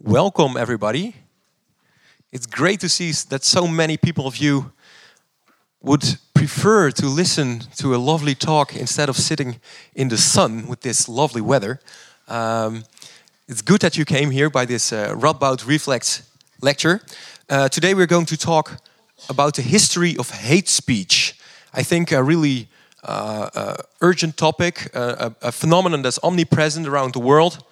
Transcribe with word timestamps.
Welcome, 0.00 0.56
everybody. 0.56 1.16
It's 2.30 2.46
great 2.46 2.78
to 2.80 2.88
see 2.88 3.10
that 3.30 3.42
so 3.42 3.66
many 3.66 3.96
people 3.96 4.28
of 4.28 4.36
you 4.36 4.70
would 5.82 6.18
prefer 6.34 6.92
to 6.92 7.06
listen 7.06 7.62
to 7.78 7.96
a 7.96 7.98
lovely 7.98 8.36
talk 8.36 8.76
instead 8.76 9.08
of 9.08 9.16
sitting 9.16 9.58
in 9.96 10.08
the 10.08 10.16
sun 10.16 10.68
with 10.68 10.82
this 10.82 11.08
lovely 11.08 11.40
weather. 11.40 11.80
Um, 12.28 12.84
it's 13.48 13.60
good 13.60 13.80
that 13.80 13.98
you 13.98 14.04
came 14.04 14.30
here 14.30 14.48
by 14.48 14.66
this 14.66 14.92
uh, 14.92 15.16
Radboud 15.16 15.66
Reflex 15.66 16.22
lecture. 16.62 17.00
Uh, 17.48 17.68
today 17.68 17.92
we're 17.92 18.06
going 18.06 18.26
to 18.26 18.36
talk 18.36 18.80
about 19.28 19.54
the 19.54 19.62
history 19.62 20.16
of 20.16 20.30
hate 20.30 20.68
speech. 20.68 21.36
I 21.74 21.82
think 21.82 22.12
a 22.12 22.22
really 22.22 22.68
uh, 23.02 23.50
uh 23.52 23.76
urgent 24.00 24.36
topic, 24.36 24.90
uh, 24.94 25.30
a, 25.42 25.48
a, 25.48 25.52
phenomenon 25.52 26.02
that's 26.02 26.20
omnipresent 26.22 26.86
around 26.86 27.14
the 27.14 27.20
world. 27.20 27.64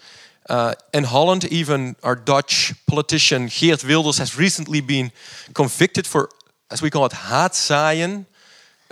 Uh, 0.49 0.75
in 0.95 1.05
Holland, 1.05 1.45
even 1.45 1.97
our 2.03 2.15
Dutch 2.15 2.75
politician 2.87 3.49
Geert 3.49 3.85
Wilders 3.85 4.19
has 4.19 4.39
recently 4.39 4.81
been 4.81 5.11
convicted 5.55 6.07
for, 6.07 6.29
as 6.71 6.81
we 6.81 6.91
call 6.91 7.05
it, 7.07 7.13
haatzaaien, 7.13 8.27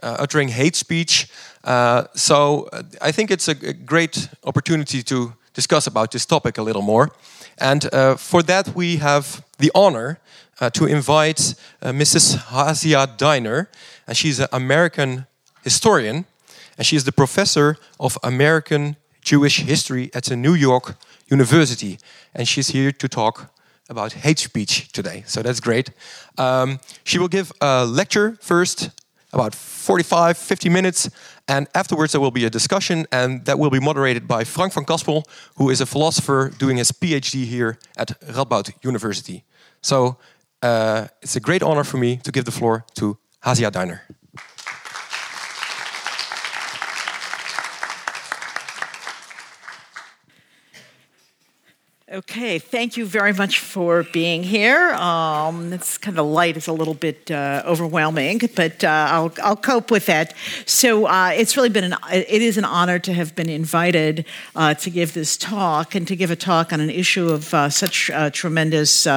uh, 0.03 0.17
uttering 0.19 0.49
hate 0.49 0.75
speech. 0.75 1.29
Uh, 1.63 2.05
so 2.15 2.69
uh, 2.73 2.83
I 3.01 3.13
think 3.13 3.31
it's 3.31 3.49
a, 3.49 3.57
a, 3.63 3.73
great 3.73 4.29
opportunity 4.45 5.03
to 5.05 5.33
discuss 5.55 5.87
about 5.87 6.11
this 6.11 6.27
topic 6.27 6.59
a 6.59 6.63
little 6.63 6.83
more. 6.83 7.11
And 7.59 7.89
uh, 7.95 8.17
for 8.17 8.43
that, 8.43 8.75
we 8.75 8.97
have 8.97 9.45
the 9.59 9.71
honor 9.75 10.19
uh, 10.61 10.71
to 10.71 10.87
invite 10.87 11.55
Mrs. 11.83 12.37
Hasia 12.37 13.17
Diner, 13.17 13.71
and 14.07 14.17
she's 14.17 14.41
an 14.41 14.49
American 14.53 15.27
historian, 15.63 16.27
and 16.77 16.87
she 16.87 16.97
is 16.97 17.05
the 17.05 17.13
professor 17.13 17.77
of 17.99 18.19
American 18.23 18.97
Jewish 19.23 19.61
history 19.61 20.11
at 20.15 20.25
the 20.25 20.37
New 20.37 20.55
York 20.55 20.97
University, 21.35 21.99
and 22.35 22.47
she's 22.47 22.69
here 22.69 22.93
to 22.93 23.09
talk 23.09 23.35
about 23.89 24.13
hate 24.13 24.39
speech 24.39 24.75
today. 24.93 25.25
So 25.27 25.43
that's 25.43 25.61
great. 25.61 25.91
Um, 26.39 26.79
she 27.05 27.19
will 27.19 27.29
give 27.29 27.53
a 27.61 27.85
lecture 27.85 28.39
first, 28.41 28.91
about 29.33 29.55
45, 29.55 30.39
50 30.39 30.69
minutes, 30.69 31.11
and 31.49 31.67
afterwards 31.75 32.13
there 32.13 32.21
will 32.21 32.31
be 32.31 32.47
a 32.47 32.51
discussion, 32.51 33.07
and 33.11 33.45
that 33.45 33.59
will 33.59 33.71
be 33.71 33.81
moderated 33.81 34.27
by 34.27 34.45
Frank 34.45 34.73
van 34.73 34.85
Kaspel, 34.85 35.25
who 35.57 35.71
is 35.71 35.81
a 35.81 35.87
philosopher 35.87 36.51
doing 36.59 36.77
his 36.79 36.93
PhD 36.93 37.45
here 37.45 37.79
at 37.97 38.09
Radboud 38.21 38.73
University. 38.85 39.43
So 39.81 40.17
uh, 40.63 41.09
it's 41.21 41.37
a 41.37 41.41
great 41.41 41.63
honor 41.63 41.85
for 41.85 41.99
me 41.99 42.17
to 42.23 42.31
give 42.33 42.45
the 42.45 42.53
floor 42.53 42.85
to 42.95 43.19
Hasia 43.43 43.71
Diner. 43.71 44.01
Okay, 52.15 52.61
thank 52.61 52.97
you 52.97 53.07
very 53.07 53.33
much 53.33 53.59
for 53.59 54.05
being 54.05 54.45
here. 54.45 54.91
Um, 54.93 55.73
it's 55.73 55.99
kind 55.99 56.17
of 56.17 56.27
light; 56.27 56.57
it's 56.57 56.69
a 56.69 56.73
little 56.73 56.95
bit 56.95 57.29
uh, 57.29 57.65
overwhelming, 57.67 58.41
but 58.55 58.85
uh, 58.85 59.09
I'll 59.11 59.35
I'll 59.43 59.57
cope 59.57 59.91
with 59.91 60.07
that. 60.07 60.33
So 60.65 61.07
uh, 61.07 61.33
it's 61.35 61.57
really 61.57 61.71
been 61.71 61.83
an 61.83 61.97
it 62.13 62.41
is 62.41 62.57
an 62.57 62.65
honor 62.65 63.01
to 63.01 63.13
have 63.13 63.35
been 63.35 63.49
invited 63.49 64.27
uh, 64.55 64.75
to 64.75 64.91
give 64.91 65.13
this 65.13 65.37
talk 65.37 65.97
and 65.97 66.07
to 66.07 66.15
give 66.15 66.31
a 66.31 66.37
talk 66.37 66.73
on 66.73 66.79
an 66.79 66.89
issue 66.89 67.31
of 67.31 67.53
uh, 67.53 67.69
such 67.69 68.11
uh, 68.11 68.31
tremendous 68.31 69.09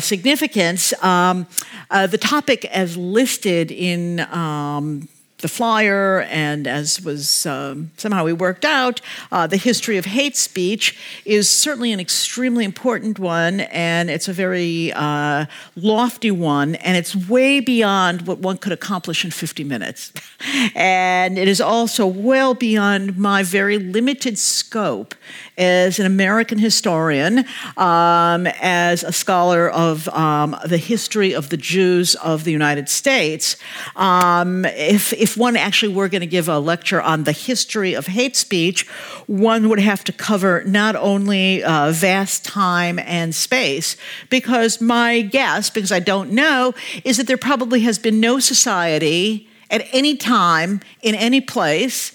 significance. 0.00 0.92
Um, 1.02 1.46
the 1.90 2.18
topic, 2.18 2.66
as 2.66 2.94
listed 2.94 3.70
in 3.70 4.20
um, 4.20 5.08
the 5.42 5.48
flyer, 5.48 6.22
and 6.22 6.66
as 6.66 7.02
was 7.02 7.46
um, 7.46 7.90
somehow 7.96 8.24
we 8.24 8.32
worked 8.32 8.64
out, 8.64 9.00
uh, 9.30 9.46
the 9.46 9.56
history 9.56 9.98
of 9.98 10.06
hate 10.06 10.36
speech 10.36 10.96
is 11.24 11.48
certainly 11.48 11.92
an 11.92 12.00
extremely 12.00 12.64
important 12.64 13.18
one, 13.18 13.60
and 13.60 14.08
it's 14.08 14.28
a 14.28 14.32
very 14.32 14.92
uh, 14.94 15.44
lofty 15.76 16.30
one, 16.30 16.76
and 16.76 16.96
it's 16.96 17.14
way 17.14 17.60
beyond 17.60 18.26
what 18.26 18.38
one 18.38 18.56
could 18.56 18.72
accomplish 18.72 19.24
in 19.24 19.30
50 19.30 19.64
minutes. 19.64 20.12
and 20.74 21.38
it 21.38 21.48
is 21.48 21.60
also 21.60 22.06
well 22.06 22.54
beyond 22.54 23.18
my 23.18 23.42
very 23.42 23.78
limited 23.78 24.38
scope 24.38 25.14
as 25.58 25.98
an 25.98 26.06
American 26.06 26.58
historian, 26.58 27.44
um, 27.76 28.46
as 28.60 29.02
a 29.02 29.12
scholar 29.12 29.68
of 29.68 30.08
um, 30.08 30.56
the 30.66 30.78
history 30.78 31.34
of 31.34 31.50
the 31.50 31.56
Jews 31.56 32.14
of 32.16 32.44
the 32.44 32.52
United 32.52 32.88
States. 32.88 33.56
Um, 33.96 34.64
if, 34.64 35.12
if 35.32 35.38
one 35.38 35.56
actually 35.56 35.94
were 35.94 36.08
going 36.08 36.20
to 36.20 36.26
give 36.26 36.46
a 36.46 36.58
lecture 36.58 37.00
on 37.00 37.24
the 37.24 37.32
history 37.32 37.94
of 37.94 38.06
hate 38.06 38.36
speech, 38.36 38.86
one 39.26 39.70
would 39.70 39.78
have 39.78 40.04
to 40.04 40.12
cover 40.12 40.62
not 40.64 40.94
only 40.94 41.64
uh, 41.64 41.90
vast 41.90 42.44
time 42.44 42.98
and 42.98 43.34
space, 43.34 43.96
because 44.28 44.78
my 44.82 45.22
guess, 45.22 45.70
because 45.70 45.90
I 45.90 46.00
don't 46.00 46.32
know, 46.32 46.74
is 47.02 47.16
that 47.16 47.26
there 47.26 47.38
probably 47.38 47.80
has 47.80 47.98
been 47.98 48.20
no 48.20 48.40
society 48.40 49.48
at 49.70 49.88
any 49.92 50.16
time 50.16 50.80
in 51.00 51.14
any 51.14 51.40
place 51.40 52.12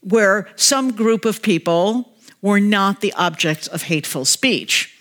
where 0.00 0.48
some 0.56 0.90
group 0.90 1.24
of 1.24 1.42
people 1.42 2.12
were 2.42 2.58
not 2.58 3.00
the 3.00 3.12
objects 3.12 3.68
of 3.68 3.82
hateful 3.82 4.24
speech. 4.24 4.99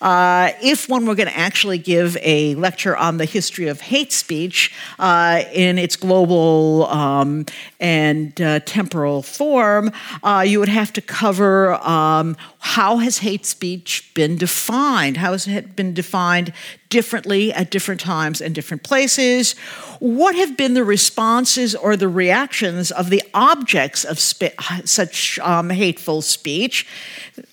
Uh, 0.00 0.50
if 0.62 0.88
one 0.88 1.06
were 1.06 1.14
going 1.14 1.28
to 1.28 1.36
actually 1.36 1.78
give 1.78 2.16
a 2.22 2.54
lecture 2.54 2.96
on 2.96 3.18
the 3.18 3.24
history 3.24 3.68
of 3.68 3.80
hate 3.80 4.12
speech 4.12 4.72
uh, 4.98 5.42
in 5.52 5.78
its 5.78 5.96
global 5.96 6.86
um, 6.86 7.46
and 7.80 8.40
uh, 8.40 8.60
temporal 8.60 9.22
form, 9.22 9.90
uh, 10.22 10.44
you 10.46 10.58
would 10.58 10.68
have 10.68 10.92
to 10.92 11.00
cover 11.00 11.74
um, 11.86 12.36
how 12.58 12.96
has 12.96 13.18
hate 13.18 13.46
speech 13.46 14.10
been 14.14 14.36
defined? 14.36 15.16
How 15.18 15.32
has 15.32 15.46
it 15.46 15.76
been 15.76 15.94
defined 15.94 16.52
differently 16.88 17.52
at 17.52 17.70
different 17.70 18.00
times 18.00 18.40
and 18.40 18.54
different 18.54 18.82
places? 18.82 19.54
What 19.98 20.34
have 20.34 20.56
been 20.56 20.74
the 20.74 20.84
responses 20.84 21.74
or 21.74 21.96
the 21.96 22.08
reactions 22.08 22.90
of 22.90 23.10
the 23.10 23.22
objects 23.34 24.04
of 24.04 24.18
such 24.18 25.38
um, 25.38 25.70
hateful 25.70 26.22
speech? 26.22 26.86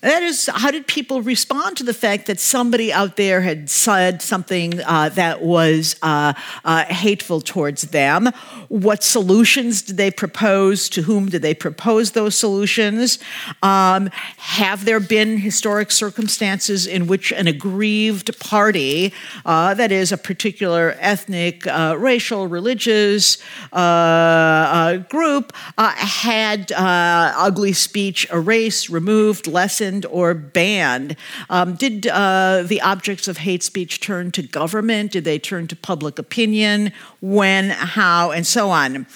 That 0.00 0.22
is, 0.22 0.50
how 0.52 0.70
did 0.70 0.86
people 0.86 1.22
respond 1.22 1.76
to 1.78 1.84
the 1.84 1.94
fact 1.94 2.26
that 2.26 2.40
somebody 2.40 2.92
out 2.92 3.16
there 3.16 3.40
had 3.40 3.68
said 3.70 4.22
something 4.22 4.80
uh, 4.82 5.10
that 5.10 5.42
was 5.42 5.96
uh, 6.02 6.32
uh, 6.64 6.84
hateful 6.84 7.40
towards 7.40 7.82
them? 7.82 8.30
What 8.68 9.02
solutions 9.02 9.82
did 9.82 9.96
they 9.96 10.10
propose? 10.10 10.88
To 10.90 11.02
whom 11.02 11.28
did 11.28 11.42
they 11.42 11.54
propose 11.54 12.12
those 12.12 12.34
solutions? 12.34 13.18
Um, 13.62 14.10
have 14.36 14.84
there 14.84 15.00
been 15.00 15.38
historic 15.38 15.90
circumstances 15.90 16.86
in 16.86 17.06
which 17.06 17.32
an 17.32 17.46
aggrieved 17.46 18.38
party, 18.38 19.12
uh, 19.44 19.74
that 19.74 19.92
is, 19.92 20.12
a 20.12 20.18
particular 20.18 20.96
ethnic, 20.98 21.66
uh, 21.66 21.96
racial, 21.98 22.46
religious 22.46 23.38
uh, 23.72 23.76
uh 23.76 24.96
group, 25.08 25.52
uh, 25.78 25.92
had 25.96 26.72
ugly 26.76 27.72
speech 27.72 28.26
erased, 28.32 28.88
removed, 28.88 29.46
lessened, 29.46 30.06
or 30.06 30.34
banned? 30.34 31.16
Um, 31.50 31.74
did 31.74 32.02
the 32.02 32.80
objects 32.82 33.28
of 33.28 33.38
hate 33.38 33.62
speech 33.62 34.00
turn 34.00 34.30
to 34.32 34.42
government? 34.42 35.12
Did 35.12 35.24
they 35.24 35.38
turn 35.38 35.66
to 35.68 35.76
public 35.76 36.18
opinion? 36.18 36.92
When, 37.20 37.70
how, 37.70 38.32
and 38.32 38.46
so 38.46 38.70
on. 38.70 39.06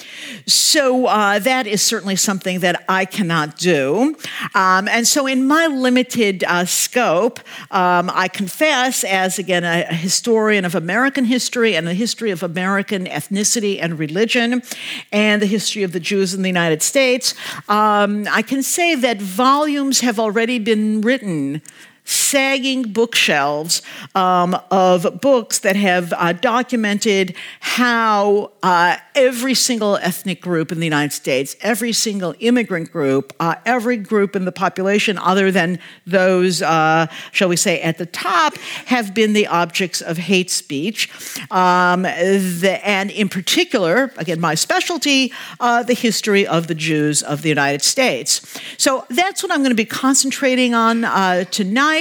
So 0.46 1.02
that 1.02 1.66
is 1.66 1.82
certainly 1.82 2.16
something 2.16 2.60
that 2.60 2.84
I 2.88 3.04
cannot 3.04 3.58
do. 3.58 4.16
Um, 4.54 4.88
and 4.88 5.06
so, 5.06 5.26
in 5.26 5.46
my 5.46 5.66
limited 5.66 6.44
uh, 6.44 6.64
scope. 6.64 7.40
Um, 7.70 8.10
I 8.12 8.28
confess, 8.28 9.04
as 9.04 9.38
again 9.38 9.64
a 9.64 9.84
historian 9.98 10.64
of 10.64 10.74
American 10.74 11.24
history 11.24 11.76
and 11.76 11.86
the 11.86 11.94
history 11.94 12.30
of 12.30 12.42
American 12.42 13.04
ethnicity 13.06 13.78
and 13.80 13.98
religion, 13.98 14.62
and 15.12 15.42
the 15.42 15.46
history 15.46 15.82
of 15.82 15.92
the 15.92 16.00
Jews 16.00 16.32
in 16.34 16.42
the 16.42 16.48
United 16.48 16.82
States, 16.82 17.34
um, 17.68 18.26
I 18.30 18.42
can 18.42 18.62
say 18.62 18.94
that 18.94 19.20
volumes 19.20 20.00
have 20.00 20.18
already 20.18 20.58
been 20.58 21.02
written 21.02 21.62
sagging 22.08 22.84
bookshelves 22.84 23.82
um, 24.14 24.58
of 24.70 25.20
books 25.20 25.58
that 25.58 25.76
have 25.76 26.12
uh, 26.16 26.32
documented 26.32 27.36
how 27.60 28.50
uh, 28.62 28.96
every 29.14 29.52
single 29.52 29.96
ethnic 29.96 30.40
group 30.40 30.72
in 30.72 30.80
the 30.80 30.86
United 30.86 31.12
States, 31.12 31.54
every 31.60 31.92
single 31.92 32.34
immigrant 32.40 32.90
group, 32.90 33.34
uh, 33.40 33.56
every 33.66 33.98
group 33.98 34.34
in 34.34 34.46
the 34.46 34.52
population 34.52 35.18
other 35.18 35.50
than 35.50 35.78
those, 36.06 36.62
uh, 36.62 37.06
shall 37.32 37.48
we 37.48 37.56
say, 37.56 37.78
at 37.82 37.98
the 37.98 38.06
top, 38.06 38.56
have 38.86 39.12
been 39.12 39.34
the 39.34 39.46
objects 39.46 40.00
of 40.00 40.16
hate 40.16 40.50
speech. 40.50 41.10
Um, 41.50 42.02
the, 42.02 42.80
and 42.82 43.10
in 43.10 43.28
particular, 43.28 44.12
again, 44.16 44.40
my 44.40 44.54
specialty, 44.54 45.30
uh, 45.60 45.82
the 45.82 45.94
history 45.94 46.46
of 46.46 46.68
the 46.68 46.74
Jews 46.74 47.22
of 47.22 47.42
the 47.42 47.50
United 47.50 47.82
States. 47.82 48.58
So 48.78 49.04
that's 49.10 49.42
what 49.42 49.52
I'm 49.52 49.58
going 49.58 49.70
to 49.70 49.74
be 49.74 49.84
concentrating 49.84 50.72
on 50.72 51.04
uh, 51.04 51.44
tonight 51.44 51.97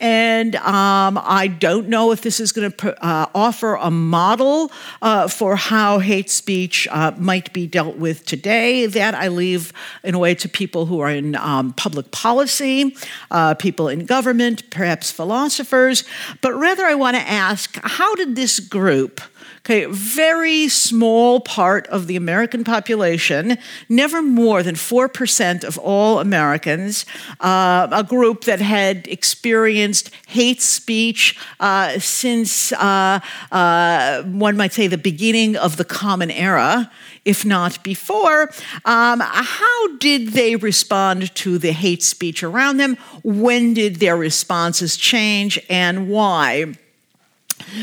And 0.00 0.56
um, 0.56 1.20
I 1.22 1.46
don't 1.46 1.88
know 1.88 2.12
if 2.12 2.22
this 2.22 2.40
is 2.40 2.52
going 2.52 2.72
to 2.72 3.04
uh, 3.04 3.26
offer 3.34 3.74
a 3.74 3.90
model 3.90 4.70
uh, 5.02 5.28
for 5.28 5.56
how 5.56 5.98
hate 5.98 6.30
speech 6.30 6.88
uh, 6.90 7.12
might 7.16 7.52
be 7.52 7.66
dealt 7.66 7.96
with 7.96 8.24
today. 8.24 8.86
That 8.86 9.14
I 9.14 9.28
leave 9.28 9.72
in 10.02 10.14
a 10.14 10.18
way 10.18 10.34
to 10.36 10.48
people 10.48 10.86
who 10.86 11.00
are 11.00 11.10
in 11.10 11.36
um, 11.36 11.72
public 11.74 12.10
policy, 12.10 12.96
uh, 13.30 13.54
people 13.54 13.88
in 13.88 14.06
government, 14.06 14.68
perhaps 14.70 15.10
philosophers. 15.10 16.04
But 16.40 16.54
rather, 16.54 16.84
I 16.84 16.94
want 16.94 17.16
to 17.16 17.22
ask 17.22 17.78
how 17.82 18.14
did 18.14 18.36
this 18.36 18.60
group? 18.60 19.20
Okay, 19.66 19.86
very 19.86 20.68
small 20.68 21.40
part 21.40 21.88
of 21.88 22.06
the 22.06 22.14
American 22.14 22.62
population, 22.62 23.58
never 23.88 24.22
more 24.22 24.62
than 24.62 24.76
4% 24.76 25.64
of 25.64 25.76
all 25.78 26.20
Americans, 26.20 27.04
uh, 27.40 27.88
a 27.90 28.04
group 28.04 28.44
that 28.44 28.60
had 28.60 29.08
experienced 29.08 30.12
hate 30.28 30.62
speech 30.62 31.36
uh, 31.58 31.98
since, 31.98 32.70
uh, 32.74 33.18
uh 33.50 34.22
one 34.22 34.56
might 34.56 34.72
say, 34.72 34.86
the 34.86 34.96
beginning 34.96 35.56
of 35.56 35.78
the 35.78 35.84
Common 35.84 36.30
Era, 36.30 36.88
if 37.24 37.44
not 37.44 37.82
before. 37.82 38.52
Um, 38.84 39.18
how 39.18 39.96
did 39.96 40.28
they 40.28 40.54
respond 40.54 41.34
to 41.34 41.58
the 41.58 41.72
hate 41.72 42.04
speech 42.04 42.44
around 42.44 42.76
them? 42.76 42.96
When 43.24 43.74
did 43.74 43.96
their 43.96 44.16
responses 44.16 44.96
change 44.96 45.58
and 45.68 46.08
why? 46.08 46.76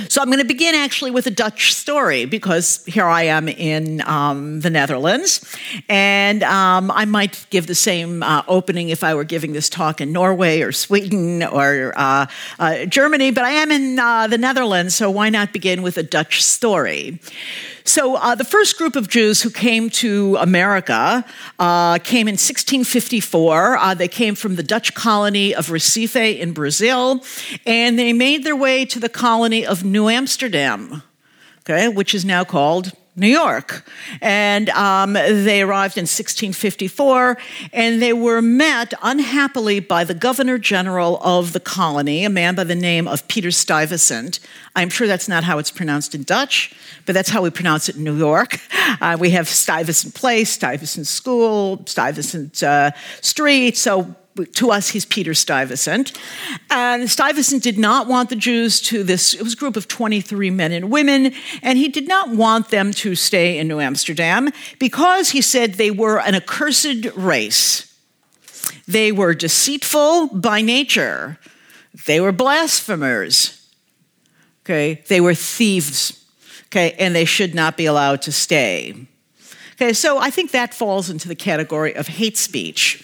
So 0.08 0.22
I'm 0.22 0.28
going 0.28 0.40
to 0.40 0.46
begin 0.46 0.76
actually 0.76 1.12
with 1.12 1.28
a 1.28 1.32
Dutch 1.32 1.74
story 1.74 2.26
because 2.26 2.84
here 2.86 3.06
I 3.06 3.24
am 3.24 3.50
in 3.50 4.02
um, 4.08 4.62
the 4.62 4.70
Netherlands, 4.70 5.44
and 5.90 6.44
um, 6.44 6.92
I 6.92 7.06
might 7.06 7.46
give 7.50 7.68
the 7.68 7.76
same 7.76 8.24
uh, 8.24 8.44
opening 8.48 8.90
if 8.90 9.04
I 9.04 9.14
were 9.16 9.24
giving 9.24 9.54
this 9.54 9.70
talk 9.70 10.00
in 10.00 10.12
Norway 10.12 10.62
or 10.62 10.72
Sweden 10.72 11.44
or 11.44 11.94
uh, 11.96 12.28
uh, 12.60 12.86
Germany, 12.86 13.32
but 13.32 13.44
I 13.44 13.52
am 13.52 13.72
in 13.72 14.00
uh, 14.00 14.28
the 14.28 14.38
Netherlands, 14.38 14.96
so 14.96 15.10
why 15.10 15.30
not 15.30 15.54
begin 15.54 15.82
with 15.82 15.98
a 15.98 16.04
Dutch 16.04 16.44
story? 16.44 17.20
So, 17.86 18.16
uh, 18.16 18.36
the 18.36 18.46
first 18.46 18.78
group 18.78 18.96
of 18.96 19.10
Jews 19.10 19.42
who 19.42 19.50
came 19.50 19.90
to 19.92 20.38
America 20.38 21.26
uh, 21.60 22.00
came 22.00 22.30
in 22.30 22.34
1654. 22.34 23.78
Uh, 23.78 23.94
they 23.94 24.08
came 24.08 24.36
from 24.36 24.56
the 24.56 24.64
Dutch 24.64 24.94
colony 24.94 25.54
of 25.54 25.68
Recife 25.68 26.40
in 26.40 26.54
Brazil, 26.54 27.24
and 27.66 28.00
they 28.00 28.14
made 28.14 28.46
their 28.46 28.56
way 28.56 28.86
to 28.86 29.02
the 29.02 29.10
colony 29.10 29.66
of 29.66 29.84
New 29.84 30.08
Amsterdam, 30.08 31.04
okay, 31.60 31.90
which 31.90 32.16
is 32.16 32.24
now 32.24 32.46
called 32.46 32.94
New 33.16 33.28
York. 33.28 33.86
And 34.22 34.70
um, 34.70 35.14
they 35.14 35.62
arrived 35.62 35.98
in 35.98 36.04
1654, 36.04 37.38
and 37.72 38.02
they 38.02 38.14
were 38.14 38.42
met 38.42 38.94
unhappily 39.04 39.80
by 39.80 40.04
the 40.04 40.14
governor 40.16 40.58
general 40.58 41.20
of 41.22 41.54
the 41.54 41.60
colony, 41.60 42.26
a 42.26 42.30
man 42.30 42.56
by 42.56 42.64
the 42.64 42.76
name 42.76 43.08
of 43.08 43.28
Peter 43.28 43.52
Stuyvesant. 43.52 44.40
I'm 44.76 44.90
sure 44.90 45.06
that's 45.06 45.28
not 45.28 45.44
how 45.44 45.60
it's 45.60 45.70
pronounced 45.70 46.16
in 46.16 46.24
Dutch, 46.24 46.74
but 47.06 47.14
that's 47.14 47.30
how 47.30 47.44
we 47.44 47.52
pronounce 47.52 47.88
it 47.88 47.96
in 47.96 48.04
New 48.04 48.18
York. 48.18 48.60
Uh, 49.00 49.18
we 49.20 49.32
have 49.32 49.48
Stuyvesant 49.48 50.14
Place, 50.14 50.50
Stuyvesant 50.52 51.08
School, 51.08 51.84
Stuyvesant 51.86 52.62
uh, 52.64 52.92
Street, 53.22 53.78
so 53.78 54.16
to 54.54 54.72
us, 54.72 54.90
he's 54.90 55.06
Peter 55.06 55.34
Stuyvesant. 55.34 56.18
And 56.70 57.10
Stuyvesant 57.10 57.64
did 57.64 57.78
not 57.78 58.08
want 58.08 58.30
the 58.30 58.36
Jews 58.36 58.82
to 58.82 59.04
this, 59.04 59.34
it 59.34 59.44
was 59.44 59.54
a 59.54 59.58
group 59.58 59.78
of 59.78 59.88
23 59.88 60.50
men 60.50 60.72
and 60.72 60.92
women, 60.92 61.34
and 61.62 61.78
he 61.78 61.88
did 61.88 62.08
not 62.08 62.30
want 62.30 62.70
them 62.70 62.92
to 62.92 63.16
stay 63.16 63.58
in 63.58 63.68
New 63.68 63.80
Amsterdam 63.80 64.50
because 64.80 65.32
he 65.32 65.42
said 65.42 65.74
they 65.74 65.92
were 65.92 66.20
an 66.20 66.36
accursed 66.36 67.06
race. 67.16 67.90
They 68.88 69.12
were 69.12 69.34
deceitful 69.34 70.28
by 70.28 70.62
nature, 70.62 71.38
they 72.06 72.20
were 72.20 72.32
blasphemers, 72.32 73.70
okay, 74.66 75.04
they 75.08 75.22
were 75.22 75.36
thieves, 75.36 76.26
okay, 76.68 76.94
and 76.98 77.16
they 77.16 77.26
should 77.26 77.54
not 77.54 77.78
be 77.78 77.86
allowed 77.86 78.22
to 78.24 78.32
stay. 78.32 79.08
Okay, 79.74 79.94
so 79.94 80.18
I 80.18 80.30
think 80.30 80.52
that 80.52 80.74
falls 80.74 81.10
into 81.10 81.28
the 81.28 81.36
category 81.36 81.96
of 81.96 82.08
hate 82.08 82.38
speech. 82.38 83.04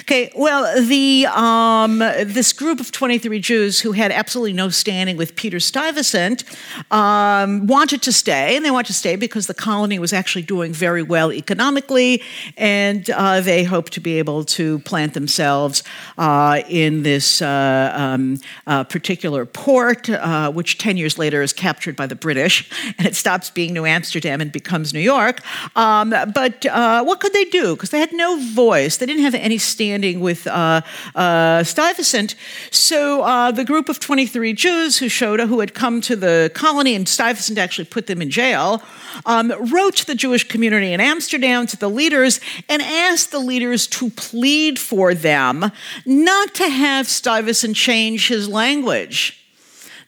Okay, 0.00 0.32
well, 0.34 0.80
the 0.82 1.26
um, 1.26 1.98
this 1.98 2.52
group 2.52 2.80
of 2.80 2.90
23 2.90 3.40
Jews 3.40 3.80
who 3.80 3.92
had 3.92 4.10
absolutely 4.10 4.52
no 4.52 4.68
standing 4.68 5.16
with 5.16 5.36
Peter 5.36 5.60
Stuyvesant 5.60 6.44
um, 6.90 7.66
wanted 7.66 8.02
to 8.02 8.12
stay, 8.12 8.56
and 8.56 8.64
they 8.64 8.70
wanted 8.70 8.88
to 8.88 8.94
stay 8.94 9.16
because 9.16 9.46
the 9.46 9.54
colony 9.54 9.98
was 9.98 10.12
actually 10.12 10.42
doing 10.42 10.72
very 10.72 11.02
well 11.02 11.32
economically, 11.32 12.22
and 12.56 13.08
uh, 13.10 13.40
they 13.40 13.64
hoped 13.64 13.92
to 13.92 14.00
be 14.00 14.18
able 14.18 14.44
to 14.44 14.78
plant 14.80 15.14
themselves 15.14 15.82
uh, 16.18 16.62
in 16.68 17.02
this 17.02 17.42
uh, 17.42 17.92
um, 17.94 18.38
uh, 18.66 18.84
particular 18.84 19.44
port, 19.44 20.08
uh, 20.08 20.50
which 20.50 20.78
10 20.78 20.96
years 20.96 21.18
later 21.18 21.42
is 21.42 21.52
captured 21.52 21.96
by 21.96 22.06
the 22.06 22.16
British, 22.16 22.70
and 22.98 23.06
it 23.06 23.14
stops 23.14 23.50
being 23.50 23.72
New 23.72 23.86
Amsterdam 23.86 24.40
and 24.40 24.50
becomes 24.50 24.92
New 24.94 25.00
York. 25.00 25.40
Um, 25.76 26.10
but 26.34 26.66
uh, 26.66 27.04
what 27.04 27.20
could 27.20 27.32
they 27.32 27.44
do? 27.44 27.76
Because 27.76 27.90
they 27.90 28.00
had 28.00 28.12
no 28.12 28.38
voice, 28.38 28.96
they 28.96 29.06
didn't 29.06 29.22
have 29.22 29.34
any 29.34 29.58
standing 29.58 29.81
standing 29.82 30.20
with 30.20 30.46
uh, 30.46 30.80
uh, 31.16 31.64
Stuyvesant. 31.64 32.36
So 32.70 33.22
uh, 33.22 33.50
the 33.50 33.64
group 33.64 33.88
of 33.88 33.98
23 33.98 34.52
Jews 34.52 34.98
who 34.98 35.08
showed 35.08 35.40
up 35.40 35.48
who 35.48 35.58
had 35.58 35.74
come 35.74 36.00
to 36.02 36.14
the 36.14 36.52
colony, 36.54 36.94
and 36.94 37.08
Stuyvesant 37.08 37.58
actually 37.58 37.86
put 37.86 38.06
them 38.06 38.22
in 38.22 38.30
jail, 38.30 38.80
um, 39.26 39.52
wrote 39.72 39.96
to 39.96 40.06
the 40.06 40.14
Jewish 40.14 40.46
community 40.46 40.92
in 40.92 41.00
Amsterdam, 41.00 41.66
to 41.66 41.76
the 41.76 41.90
leaders, 41.90 42.38
and 42.68 42.80
asked 42.80 43.32
the 43.32 43.40
leaders 43.40 43.88
to 43.88 44.10
plead 44.10 44.78
for 44.78 45.14
them 45.14 45.72
not 46.06 46.54
to 46.54 46.68
have 46.68 47.08
Stuyvesant 47.08 47.74
change 47.74 48.28
his 48.28 48.48
language 48.48 49.41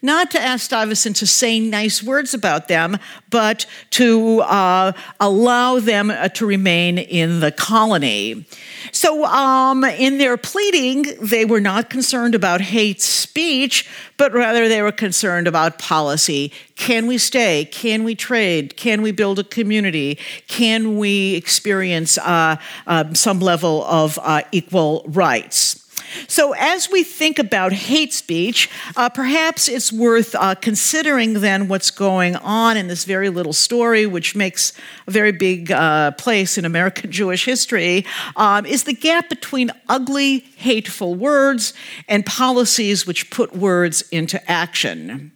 not 0.05 0.31
to 0.33 0.41
ask 0.41 0.67
Stuyvesant 0.67 1.17
to 1.17 1.27
say 1.27 1.59
nice 1.59 2.03
words 2.03 2.35
about 2.35 2.69
them, 2.69 2.99
but 3.31 3.65
to 3.91 4.41
uh, 4.43 4.93
allow 5.19 5.81
them 5.81 6.11
uh, 6.11 6.29
to 6.29 6.47
remain 6.47 6.99
in 6.99 7.41
the 7.41 7.51
colony. 7.51 8.45
So, 8.93 9.25
um, 9.25 9.83
in 9.83 10.19
their 10.19 10.37
pleading, 10.37 11.07
they 11.21 11.47
were 11.47 11.61
not 11.61 11.89
concerned 11.89 12.35
about 12.35 12.61
hate 12.61 13.01
speech, 13.01 13.89
but 14.19 14.33
rather 14.35 14.69
they 14.69 14.83
were 14.83 14.93
concerned 14.93 15.49
about 15.49 15.79
policy. 15.79 16.53
Can 16.77 17.07
we 17.07 17.17
stay? 17.17 17.65
Can 17.65 18.05
we 18.05 18.15
trade? 18.15 18.77
Can 18.77 19.01
we 19.01 19.11
build 19.11 19.39
a 19.39 19.45
community? 19.45 20.19
Can 20.49 20.99
we 20.99 21.35
experience 21.35 22.19
uh, 22.19 22.57
uh, 22.87 23.15
some 23.15 23.41
level 23.41 23.85
of 23.85 24.19
uh, 24.23 24.43
equal 24.53 25.05
rights? 25.09 25.84
So, 26.29 26.53
as 26.53 26.91
we 26.91 27.03
think 27.03 27.39
about 27.39 27.73
hate 27.73 28.13
speech, 28.13 28.71
uh, 28.97 29.09
perhaps 29.09 29.69
it's 29.69 29.93
worth 29.93 30.35
uh, 30.35 30.55
considering 30.55 31.35
then 31.35 31.69
what's 31.69 31.91
going 31.91 32.37
on 32.37 32.77
in 32.77 32.89
this 32.89 33.05
very 33.05 33.29
little 33.29 33.53
story, 33.53 34.07
which 34.07 34.35
makes 34.35 34.73
a 35.07 35.11
very 35.11 35.33
big 35.33 35.71
uh, 35.71 36.13
place 36.13 36.57
in 36.57 36.65
American 36.65 37.11
Jewish 37.21 37.45
history, 37.45 38.05
um, 38.37 38.65
is 38.67 38.85
the 38.85 38.95
gap 38.95 39.29
between 39.29 39.71
ugly, 39.89 40.41
hateful 40.57 41.15
words 41.15 41.75
and 42.09 42.25
policies 42.25 43.07
which 43.07 43.31
put 43.31 43.55
words 43.55 44.03
into 44.11 44.51
action. 44.51 45.34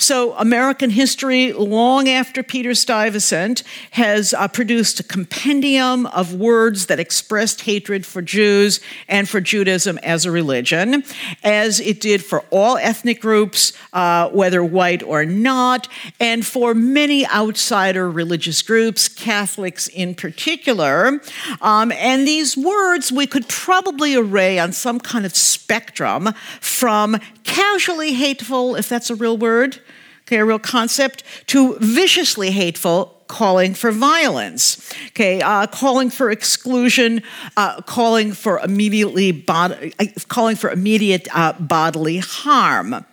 So, 0.00 0.32
American 0.34 0.90
history, 0.90 1.52
long 1.52 2.08
after 2.08 2.44
Peter 2.44 2.72
Stuyvesant, 2.72 3.64
has 3.90 4.32
uh, 4.32 4.46
produced 4.46 5.00
a 5.00 5.02
compendium 5.02 6.06
of 6.06 6.34
words 6.34 6.86
that 6.86 7.00
expressed 7.00 7.62
hatred 7.62 8.06
for 8.06 8.22
Jews 8.22 8.78
and 9.08 9.28
for 9.28 9.40
Judaism 9.40 9.98
as 10.04 10.24
a 10.24 10.30
religion, 10.30 11.02
as 11.42 11.80
it 11.80 12.00
did 12.00 12.24
for 12.24 12.44
all 12.50 12.76
ethnic 12.76 13.20
groups, 13.20 13.72
uh, 13.92 14.28
whether 14.28 14.62
white 14.62 15.02
or 15.02 15.24
not, 15.24 15.88
and 16.20 16.46
for 16.46 16.74
many 16.74 17.26
outsider 17.26 18.08
religious 18.08 18.62
groups, 18.62 19.08
Catholics 19.08 19.88
in 19.88 20.14
particular. 20.14 21.20
Um, 21.60 21.90
and 21.90 22.24
these 22.24 22.56
words 22.56 23.10
we 23.10 23.26
could 23.26 23.48
probably 23.48 24.14
array 24.14 24.60
on 24.60 24.70
some 24.70 25.00
kind 25.00 25.26
of 25.26 25.34
spectrum 25.34 26.32
from 26.60 27.18
casually 27.48 28.12
hateful, 28.12 28.76
if 28.76 28.88
that's 28.88 29.10
a 29.10 29.14
real 29.16 29.36
word, 29.36 29.80
okay, 30.22 30.36
a 30.36 30.44
real 30.44 30.58
concept, 30.58 31.24
to 31.48 31.76
viciously 31.80 32.50
hateful, 32.50 33.14
calling 33.26 33.74
for 33.74 33.90
violence, 33.90 34.92
okay, 35.08 35.40
uh, 35.40 35.66
calling 35.66 36.10
for 36.10 36.30
exclusion, 36.30 37.22
uh, 37.56 37.80
calling 37.82 38.32
for 38.32 38.58
immediately 38.60 39.32
bod- 39.32 39.92
uh, 39.98 40.04
calling 40.28 40.56
for 40.56 40.70
immediate 40.70 41.26
uh, 41.34 41.52
bodily 41.58 42.18
harm. 42.18 43.04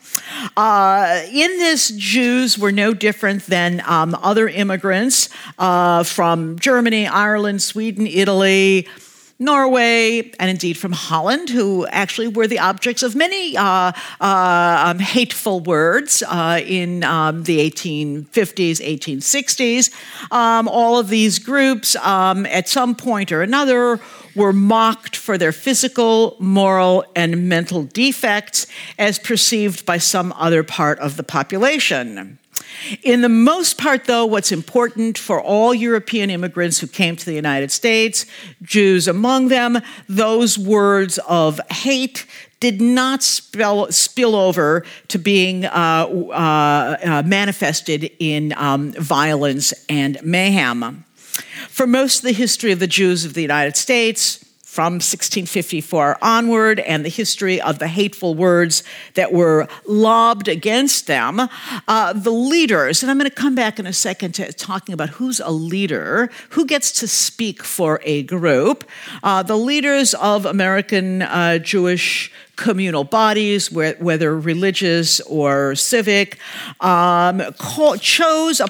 Uh, 0.56 1.22
in 1.32 1.58
this, 1.58 1.90
Jews 1.90 2.58
were 2.58 2.72
no 2.72 2.94
different 2.94 3.46
than 3.46 3.82
um, 3.86 4.16
other 4.22 4.48
immigrants 4.48 5.30
uh, 5.58 6.04
from 6.04 6.60
Germany, 6.60 7.08
Ireland, 7.08 7.62
Sweden, 7.62 8.08
Italy, 8.08 8.88
Norway, 9.38 10.32
and 10.40 10.50
indeed 10.50 10.78
from 10.78 10.94
Holland, 10.94 11.50
who 11.50 11.86
actually 11.88 12.30
were 12.30 12.48
the 12.48 12.60
objects 12.60 13.04
of 13.04 13.16
many 13.16 13.58
uh, 13.58 13.92
uh, 14.22 14.84
um, 14.88 15.00
hateful 15.00 15.60
words 15.60 16.24
uh, 16.24 16.62
in 16.66 17.04
um, 17.04 17.44
the 17.44 17.70
1850s, 17.70 18.80
1860s. 18.80 20.32
Um, 20.32 20.70
all 20.70 21.00
of 21.00 21.10
these 21.10 21.40
groups, 21.40 21.98
um, 21.98 22.46
at 22.46 22.70
some 22.70 22.96
point 22.96 23.34
or 23.34 23.42
another, 23.42 24.00
were 24.36 24.54
mocked 24.54 25.18
for 25.18 25.38
their 25.38 25.52
physical, 25.52 26.38
moral, 26.40 27.04
and 27.14 27.50
mental 27.50 27.84
defects 27.84 28.68
as 28.98 29.20
perceived 29.20 29.86
by 29.86 29.98
some 29.98 30.34
other 30.38 30.64
part 30.64 30.98
of 31.00 31.18
the 31.18 31.24
population. 31.24 32.40
In 33.04 33.22
the 33.22 33.30
most 33.30 33.78
part, 33.78 34.06
though, 34.06 34.26
what's 34.26 34.52
important 34.52 35.18
for 35.18 35.42
all 35.42 35.74
European 35.74 36.30
immigrants 36.30 36.80
who 36.80 36.88
came 36.88 37.16
to 37.16 37.26
the 37.26 37.34
United 37.34 37.72
States, 37.72 38.26
Jews 38.62 39.08
among 39.08 39.48
them, 39.48 39.82
those 40.08 40.58
words 40.58 41.18
of 41.28 41.60
hate 41.72 42.26
did 42.60 42.82
not 42.82 43.24
spill, 43.24 43.92
spill 43.92 44.36
over 44.36 44.86
to 45.08 45.18
being 45.18 45.66
uh, 45.66 45.70
uh, 45.70 46.98
uh, 47.04 47.24
manifested 47.26 48.12
in 48.20 48.54
um, 48.58 48.92
violence 48.94 49.74
and 49.90 50.18
mayhem. 50.24 51.04
For 51.70 51.88
most 51.88 52.20
of 52.20 52.24
the 52.24 52.32
history 52.32 52.72
of 52.72 52.80
the 52.80 52.88
Jews 52.88 53.26
of 53.26 53.34
the 53.34 53.42
United 53.42 53.76
States, 53.76 54.45
from 54.76 54.96
1654 54.96 56.18
onward 56.22 56.82
and 56.82 57.06
the 57.06 57.10
history 57.10 57.62
of 57.62 57.80
the 57.80 57.88
hateful 57.88 58.36
words 58.36 58.84
that 59.14 59.32
were 59.32 59.70
lobbed 59.86 60.50
against 60.50 61.08
them. 61.08 61.48
Uh, 61.88 62.12
the 62.12 62.30
leaders, 62.30 63.02
and 63.02 63.10
I'm 63.10 63.18
going 63.18 63.30
to 63.30 63.34
come 63.34 63.56
back 63.56 63.80
in 63.80 63.86
a 63.86 63.94
second 63.94 64.34
to 64.34 64.52
talking 64.52 64.92
about 64.92 65.12
who's 65.12 65.40
a 65.40 65.50
leader, 65.50 66.30
who 66.50 66.66
gets 66.66 66.92
to 67.00 67.08
speak 67.08 67.64
for 67.64 68.02
a 68.04 68.24
group. 68.24 68.84
Uh, 69.24 69.44
the 69.44 69.56
leaders 69.56 70.14
of 70.16 70.46
American 70.46 71.22
uh, 71.22 71.58
Jewish 71.60 72.34
communal 72.56 73.04
bodies, 73.04 73.72
whether 73.72 74.40
religious 74.40 75.20
or 75.22 75.76
civic, 75.76 76.38
um, 76.80 77.42
call, 77.58 77.98
chose 77.98 78.60
a, 78.60 78.66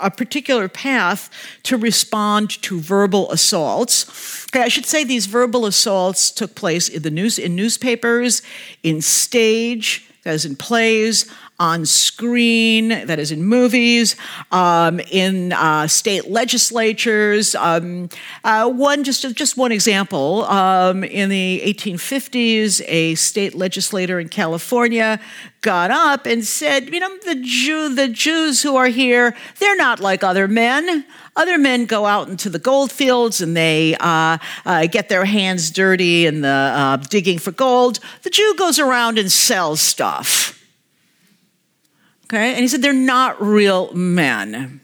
a, 0.00 0.10
particular 0.10 0.68
path 0.68 1.30
to 1.62 1.76
respond 1.76 2.50
to 2.62 2.80
verbal 2.80 3.30
assaults. 3.30 4.46
Okay, 4.50 4.62
I 4.62 4.68
should 4.68 4.86
say 4.86 5.04
these 5.04 5.26
verbal 5.26 5.66
assaults 5.66 6.30
took 6.30 6.54
place 6.54 6.88
in 6.88 7.02
the 7.02 7.10
news 7.10 7.38
in 7.38 7.56
newspapers, 7.56 8.42
in 8.82 9.00
stage, 9.00 10.08
as 10.24 10.44
in 10.44 10.56
plays, 10.56 11.30
on 11.62 11.86
screen, 11.86 12.88
that 12.88 13.20
is 13.20 13.30
in 13.30 13.44
movies, 13.44 14.16
um, 14.50 14.98
in 15.12 15.52
uh, 15.52 15.86
state 15.86 16.28
legislatures. 16.28 17.54
Um, 17.54 18.08
uh, 18.42 18.68
one 18.68 19.04
just 19.04 19.22
just 19.36 19.56
one 19.56 19.70
example: 19.70 20.44
um, 20.46 21.04
in 21.04 21.28
the 21.28 21.62
1850s, 21.64 22.82
a 22.88 23.14
state 23.14 23.54
legislator 23.54 24.18
in 24.18 24.28
California 24.28 25.20
got 25.60 25.92
up 25.92 26.26
and 26.26 26.44
said, 26.44 26.92
"You 26.92 26.98
know, 26.98 27.16
the 27.18 27.36
Jew, 27.36 27.94
the 27.94 28.08
Jews 28.08 28.60
who 28.62 28.74
are 28.74 28.88
here, 28.88 29.36
they're 29.60 29.76
not 29.76 30.00
like 30.00 30.24
other 30.24 30.48
men." 30.48 31.04
Other 31.34 31.56
men 31.56 31.86
go 31.86 32.04
out 32.04 32.28
into 32.28 32.50
the 32.50 32.58
gold 32.58 32.92
fields 32.92 33.40
and 33.40 33.56
they 33.56 33.96
uh, 34.00 34.36
uh, 34.66 34.86
get 34.86 35.08
their 35.08 35.24
hands 35.24 35.70
dirty 35.70 36.26
in 36.26 36.42
the 36.42 36.48
uh, 36.48 36.96
digging 36.98 37.38
for 37.38 37.52
gold. 37.52 38.00
The 38.20 38.28
Jew 38.28 38.54
goes 38.58 38.78
around 38.78 39.18
and 39.18 39.32
sells 39.32 39.80
stuff. 39.80 40.61
Okay? 42.32 42.52
And 42.52 42.60
he 42.60 42.68
said 42.68 42.80
they're 42.80 42.94
not 42.94 43.40
real 43.42 43.92
men. 43.92 44.80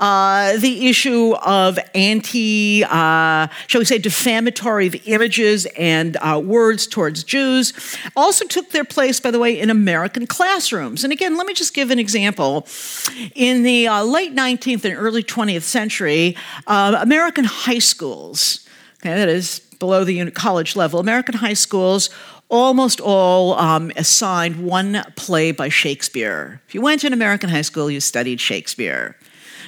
Uh, 0.00 0.56
the 0.58 0.88
issue 0.88 1.34
of 1.42 1.78
anti, 1.94 2.84
uh, 2.84 3.48
shall 3.66 3.80
we 3.80 3.84
say, 3.84 3.98
defamatory 3.98 4.86
images 5.06 5.66
and 5.76 6.16
uh, 6.20 6.40
words 6.42 6.86
towards 6.86 7.24
Jews 7.24 7.72
also 8.16 8.46
took 8.46 8.70
their 8.70 8.84
place, 8.84 9.18
by 9.18 9.32
the 9.32 9.40
way, 9.40 9.58
in 9.58 9.70
American 9.70 10.26
classrooms. 10.26 11.02
And 11.02 11.12
again, 11.12 11.36
let 11.36 11.46
me 11.46 11.52
just 11.52 11.74
give 11.74 11.90
an 11.90 11.98
example. 11.98 12.66
In 13.34 13.64
the 13.64 13.88
uh, 13.88 14.04
late 14.04 14.34
19th 14.34 14.84
and 14.84 14.94
early 14.96 15.24
20th 15.24 15.62
century, 15.62 16.36
uh, 16.68 16.96
American 17.00 17.44
high 17.44 17.80
schools, 17.80 18.66
okay, 19.00 19.14
that 19.14 19.28
is 19.28 19.58
below 19.80 20.04
the 20.04 20.30
college 20.30 20.76
level, 20.76 21.00
American 21.00 21.34
high 21.34 21.54
schools 21.54 22.08
almost 22.48 23.00
all 23.00 23.54
um, 23.54 23.92
assigned 23.96 24.64
one 24.64 25.02
play 25.16 25.52
by 25.52 25.68
Shakespeare. 25.68 26.60
If 26.66 26.74
you 26.74 26.80
went 26.80 27.02
to 27.02 27.06
an 27.06 27.12
American 27.12 27.50
high 27.50 27.62
school, 27.62 27.90
you 27.90 28.00
studied 28.00 28.40
Shakespeare. 28.40 29.16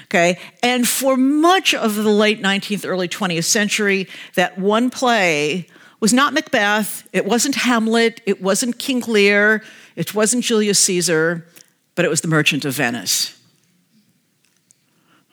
Okay, 0.05 0.41
and 0.63 0.89
for 0.89 1.17
much 1.17 1.73
of 1.73 1.95
the 1.95 2.11
late 2.11 2.43
19th, 2.43 2.85
early 2.85 3.07
20th 3.07 3.45
century, 3.45 4.09
that 4.35 4.59
one 4.59 4.91
play 4.91 5.69
was 6.01 6.13
not 6.13 6.33
Macbeth, 6.33 7.07
it 7.13 7.25
wasn't 7.25 7.55
Hamlet, 7.55 8.21
it 8.27 8.43
wasn't 8.43 8.79
King 8.79 9.01
Lear, 9.07 9.63
it 9.95 10.13
wasn't 10.13 10.43
Julius 10.43 10.81
Caesar, 10.81 11.47
but 11.95 12.05
it 12.05 12.09
was 12.09 12.23
The 12.23 12.29
Merchant 12.29 12.65
of 12.65 12.75
Venice. 12.75 13.41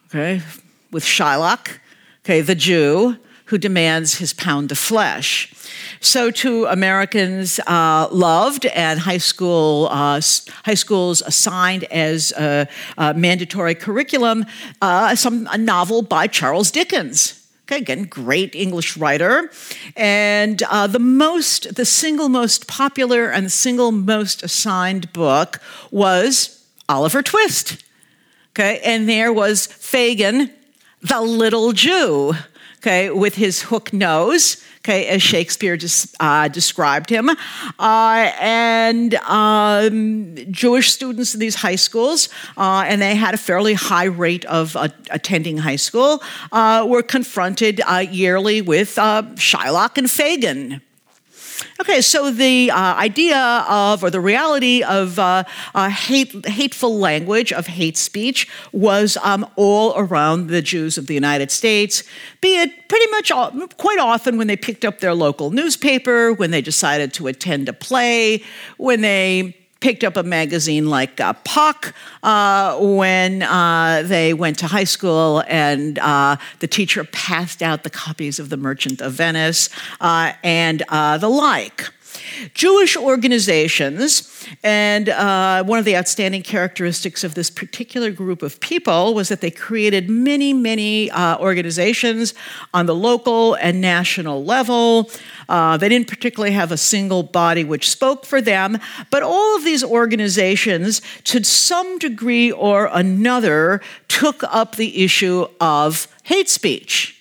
Okay, 0.07 0.41
with 0.91 1.03
Shylock, 1.03 1.79
okay, 2.23 2.41
the 2.41 2.55
Jew 2.55 3.17
who 3.47 3.57
demands 3.57 4.17
his 4.17 4.33
pound 4.33 4.71
of 4.71 4.77
flesh. 4.77 5.53
So, 5.99 6.31
to 6.31 6.65
Americans 6.65 7.59
uh, 7.65 8.07
loved 8.11 8.65
and 8.67 8.99
high 8.99 9.17
school 9.17 9.87
uh, 9.89 10.21
high 10.65 10.73
schools 10.75 11.21
assigned 11.21 11.85
as 11.85 12.31
a, 12.33 12.67
a 12.97 13.13
mandatory 13.13 13.75
curriculum, 13.75 14.45
uh, 14.81 15.15
some 15.15 15.47
a 15.51 15.57
novel 15.57 16.01
by 16.01 16.27
Charles 16.27 16.71
Dickens. 16.71 17.47
Okay, 17.63 17.81
again, 17.81 18.03
great 18.03 18.55
English 18.55 18.95
writer, 18.95 19.51
and 19.95 20.63
uh, 20.63 20.87
the 20.87 20.99
most, 20.99 21.75
the 21.75 21.83
single 21.85 22.29
most 22.29 22.67
popular 22.67 23.29
and 23.29 23.51
single 23.51 23.91
most 23.91 24.41
assigned 24.43 25.11
book 25.11 25.59
was 25.91 26.65
Oliver 26.87 27.21
Twist. 27.21 27.83
Okay, 28.51 28.79
and 28.83 29.07
there 29.07 29.33
was 29.33 29.67
Fagin, 29.67 30.51
the 31.01 31.21
little 31.21 31.73
Jew 31.73 32.33
okay, 32.77 33.09
with 33.09 33.35
his 33.35 33.61
hook 33.61 33.91
nose, 33.91 34.63
okay, 34.79 35.07
as 35.07 35.21
Shakespeare 35.21 35.77
uh, 36.19 36.47
described 36.47 37.09
him. 37.09 37.29
Uh, 37.79 38.31
and 38.39 39.15
um, 39.15 40.35
Jewish 40.51 40.91
students 40.91 41.33
in 41.33 41.39
these 41.39 41.55
high 41.55 41.75
schools, 41.75 42.29
uh, 42.57 42.85
and 42.87 43.01
they 43.01 43.15
had 43.15 43.33
a 43.33 43.37
fairly 43.37 43.73
high 43.73 44.05
rate 44.05 44.45
of 44.45 44.75
uh, 44.75 44.89
attending 45.09 45.57
high 45.57 45.75
school, 45.75 46.21
uh, 46.51 46.85
were 46.87 47.03
confronted 47.03 47.81
uh, 47.85 48.05
yearly 48.09 48.61
with 48.61 48.95
Shylock 48.95 49.97
and 49.97 50.07
Fagin. 50.07 50.81
Okay, 51.79 52.01
so 52.01 52.31
the 52.31 52.71
uh, 52.71 52.95
idea 52.95 53.37
of, 53.69 54.03
or 54.03 54.09
the 54.09 54.19
reality 54.19 54.81
of 54.81 55.19
uh, 55.19 55.43
uh, 55.75 55.89
hate, 55.89 56.47
hateful 56.47 56.97
language, 56.97 57.53
of 57.53 57.67
hate 57.67 57.97
speech, 57.97 58.49
was 58.71 59.15
um, 59.21 59.47
all 59.55 59.93
around 59.95 60.47
the 60.47 60.63
Jews 60.63 60.97
of 60.97 61.05
the 61.05 61.13
United 61.13 61.51
States, 61.51 62.03
be 62.41 62.59
it 62.59 62.89
pretty 62.89 63.05
much 63.11 63.29
all, 63.29 63.51
quite 63.77 63.99
often 63.99 64.39
when 64.39 64.47
they 64.47 64.55
picked 64.55 64.85
up 64.85 65.01
their 65.01 65.13
local 65.13 65.51
newspaper, 65.51 66.33
when 66.33 66.49
they 66.49 66.61
decided 66.61 67.13
to 67.13 67.27
attend 67.27 67.69
a 67.69 67.73
play, 67.73 68.43
when 68.77 69.01
they 69.01 69.55
picked 69.79 70.03
up 70.03 70.17
a 70.17 70.23
magazine 70.23 70.89
like 70.89 71.19
uh, 71.19 71.33
Puck 71.43 71.93
uh, 72.23 72.77
when 72.79 73.43
uh, 73.43 74.03
they 74.05 74.33
went 74.33 74.59
to 74.59 74.67
high 74.67 74.83
school, 74.83 75.43
and 75.47 75.99
uh, 75.99 76.37
the 76.59 76.67
teacher 76.67 77.03
passed 77.03 77.61
out 77.61 77.83
the 77.83 77.89
copies 77.89 78.39
of 78.39 78.49
The 78.49 78.57
Merchant 78.57 79.01
of 79.01 79.13
Venice 79.13 79.69
uh, 80.01 80.33
and 80.43 80.83
uh, 80.89 81.17
the 81.17 81.29
like. 81.29 81.89
Jewish 82.53 82.95
organizations, 82.95 84.45
and 84.63 85.09
uh, 85.09 85.63
one 85.63 85.79
of 85.79 85.85
the 85.85 85.95
outstanding 85.97 86.43
characteristics 86.43 87.23
of 87.23 87.35
this 87.35 87.49
particular 87.49 88.11
group 88.11 88.41
of 88.41 88.59
people 88.59 89.13
was 89.13 89.29
that 89.29 89.41
they 89.41 89.51
created 89.51 90.09
many, 90.09 90.53
many 90.53 91.11
uh, 91.11 91.37
organizations 91.39 92.33
on 92.73 92.85
the 92.85 92.95
local 92.95 93.55
and 93.55 93.81
national 93.81 94.43
level. 94.43 95.09
Uh, 95.49 95.77
they 95.77 95.89
didn't 95.89 96.07
particularly 96.07 96.53
have 96.53 96.71
a 96.71 96.77
single 96.77 97.23
body 97.23 97.63
which 97.63 97.89
spoke 97.89 98.25
for 98.25 98.41
them, 98.41 98.77
but 99.09 99.23
all 99.23 99.55
of 99.55 99.63
these 99.63 99.83
organizations, 99.83 101.01
to 101.23 101.43
some 101.43 101.97
degree 101.97 102.51
or 102.51 102.89
another, 102.91 103.81
took 104.07 104.43
up 104.43 104.75
the 104.75 105.03
issue 105.03 105.47
of 105.59 106.07
hate 106.23 106.49
speech 106.49 107.16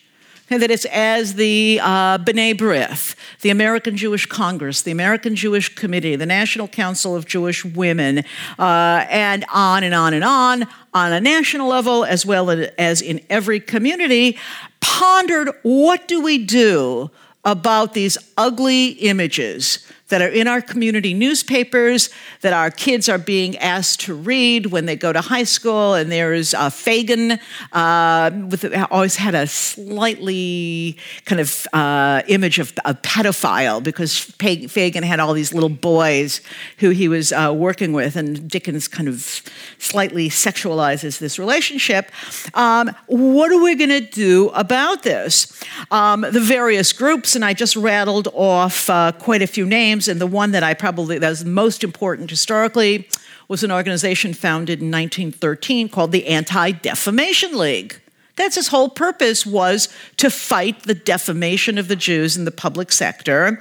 and 0.48 0.62
that 0.62 0.70
it's 0.70 0.84
as 0.86 1.34
the 1.34 1.80
uh, 1.82 2.18
B'nai 2.18 2.54
B'rith, 2.54 3.14
the 3.40 3.50
American 3.50 3.96
Jewish 3.96 4.26
Congress, 4.26 4.82
the 4.82 4.90
American 4.90 5.34
Jewish 5.34 5.74
Committee, 5.74 6.16
the 6.16 6.26
National 6.26 6.68
Council 6.68 7.16
of 7.16 7.26
Jewish 7.26 7.64
Women, 7.64 8.24
uh, 8.58 9.06
and 9.10 9.44
on 9.52 9.82
and 9.82 9.94
on 9.94 10.14
and 10.14 10.24
on, 10.24 10.66
on 10.94 11.12
a 11.12 11.20
national 11.20 11.68
level 11.68 12.04
as 12.04 12.24
well 12.24 12.50
as 12.78 13.02
in 13.02 13.20
every 13.28 13.60
community, 13.60 14.38
pondered 14.80 15.50
what 15.62 16.06
do 16.06 16.22
we 16.22 16.38
do 16.38 17.10
about 17.44 17.94
these 17.94 18.18
ugly 18.36 18.88
images 18.88 19.85
that 20.08 20.22
are 20.22 20.28
in 20.28 20.46
our 20.46 20.60
community 20.60 21.12
newspapers 21.14 22.10
that 22.42 22.52
our 22.52 22.70
kids 22.70 23.08
are 23.08 23.18
being 23.18 23.56
asked 23.58 24.00
to 24.00 24.14
read 24.14 24.66
when 24.66 24.86
they 24.86 24.94
go 24.94 25.12
to 25.12 25.20
high 25.20 25.42
school. 25.42 25.94
And 25.94 26.12
there's 26.12 26.54
uh, 26.54 26.70
Fagin, 26.70 27.40
uh, 27.72 28.30
with 28.48 28.64
always 28.90 29.16
had 29.16 29.34
a 29.34 29.46
slightly 29.46 30.96
kind 31.24 31.40
of 31.40 31.66
uh, 31.72 32.22
image 32.28 32.58
of 32.58 32.72
a 32.84 32.94
pedophile 32.94 33.82
because 33.82 34.16
Fagin 34.16 35.02
had 35.02 35.18
all 35.18 35.34
these 35.34 35.52
little 35.52 35.68
boys 35.68 36.40
who 36.78 36.90
he 36.90 37.08
was 37.08 37.32
uh, 37.32 37.52
working 37.56 37.92
with, 37.92 38.16
and 38.16 38.48
Dickens 38.48 38.86
kind 38.86 39.08
of 39.08 39.42
slightly 39.78 40.28
sexualizes 40.28 41.18
this 41.18 41.38
relationship. 41.38 42.12
Um, 42.54 42.94
what 43.06 43.50
are 43.50 43.60
we 43.60 43.74
going 43.74 43.90
to 43.90 44.00
do 44.00 44.50
about 44.50 45.02
this? 45.02 45.52
Um, 45.90 46.20
the 46.20 46.40
various 46.40 46.92
groups, 46.92 47.34
and 47.34 47.44
I 47.44 47.54
just 47.54 47.74
rattled 47.74 48.28
off 48.32 48.88
uh, 48.88 49.12
quite 49.12 49.42
a 49.42 49.46
few 49.46 49.66
names 49.66 49.95
names, 49.96 50.08
and 50.08 50.20
the 50.20 50.26
one 50.26 50.52
that 50.52 50.62
I 50.62 50.74
probably 50.74 51.18
that 51.18 51.28
was 51.28 51.44
most 51.44 51.82
important 51.82 52.30
historically 52.30 53.08
was 53.48 53.62
an 53.62 53.72
organization 53.72 54.34
founded 54.34 54.80
in 54.80 54.90
1913 54.90 55.88
called 55.88 56.12
the 56.12 56.26
Anti-Defamation 56.26 57.56
League. 57.56 58.00
That's 58.36 58.54
his 58.54 58.68
whole 58.68 58.90
purpose 58.90 59.46
was 59.46 59.88
to 60.18 60.30
fight 60.30 60.82
the 60.82 60.94
defamation 60.94 61.78
of 61.78 61.88
the 61.88 61.96
Jews 61.96 62.36
in 62.36 62.44
the 62.44 62.50
public 62.50 62.92
sector. 62.92 63.60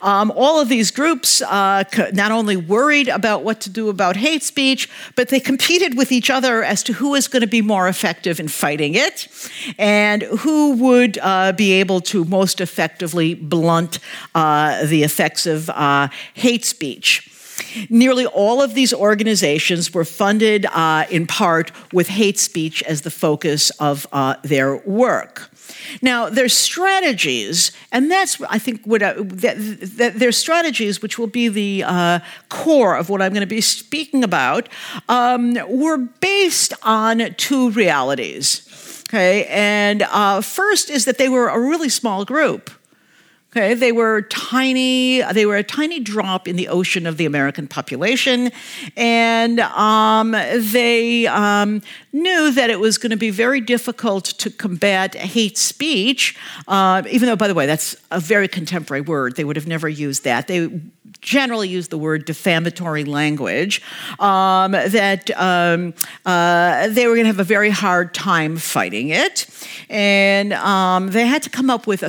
Um, 0.00 0.32
all 0.36 0.60
of 0.60 0.68
these 0.68 0.90
groups 0.90 1.42
uh, 1.42 1.84
not 2.12 2.30
only 2.30 2.56
worried 2.56 3.08
about 3.08 3.42
what 3.42 3.60
to 3.62 3.70
do 3.70 3.88
about 3.88 4.16
hate 4.16 4.44
speech, 4.44 4.88
but 5.16 5.28
they 5.28 5.40
competed 5.40 5.96
with 5.96 6.12
each 6.12 6.30
other 6.30 6.62
as 6.62 6.82
to 6.84 6.92
who 6.94 7.14
is 7.14 7.26
going 7.26 7.40
to 7.40 7.48
be 7.48 7.62
more 7.62 7.88
effective 7.88 8.38
in 8.38 8.48
fighting 8.48 8.94
it 8.94 9.28
and 9.76 10.22
who 10.22 10.76
would 10.76 11.18
uh, 11.20 11.52
be 11.52 11.72
able 11.72 12.00
to 12.00 12.24
most 12.24 12.60
effectively 12.60 13.34
blunt 13.34 13.98
uh, 14.34 14.86
the 14.86 15.02
effects 15.02 15.46
of 15.46 15.68
uh, 15.70 16.08
hate 16.34 16.64
speech. 16.64 17.31
Nearly 17.88 18.26
all 18.26 18.62
of 18.62 18.74
these 18.74 18.92
organizations 18.92 19.92
were 19.92 20.04
funded 20.04 20.66
uh, 20.66 21.04
in 21.10 21.26
part 21.26 21.72
with 21.92 22.08
hate 22.08 22.38
speech 22.38 22.82
as 22.82 23.02
the 23.02 23.10
focus 23.10 23.70
of 23.78 24.06
uh, 24.12 24.36
their 24.42 24.76
work. 24.78 25.50
Now, 26.00 26.28
their 26.28 26.48
strategies, 26.48 27.72
and 27.90 28.10
that's, 28.10 28.40
I 28.42 28.58
think, 28.58 28.84
what 28.84 29.02
I, 29.02 29.14
that, 29.14 29.56
that 29.96 30.18
their 30.18 30.32
strategies, 30.32 31.02
which 31.02 31.18
will 31.18 31.26
be 31.26 31.48
the 31.48 31.84
uh, 31.86 32.18
core 32.48 32.96
of 32.96 33.08
what 33.08 33.22
I'm 33.22 33.32
going 33.32 33.40
to 33.40 33.46
be 33.46 33.60
speaking 33.60 34.24
about, 34.24 34.68
um, 35.08 35.56
were 35.68 35.98
based 35.98 36.74
on 36.82 37.34
two 37.36 37.70
realities. 37.70 38.68
Okay, 39.08 39.44
and 39.46 40.02
uh, 40.02 40.40
first 40.40 40.88
is 40.88 41.04
that 41.04 41.18
they 41.18 41.28
were 41.28 41.48
a 41.48 41.60
really 41.60 41.90
small 41.90 42.24
group. 42.24 42.70
Okay, 43.54 43.74
they 43.74 43.92
were 43.92 44.22
tiny. 44.22 45.20
They 45.20 45.44
were 45.44 45.56
a 45.56 45.62
tiny 45.62 46.00
drop 46.00 46.48
in 46.48 46.56
the 46.56 46.68
ocean 46.68 47.06
of 47.06 47.18
the 47.18 47.26
American 47.26 47.68
population, 47.68 48.50
and 48.96 49.60
um, 49.60 50.30
they 50.30 51.26
um, 51.26 51.82
knew 52.14 52.50
that 52.50 52.70
it 52.70 52.80
was 52.80 52.96
going 52.96 53.10
to 53.10 53.18
be 53.18 53.28
very 53.28 53.60
difficult 53.60 54.24
to 54.24 54.48
combat 54.48 55.14
hate 55.14 55.58
speech. 55.58 56.34
Uh, 56.66 57.02
even 57.10 57.26
though, 57.26 57.36
by 57.36 57.46
the 57.46 57.52
way, 57.52 57.66
that's 57.66 57.94
a 58.10 58.18
very 58.18 58.48
contemporary 58.48 59.02
word. 59.02 59.36
They 59.36 59.44
would 59.44 59.56
have 59.56 59.66
never 59.66 59.86
used 59.86 60.24
that. 60.24 60.48
They 60.48 60.80
generally 61.22 61.68
use 61.68 61.88
the 61.88 61.96
word 61.96 62.26
defamatory 62.26 63.04
language, 63.04 63.80
um, 64.18 64.72
that 64.72 65.30
um, 65.36 65.94
uh, 66.26 66.88
they 66.88 67.06
were 67.06 67.14
going 67.14 67.24
to 67.24 67.28
have 67.28 67.40
a 67.40 67.44
very 67.44 67.70
hard 67.70 68.12
time 68.12 68.56
fighting 68.56 69.08
it. 69.08 69.46
And 69.88 70.52
um, 70.52 71.08
they 71.12 71.26
had 71.26 71.42
to 71.44 71.50
come 71.50 71.70
up 71.70 71.86
with 71.86 72.02
a, 72.02 72.06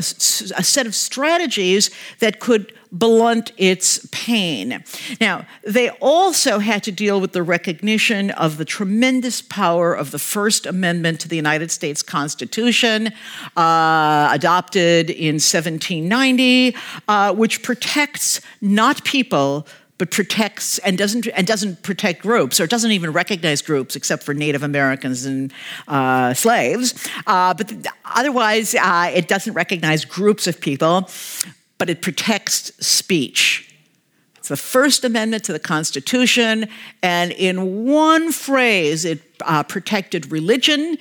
a 0.58 0.63
set 0.63 0.86
of 0.88 0.96
strategies 0.96 1.91
that 2.20 2.39
could 2.39 2.74
blunt 2.93 3.51
its 3.57 4.07
pain. 4.12 4.83
Now, 5.19 5.45
they 5.63 5.89
also 5.89 6.59
had 6.59 6.83
to 6.83 6.91
deal 6.91 7.19
with 7.19 7.33
the 7.33 7.41
recognition 7.41 8.29
of 8.31 8.57
the 8.57 8.65
tremendous 8.65 9.41
power 9.41 9.93
of 9.93 10.12
the 10.12 10.19
First 10.19 10.67
Amendment 10.67 11.19
to 11.21 11.27
the 11.27 11.35
United 11.35 11.71
States 11.71 12.03
Constitution, 12.03 13.07
uh, 13.57 14.29
adopted 14.31 15.09
in 15.09 15.35
1790, 15.35 16.75
uh, 17.07 17.33
which 17.33 17.63
protects 17.63 18.39
not 18.62 19.03
people 19.03 19.67
but 20.00 20.09
protects 20.09 20.79
and 20.79 20.97
doesn't 20.97 21.27
and 21.27 21.45
doesn't 21.45 21.83
protect 21.83 22.21
groups 22.21 22.59
or 22.59 22.65
doesn't 22.65 22.91
even 22.91 23.13
recognize 23.13 23.62
groups 23.62 23.95
except 23.95 24.23
for 24.23 24.33
Native 24.33 24.63
Americans 24.63 25.25
and 25.25 25.53
uh, 25.88 26.33
slaves. 26.33 27.07
Uh, 27.27 27.53
but 27.53 27.71
otherwise, 28.03 28.73
uh, 28.75 29.12
it 29.13 29.27
doesn't 29.27 29.53
recognize 29.53 30.03
groups 30.03 30.47
of 30.47 30.59
people 30.59 31.09
but 31.83 31.89
it 31.89 32.01
protects 32.01 32.71
speech. 32.79 33.75
It's 34.37 34.47
the 34.47 34.55
First 34.55 35.03
Amendment 35.03 35.43
to 35.43 35.51
the 35.51 35.59
Constitution, 35.59 36.69
and 37.01 37.33
in 37.33 37.83
one 37.83 38.31
phrase, 38.31 39.03
it 39.03 39.19
uh, 39.41 39.63
protected 39.63 40.31
religion 40.31 40.97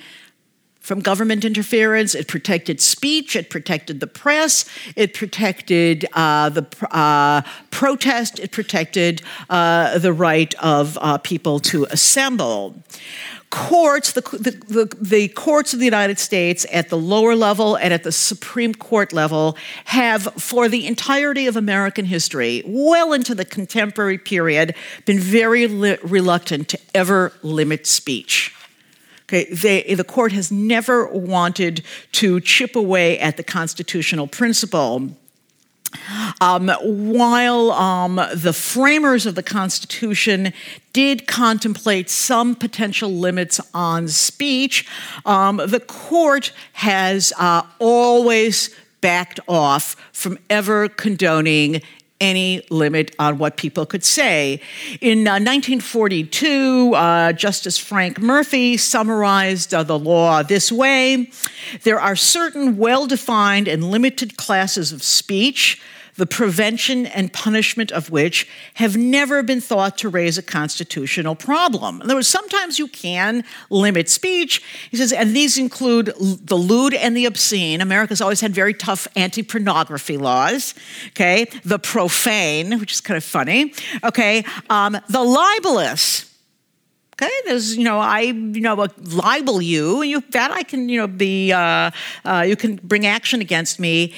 from 0.83 0.99
government 0.99 1.45
interference, 1.45 2.13
it 2.13 2.27
protected 2.27 2.81
speech, 2.81 3.37
it 3.37 3.49
protected 3.49 4.01
the 4.01 4.07
press, 4.07 4.65
it 4.97 5.13
protected 5.13 6.05
uh, 6.11 6.49
the 6.49 6.67
uh, 6.91 7.41
protest, 7.71 8.37
it 8.39 8.51
protected 8.51 9.21
uh, 9.49 9.97
the 9.97 10.11
right 10.11 10.53
of 10.55 10.97
uh, 11.01 11.17
people 11.19 11.59
to 11.61 11.85
assemble. 11.85 12.75
Courts, 13.49 14.11
the, 14.11 14.21
the, 14.21 14.51
the, 14.67 14.97
the, 14.99 15.27
courts 15.29 15.73
of 15.73 15.79
the 15.79 15.85
United 15.85 16.19
States 16.19 16.65
at 16.71 16.89
the 16.89 16.97
lower 16.97 17.35
level 17.35 17.75
and 17.75 17.93
at 17.93 18.03
the 18.03 18.11
Supreme 18.11 18.73
Court 18.73 19.13
level 19.13 19.55
have, 19.85 20.23
for 20.33 20.67
the 20.67 20.85
entirety 20.85 21.47
of 21.47 21.55
American 21.55 22.03
history, 22.03 22.61
well 22.65 23.13
into 23.13 23.33
the 23.33 23.45
contemporary 23.45 24.17
period, 24.17 24.75
been 25.05 25.19
very 25.19 25.67
li- 25.67 25.99
reluctant 26.03 26.67
to 26.69 26.79
ever 26.93 27.31
limit 27.41 27.87
speech. 27.87 28.53
Okay, 29.33 29.51
they, 29.51 29.95
the 29.95 30.03
court 30.03 30.31
has 30.31 30.51
never 30.51 31.07
wanted 31.07 31.81
to 32.11 32.39
chip 32.39 32.75
away 32.75 33.17
at 33.17 33.35
the 33.35 33.43
constitutional 33.43 34.27
principle. 34.27 35.09
Um, 36.39 36.69
while 36.81 37.71
um, 37.71 38.21
the 38.35 38.53
framers 38.53 39.25
of 39.25 39.33
the 39.33 39.41
Constitution 39.41 40.53
did 40.91 41.25
contemplate 41.25 42.11
some 42.11 42.55
potential 42.55 43.09
limits 43.09 43.59
on 43.73 44.07
speech, 44.07 44.87
um, 45.25 45.57
the 45.65 45.79
court 45.79 46.51
has 46.73 47.33
uh, 47.39 47.63
always 47.79 48.69
backed 49.01 49.39
off 49.47 49.95
from 50.11 50.37
ever 50.47 50.89
condoning 50.89 51.81
any 52.19 52.65
limit 52.69 53.15
on 53.19 53.37
what 53.37 53.57
people 53.57 53.85
could 53.85 54.03
say. 54.03 54.61
In 55.01 55.27
uh, 55.27 55.33
1942, 55.33 56.93
uh, 56.95 57.33
Justice 57.33 57.77
Frank 57.77 58.19
Murphy 58.19 58.77
summarized 58.77 59.73
uh, 59.73 59.83
the 59.83 59.99
law 59.99 60.43
this 60.43 60.71
way 60.71 61.29
There 61.83 61.99
are 61.99 62.15
certain 62.15 62.77
well 62.77 63.07
defined 63.07 63.67
and 63.67 63.83
limited 63.83 64.37
classes 64.37 64.91
of 64.91 65.03
speech 65.03 65.81
the 66.15 66.25
prevention 66.25 67.05
and 67.05 67.31
punishment 67.33 67.91
of 67.91 68.09
which 68.09 68.47
have 68.75 68.95
never 68.95 69.43
been 69.43 69.61
thought 69.61 69.97
to 69.99 70.09
raise 70.09 70.37
a 70.37 70.43
constitutional 70.43 71.35
problem. 71.35 71.97
In 71.97 72.03
other 72.03 72.15
words, 72.15 72.27
sometimes 72.27 72.79
you 72.79 72.87
can 72.87 73.43
limit 73.69 74.09
speech. 74.09 74.61
He 74.91 74.97
says, 74.97 75.11
and 75.11 75.35
these 75.35 75.57
include 75.57 76.13
the 76.17 76.57
lewd 76.57 76.93
and 76.93 77.15
the 77.17 77.25
obscene. 77.25 77.81
America's 77.81 78.21
always 78.21 78.41
had 78.41 78.53
very 78.53 78.73
tough 78.73 79.07
anti 79.15 79.43
pornography 79.43 80.17
laws, 80.17 80.75
okay? 81.09 81.47
The 81.63 81.79
profane, 81.79 82.79
which 82.79 82.93
is 82.93 83.01
kind 83.01 83.17
of 83.17 83.23
funny, 83.23 83.73
okay? 84.03 84.45
Um, 84.69 84.97
the 85.09 85.23
libelous. 85.23 86.29
Okay, 87.13 87.31
there's 87.45 87.77
you 87.77 87.83
know 87.83 87.99
I 87.99 88.21
you 88.21 88.61
know 88.61 88.87
libel 88.97 89.61
you, 89.61 90.01
you 90.01 90.21
that 90.31 90.49
I 90.49 90.63
can 90.63 90.89
you 90.89 90.99
know 90.99 91.07
be 91.07 91.51
uh, 91.51 91.91
uh, 92.25 92.43
you 92.47 92.55
can 92.55 92.77
bring 92.77 93.05
action 93.05 93.39
against 93.39 93.79
me, 93.79 94.13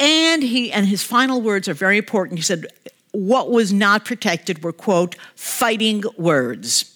and 0.00 0.42
he 0.42 0.72
and 0.72 0.86
his 0.86 1.02
final 1.02 1.40
words 1.40 1.68
are 1.68 1.74
very 1.74 1.98
important. 1.98 2.38
He 2.38 2.42
said, 2.42 2.66
"What 3.12 3.50
was 3.50 3.72
not 3.72 4.04
protected 4.04 4.62
were 4.62 4.72
quote 4.72 5.16
fighting 5.34 6.04
words." 6.16 6.94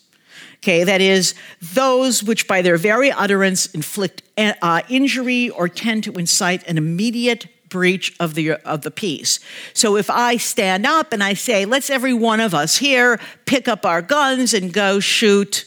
Okay, 0.58 0.84
that 0.84 1.00
is 1.00 1.34
those 1.60 2.22
which 2.22 2.46
by 2.46 2.62
their 2.62 2.76
very 2.76 3.10
utterance 3.10 3.66
inflict 3.66 4.22
uh, 4.36 4.82
injury 4.88 5.50
or 5.50 5.68
tend 5.68 6.04
to 6.04 6.12
incite 6.12 6.66
an 6.68 6.78
immediate 6.78 7.46
breach 7.68 8.14
of 8.20 8.34
the 8.34 8.52
of 8.64 8.82
the 8.82 8.90
peace. 8.90 9.40
So 9.72 9.96
if 9.96 10.08
I 10.08 10.36
stand 10.36 10.86
up 10.86 11.12
and 11.12 11.24
I 11.24 11.34
say, 11.34 11.64
"Let's 11.64 11.90
every 11.90 12.14
one 12.14 12.38
of 12.38 12.54
us 12.54 12.76
here 12.76 13.18
pick 13.46 13.66
up 13.66 13.84
our 13.84 14.02
guns 14.02 14.54
and 14.54 14.72
go 14.72 15.00
shoot 15.00 15.64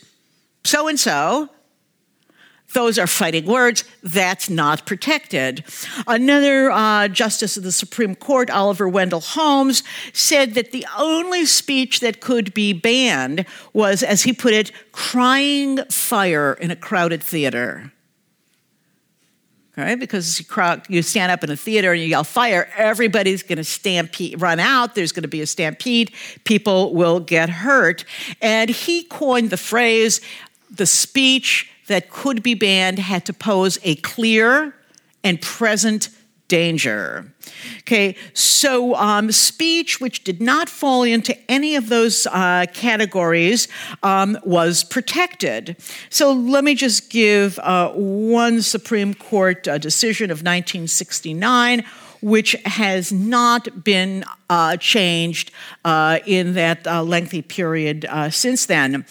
so 0.64 0.88
and 0.88 1.00
so," 1.00 1.50
Those 2.76 3.00
are 3.00 3.08
fighting 3.08 3.46
words. 3.46 3.86
That's 4.04 4.50
not 4.50 4.86
protected. 4.86 5.64
Another 6.08 6.70
uh, 6.70 7.08
justice 7.08 7.56
of 7.56 7.64
the 7.64 7.72
Supreme 7.72 8.16
Court, 8.16 8.50
Oliver 8.50 8.90
Wendell 8.90 9.22
Holmes, 9.22 9.82
said 10.12 10.56
that 10.56 10.74
the 10.74 10.86
only 10.98 11.46
speech 11.46 12.02
that 12.02 12.20
could 12.20 12.54
be 12.54 12.74
banned 12.74 13.46
was, 13.72 14.04
as 14.04 14.24
he 14.24 14.34
put 14.34 14.54
it, 14.54 14.74
crying 14.92 15.86
fire 15.86 16.52
in 16.60 16.70
a 16.70 16.76
crowded 16.76 17.24
theater. 17.24 17.94
right? 19.78 19.98
Because 19.98 20.38
you, 20.40 20.46
crowd, 20.46 20.86
you 20.90 21.02
stand 21.02 21.32
up 21.32 21.46
in 21.46 21.52
a 21.52 21.56
theater 21.56 21.94
and 21.94 22.02
you 22.02 22.10
yell 22.10 22.26
fire, 22.26 22.70
everybody's 22.76 23.42
going 23.42 23.58
to 23.58 23.64
stampede, 23.64 24.42
run 24.42 24.60
out. 24.60 24.96
There's 24.96 25.14
going 25.14 25.24
to 25.24 25.30
be 25.30 25.40
a 25.40 25.48
stampede. 25.48 26.12
People 26.44 26.94
will 26.94 27.22
get 27.22 27.50
hurt. 27.50 28.04
And 28.42 28.70
he 28.70 29.04
coined 29.04 29.50
the 29.50 29.56
phrase 29.56 30.20
the 30.70 30.86
speech 30.86 31.72
that 31.88 32.10
could 32.10 32.44
be 32.44 32.54
banned 32.54 33.00
had 33.00 33.26
to 33.26 33.34
pose 33.34 33.80
a 33.84 33.96
clear 33.96 34.76
and 35.24 35.42
present 35.42 36.10
danger. 36.48 37.34
Okay, 37.80 38.16
so 38.34 38.96
um, 38.96 39.32
speech 39.32 40.00
which 40.00 40.24
did 40.24 40.42
not 40.42 40.70
fall 40.70 41.04
into 41.04 41.36
any 41.50 41.76
of 41.76 41.90
those 41.90 42.28
uh, 42.28 42.66
categories 42.74 43.68
um, 44.04 44.38
was 44.44 44.84
protected. 44.84 45.76
So 46.10 46.32
let 46.32 46.64
me 46.64 46.76
just 46.76 47.10
give 47.10 47.58
uh, 47.60 47.92
one 47.94 48.62
Supreme 48.62 49.14
Court 49.14 49.68
uh, 49.68 49.78
decision 49.78 50.26
of 50.26 50.40
1969 50.40 51.84
which 52.22 52.54
has 52.66 53.12
not 53.12 53.84
been 53.84 54.24
uh, 54.50 54.78
changed 54.78 55.52
uh, 55.84 56.20
in 56.26 56.54
that 56.54 56.86
uh, 56.86 57.02
lengthy 57.04 57.42
period 57.42 58.06
uh, 58.06 58.30
since 58.30 58.66
then. 58.66 59.06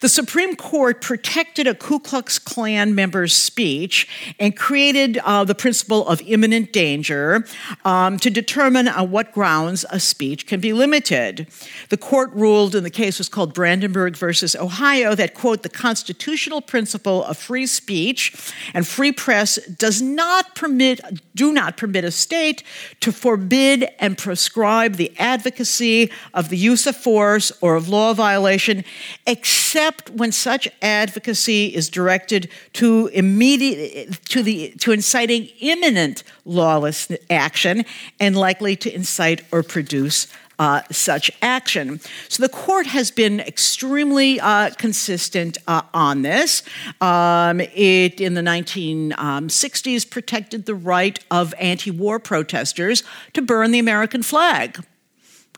The 0.00 0.08
Supreme 0.08 0.56
Court 0.56 1.02
protected 1.02 1.66
a 1.66 1.74
Ku 1.74 1.98
Klux 1.98 2.38
Klan 2.38 2.94
member's 2.94 3.34
speech 3.34 4.08
and 4.38 4.56
created 4.56 5.18
uh, 5.18 5.44
the 5.44 5.54
principle 5.54 6.06
of 6.08 6.22
imminent 6.22 6.72
danger 6.72 7.44
um, 7.84 8.18
to 8.18 8.30
determine 8.30 8.88
on 8.88 9.10
what 9.10 9.32
grounds 9.32 9.84
a 9.90 10.00
speech 10.00 10.46
can 10.46 10.60
be 10.60 10.72
limited. 10.72 11.48
The 11.90 11.96
court 11.96 12.32
ruled, 12.32 12.74
in 12.74 12.82
the 12.82 12.90
case 12.90 13.18
was 13.18 13.28
called 13.28 13.52
Brandenburg 13.52 14.16
versus 14.16 14.56
Ohio, 14.56 15.14
that, 15.14 15.34
quote, 15.34 15.62
the 15.62 15.68
constitutional 15.68 16.60
principle 16.60 17.24
of 17.24 17.36
free 17.36 17.66
speech 17.66 18.52
and 18.72 18.86
free 18.86 19.12
press 19.12 19.56
does 19.66 20.00
not 20.00 20.54
permit, 20.54 21.00
do 21.34 21.52
not 21.52 21.76
permit 21.76 22.04
a 22.04 22.10
state 22.10 22.62
to 23.00 23.12
forbid 23.12 23.88
and 23.98 24.16
prescribe 24.16 24.77
the 24.86 25.12
advocacy 25.18 26.12
of 26.34 26.50
the 26.50 26.56
use 26.56 26.86
of 26.86 26.94
force 26.94 27.50
or 27.60 27.74
of 27.74 27.88
law 27.88 28.14
violation, 28.14 28.84
except 29.26 30.10
when 30.10 30.30
such 30.30 30.68
advocacy 30.80 31.74
is 31.74 31.88
directed 31.88 32.48
to 32.74 33.08
immediate 33.08 34.24
to 34.26 34.42
the 34.42 34.70
to 34.78 34.92
inciting 34.92 35.48
imminent 35.58 36.22
lawless 36.44 37.10
action 37.28 37.84
and 38.20 38.36
likely 38.36 38.76
to 38.76 38.94
incite 38.94 39.42
or 39.50 39.62
produce 39.62 40.28
uh, 40.58 40.82
such 40.90 41.30
action. 41.40 42.00
So 42.28 42.42
the 42.42 42.48
court 42.48 42.86
has 42.86 43.10
been 43.10 43.40
extremely 43.40 44.40
uh, 44.40 44.70
consistent 44.70 45.58
uh, 45.66 45.82
on 45.94 46.22
this. 46.22 46.62
Um, 47.00 47.60
it, 47.60 48.20
in 48.20 48.34
the 48.34 48.40
1960s, 48.40 50.04
um, 50.04 50.10
protected 50.10 50.66
the 50.66 50.74
right 50.74 51.18
of 51.30 51.54
anti 51.58 51.90
war 51.90 52.18
protesters 52.18 53.02
to 53.34 53.42
burn 53.42 53.70
the 53.70 53.78
American 53.78 54.22
flag. 54.22 54.84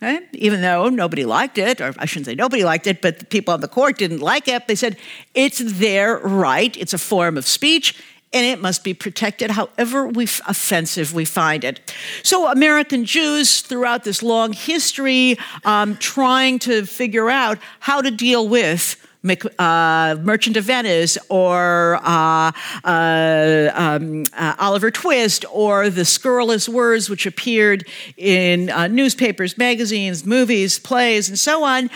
Okay? 0.02 0.26
Even 0.32 0.62
though 0.62 0.88
nobody 0.88 1.26
liked 1.26 1.58
it, 1.58 1.80
or 1.80 1.94
I 1.98 2.06
shouldn't 2.06 2.26
say 2.26 2.34
nobody 2.34 2.64
liked 2.64 2.86
it, 2.86 3.02
but 3.02 3.18
the 3.18 3.26
people 3.26 3.52
on 3.52 3.60
the 3.60 3.68
court 3.68 3.98
didn't 3.98 4.20
like 4.20 4.48
it, 4.48 4.66
they 4.66 4.74
said 4.74 4.96
it's 5.34 5.58
their 5.58 6.18
right, 6.18 6.74
it's 6.78 6.94
a 6.94 6.98
form 6.98 7.36
of 7.36 7.46
speech, 7.46 8.02
and 8.32 8.46
it 8.46 8.60
must 8.60 8.84
be 8.84 8.94
protected 8.94 9.50
however 9.50 10.06
we 10.06 10.24
offensive 10.24 11.12
we 11.12 11.24
find 11.24 11.64
it. 11.64 11.94
So, 12.22 12.50
American 12.50 13.04
Jews 13.04 13.60
throughout 13.60 14.04
this 14.04 14.22
long 14.22 14.52
history 14.52 15.38
um, 15.64 15.96
trying 15.96 16.58
to 16.60 16.86
figure 16.86 17.30
out 17.30 17.58
how 17.80 18.00
to 18.00 18.10
deal 18.10 18.48
with 18.48 18.99
uh, 19.22 20.16
Merchant 20.22 20.56
of 20.56 20.64
Venice 20.64 21.18
or 21.28 21.98
uh, 22.02 22.52
uh, 22.84 23.70
um, 23.74 24.24
uh, 24.32 24.54
Oliver 24.58 24.90
Twist 24.90 25.44
or 25.52 25.90
the 25.90 26.04
scurrilous 26.04 26.68
words 26.68 27.10
which 27.10 27.26
appeared 27.26 27.86
in 28.16 28.70
uh, 28.70 28.86
newspapers, 28.86 29.58
magazines, 29.58 30.24
movies, 30.24 30.78
plays, 30.78 31.28
and 31.28 31.38
so 31.38 31.62
on, 31.64 31.86
uh, 31.86 31.88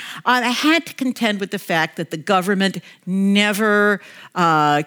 I 0.45 0.51
had 0.51 0.87
to 0.87 0.95
contend 0.95 1.41
with 1.41 1.51
the 1.51 1.59
fact 1.59 1.97
that 1.97 2.11
the 2.11 2.17
government 2.17 2.79
never 3.07 4.01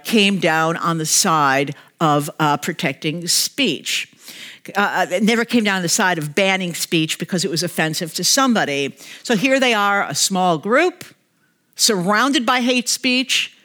came 0.04 0.39
down 0.39 0.78
on 0.78 0.97
the 0.97 1.06
side 1.06 1.76
of 2.00 2.30
protecting 2.62 3.28
speech. 3.28 4.13
Uh, 4.76 5.08
it 5.10 5.23
never 5.23 5.45
came 5.45 5.63
down 5.63 5.82
the 5.82 5.89
side 5.89 6.17
of 6.17 6.36
banning 6.36 6.73
speech 6.73 7.17
because 7.17 7.45
it 7.45 7.52
was 7.52 7.63
offensive 7.63 8.13
to 8.13 8.23
somebody. 8.23 8.95
So 9.23 9.36
here 9.36 9.60
they 9.60 9.73
are, 9.73 10.04
a 10.04 10.15
small 10.15 10.58
group 10.58 11.06
surrounded 11.78 12.46
by 12.46 12.60
hate 12.60 12.90
speech, 12.90 13.58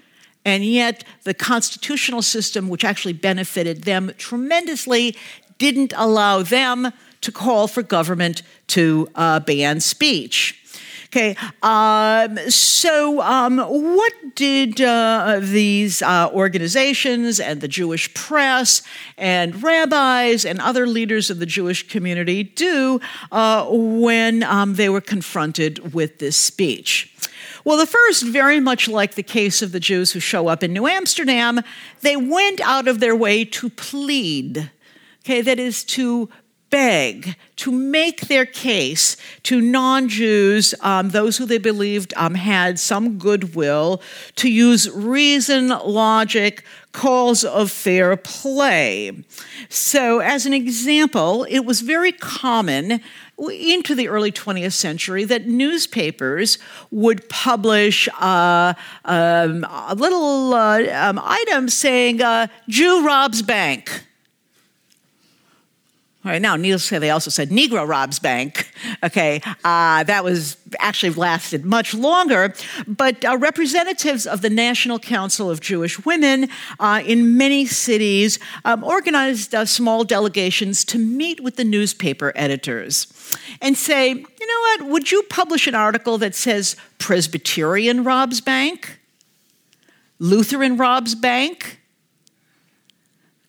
and 0.44 0.64
yet 0.64 1.04
the 1.24 1.34
constitutional 1.34 2.22
system, 2.22 2.68
which 2.68 2.84
actually 2.84 3.12
benefited 3.12 3.82
them 3.82 4.12
tremendously, 4.18 5.16
didn't 5.58 5.92
allow 5.96 6.42
them 6.42 6.92
to 7.20 7.32
call 7.32 7.68
for 7.68 7.82
government 7.82 8.42
to 8.68 9.08
uh, 9.14 9.40
ban 9.40 9.80
speech. 9.80 10.58
Okay, 11.06 11.36
um, 11.62 12.38
so 12.48 13.20
um, 13.20 13.58
what 13.58 14.14
did 14.34 14.80
uh, 14.80 15.40
these 15.42 16.00
uh, 16.00 16.30
organizations 16.32 17.38
and 17.38 17.60
the 17.60 17.68
Jewish 17.68 18.12
press 18.14 18.80
and 19.18 19.62
rabbis 19.62 20.46
and 20.46 20.58
other 20.58 20.86
leaders 20.86 21.28
of 21.28 21.38
the 21.38 21.44
Jewish 21.44 21.86
community 21.86 22.42
do 22.42 22.98
uh, 23.30 23.66
when 23.70 24.42
um, 24.42 24.76
they 24.76 24.88
were 24.88 25.02
confronted 25.02 25.92
with 25.92 26.18
this 26.18 26.38
speech? 26.38 27.11
Well, 27.64 27.78
the 27.78 27.86
first, 27.86 28.24
very 28.24 28.58
much 28.58 28.88
like 28.88 29.14
the 29.14 29.22
case 29.22 29.62
of 29.62 29.72
the 29.72 29.80
Jews 29.80 30.12
who 30.12 30.20
show 30.20 30.48
up 30.48 30.62
in 30.62 30.72
New 30.72 30.86
Amsterdam, 30.86 31.60
they 32.00 32.16
went 32.16 32.60
out 32.60 32.88
of 32.88 32.98
their 32.98 33.14
way 33.14 33.44
to 33.44 33.70
plead. 33.70 34.70
Okay, 35.24 35.40
that 35.42 35.60
is 35.60 35.84
to 35.84 36.28
beg, 36.72 37.36
to 37.56 37.70
make 37.70 38.22
their 38.22 38.46
case 38.46 39.16
to 39.44 39.60
non 39.60 40.08
Jews, 40.08 40.74
um, 40.80 41.10
those 41.10 41.36
who 41.36 41.46
they 41.46 41.58
believed 41.58 42.12
um, 42.16 42.34
had 42.34 42.80
some 42.80 43.18
goodwill, 43.18 44.02
to 44.36 44.50
use 44.50 44.90
reason, 44.90 45.68
logic, 45.68 46.64
calls 46.90 47.44
of 47.44 47.70
fair 47.70 48.16
play. 48.16 49.12
So, 49.68 50.18
as 50.18 50.46
an 50.46 50.54
example, 50.54 51.46
it 51.48 51.60
was 51.60 51.82
very 51.82 52.10
common 52.10 53.00
into 53.38 53.94
the 53.94 54.08
early 54.08 54.32
20th 54.32 54.72
century 54.72 55.24
that 55.24 55.46
newspapers 55.46 56.58
would 56.90 57.28
publish 57.28 58.08
uh, 58.18 58.74
um, 59.04 59.64
a 59.64 59.94
little 59.96 60.54
uh, 60.54 60.82
um, 60.92 61.20
item 61.22 61.68
saying, 61.68 62.22
uh, 62.22 62.46
Jew 62.68 63.04
robs 63.06 63.42
bank. 63.42 64.06
All 66.24 66.30
right, 66.30 66.40
now, 66.40 66.54
needless 66.54 66.82
to 66.82 66.88
say, 66.88 66.98
they 67.00 67.10
also 67.10 67.30
said 67.30 67.50
Negro 67.50 67.86
robs 67.86 68.20
bank. 68.20 68.70
Okay, 69.02 69.40
uh, 69.64 70.04
that 70.04 70.22
was 70.22 70.56
actually 70.78 71.10
lasted 71.10 71.64
much 71.64 71.94
longer. 71.94 72.54
But 72.86 73.24
uh, 73.24 73.36
representatives 73.38 74.24
of 74.24 74.40
the 74.40 74.48
National 74.48 75.00
Council 75.00 75.50
of 75.50 75.60
Jewish 75.60 76.04
Women 76.04 76.48
uh, 76.78 77.02
in 77.04 77.36
many 77.36 77.66
cities 77.66 78.38
um, 78.64 78.84
organized 78.84 79.52
uh, 79.52 79.64
small 79.64 80.04
delegations 80.04 80.84
to 80.84 80.98
meet 80.98 81.40
with 81.40 81.56
the 81.56 81.64
newspaper 81.64 82.32
editors 82.36 83.12
and 83.60 83.76
say, 83.76 84.10
you 84.10 84.14
know 84.46 84.84
what, 84.84 84.92
would 84.92 85.10
you 85.10 85.24
publish 85.24 85.66
an 85.66 85.74
article 85.74 86.18
that 86.18 86.36
says 86.36 86.76
Presbyterian 86.98 88.04
robs 88.04 88.40
bank? 88.40 89.00
Lutheran 90.20 90.76
robs 90.76 91.16
bank? 91.16 91.81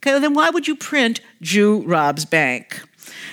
Okay, 0.04 0.20
then 0.20 0.34
why 0.34 0.50
would 0.50 0.68
you 0.68 0.76
print 0.76 1.22
Jew 1.42 1.82
robs 1.84 2.26
bank? 2.26 2.82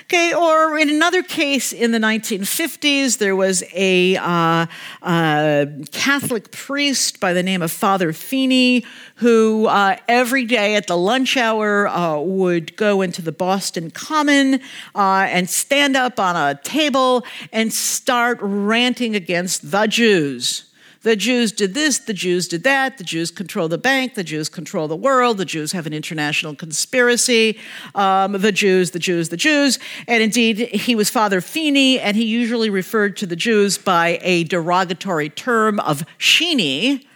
Okay, 0.04 0.32
or 0.32 0.78
in 0.78 0.88
another 0.88 1.20
case 1.20 1.72
in 1.72 1.90
the 1.90 1.98
1950s, 1.98 3.18
there 3.18 3.34
was 3.34 3.64
a 3.74 4.16
uh, 4.16 4.66
uh, 5.02 5.66
Catholic 5.90 6.52
priest 6.52 7.18
by 7.18 7.32
the 7.32 7.42
name 7.42 7.60
of 7.60 7.72
Father 7.72 8.12
Feeney 8.12 8.84
who 9.16 9.66
uh, 9.66 9.96
every 10.06 10.44
day 10.44 10.76
at 10.76 10.86
the 10.86 10.96
lunch 10.96 11.36
hour 11.36 11.88
uh, 11.88 12.20
would 12.20 12.76
go 12.76 13.02
into 13.02 13.20
the 13.20 13.32
Boston 13.32 13.90
Common 13.90 14.60
uh, 14.94 15.26
and 15.28 15.50
stand 15.50 15.96
up 15.96 16.20
on 16.20 16.36
a 16.36 16.54
table 16.62 17.24
and 17.52 17.72
start 17.72 18.38
ranting 18.40 19.16
against 19.16 19.72
the 19.72 19.88
Jews. 19.88 20.69
The 21.02 21.16
Jews 21.16 21.50
did 21.50 21.72
this, 21.72 21.98
the 21.98 22.12
Jews 22.12 22.46
did 22.46 22.62
that, 22.64 22.98
the 22.98 23.04
Jews 23.04 23.30
control 23.30 23.68
the 23.68 23.78
bank, 23.78 24.16
the 24.16 24.24
Jews 24.24 24.50
control 24.50 24.86
the 24.86 24.96
world, 24.96 25.38
the 25.38 25.46
Jews 25.46 25.72
have 25.72 25.86
an 25.86 25.94
international 25.94 26.54
conspiracy, 26.54 27.58
um, 27.94 28.32
the 28.32 28.52
Jews, 28.52 28.90
the 28.90 28.98
Jews, 28.98 29.30
the 29.30 29.38
Jews. 29.38 29.78
And 30.06 30.22
indeed, 30.22 30.58
he 30.58 30.94
was 30.94 31.08
Father 31.08 31.40
Feeney, 31.40 31.98
and 31.98 32.18
he 32.18 32.24
usually 32.24 32.68
referred 32.68 33.16
to 33.16 33.26
the 33.26 33.36
Jews 33.36 33.78
by 33.78 34.18
a 34.20 34.44
derogatory 34.44 35.30
term 35.30 35.80
of 35.80 36.04
Sheeny. 36.18 37.06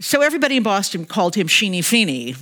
So 0.00 0.22
everybody 0.22 0.56
in 0.56 0.64
Boston 0.64 1.04
called 1.04 1.36
him 1.36 1.46
Sheeny 1.46 1.84
Feeney. 1.84 2.34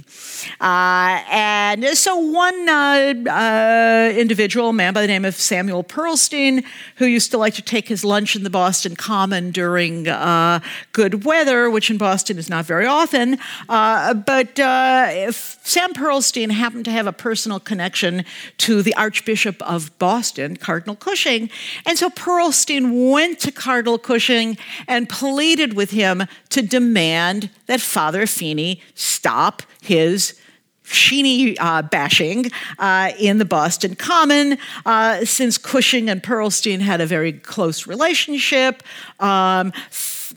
Uh, 0.59 1.23
and 1.31 1.85
so 1.97 2.17
one 2.17 2.67
uh, 2.67 3.13
uh, 3.29 4.13
individual, 4.17 4.71
a 4.71 4.73
man 4.73 4.95
by 4.95 5.03
the 5.03 5.07
name 5.07 5.27
of 5.27 5.35
Samuel 5.35 5.85
Pearlstein, 5.85 6.65
who 6.97 7.05
used 7.05 7.31
to 7.31 7.37
like 7.37 7.53
to 7.55 7.63
take 7.63 7.89
his 7.89 8.05
lunch 8.05 8.35
in 8.35 8.43
the 8.43 8.51
Boston 8.51 8.97
Common 8.97 9.51
during 9.51 10.09
uh, 10.09 10.61
good 10.93 11.25
weather, 11.25 11.69
which 11.69 11.91
in 11.91 11.99
Boston 11.99 12.39
is 12.39 12.49
not 12.49 12.65
very 12.65 12.87
often, 12.87 13.39
uh, 13.69 14.15
but 14.15 14.59
uh, 14.59 15.31
Sam 15.31 15.93
Pearlstein 15.93 16.51
happened 16.53 16.87
to 16.87 16.91
have 16.91 17.07
a 17.07 17.13
personal 17.13 17.61
connection 17.61 18.25
to 18.59 18.83
the 18.83 18.95
Archbishop 18.95 19.61
of 19.61 19.97
Boston, 19.99 20.57
Cardinal 20.57 20.97
Cushing. 20.97 21.51
And 21.85 21.99
so 21.99 22.09
Pearlstein 22.09 23.13
went 23.13 23.41
to 23.41 23.53
Cardinal 23.53 23.99
Cushing 23.99 24.57
and 24.89 25.07
pleaded 25.07 25.75
with 25.75 25.91
him 25.91 26.25
to 26.49 26.63
demand 26.63 27.42
that 27.67 27.81
Father 27.81 28.27
Feeney 28.27 28.81
stop 28.95 29.63
his 29.81 30.39
Sheeny 30.85 31.57
uh, 31.61 31.83
bashing 31.83 32.51
uh, 32.79 33.13
in 33.19 33.39
the 33.39 33.45
Boston 33.45 33.95
Common. 33.95 34.59
Uh, 34.85 35.25
since 35.25 35.59
Cushing 35.59 36.11
and 36.11 36.23
Pearlstein 36.23 36.81
had 36.81 37.01
a 37.01 37.07
very 37.07 37.33
close 37.33 37.87
relationship, 37.87 38.83
um, 39.21 39.73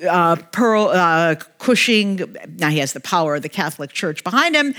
uh, 0.08 0.36
Pearl 0.52 0.90
uh, 0.90 1.36
Cushing, 1.60 2.36
now 2.58 2.70
he 2.70 2.80
has 2.80 2.94
the 2.94 3.00
power 3.00 3.36
of 3.36 3.42
the 3.42 3.50
Catholic 3.50 3.92
Church 3.92 4.24
behind 4.24 4.56
him, 4.56 4.76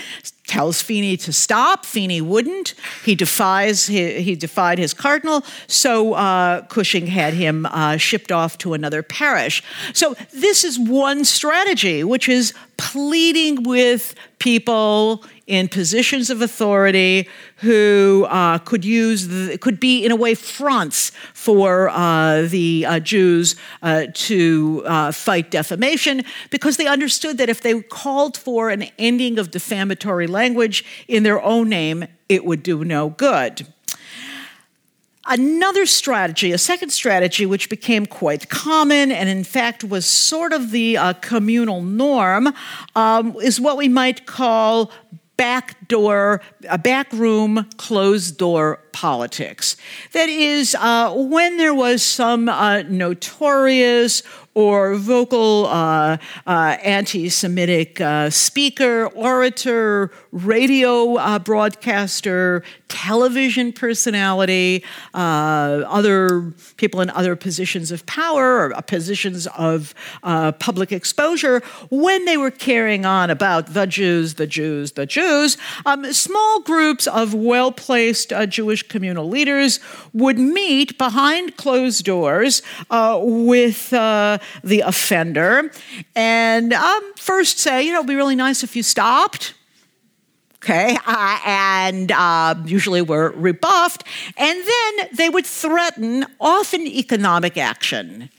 tells 0.47 0.81
Feeney 0.81 1.17
to 1.17 1.33
stop. 1.33 1.85
Feeney 1.85 2.21
wouldn't. 2.21 2.75
He 3.05 3.15
defies. 3.15 3.87
He, 3.87 4.23
he 4.23 4.37
defied 4.37 4.79
his 4.79 4.95
cardinal. 4.95 5.43
So 5.67 6.15
uh, 6.15 6.63
Cushing 6.67 7.07
had 7.09 7.35
him 7.35 7.67
uh, 7.67 7.97
shipped 7.97 8.31
off 8.31 8.57
to 8.59 8.75
another 8.75 9.03
parish. 9.03 9.63
So 9.93 10.15
this 10.33 10.65
is 10.65 10.79
one 10.79 11.25
strategy, 11.25 12.05
which 12.05 12.29
is 12.29 12.55
pleading 12.77 13.63
with 13.63 14.15
people 14.39 15.25
in 15.47 15.69
positions 15.69 16.29
of 16.29 16.43
authority 16.43 17.29
who 17.57 18.27
uh, 18.29 18.59
could 18.59 18.85
use 18.85 19.29
the, 19.29 19.57
could 19.59 19.79
be 19.79 20.05
in 20.05 20.11
a 20.11 20.17
way 20.17 20.35
fronts 20.35 21.13
for 21.33 21.89
uh, 21.89 22.43
the 22.43 22.85
uh, 22.87 22.99
Jews 23.01 23.55
uh, 23.83 24.07
to 24.13 24.83
uh, 24.87 25.13
fight 25.13 25.51
defamation 25.51 26.25
because 26.51 26.77
they 26.77 26.87
understood 26.87 27.39
that 27.39 27.49
if 27.49 27.61
they 27.63 27.81
called 27.83 28.37
for 28.37 28.71
an 28.71 28.85
ending 28.99 29.39
of 29.39 29.51
defamatory 29.51 30.27
language 30.27 30.85
in 31.09 31.23
their 31.23 31.41
own 31.43 31.69
name, 31.69 32.07
it 32.29 32.45
would 32.45 32.63
do 32.63 32.85
no 32.85 33.11
good. 33.11 33.67
Another 35.29 35.87
strategy, 35.87 36.53
a 36.53 36.59
second 36.59 36.91
strategy, 36.91 37.47
which 37.47 37.69
became 37.69 38.07
quite 38.07 38.49
common 38.49 39.11
and 39.11 39.29
in 39.29 39.43
fact 39.43 39.83
was 39.83 40.07
sort 40.07 40.53
of 40.53 40.71
the 40.71 40.97
uh, 40.97 41.13
communal 41.15 41.83
norm, 41.83 42.53
um, 42.95 43.37
is 43.43 43.61
what 43.61 43.77
we 43.77 43.89
might 43.89 44.27
call 44.27 44.93
backdoor, 45.37 46.41
a 46.69 46.79
backroom, 46.79 47.69
closed 47.77 48.39
door 48.39 48.81
politics. 48.97 49.77
That 50.13 50.31
is, 50.31 50.75
uh, 50.75 51.13
when 51.15 51.59
there 51.59 51.75
was 51.75 52.03
some 52.03 52.49
uh, 52.49 52.81
notorious 52.89 54.23
or 54.57 54.95
vocal 54.95 55.67
uh, 55.67 56.17
uh, 56.47 56.51
anti 56.83 57.29
Semitic 57.29 58.01
uh, 58.01 58.31
speaker, 58.31 59.07
orator, 59.09 60.11
radio 60.33 61.17
uh, 61.17 61.39
broadcaster, 61.39 62.65
television 62.89 63.71
personality, 63.71 64.83
other 65.13 66.55
people 66.79 67.03
in 67.03 67.11
other 67.11 67.37
positions 67.37 67.93
of 67.93 68.07
power 68.07 68.71
or 68.71 68.83
positions 68.83 69.47
of 69.59 69.95
public 70.23 70.91
exposure, 70.91 71.61
when 71.91 72.25
they 72.25 72.39
were 72.39 72.51
carrying 72.51 73.05
on 73.05 73.29
about 73.29 73.75
the 73.75 73.87
Jews, 73.87 74.35
the 74.35 74.47
Jews, 74.47 74.93
the 74.93 75.05
Jews, 75.05 75.59
um, 75.85 76.11
small 76.15 76.63
groups 76.63 77.07
of 77.07 77.35
well 77.35 77.73
placed 77.73 78.33
Jewish 78.49 78.86
communal 78.89 79.29
leaders 79.29 79.81
would 80.13 80.39
meet 80.39 80.99
behind 80.99 81.57
closed 81.57 82.05
doors 82.05 82.63
with 82.91 83.91
the 83.91 84.83
offender 84.85 85.71
and 86.15 86.73
um, 86.73 87.13
first 87.17 87.59
say, 87.59 87.83
you 87.83 87.93
know, 87.93 87.99
it'd 87.99 88.09
be 88.09 88.15
really 88.15 88.37
nice 88.37 88.63
if 88.63 88.77
you 88.77 88.83
stopped. 88.83 89.55
Okay, 90.57 90.97
uh, 91.07 91.39
and 91.47 92.11
uh, 92.11 92.55
usually 92.65 93.01
were 93.01 93.31
rebuffed. 93.37 94.03
And 94.37 94.59
then 94.67 95.09
they 95.13 95.29
would 95.29 95.47
threaten, 95.47 96.27
often 96.41 96.81
economic 96.87 97.57
action. 97.57 98.31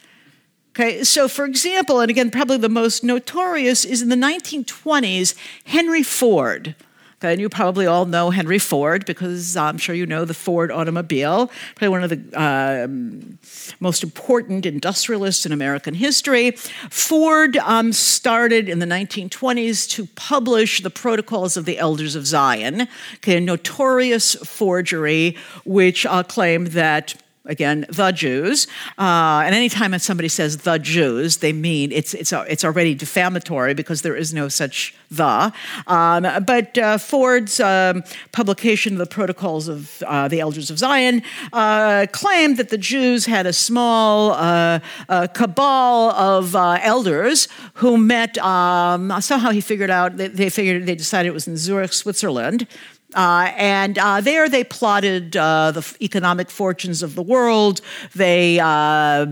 Okay, 0.71 1.03
so 1.03 1.27
for 1.27 1.45
example, 1.45 2.01
and 2.01 2.09
again, 2.09 2.29
probably 2.29 2.57
the 2.57 2.69
most 2.69 3.03
notorious 3.03 3.85
is 3.85 4.01
in 4.01 4.09
the 4.09 4.15
1920s, 4.15 5.35
Henry 5.63 6.03
Ford 6.03 6.75
and 7.21 7.41
you 7.41 7.49
probably 7.49 7.87
all 7.87 8.05
know 8.05 8.29
Henry 8.29 8.59
Ford 8.59 9.05
because 9.05 9.57
I'm 9.57 9.77
sure 9.77 9.95
you 9.95 10.05
know 10.05 10.23
the 10.23 10.33
Ford 10.33 10.71
automobile, 10.71 11.49
probably 11.75 11.89
one 11.89 12.03
of 12.03 12.09
the 12.09 12.41
um, 12.41 13.39
most 13.79 14.03
important 14.03 14.65
industrialists 14.65 15.45
in 15.45 15.51
American 15.51 15.95
history. 15.95 16.51
Ford 16.51 17.57
um, 17.57 17.91
started 17.91 18.69
in 18.69 18.79
the 18.79 18.85
1920s 18.85 19.89
to 19.91 20.05
publish 20.15 20.81
the 20.81 20.91
Protocols 20.91 21.57
of 21.57 21.65
the 21.65 21.79
Elders 21.79 22.15
of 22.15 22.27
Zion, 22.27 22.87
okay, 23.15 23.37
a 23.37 23.41
notorious 23.41 24.35
forgery 24.35 25.35
which 25.65 26.05
uh, 26.05 26.21
claimed 26.23 26.67
that 26.67 27.15
again, 27.47 27.85
the 27.89 28.11
Jews. 28.11 28.67
Uh, 28.97 29.41
and 29.45 29.55
anytime 29.55 29.97
somebody 29.99 30.29
says 30.29 30.57
the 30.57 30.77
Jews, 30.77 31.37
they 31.37 31.53
mean 31.53 31.91
it's, 31.91 32.13
it's, 32.13 32.31
it's 32.31 32.63
already 32.63 32.93
defamatory 32.93 33.73
because 33.73 34.01
there 34.01 34.15
is 34.15 34.33
no 34.33 34.47
such 34.47 34.93
the. 35.09 35.51
Um, 35.87 36.27
but 36.45 36.77
uh, 36.77 36.97
Ford's 36.97 37.59
um, 37.59 38.03
publication 38.31 38.93
of 38.93 38.99
the 38.99 39.05
Protocols 39.05 39.67
of 39.67 40.03
uh, 40.05 40.27
the 40.27 40.39
Elders 40.39 40.69
of 40.69 40.77
Zion 40.77 41.23
uh, 41.53 42.05
claimed 42.11 42.57
that 42.57 42.69
the 42.69 42.77
Jews 42.77 43.25
had 43.25 43.45
a 43.45 43.53
small 43.53 44.31
uh, 44.31 44.79
uh, 45.09 45.27
cabal 45.27 46.11
of 46.11 46.55
elders 46.55 47.47
who 47.75 47.97
met. 47.97 48.37
Um, 48.37 49.13
somehow 49.21 49.51
he 49.51 49.61
figured 49.61 49.89
out, 49.89 50.17
they, 50.17 50.27
they 50.27 50.49
figured, 50.49 50.85
they 50.85 50.95
decided 50.95 51.29
it 51.29 51.33
was 51.33 51.47
in 51.47 51.57
Zurich, 51.57 51.93
Switzerland. 51.93 52.67
Uh, 53.15 53.51
and 53.55 53.97
uh, 53.97 54.19
there 54.19 54.49
they 54.49 54.65
plotted 54.65 55.37
uh, 55.37 55.71
the 55.71 55.97
economic 56.01 56.49
fortunes 56.49 57.01
of 57.01 57.15
the 57.15 57.21
world. 57.21 57.79
They 58.13 58.59
uh, 58.59 59.25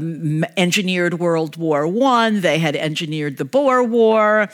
engineered 0.56 1.20
World 1.20 1.58
War 1.58 1.86
One. 1.86 2.40
They 2.40 2.58
had 2.58 2.78
engineered 2.78 3.36
the 3.36 3.44
Boer 3.44 3.84
War, 3.84 4.50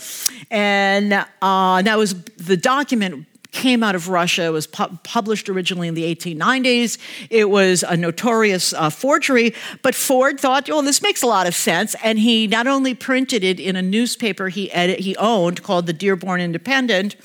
and 0.50 1.14
uh, 1.14 1.82
that 1.84 1.98
was 2.00 2.16
the 2.24 2.58
document 2.58 3.28
came 3.52 3.84
out 3.84 3.96
of 3.96 4.08
Russia. 4.08 4.44
It 4.44 4.50
was 4.50 4.68
pu- 4.68 4.98
published 5.04 5.50
originally 5.50 5.88
in 5.88 5.94
the 5.94 6.04
1890s. 6.16 6.98
It 7.30 7.50
was 7.50 7.84
a 7.84 7.98
notorious 7.98 8.74
uh, 8.74 8.90
forgery, 8.90 9.54
but 9.82 9.94
Ford 9.94 10.40
thought, 10.40 10.70
"Oh, 10.70 10.82
this 10.82 11.02
makes 11.02 11.22
a 11.22 11.28
lot 11.28 11.48
of 11.48 11.56
sense," 11.56 11.96
and 12.04 12.20
he 12.20 12.48
not 12.48 12.68
only 12.68 12.94
printed 12.94 13.44
it 13.44 13.60
in 13.60 13.76
a 13.76 13.82
newspaper 13.82 14.50
he 14.50 14.72
edit, 14.72 15.00
he 15.00 15.16
owned 15.18 15.64
called 15.64 15.86
the 15.86 15.94
Dearborn 15.94 16.42
Independent, 16.42 17.16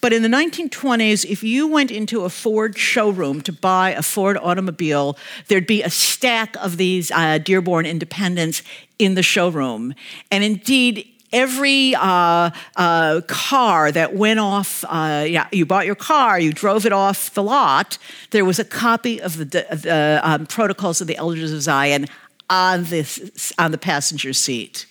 but 0.00 0.12
in 0.12 0.22
the 0.22 0.28
1920s, 0.28 1.24
if 1.24 1.42
you 1.42 1.66
went 1.66 1.90
into 1.90 2.24
a 2.24 2.30
Ford 2.30 2.78
showroom 2.78 3.40
to 3.42 3.52
buy 3.52 3.90
a 3.90 4.02
Ford 4.02 4.38
automobile, 4.40 5.16
there'd 5.48 5.66
be 5.66 5.82
a 5.82 5.90
stack 5.90 6.56
of 6.56 6.76
these 6.76 7.10
uh, 7.10 7.38
Dearborn 7.38 7.86
Independents 7.86 8.62
in 8.98 9.14
the 9.14 9.22
showroom, 9.22 9.94
and 10.30 10.44
indeed 10.44 11.13
every 11.34 11.94
uh, 11.96 12.50
uh, 12.76 13.20
car 13.26 13.92
that 13.92 14.14
went 14.14 14.40
off, 14.40 14.84
uh, 14.88 15.26
yeah, 15.28 15.48
you 15.52 15.66
bought 15.66 15.84
your 15.84 15.96
car, 15.96 16.38
you 16.38 16.52
drove 16.52 16.86
it 16.86 16.92
off 16.92 17.34
the 17.34 17.42
lot, 17.42 17.98
there 18.30 18.44
was 18.44 18.58
a 18.58 18.64
copy 18.64 19.20
of 19.20 19.36
the, 19.36 19.44
the 19.44 20.20
um, 20.22 20.46
Protocols 20.46 21.00
of 21.00 21.06
the 21.06 21.16
Elders 21.16 21.52
of 21.52 21.60
Zion 21.60 22.06
on, 22.48 22.84
this, 22.84 23.52
on 23.58 23.72
the 23.72 23.78
passenger 23.78 24.32
seat. 24.32 24.86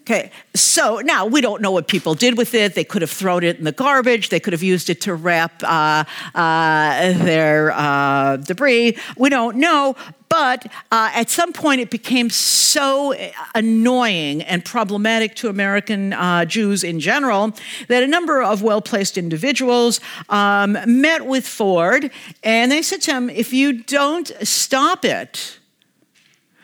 Okay, 0.00 0.30
so 0.54 1.00
now 1.02 1.24
we 1.24 1.40
don't 1.40 1.62
know 1.62 1.70
what 1.70 1.88
people 1.88 2.12
did 2.14 2.36
with 2.36 2.52
it. 2.52 2.74
They 2.74 2.84
could 2.84 3.00
have 3.00 3.10
thrown 3.10 3.42
it 3.42 3.56
in 3.56 3.64
the 3.64 3.72
garbage. 3.72 4.28
They 4.28 4.38
could 4.38 4.52
have 4.52 4.62
used 4.62 4.90
it 4.90 5.00
to 5.02 5.14
wrap 5.14 5.62
uh, 5.62 6.04
uh, 6.34 7.12
their 7.24 7.72
uh, 7.72 8.36
debris. 8.36 8.98
We 9.16 9.30
don't 9.30 9.56
know. 9.56 9.96
But 10.34 10.66
uh, 10.90 11.12
at 11.14 11.30
some 11.30 11.52
point, 11.52 11.80
it 11.80 11.90
became 11.90 12.28
so 12.28 13.14
annoying 13.54 14.42
and 14.42 14.64
problematic 14.64 15.36
to 15.36 15.48
American 15.48 16.12
uh, 16.12 16.44
Jews 16.44 16.82
in 16.82 16.98
general 16.98 17.52
that 17.86 18.02
a 18.02 18.08
number 18.08 18.42
of 18.42 18.60
well 18.60 18.82
placed 18.82 19.16
individuals 19.16 20.00
um, 20.28 20.76
met 20.86 21.24
with 21.26 21.46
Ford 21.46 22.10
and 22.42 22.72
they 22.72 22.82
said 22.82 23.00
to 23.02 23.12
him, 23.12 23.30
if 23.30 23.52
you 23.52 23.84
don't 23.84 24.32
stop 24.42 25.04
it, 25.04 25.60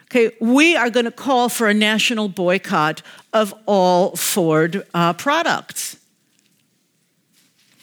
Okay, 0.06 0.34
we 0.40 0.74
are 0.74 0.90
going 0.90 1.06
to 1.06 1.12
call 1.12 1.48
for 1.48 1.68
a 1.68 1.74
national 1.74 2.28
boycott 2.28 3.00
of 3.32 3.54
all 3.66 4.16
Ford 4.16 4.84
uh, 4.92 5.12
products. 5.12 5.99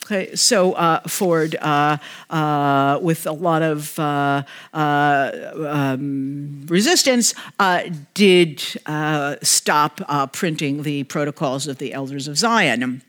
Okay, 0.09 0.33
so 0.37 0.71
uh, 0.71 1.01
Ford, 1.01 1.57
uh, 1.59 1.97
uh, 2.29 2.97
with 3.01 3.27
a 3.27 3.33
lot 3.33 3.61
of 3.61 3.99
uh, 3.99 4.43
uh, 4.73 5.51
um, 5.67 6.65
resistance, 6.69 7.33
uh, 7.59 7.83
did 8.13 8.61
stop 9.41 10.31
printing 10.31 10.83
the 10.83 11.03
protocols 11.03 11.67
of 11.67 11.79
the 11.79 11.91
Elders 11.91 12.29
of 12.29 12.37
Zion. 12.37 13.01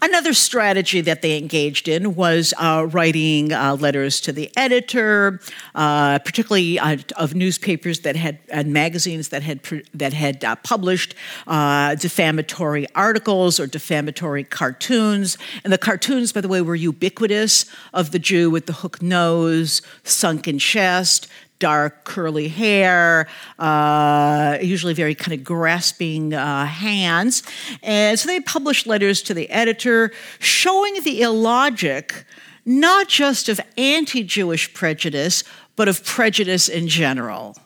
Another 0.00 0.32
strategy 0.32 1.00
that 1.00 1.22
they 1.22 1.36
engaged 1.38 1.88
in 1.88 2.14
was 2.14 2.54
uh, 2.58 2.86
writing 2.90 3.52
uh, 3.52 3.76
letters 3.80 4.20
to 4.20 4.32
the 4.32 4.50
editor, 4.56 5.40
uh, 5.74 6.18
particularly 6.20 6.78
uh, 6.78 6.98
of 7.16 7.34
newspapers 7.34 8.00
that 8.00 8.14
had 8.14 8.38
and 8.48 8.72
magazines 8.72 9.30
that 9.30 9.42
had 9.42 9.60
that 9.94 10.12
had 10.12 10.44
uh, 10.44 10.56
published 10.56 11.14
uh, 11.46 11.94
defamatory 11.96 12.86
articles 12.94 13.58
or 13.58 13.66
defamatory 13.66 14.44
cartoons. 14.44 15.36
And 15.64 15.72
the 15.72 15.78
cartoons, 15.78 16.32
by 16.32 16.42
the 16.42 16.48
way, 16.48 16.60
were 16.60 16.76
ubiquitous 16.76 17.64
of 17.92 18.12
the 18.12 18.18
Jew 18.18 18.50
with 18.50 18.66
the 18.66 18.74
hook 18.74 19.02
nose, 19.02 19.82
sunken 20.04 20.58
chest, 20.58 21.28
dark 21.58 22.04
curly 22.04 22.48
hair, 22.48 23.28
uh, 23.58 24.58
usually 24.60 24.94
very 24.94 25.14
kind 25.14 25.38
of 25.38 25.44
grasping 25.44 26.34
uh, 26.34 26.66
hands. 26.66 27.42
And 27.82 28.18
so 28.18 28.28
they 28.28 28.40
published 28.40 28.86
letters 28.86 29.22
to 29.22 29.34
the 29.34 29.48
editor 29.50 30.12
showing 30.38 31.02
the 31.02 31.22
illogic 31.22 32.24
not 32.64 33.08
just 33.08 33.48
of 33.48 33.60
anti 33.78 34.22
Jewish 34.22 34.72
prejudice, 34.74 35.42
but 35.74 35.88
of 35.88 36.04
prejudice 36.04 36.68
in 36.68 36.86
general. 36.86 37.56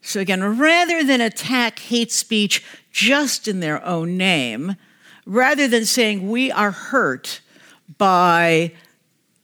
So, 0.00 0.18
again, 0.18 0.58
rather 0.58 1.04
than 1.04 1.20
attack 1.20 1.78
hate 1.78 2.10
speech 2.10 2.64
just 2.90 3.46
in 3.46 3.60
their 3.60 3.84
own 3.84 4.16
name, 4.16 4.74
rather 5.24 5.68
than 5.68 5.84
saying 5.86 6.28
we 6.28 6.50
are 6.50 6.72
hurt 6.72 7.40
by 7.98 8.72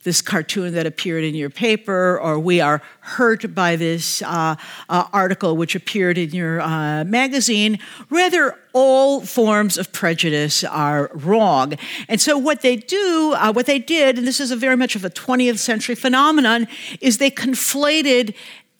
this 0.08 0.22
cartoon 0.22 0.72
that 0.72 0.86
appeared 0.86 1.22
in 1.22 1.34
your 1.34 1.50
paper, 1.50 2.18
or 2.18 2.38
we 2.38 2.62
are 2.62 2.80
hurt 3.00 3.54
by 3.54 3.76
this 3.76 4.22
uh, 4.22 4.56
uh, 4.88 5.04
article 5.12 5.54
which 5.54 5.74
appeared 5.74 6.16
in 6.16 6.30
your 6.30 6.62
uh, 6.62 7.04
magazine. 7.04 7.78
Rather, 8.08 8.56
all 8.72 9.20
forms 9.20 9.76
of 9.76 9.92
prejudice 9.92 10.64
are 10.64 11.10
wrong. 11.12 11.74
And 12.08 12.22
so, 12.22 12.38
what 12.38 12.62
they 12.62 12.76
do, 12.76 13.34
uh, 13.36 13.52
what 13.52 13.66
they 13.66 13.78
did, 13.78 14.16
and 14.16 14.26
this 14.26 14.40
is 14.40 14.50
a 14.50 14.56
very 14.56 14.78
much 14.78 14.96
of 14.96 15.04
a 15.04 15.10
20th 15.10 15.58
century 15.58 15.94
phenomenon, 15.94 16.68
is 17.02 17.18
they 17.18 17.30
conflated 17.30 18.34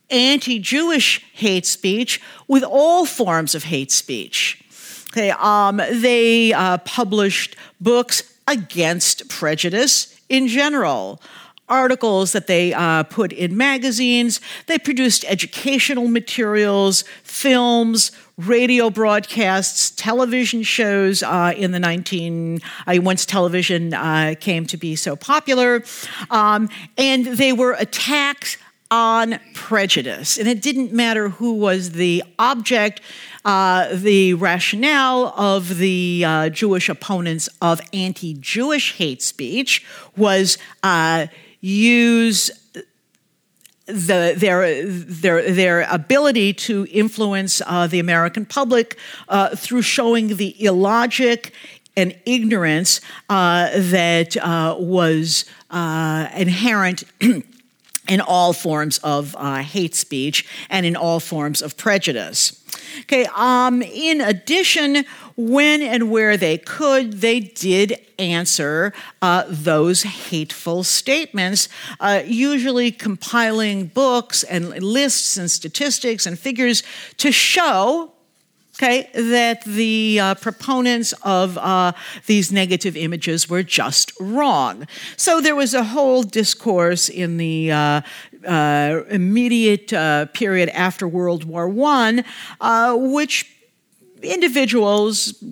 anti 0.09 0.59
Jewish 0.59 1.23
hate 1.35 1.67
speech 1.67 2.23
with 2.47 2.65
all 2.65 3.05
forms 3.05 3.55
of 3.55 3.65
hate 3.65 3.93
speech. 3.93 4.65
Okay, 5.13 5.31
um, 5.33 5.77
they 5.77 6.55
uh, 6.55 6.79
published 6.79 7.55
books 7.83 8.23
against 8.47 9.29
prejudice 9.29 10.18
in 10.29 10.49
general 10.49 11.21
articles 11.69 12.33
that 12.33 12.47
they 12.47 12.73
uh, 12.73 13.03
put 13.05 13.33
in 13.33 13.57
magazines. 13.57 14.41
They 14.67 14.79
produced 14.79 15.25
educational 15.27 16.09
materials, 16.09 17.05
films, 17.23 18.13
radio 18.37 18.89
broadcasts, 18.89 19.91
television 19.91 20.63
shows 20.63 21.23
uh, 21.23 21.53
in 21.57 21.73
the 21.73 21.81
19 21.81 22.61
uh, 22.87 22.95
once 23.03 23.27
television 23.27 23.93
uh, 23.93 24.35
came 24.41 24.65
to 24.67 24.77
be 24.77 24.97
so 24.97 25.17
popular, 25.17 25.83
um, 26.31 26.69
and 26.97 27.27
they 27.27 27.53
were 27.53 27.73
attacks 27.73 28.57
on 28.91 29.39
prejudice, 29.53 30.39
and 30.39 30.49
it 30.49 30.63
didn't 30.63 30.93
matter 30.93 31.29
who 31.29 31.55
was 31.55 31.93
the 31.93 32.23
object. 32.39 33.03
Uh, 33.49 33.89
the 33.95 34.35
rationale 34.35 35.33
of 35.35 35.79
the 35.79 36.23
uh, 36.23 36.51
Jewish 36.51 36.91
opponents 36.91 37.49
of 37.63 37.81
anti 37.95 38.35
Jewish 38.35 38.99
hate 38.99 39.23
speech 39.23 39.87
was 40.19 40.59
uh, 40.83 41.29
use 41.63 42.51
the, 43.87 44.35
their, 44.37 44.85
their, 44.85 45.51
their 45.51 45.81
ability 45.91 46.53
to 46.53 46.87
influence 46.91 47.63
uh, 47.65 47.87
the 47.87 48.01
American 48.01 48.45
public 48.45 48.99
uh, 49.31 49.57
through 49.57 49.81
showing 49.81 50.37
the 50.37 50.63
illogic 50.63 51.55
and 51.97 52.15
ignorance 52.27 53.01
that 53.31 54.77
was 54.79 55.47
inherent. 55.71 57.05
in 58.09 58.21
all 58.21 58.53
forms 58.53 58.99
of 58.99 59.37
uh, 59.39 59.57
hate 59.57 59.95
speech 59.95 60.47
and 60.71 60.85
in 60.87 60.97
all 60.97 61.21
forms 61.21 61.63
of 61.63 61.77
prejudice. 61.77 62.65
Okay, 63.01 63.27
um, 63.37 63.83
in 63.83 64.21
addition, 64.21 65.05
when 65.37 65.83
and 65.83 66.11
where 66.11 66.37
they 66.37 66.59
could, 66.59 67.21
they 67.21 67.39
did 67.41 68.01
answer 68.19 68.93
uh, 69.23 69.45
those 69.49 70.03
hateful 70.03 70.83
statements, 70.83 71.69
uh, 72.01 72.23
usually 72.27 72.91
compiling 72.91 73.87
books 73.87 74.43
and 74.43 74.83
lists 74.83 75.37
and 75.37 75.51
statistics 75.51 76.27
and 76.27 76.39
figures 76.39 76.83
to 77.19 77.31
show 77.31 78.13
okay, 78.79 79.11
that 79.13 79.65
the 79.65 80.21
uh, 80.21 80.35
proponents 80.37 81.13
of 81.23 81.59
uh, 81.59 81.93
these 82.27 82.53
negative 82.53 82.97
images 82.97 83.49
were 83.49 83.65
just 83.65 84.13
wrong. 84.21 84.87
So 85.17 85.41
there 85.41 85.57
was 85.57 85.75
a 85.75 85.83
whole 85.83 86.23
discourse 86.23 87.09
in 87.09 87.37
the 87.37 87.73
uh, 87.73 88.01
uh 88.47 89.03
immediate 89.11 89.93
uh, 89.93 90.27
period 90.27 90.69
after 90.69 91.09
World 91.09 91.43
War 91.45 91.69
I, 91.87 92.25
uh, 92.61 92.97
which 92.97 93.51
individuals 94.23 95.43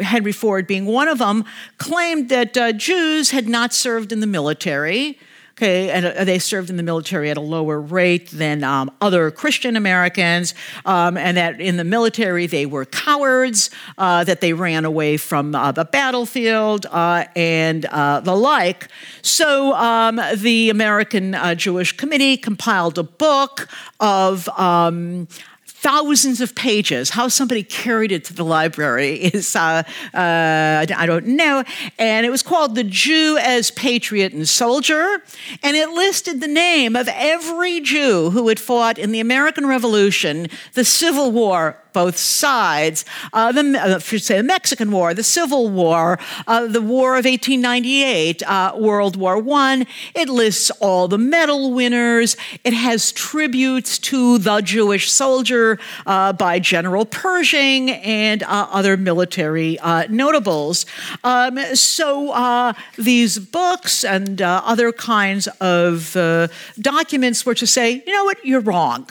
Henry 0.00 0.32
Ford 0.32 0.66
being 0.66 0.86
one 0.86 1.08
of 1.08 1.18
them, 1.18 1.44
claimed 1.78 2.28
that 2.28 2.54
Jews 2.76 3.30
had 3.30 3.48
not 3.48 3.72
served 3.72 4.12
in 4.12 4.20
the 4.20 4.26
military, 4.26 5.18
Okay, 5.58 5.88
and 5.88 6.04
uh, 6.04 6.24
they 6.24 6.38
served 6.38 6.68
in 6.68 6.76
the 6.76 6.82
military 6.82 7.30
at 7.30 7.38
a 7.38 7.40
lower 7.40 7.80
rate 7.80 8.28
than 8.28 8.62
um, 8.62 8.90
other 9.00 9.30
Christian 9.30 9.74
Americans, 9.74 10.52
um, 10.84 11.16
and 11.16 11.38
that 11.38 11.62
in 11.62 11.78
the 11.78 11.84
military 11.84 12.46
they 12.46 12.66
were 12.66 12.84
cowards, 12.84 13.70
uh, 13.96 14.22
that 14.24 14.42
they 14.42 14.52
ran 14.52 14.84
away 14.84 15.16
from 15.16 15.54
uh, 15.54 15.72
the 15.72 15.86
battlefield, 15.86 16.84
uh, 16.90 17.24
and 17.34 17.86
uh, 17.86 18.20
the 18.20 18.36
like. 18.36 18.88
So 19.22 19.72
um, 19.72 20.20
the 20.36 20.68
American 20.68 21.34
uh, 21.34 21.54
Jewish 21.54 21.96
Committee 21.96 22.36
compiled 22.36 22.98
a 22.98 23.02
book 23.02 23.66
of 23.98 24.50
um, 24.58 25.26
thousands 25.78 26.40
of 26.40 26.54
pages. 26.54 27.10
How 27.10 27.28
somebody 27.28 27.62
carried 27.62 28.10
it 28.10 28.24
to 28.24 28.34
the 28.34 28.44
library 28.44 29.14
is, 29.34 29.54
uh, 29.54 29.82
uh, 30.14 30.86
I 30.96 31.06
don't 31.06 31.26
know. 31.28 31.64
And 31.98 32.24
it 32.24 32.30
was 32.30 32.42
called 32.42 32.74
The 32.74 32.84
Jew 32.84 33.38
as 33.40 33.70
Patriot 33.70 34.32
and 34.32 34.48
Soldier. 34.48 35.22
And 35.62 35.76
it 35.76 35.90
listed 35.90 36.40
the 36.40 36.48
name 36.48 36.96
of 36.96 37.08
every 37.08 37.80
Jew 37.80 38.30
who 38.30 38.48
had 38.48 38.58
fought 38.58 38.98
in 38.98 39.12
the 39.12 39.20
American 39.20 39.66
Revolution, 39.66 40.48
the 40.72 40.84
Civil 40.84 41.30
War, 41.30 41.76
both 41.96 42.18
sides. 42.18 43.06
Uh, 43.32 43.50
the, 43.52 43.62
uh, 43.80 43.98
say 43.98 44.36
the 44.36 44.42
Mexican 44.42 44.90
War, 44.90 45.14
the 45.14 45.22
Civil 45.22 45.70
War, 45.70 46.18
uh, 46.46 46.66
the 46.66 46.82
War 46.82 47.12
of 47.12 47.24
1898, 47.24 48.42
uh, 48.42 48.72
World 48.76 49.16
War 49.16 49.42
I. 49.54 49.86
It 50.14 50.28
lists 50.28 50.70
all 50.72 51.08
the 51.08 51.16
medal 51.16 51.72
winners. 51.72 52.36
It 52.64 52.74
has 52.74 53.12
tributes 53.12 53.98
to 54.10 54.36
the 54.36 54.60
Jewish 54.60 55.10
soldier 55.10 55.78
uh, 56.04 56.34
by 56.34 56.58
General 56.58 57.06
Pershing 57.06 57.88
and 57.92 58.42
other 58.42 58.98
military 58.98 59.78
notables. 60.10 60.84
Um, 61.24 61.58
so 61.74 62.74
these 62.98 63.38
books 63.38 64.04
and 64.04 64.42
other 64.42 64.92
kinds 64.92 65.46
of 65.62 66.12
documents 66.78 67.46
were 67.46 67.54
to 67.54 67.66
say, 67.66 68.02
you 68.06 68.12
know 68.12 68.24
what, 68.24 68.44
you're 68.44 68.60
wrong. 68.60 69.08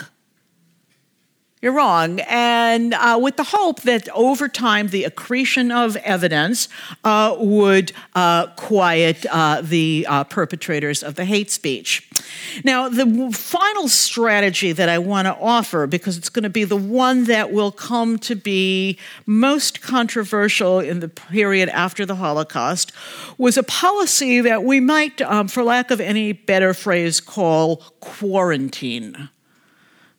You're 1.65 1.73
wrong. 1.73 2.19
And 2.27 2.93
uh, 2.93 3.17
with 3.19 3.37
the 3.37 3.43
hope 3.43 3.81
that 3.81 4.07
over 4.09 4.47
time 4.47 4.89
the 4.89 5.03
accretion 5.03 5.71
of 5.71 5.95
evidence 5.95 6.69
uh, 7.03 7.35
would 7.39 7.91
uh, 8.13 8.51
quiet 8.55 9.25
uh, 9.25 9.61
the 9.61 10.05
uh, 10.07 10.25
perpetrators 10.25 11.01
of 11.01 11.15
the 11.15 11.25
hate 11.25 11.49
speech. 11.49 12.07
Now, 12.63 12.87
the 12.87 13.31
final 13.33 13.87
strategy 13.87 14.73
that 14.73 14.89
I 14.89 14.99
want 14.99 15.25
to 15.25 15.35
offer, 15.37 15.87
because 15.87 16.17
it's 16.17 16.29
going 16.29 16.43
to 16.43 16.51
be 16.51 16.65
the 16.65 16.75
one 16.75 17.23
that 17.23 17.51
will 17.51 17.71
come 17.71 18.19
to 18.19 18.35
be 18.35 18.99
most 19.25 19.81
controversial 19.81 20.79
in 20.79 20.99
the 20.99 21.09
period 21.09 21.69
after 21.69 22.05
the 22.05 22.17
Holocaust, 22.17 22.91
was 23.39 23.57
a 23.57 23.63
policy 23.63 24.39
that 24.39 24.63
we 24.63 24.79
might, 24.79 25.19
um, 25.23 25.47
for 25.47 25.63
lack 25.63 25.89
of 25.89 25.99
any 25.99 26.31
better 26.31 26.75
phrase, 26.75 27.19
call 27.19 27.77
quarantine. 28.01 29.29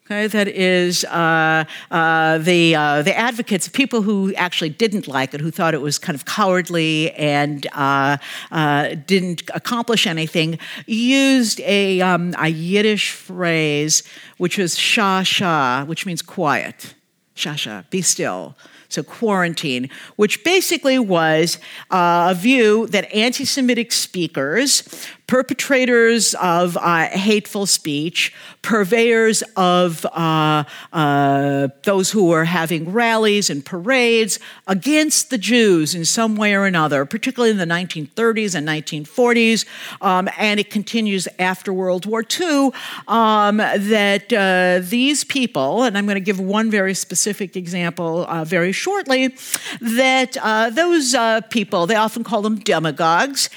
Okay, 0.06 0.28
that 0.28 0.46
is 0.46 1.04
uh, 1.06 1.64
uh, 1.90 2.38
the 2.38 2.76
uh, 2.76 3.02
the 3.02 3.16
advocates, 3.16 3.66
people 3.66 4.02
who 4.02 4.32
actually 4.34 4.68
didn't 4.68 5.08
like 5.08 5.34
it, 5.34 5.40
who 5.40 5.50
thought 5.50 5.74
it 5.74 5.80
was 5.80 5.98
kind 5.98 6.14
of 6.14 6.24
cowardly 6.24 7.10
and 7.14 7.66
uh, 7.72 8.16
uh, 8.52 8.94
didn't 9.04 9.42
accomplish 9.52 10.06
anything, 10.06 10.60
used 10.86 11.58
a, 11.62 12.00
um, 12.02 12.36
a 12.38 12.46
Yiddish 12.46 13.10
phrase 13.10 14.04
which 14.36 14.58
was 14.58 14.78
"sha 14.78 15.24
sha," 15.24 15.84
which 15.86 16.06
means 16.06 16.22
quiet. 16.22 16.94
Shasha, 17.34 17.90
be 17.90 18.00
still. 18.00 18.54
So, 18.88 19.02
quarantine, 19.02 19.90
which 20.14 20.44
basically 20.44 21.00
was 21.00 21.58
uh, 21.90 22.28
a 22.30 22.34
view 22.34 22.86
that 22.88 23.12
anti 23.12 23.44
Semitic 23.44 23.90
speakers, 23.90 24.82
perpetrators 25.26 26.34
of 26.34 26.76
uh, 26.76 27.08
hateful 27.08 27.66
speech, 27.66 28.32
purveyors 28.62 29.42
of 29.56 30.04
uh, 30.06 30.64
uh, 30.92 31.68
those 31.82 32.10
who 32.10 32.26
were 32.26 32.44
having 32.44 32.92
rallies 32.92 33.50
and 33.50 33.64
parades 33.64 34.38
against 34.68 35.30
the 35.30 35.38
Jews 35.38 35.94
in 35.94 36.04
some 36.04 36.36
way 36.36 36.54
or 36.54 36.64
another, 36.64 37.04
particularly 37.04 37.50
in 37.50 37.58
the 37.58 37.64
1930s 37.64 38.54
and 38.54 38.68
1940s, 38.68 39.64
um, 40.00 40.28
and 40.38 40.60
it 40.60 40.70
continues 40.70 41.26
after 41.38 41.72
World 41.72 42.06
War 42.06 42.22
II, 42.22 42.70
um, 43.08 43.56
that 43.56 44.32
uh, 44.32 44.80
these 44.84 45.24
people, 45.24 45.82
and 45.82 45.98
I'm 45.98 46.06
going 46.06 46.14
to 46.16 46.20
give 46.20 46.38
one 46.38 46.70
very 46.70 46.94
specific 46.94 47.56
example 47.56 48.26
uh, 48.28 48.44
very 48.44 48.72
shortly, 48.72 49.34
that 49.80 50.36
uh, 50.40 50.70
those 50.70 51.16
people, 51.50 51.86
they 51.86 51.96
often 51.96 52.22
call 52.22 52.42
them 52.42 52.58
demagogues, 52.60 53.50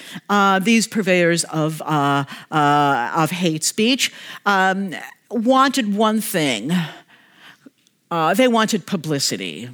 these 0.62 0.88
purveyors 0.88 1.44
of 1.46 1.59
of, 1.60 1.82
uh, 1.82 2.26
uh, 2.52 3.12
of 3.16 3.32
hate 3.32 3.64
speech 3.64 4.12
um, 4.46 4.96
wanted 5.30 5.96
one 5.96 6.22
thing 6.22 6.72
uh, 8.12 8.34
they 8.34 8.48
wanted 8.48 8.86
publicity. 8.86 9.70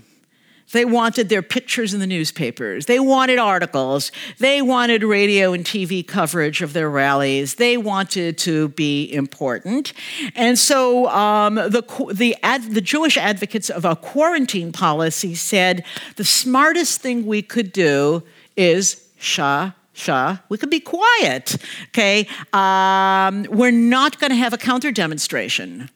They 0.72 0.84
wanted 0.84 1.30
their 1.30 1.42
pictures 1.42 1.94
in 1.94 2.00
the 2.00 2.08
newspapers. 2.08 2.86
They 2.86 3.00
wanted 3.00 3.38
articles. 3.40 4.12
They 4.40 4.62
wanted 4.62 5.04
radio 5.04 5.54
and 5.54 5.64
TV 5.64 6.06
coverage 6.06 6.62
of 6.62 6.74
their 6.74 6.90
rallies. 6.90 7.56
They 7.56 7.78
wanted 7.78 8.38
to 8.40 8.70
be 8.70 9.10
important. 9.14 9.94
And 10.36 10.60
so 10.60 11.08
um, 11.10 11.56
the, 11.56 12.12
the, 12.14 12.36
ad, 12.44 12.64
the 12.74 12.82
Jewish 12.82 13.16
advocates 13.16 13.70
of 13.70 13.86
a 13.86 13.96
quarantine 13.96 14.72
policy 14.74 15.36
said 15.36 15.86
the 16.18 16.26
smartest 16.26 17.00
thing 17.00 17.26
we 17.26 17.42
could 17.42 17.72
do 17.72 18.24
is 18.58 19.08
Shah 19.18 19.72
Shah, 19.96 20.38
we 20.50 20.58
could 20.58 20.70
be 20.70 20.82
quiet, 20.82 21.56
okay? 21.88 22.28
Um, 22.52 23.46
we're 23.50 23.72
not 23.72 24.20
going 24.20 24.30
to 24.30 24.36
have 24.36 24.52
a 24.52 24.58
counter 24.58 24.92
demonstration. 24.92 25.90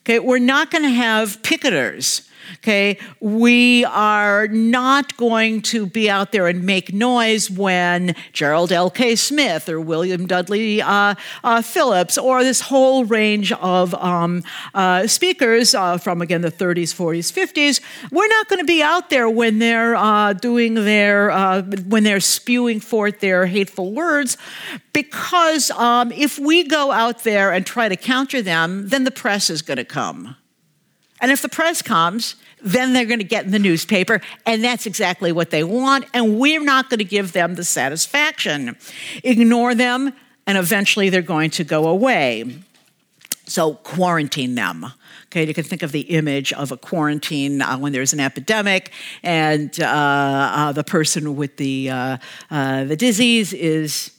Okay, 0.00 0.20
we're 0.20 0.38
not 0.38 0.70
going 0.70 0.84
to 0.84 0.90
have 0.90 1.42
picketers. 1.42 2.29
Okay, 2.58 2.98
we 3.20 3.84
are 3.86 4.48
not 4.48 5.16
going 5.16 5.62
to 5.62 5.86
be 5.86 6.10
out 6.10 6.32
there 6.32 6.46
and 6.46 6.64
make 6.64 6.92
noise 6.92 7.50
when 7.50 8.14
Gerald 8.32 8.72
L.K. 8.72 9.16
Smith 9.16 9.68
or 9.68 9.80
William 9.80 10.26
Dudley 10.26 10.82
uh, 10.82 11.14
uh, 11.44 11.62
Phillips 11.62 12.18
or 12.18 12.42
this 12.44 12.60
whole 12.60 13.04
range 13.04 13.52
of 13.52 13.94
um, 13.94 14.42
uh, 14.74 15.06
speakers 15.06 15.74
uh, 15.74 15.96
from 15.98 16.20
again 16.20 16.42
the 16.42 16.50
30s, 16.50 16.94
40s, 16.94 17.32
50s. 17.32 17.80
We're 18.10 18.28
not 18.28 18.48
going 18.48 18.60
to 18.60 18.66
be 18.66 18.82
out 18.82 19.10
there 19.10 19.28
when 19.28 19.58
they're 19.58 19.96
uh, 19.96 20.32
doing 20.34 20.74
their 20.74 21.30
uh, 21.30 21.62
when 21.62 22.04
they're 22.04 22.20
spewing 22.20 22.80
forth 22.80 23.20
their 23.20 23.46
hateful 23.46 23.92
words, 23.92 24.36
because 24.92 25.70
um, 25.72 26.12
if 26.12 26.38
we 26.38 26.64
go 26.64 26.90
out 26.90 27.24
there 27.24 27.52
and 27.52 27.64
try 27.64 27.88
to 27.88 27.96
counter 27.96 28.42
them, 28.42 28.88
then 28.88 29.04
the 29.04 29.10
press 29.10 29.50
is 29.50 29.62
going 29.62 29.78
to 29.78 29.84
come. 29.84 30.36
And 31.20 31.30
if 31.30 31.42
the 31.42 31.48
press 31.48 31.82
comes, 31.82 32.36
then 32.62 32.92
they're 32.92 33.04
going 33.04 33.20
to 33.20 33.24
get 33.24 33.44
in 33.44 33.50
the 33.50 33.58
newspaper, 33.58 34.20
and 34.46 34.62
that's 34.62 34.86
exactly 34.86 35.32
what 35.32 35.50
they 35.50 35.64
want, 35.64 36.04
and 36.12 36.38
we're 36.38 36.62
not 36.62 36.90
going 36.90 36.98
to 36.98 37.04
give 37.04 37.32
them 37.32 37.54
the 37.54 37.64
satisfaction. 37.64 38.76
Ignore 39.24 39.74
them, 39.74 40.12
and 40.46 40.58
eventually 40.58 41.10
they're 41.10 41.22
going 41.22 41.50
to 41.50 41.64
go 41.64 41.88
away. 41.88 42.62
So, 43.46 43.74
quarantine 43.74 44.54
them. 44.54 44.86
Okay, 45.26 45.46
you 45.46 45.54
can 45.54 45.64
think 45.64 45.82
of 45.82 45.92
the 45.92 46.00
image 46.00 46.52
of 46.52 46.72
a 46.72 46.76
quarantine 46.76 47.62
uh, 47.62 47.78
when 47.78 47.92
there's 47.92 48.12
an 48.12 48.20
epidemic, 48.20 48.92
and 49.22 49.80
uh, 49.80 49.86
uh, 49.86 50.72
the 50.72 50.84
person 50.84 51.36
with 51.36 51.56
the 51.56 51.90
uh, 51.90 52.16
uh, 52.50 52.84
the 52.84 52.96
disease 52.96 53.52
is 53.52 54.10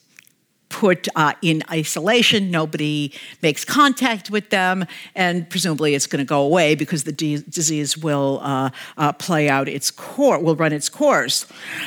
put 0.71 1.07
uh, 1.15 1.33
in 1.41 1.63
isolation. 1.69 2.49
Nobody 2.49 3.13
makes 3.41 3.63
contact 3.65 4.31
with 4.31 4.49
them, 4.49 4.85
and 5.13 5.47
presumably 5.49 5.93
it's 5.93 6.07
going 6.07 6.25
to 6.25 6.29
go 6.29 6.41
away 6.41 6.75
because 6.75 7.03
the 7.03 7.11
de- 7.11 7.37
disease 7.37 7.97
will 7.97 8.39
uh, 8.41 8.69
uh, 8.97 9.11
play 9.13 9.49
out 9.49 9.67
its 9.67 9.91
course, 9.91 10.41
will 10.41 10.55
run 10.55 10.73
its 10.73 10.89
course. 10.89 11.45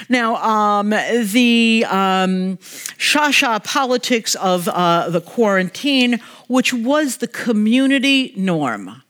Now, 0.09 0.37
um, 0.37 0.91
the 0.91 1.87
um, 1.89 2.59
Shasha 2.99 3.64
politics 3.64 4.35
of 4.37 4.68
uh, 4.68 5.09
the 5.11 5.20
quarantine, 5.20 6.20
which 6.49 6.72
was 6.72 7.16
the 7.16 7.28
community 7.28 8.32
norm. 8.37 9.04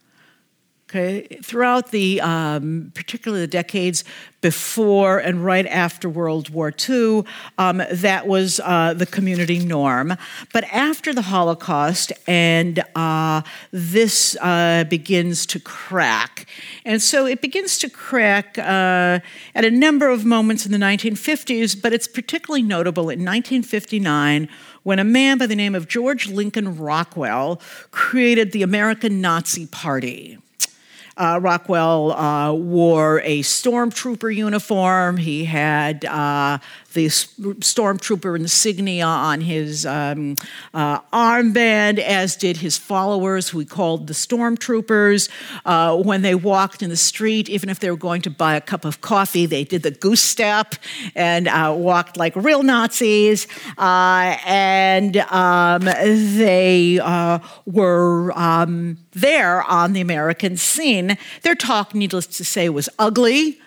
Okay, 0.94 1.26
throughout 1.42 1.90
the 1.90 2.20
um, 2.20 2.92
particularly 2.94 3.40
the 3.40 3.48
decades 3.48 4.04
before 4.40 5.18
and 5.18 5.44
right 5.44 5.66
after 5.66 6.08
World 6.08 6.50
War 6.50 6.72
II, 6.88 7.24
um, 7.58 7.82
that 7.90 8.28
was 8.28 8.60
uh, 8.62 8.94
the 8.94 9.04
community 9.04 9.58
norm. 9.58 10.16
But 10.52 10.62
after 10.72 11.12
the 11.12 11.22
Holocaust, 11.22 12.12
and 12.28 12.84
uh, 12.94 13.42
this 13.72 14.36
uh, 14.40 14.84
begins 14.88 15.46
to 15.46 15.58
crack, 15.58 16.46
and 16.84 17.02
so 17.02 17.26
it 17.26 17.40
begins 17.40 17.76
to 17.78 17.90
crack 17.90 18.56
uh, 18.56 19.18
at 19.56 19.64
a 19.64 19.72
number 19.72 20.08
of 20.08 20.24
moments 20.24 20.64
in 20.64 20.70
the 20.70 20.78
1950s. 20.78 21.82
But 21.82 21.92
it's 21.92 22.06
particularly 22.06 22.62
notable 22.62 23.10
in 23.10 23.18
1959 23.18 24.48
when 24.84 25.00
a 25.00 25.04
man 25.04 25.38
by 25.38 25.46
the 25.46 25.56
name 25.56 25.74
of 25.74 25.88
George 25.88 26.28
Lincoln 26.28 26.78
Rockwell 26.78 27.60
created 27.90 28.52
the 28.52 28.62
American 28.62 29.20
Nazi 29.20 29.66
Party. 29.66 30.38
Uh, 31.16 31.38
Rockwell 31.40 32.10
uh, 32.12 32.52
wore 32.52 33.20
a 33.20 33.40
stormtrooper 33.42 34.34
uniform. 34.34 35.16
He 35.16 35.44
had 35.44 36.04
uh, 36.04 36.58
the 36.94 37.06
stormtrooper 37.06 38.36
insignia 38.36 39.04
on 39.04 39.40
his 39.40 39.84
um, 39.84 40.36
uh, 40.72 41.00
armband, 41.12 41.98
as 41.98 42.36
did 42.36 42.56
his 42.58 42.78
followers, 42.78 43.48
who 43.48 43.58
he 43.58 43.64
called 43.64 44.06
the 44.06 44.14
stormtroopers. 44.14 45.28
Uh, 45.64 45.96
when 45.96 46.22
they 46.22 46.34
walked 46.34 46.82
in 46.82 46.90
the 46.90 46.96
street, 46.96 47.48
even 47.48 47.68
if 47.68 47.80
they 47.80 47.90
were 47.90 47.96
going 47.96 48.22
to 48.22 48.30
buy 48.30 48.56
a 48.56 48.60
cup 48.60 48.84
of 48.84 49.00
coffee, 49.00 49.46
they 49.46 49.64
did 49.64 49.82
the 49.82 49.90
goose 49.90 50.22
step 50.22 50.74
and 51.14 51.48
uh, 51.48 51.74
walked 51.76 52.16
like 52.16 52.34
real 52.36 52.62
Nazis. 52.62 53.46
Uh, 53.76 54.36
and 54.46 55.16
um, 55.16 55.82
they 55.82 56.98
uh, 57.00 57.38
were 57.66 58.32
um, 58.38 58.98
there 59.12 59.62
on 59.64 59.92
the 59.92 60.00
American 60.00 60.56
scene. 60.56 61.18
Their 61.42 61.54
talk, 61.54 61.94
needless 61.94 62.26
to 62.26 62.44
say, 62.44 62.68
was 62.68 62.88
ugly. 62.98 63.60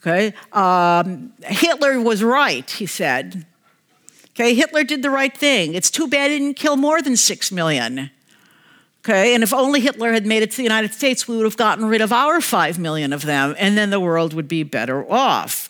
Okay, 0.00 0.32
um, 0.52 1.32
Hitler 1.42 2.00
was 2.00 2.24
right, 2.24 2.68
he 2.70 2.86
said. 2.86 3.44
Okay, 4.30 4.54
Hitler 4.54 4.82
did 4.82 5.02
the 5.02 5.10
right 5.10 5.36
thing. 5.36 5.74
It's 5.74 5.90
too 5.90 6.08
bad 6.08 6.30
he 6.30 6.38
didn't 6.38 6.54
kill 6.54 6.76
more 6.76 7.02
than 7.02 7.16
six 7.16 7.52
million. 7.52 8.10
Okay, 9.04 9.34
and 9.34 9.42
if 9.42 9.52
only 9.52 9.80
Hitler 9.80 10.12
had 10.12 10.26
made 10.26 10.42
it 10.42 10.50
to 10.52 10.56
the 10.56 10.62
United 10.62 10.94
States, 10.94 11.26
we 11.28 11.36
would 11.36 11.44
have 11.44 11.56
gotten 11.56 11.86
rid 11.86 12.00
of 12.00 12.12
our 12.12 12.40
five 12.40 12.78
million 12.78 13.12
of 13.12 13.22
them, 13.22 13.54
and 13.58 13.76
then 13.76 13.90
the 13.90 14.00
world 14.00 14.32
would 14.34 14.48
be 14.48 14.62
better 14.62 15.10
off. 15.10 15.69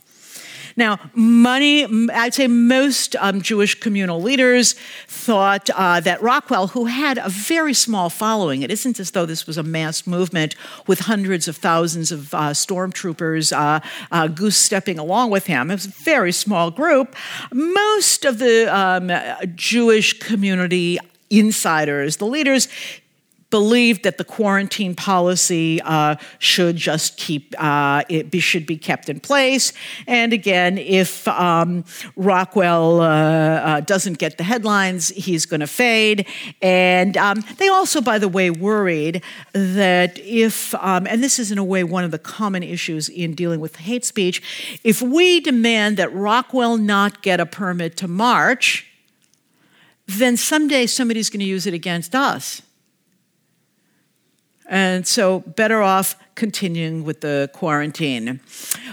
Now, 0.81 0.99
money, 1.15 1.85
I'd 2.11 2.33
say 2.33 2.47
most 2.47 3.15
um, 3.17 3.43
Jewish 3.43 3.79
communal 3.79 4.23
leaders 4.23 4.75
thought 5.09 5.69
uh, 5.75 6.01
that 6.01 6.23
Rockwell, 6.23 6.69
who 6.69 6.87
had 6.87 7.19
a 7.19 7.29
very 7.29 7.75
small 7.75 8.09
following, 8.09 8.63
it 8.63 8.71
isn't 8.71 8.99
as 8.99 9.11
though 9.11 9.27
this 9.27 9.47
was 9.47 9.59
a 9.59 9.63
mass 9.63 10.07
movement 10.07 10.55
with 10.87 11.01
hundreds 11.01 11.49
of 11.49 11.59
thousands 11.59 12.11
of 12.11 12.33
uh, 12.33 12.53
stormtroopers 12.53 13.53
uh, 13.53 13.81
uh 14.11 14.27
goose 14.29 14.57
stepping 14.57 14.99
along 14.99 15.29
with 15.29 15.45
him. 15.45 15.71
It 15.71 15.75
was 15.75 15.85
a 15.85 15.91
very 15.91 16.33
small 16.33 16.71
group. 16.71 17.15
Most 17.53 18.25
of 18.25 18.39
the 18.39 18.75
um, 18.75 19.13
Jewish 19.55 20.19
community 20.19 20.99
insiders, 21.29 22.17
the 22.17 22.27
leaders, 22.27 22.69
believed 23.51 24.05
that 24.05 24.17
the 24.17 24.25
quarantine 24.25 24.95
policy 24.95 25.81
uh, 25.83 26.17
should 26.39 26.77
just 26.77 27.17
keep 27.17 27.55
uh, 27.59 28.03
it 28.09 28.31
be, 28.31 28.41
should 28.41 28.65
be 28.65 28.77
kept 28.77 29.09
in 29.09 29.21
place. 29.21 29.73
And 30.07 30.33
again, 30.33 30.79
if 30.79 31.27
um, 31.29 31.85
Rockwell 32.17 33.01
uh, 33.01 33.07
uh 33.09 33.81
doesn't 33.81 34.19
get 34.19 34.39
the 34.39 34.45
headlines, 34.45 35.09
he's 35.09 35.47
going 35.47 35.61
to 35.61 35.67
fade. 35.67 36.27
And 36.63 37.17
um, 37.17 37.45
they 37.59 37.69
also, 37.69 38.01
by 38.01 38.19
the 38.19 38.29
way, 38.29 38.51
worried 38.51 39.23
that 39.53 40.19
if 40.19 40.75
um, 40.77 41.07
and 41.07 41.23
this 41.23 41.39
is 41.39 41.51
in 41.51 41.59
a 41.59 41.65
way 41.65 41.85
one 41.85 42.05
of 42.05 42.13
the 42.13 42.19
common 42.19 42.63
issues 42.63 43.09
in 43.09 43.35
dealing 43.35 43.61
with 43.61 43.77
hate 43.77 44.05
speech, 44.05 44.81
if 44.85 45.03
we 45.03 45.41
demand 45.41 45.97
that 45.97 46.15
Rockwell 46.15 46.77
not 46.77 47.23
get 47.23 47.41
a 47.41 47.47
permit 47.47 47.97
to 47.99 48.09
march, 48.09 48.87
then 50.07 50.37
someday 50.37 50.87
somebody's 50.87 51.31
going 51.31 51.41
to 51.41 51.47
use 51.47 51.67
it 51.67 51.75
against 51.75 52.15
us. 52.15 52.63
And 54.71 55.07
so, 55.07 55.41
better 55.41 55.83
off 55.83 56.17
continuing 56.37 57.05
with 57.05 57.21
the 57.21 57.51
quarantine. 57.53 58.41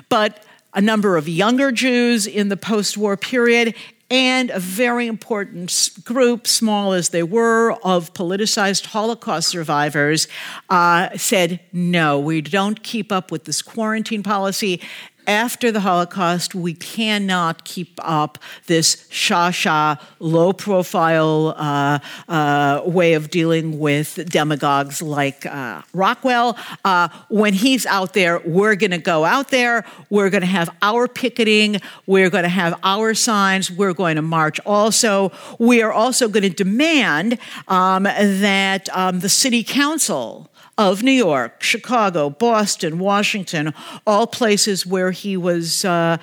But 0.10 0.44
a 0.74 0.82
number 0.82 1.16
of 1.16 1.30
younger 1.30 1.72
Jews 1.72 2.28
in 2.28 2.50
the 2.50 2.58
post 2.58 2.98
war 2.98 3.16
period 3.16 3.76
and 4.10 4.50
a 4.52 4.60
very 4.60 5.06
important 5.06 5.90
group, 6.04 6.48
small 6.48 6.94
as 6.94 7.10
they 7.10 7.24
were, 7.24 7.74
of 7.84 8.14
politicized 8.14 8.88
Holocaust 8.88 9.50
survivors 9.50 10.28
uh, 10.70 11.10
said, 11.18 11.60
no, 11.74 12.18
we 12.18 12.42
don't 12.42 12.84
keep 12.84 13.12
up 13.12 13.32
with 13.32 13.44
this 13.44 13.62
quarantine 13.62 14.24
policy 14.24 14.82
after 15.28 15.72
the 15.72 15.82
Holocaust, 15.82 16.56
we 16.56 16.74
cannot 16.74 17.66
keep 17.66 18.00
up 18.02 18.40
this 18.68 19.06
sha 19.10 19.52
sha, 19.52 19.98
low 20.20 20.54
profile 20.54 21.54
uh, 21.58 22.00
uh, 22.30 22.82
way 22.86 23.14
of 23.14 23.30
dealing 23.30 23.78
with 23.78 24.28
demagogues 24.30 25.02
like 25.02 25.46
uh, 25.46 25.82
Rockwell. 25.94 26.58
Uh, 26.86 27.10
when 27.30 27.54
he's 27.54 27.86
out 27.86 28.14
there, 28.14 28.40
we're 28.46 28.76
going 28.76 28.92
to 28.92 28.98
go 28.98 29.26
out 29.26 29.50
there, 29.50 29.86
we're 30.10 30.30
going 30.30 30.42
to 30.42 30.48
have 30.48 30.70
our 30.82 31.08
picketing, 31.08 31.82
we're 32.06 32.30
going 32.30 32.44
to 32.44 32.50
have 32.50 32.80
our 32.84 33.14
signs, 33.14 33.70
we're 33.70 33.94
going 33.94 34.16
to 34.16 34.22
march 34.22 34.60
also. 34.62 35.32
We 35.60 35.82
are 35.82 35.92
also 35.92 36.30
going 36.30 36.44
to 36.44 36.50
demand 36.50 37.38
um, 37.68 38.04
that 38.04 38.88
um, 38.96 39.20
the 39.20 39.30
city 39.30 39.64
council 39.64 40.50
of 40.78 41.02
New 41.02 41.12
York, 41.12 41.64
Chicago, 41.64 42.30
Boston, 42.30 43.00
Washington, 43.00 43.74
all 44.06 44.28
places 44.28 44.86
where 44.86 45.12
he 45.12 45.36
was 45.36 45.84
uh, 45.84 46.18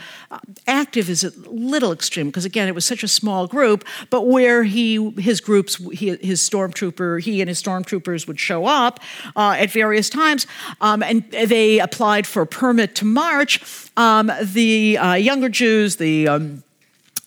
active 0.66 1.10
is 1.10 1.24
a 1.24 1.32
little 1.50 1.92
extreme 1.92 2.26
because 2.26 2.44
again 2.44 2.68
it 2.68 2.74
was 2.74 2.84
such 2.84 3.02
a 3.02 3.08
small 3.08 3.46
group, 3.46 3.84
but 4.10 4.26
where 4.26 4.62
he 4.62 5.10
his 5.12 5.40
groups 5.40 5.76
he, 5.92 6.16
his 6.16 6.40
stormtrooper 6.40 7.20
he 7.20 7.40
and 7.40 7.48
his 7.48 7.62
stormtroopers 7.62 8.26
would 8.26 8.38
show 8.38 8.66
up 8.66 9.00
uh, 9.36 9.56
at 9.58 9.70
various 9.70 10.08
times, 10.08 10.46
um, 10.80 11.02
and 11.02 11.28
they 11.30 11.80
applied 11.80 12.26
for 12.26 12.42
a 12.42 12.46
permit 12.46 12.94
to 12.94 13.04
march. 13.04 13.60
Um, 13.96 14.30
the 14.42 14.98
uh, 14.98 15.14
younger 15.14 15.48
Jews, 15.48 15.96
the 15.96 16.28
um, 16.28 16.64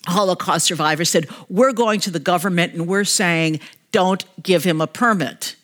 Holocaust 0.06 0.66
survivors 0.66 1.10
said, 1.10 1.28
We're 1.50 1.74
going 1.74 2.00
to 2.02 2.12
the 2.12 2.20
government 2.20 2.74
and 2.74 2.88
we're 2.88 3.04
saying, 3.04 3.60
don't 3.92 4.26
give 4.44 4.64
him 4.64 4.82
a 4.82 4.88
permit 4.88 5.56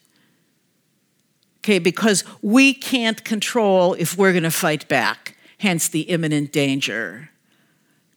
okay, 1.63 1.79
because 1.79 2.25
we 2.41 2.73
can't 2.73 3.23
control 3.23 3.93
if 3.93 4.17
we're 4.17 4.33
going 4.33 4.43
to 4.43 4.51
fight 4.51 4.85
back, 4.89 5.37
hence 5.59 5.87
the 5.87 6.01
imminent 6.01 6.51
danger 6.51 7.29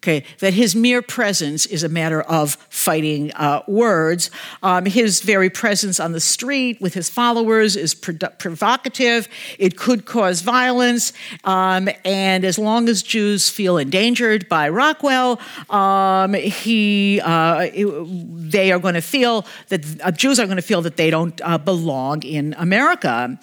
okay, 0.07 0.25
that 0.39 0.55
his 0.55 0.77
mere 0.77 1.03
presence 1.03 1.67
is 1.67 1.83
a 1.83 1.89
matter 1.89 2.23
of 2.23 2.55
fighting 2.71 3.33
uh, 3.33 3.63
words. 3.67 4.31
Um, 4.63 4.85
his 4.87 5.21
very 5.21 5.51
presence 5.51 5.99
on 5.99 6.13
the 6.13 6.21
street 6.21 6.81
with 6.81 6.95
his 6.95 7.11
followers 7.11 7.75
is 7.75 7.93
provocative. 7.93 9.29
It 9.59 9.77
could 9.77 10.07
cause 10.07 10.43
violence. 10.43 11.13
Um, 11.43 11.89
and 12.05 12.45
as 12.45 12.57
long 12.57 12.89
as 12.89 13.03
Jews 13.03 13.51
feel 13.51 13.79
endangered 13.79 14.49
by 14.49 14.69
Rockwell, 14.69 15.41
um, 15.71 16.35
he, 16.35 17.21
uh, 17.25 17.67
they 17.75 18.71
are 18.71 18.79
going 18.79 18.95
to 18.95 19.01
feel 19.01 19.45
that 19.69 19.85
uh, 20.03 20.13
Jews 20.13 20.39
are 20.39 20.47
going 20.47 20.57
to 20.57 20.63
feel 20.63 20.83
that 20.83 20.97
they 20.97 21.11
don't 21.11 21.41
uh, 21.43 21.59
belong 21.59 22.23
in 22.23 22.55
America. 22.59 23.37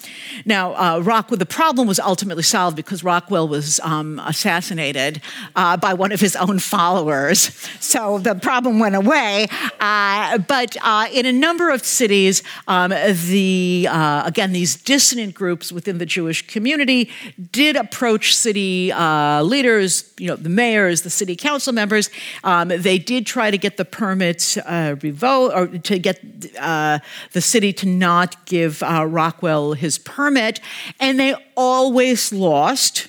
Now, 0.46 0.74
uh, 0.76 1.00
Rockwell, 1.00 1.36
the 1.36 1.44
problem 1.44 1.86
was 1.86 2.00
ultimately 2.00 2.42
solved 2.42 2.74
because 2.74 3.04
Rockwell 3.04 3.48
was 3.48 3.80
um, 3.80 4.18
assassinated 4.24 5.20
uh, 5.56 5.76
by 5.76 5.92
one 5.92 6.10
of 6.10 6.20
his 6.20 6.34
own 6.36 6.53
followers. 6.62 7.50
So 7.80 8.18
the 8.18 8.34
problem 8.34 8.78
went 8.78 8.94
away. 8.94 9.46
Uh, 9.80 10.38
but 10.38 10.76
uh, 10.82 11.06
in 11.12 11.26
a 11.26 11.32
number 11.32 11.70
of 11.70 11.84
cities, 11.84 12.42
um, 12.66 12.90
the 12.90 13.86
uh, 13.90 14.22
again 14.24 14.52
these 14.52 14.76
dissident 14.76 15.34
groups 15.34 15.70
within 15.70 15.98
the 15.98 16.06
Jewish 16.06 16.46
community 16.46 17.10
did 17.52 17.76
approach 17.76 18.34
city 18.34 18.90
uh, 18.92 19.42
leaders, 19.42 20.12
you 20.18 20.26
know, 20.28 20.36
the 20.36 20.48
mayors, 20.48 21.02
the 21.02 21.10
city 21.10 21.36
council 21.36 21.72
members. 21.72 22.10
Um, 22.42 22.68
they 22.68 22.98
did 22.98 23.26
try 23.26 23.50
to 23.50 23.58
get 23.58 23.76
the 23.76 23.84
permits 23.84 24.56
uh, 24.56 24.96
revoked 25.02 25.54
or 25.54 25.78
to 25.78 25.98
get 25.98 26.20
uh, 26.58 26.98
the 27.32 27.40
city 27.40 27.72
to 27.74 27.86
not 27.86 28.46
give 28.46 28.82
Rockwell 28.82 29.74
his 29.74 29.98
permit, 29.98 30.60
and 30.98 31.18
they 31.18 31.34
always 31.56 32.32
lost. 32.32 33.08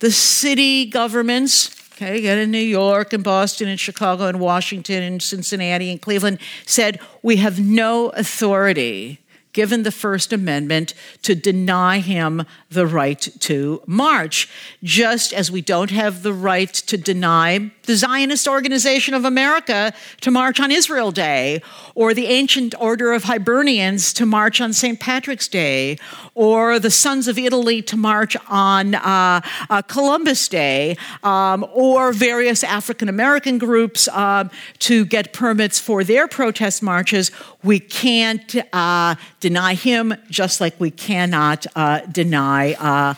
The 0.00 0.10
city 0.10 0.86
governments 0.86 1.68
okay, 1.94 2.18
again 2.18 2.38
in 2.38 2.50
New 2.50 2.58
York 2.58 3.12
and 3.12 3.22
Boston 3.22 3.68
and 3.68 3.78
Chicago 3.78 4.26
and 4.26 4.40
Washington 4.40 5.02
and 5.02 5.22
Cincinnati 5.22 5.90
and 5.90 6.00
Cleveland, 6.00 6.38
said 6.66 6.98
we 7.22 7.36
have 7.36 7.60
no 7.60 8.08
authority 8.10 9.20
given 9.54 9.84
the 9.84 9.90
First 9.90 10.32
Amendment 10.32 10.92
to 11.22 11.34
deny 11.34 12.00
him 12.00 12.44
the 12.68 12.86
right 12.86 13.20
to 13.40 13.82
march, 13.86 14.50
just 14.82 15.32
as 15.32 15.50
we 15.50 15.62
don't 15.62 15.90
have 15.90 16.22
the 16.22 16.34
right 16.34 16.72
to 16.72 16.98
deny 16.98 17.70
the 17.84 17.96
Zionist 17.96 18.46
Organization 18.48 19.14
of 19.14 19.24
America 19.24 19.92
to 20.20 20.30
march 20.30 20.60
on 20.60 20.70
Israel 20.70 21.10
Day, 21.10 21.62
or 21.94 22.12
the 22.12 22.26
Ancient 22.26 22.74
Order 22.80 23.12
of 23.12 23.24
Hibernians 23.24 24.12
to 24.14 24.26
march 24.26 24.60
on 24.60 24.72
St. 24.72 24.98
Patrick's 24.98 25.48
Day, 25.48 25.98
or 26.34 26.78
the 26.78 26.90
Sons 26.90 27.28
of 27.28 27.38
Italy 27.38 27.80
to 27.82 27.96
march 27.96 28.36
on 28.48 28.94
uh, 28.94 29.40
uh, 29.70 29.82
Columbus 29.82 30.48
Day, 30.48 30.96
um, 31.22 31.64
or 31.72 32.12
various 32.12 32.64
African 32.64 33.08
American 33.08 33.58
groups 33.58 34.08
uh, 34.08 34.48
to 34.80 35.04
get 35.04 35.32
permits 35.32 35.78
for 35.78 36.02
their 36.02 36.26
protest 36.26 36.82
marches. 36.82 37.30
We 37.62 37.78
can't 37.78 38.56
uh, 38.72 39.14
deny 39.44 39.74
him, 39.74 40.14
just 40.30 40.58
like 40.58 40.74
we 40.80 40.90
cannot 40.90 41.66
uh, 41.76 42.00
deny 42.10 42.72
uh, 42.72 43.12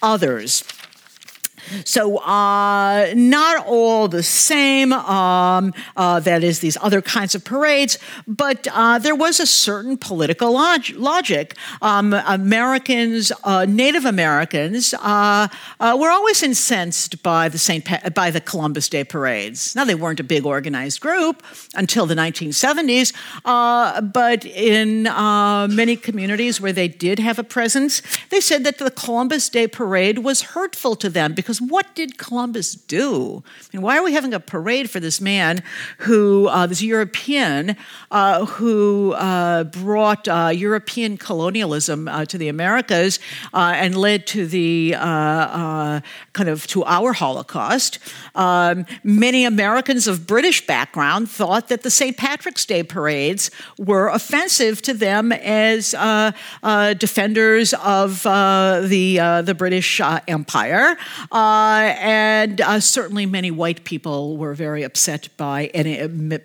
others. 0.00 0.62
So, 1.84 2.18
uh, 2.18 3.12
not 3.14 3.66
all 3.66 4.08
the 4.08 4.22
same, 4.22 4.92
um, 4.92 5.72
uh, 5.96 6.20
that 6.20 6.42
is, 6.42 6.60
these 6.60 6.76
other 6.80 7.00
kinds 7.02 7.34
of 7.34 7.44
parades, 7.44 7.98
but 8.26 8.68
uh, 8.72 8.98
there 8.98 9.14
was 9.14 9.40
a 9.40 9.46
certain 9.46 9.96
political 9.96 10.52
log- 10.52 10.90
logic. 10.96 11.54
Um, 11.80 12.12
Americans, 12.12 13.32
uh, 13.44 13.66
Native 13.68 14.04
Americans, 14.04 14.94
uh, 14.94 15.48
uh, 15.80 15.96
were 15.98 16.10
always 16.10 16.42
incensed 16.42 17.22
by 17.22 17.48
the, 17.48 17.58
Saint 17.58 17.84
pa- 17.84 18.10
by 18.14 18.30
the 18.30 18.40
Columbus 18.40 18.88
Day 18.88 19.04
parades. 19.04 19.74
Now, 19.74 19.84
they 19.84 19.94
weren't 19.94 20.20
a 20.20 20.24
big 20.24 20.44
organized 20.44 21.00
group 21.00 21.42
until 21.74 22.06
the 22.06 22.14
1970s, 22.14 23.12
but 24.12 24.44
in 24.44 25.04
many 25.74 25.96
communities 25.96 26.60
where 26.60 26.72
they 26.72 26.88
did 26.88 27.18
have 27.18 27.38
a 27.38 27.44
presence, 27.44 28.02
they 28.30 28.40
said 28.40 28.64
that 28.64 28.78
the 28.78 28.90
Columbus 28.90 29.48
Day 29.48 29.66
parade 29.66 30.18
was 30.18 30.42
hurtful 30.42 30.96
to 30.96 31.08
them 31.08 31.34
because 31.34 31.60
what 31.68 31.94
did 31.94 32.18
Columbus 32.18 32.74
do? 32.74 33.42
And 33.72 33.82
why 33.82 33.98
are 33.98 34.02
we 34.02 34.12
having 34.12 34.34
a 34.34 34.40
parade 34.40 34.90
for 34.90 35.00
this 35.00 35.20
man 35.20 35.62
who, 35.98 36.48
uh, 36.48 36.66
this 36.66 36.82
European, 36.82 37.76
uh, 38.10 38.46
who 38.46 39.12
uh, 39.12 39.64
brought 39.64 40.28
uh, 40.28 40.50
European 40.52 41.16
colonialism 41.16 42.08
uh, 42.08 42.24
to 42.26 42.38
the 42.38 42.48
Americas 42.48 43.18
uh, 43.54 43.72
and 43.76 43.96
led 43.96 44.26
to 44.28 44.46
the 44.46 44.92
kind 44.92 46.48
of 46.48 46.66
to 46.68 46.84
our 46.84 47.12
Holocaust? 47.12 47.98
Um, 48.34 48.86
many 49.04 49.44
Americans 49.44 50.06
of 50.06 50.26
British 50.26 50.66
background 50.66 51.30
thought 51.30 51.68
that 51.68 51.82
the 51.82 51.90
St. 51.90 52.16
Patrick's 52.16 52.64
Day 52.64 52.82
parades 52.82 53.50
were 53.78 54.08
offensive 54.08 54.82
to 54.82 54.94
them 54.94 55.32
as 55.32 55.92
defenders 56.98 57.74
of 57.74 58.22
the 58.22 59.42
the 59.44 59.54
British 59.56 60.00
Empire. 60.00 60.96
Uh, 61.42 61.96
and 61.98 62.60
uh, 62.60 62.78
certainly 62.78 63.26
many 63.26 63.50
white 63.50 63.82
people 63.82 64.36
were 64.36 64.54
very 64.54 64.84
upset 64.84 65.28
by 65.36 65.66
any 65.74 66.00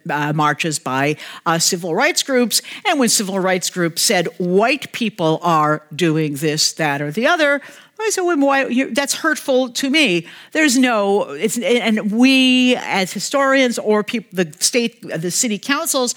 uh, 0.09 0.33
marches 0.33 0.79
by 0.79 1.15
uh, 1.45 1.59
civil 1.59 1.93
rights 1.93 2.23
groups. 2.23 2.63
And 2.83 2.99
when 2.99 3.07
civil 3.07 3.37
rights 3.37 3.69
groups 3.69 4.01
said 4.01 4.25
white 4.39 4.91
people 4.93 5.39
are 5.43 5.83
doing 5.95 6.37
this, 6.37 6.73
that, 6.73 6.99
or 6.99 7.11
the 7.11 7.27
other, 7.27 7.61
I 7.99 8.09
said, 8.09 8.21
well, 8.21 8.39
why, 8.39 8.85
that's 8.91 9.13
hurtful 9.13 9.69
to 9.69 9.91
me. 9.91 10.25
There's 10.53 10.79
no, 10.79 11.29
it's, 11.29 11.59
and 11.59 12.11
we 12.11 12.75
as 12.77 13.13
historians 13.13 13.77
or 13.77 14.03
people, 14.03 14.29
the 14.33 14.51
state, 14.59 14.99
the 15.01 15.29
city 15.29 15.59
councils, 15.59 16.15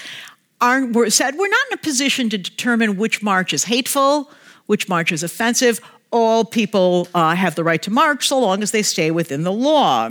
aren't, 0.62 1.12
said 1.12 1.36
we're 1.36 1.48
not 1.48 1.66
in 1.70 1.74
a 1.74 1.82
position 1.82 2.30
to 2.30 2.38
determine 2.38 2.96
which 2.96 3.22
march 3.22 3.52
is 3.52 3.64
hateful, 3.64 4.30
which 4.64 4.88
march 4.88 5.12
is 5.12 5.22
offensive 5.22 5.80
all 6.12 6.44
people 6.44 7.06
uh, 7.14 7.34
have 7.34 7.54
the 7.54 7.62
right 7.62 7.80
to 7.82 7.90
march 7.90 8.26
so 8.26 8.38
long 8.38 8.62
as 8.62 8.72
they 8.72 8.82
stay 8.82 9.10
within 9.10 9.44
the 9.44 9.52
law. 9.52 10.08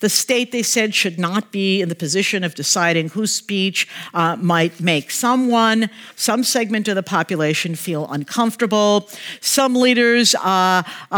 The 0.00 0.08
state, 0.08 0.52
they 0.52 0.62
said, 0.62 0.94
should 0.94 1.18
not 1.18 1.50
be 1.50 1.80
in 1.80 1.88
the 1.88 1.94
position 1.94 2.44
of 2.44 2.54
deciding 2.54 3.08
whose 3.10 3.34
speech 3.34 3.88
uh, 4.12 4.36
might 4.36 4.78
make 4.80 5.10
someone, 5.10 5.88
some 6.16 6.44
segment 6.44 6.86
of 6.88 6.96
the 6.96 7.02
population 7.02 7.74
feel 7.74 8.06
uncomfortable. 8.10 9.08
Some 9.40 9.74
leaders, 9.74 10.34
uh, 10.34 10.82
uh 11.10 11.16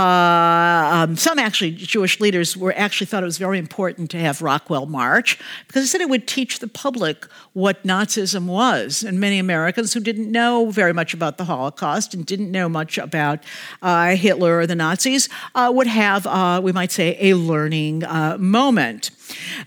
um, 0.91 1.17
some 1.17 1.39
actually 1.39 1.73
Jewish 1.73 2.21
leaders, 2.21 2.57
were 2.57 2.75
actually 2.77 3.07
thought 3.07 3.23
it 3.23 3.27
was 3.27 3.39
very 3.39 3.59
important 3.59 4.11
to 4.13 4.19
have 4.19 4.43
Rockwell 4.43 4.87
march 4.87 5.39
because 5.67 5.83
they 5.83 5.87
said 5.87 6.01
it 6.01 6.09
would 6.09 6.27
teach 6.27 6.59
the 6.59 6.69
public 6.69 7.27
what 7.53 7.83
Nazism 7.83 8.47
was. 8.47 9.03
And 9.03 9.19
many 9.19 9.39
Americans 9.39 9.93
who 9.93 10.01
didn't 10.01 10.31
know 10.31 10.71
very 10.71 10.93
much 10.93 11.15
about 11.15 11.39
the 11.39 11.45
Holocaust 11.45 12.15
and 12.15 12.25
didn't 12.25 12.51
know 12.51 12.69
much 12.69 12.99
about 12.99 13.41
uh, 13.83 14.17
Hitler 14.21 14.59
or 14.59 14.67
the 14.67 14.77
Nazis 14.77 15.29
uh, 15.55 15.71
would 15.75 15.89
have, 15.89 16.27
uh, 16.27 16.61
we 16.63 16.73
might 16.73 16.93
say, 16.93 17.17
a 17.21 17.35
learning 17.35 18.05
uh, 18.05 18.37
moment. 18.39 19.11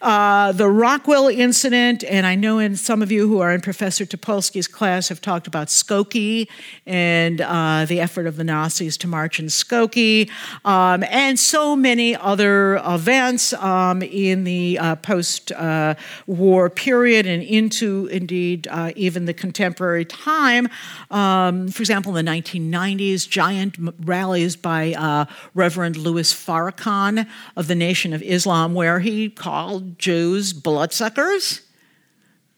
Uh, 0.01 0.51
the 0.51 0.67
Rockwell 0.67 1.27
incident, 1.27 2.03
and 2.03 2.25
I 2.25 2.35
know 2.35 2.59
in 2.59 2.75
some 2.75 3.01
of 3.01 3.11
you 3.11 3.27
who 3.27 3.39
are 3.39 3.53
in 3.53 3.61
Professor 3.61 4.05
Topolsky's 4.05 4.67
class 4.67 5.09
have 5.09 5.21
talked 5.21 5.47
about 5.47 5.67
Skokie 5.67 6.47
and 6.85 7.39
uh, 7.39 7.85
the 7.85 8.01
effort 8.01 8.27
of 8.27 8.35
the 8.35 8.43
Nazis 8.43 8.97
to 8.97 9.07
march 9.07 9.39
in 9.39 9.45
Skokie, 9.45 10.29
um, 10.65 11.03
and 11.03 11.39
so 11.39 11.75
many 11.75 12.15
other 12.15 12.81
events 12.85 13.53
um, 13.53 14.01
in 14.01 14.43
the 14.43 14.77
uh, 14.79 14.95
post 14.97 15.51
uh, 15.53 15.95
war 16.27 16.69
period 16.69 17.25
and 17.25 17.41
into 17.43 18.07
indeed 18.07 18.67
uh, 18.69 18.91
even 18.95 19.25
the 19.25 19.33
contemporary 19.33 20.05
time. 20.05 20.67
Um, 21.11 21.69
for 21.69 21.81
example, 21.81 22.17
in 22.17 22.25
the 22.25 22.31
1990s, 22.31 23.27
giant 23.29 23.77
rallies 24.03 24.55
by 24.55 24.93
uh, 24.93 25.25
Reverend 25.53 25.97
Louis 25.97 26.33
Farrakhan 26.33 27.27
of 27.55 27.67
the 27.67 27.75
Nation 27.75 28.13
of 28.13 28.21
Islam, 28.21 28.73
where 28.73 28.99
he 28.99 29.29
called 29.29 29.52
Jews 29.97 30.53
bloodsuckers. 30.53 31.61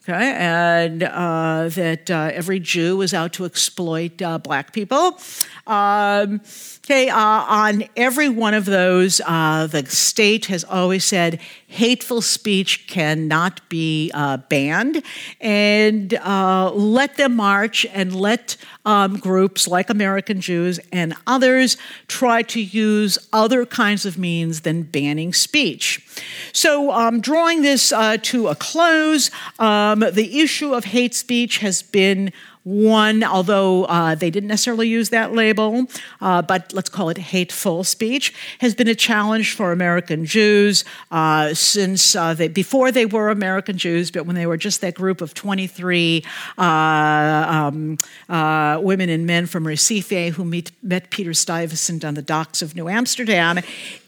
Okay, 0.07 0.35
and 0.37 1.01
uh, 1.01 1.67
that 1.69 2.11
uh, 2.11 2.29
every 2.31 2.59
Jew 2.59 2.97
was 2.97 3.11
out 3.11 3.33
to 3.33 3.45
exploit 3.45 4.21
uh, 4.21 4.37
black 4.37 4.71
people. 4.71 5.17
Um, 5.65 6.41
okay, 6.85 7.09
uh, 7.09 7.17
on 7.17 7.83
every 7.95 8.29
one 8.29 8.53
of 8.53 8.65
those, 8.65 9.19
uh, 9.25 9.65
the 9.65 9.83
state 9.87 10.45
has 10.45 10.63
always 10.63 11.03
said 11.03 11.41
hateful 11.65 12.21
speech 12.21 12.87
cannot 12.87 13.67
be 13.69 14.11
uh, 14.13 14.37
banned, 14.37 15.01
and 15.41 16.11
let 16.13 17.17
them 17.17 17.35
march 17.35 17.87
and 17.91 18.15
let 18.15 18.55
um, 18.85 19.17
groups 19.17 19.67
like 19.67 19.89
American 19.89 20.39
Jews 20.39 20.79
and 20.91 21.15
others 21.25 21.75
try 22.07 22.43
to 22.43 22.61
use 22.61 23.17
other 23.33 23.65
kinds 23.65 24.05
of 24.05 24.19
means 24.19 24.61
than 24.61 24.83
banning 24.83 25.33
speech. 25.33 26.07
So, 26.53 26.91
um, 26.91 27.19
drawing 27.19 27.63
this 27.63 27.89
to 27.89 28.47
a 28.47 28.55
close, 28.55 29.31
um, 29.57 30.01
the 30.01 30.39
issue 30.39 30.75
of 30.75 30.85
hate 30.85 31.15
speech 31.15 31.57
has 31.57 31.81
been 31.81 32.31
one, 32.65 33.23
although 33.23 33.85
uh, 33.85 34.15
they 34.15 34.31
didn't 34.31 34.49
necessarily 34.49 34.87
use 34.87 35.09
that 35.09 35.33
label, 35.33 35.85
uh, 36.19 36.41
but 36.41 36.73
let's 36.73 36.89
call 36.89 37.09
it 37.09 37.17
hateful 37.19 37.83
speech, 37.83 38.33
has 38.59 38.73
been 38.73 38.87
a 38.87 38.95
challenge 38.95 39.53
for 39.53 39.71
American 39.71 40.25
Jews 40.25 40.83
uh, 41.11 41.53
since 41.53 42.15
uh, 42.15 42.33
they, 42.33 42.47
before 42.47 42.91
they 42.91 43.05
were 43.05 43.29
American 43.29 43.77
Jews, 43.77 44.09
but 44.09 44.25
when 44.25 44.35
they 44.35 44.47
were 44.47 44.57
just 44.57 44.81
that 44.81 44.95
group 44.95 45.21
of 45.21 45.35
23 45.35 46.23
uh, 46.57 46.61
um, 46.63 47.99
uh, 48.29 48.79
women 48.81 49.09
and 49.09 49.27
men 49.27 49.45
from 49.45 49.63
Recife 49.63 50.31
who 50.31 50.43
meet, 50.43 50.71
met 50.81 51.11
Peter 51.11 51.35
Stuyvesant 51.35 52.03
on 52.03 52.15
the 52.15 52.23
docks 52.23 52.63
of 52.63 52.75
New 52.75 52.89
Amsterdam, 52.89 53.59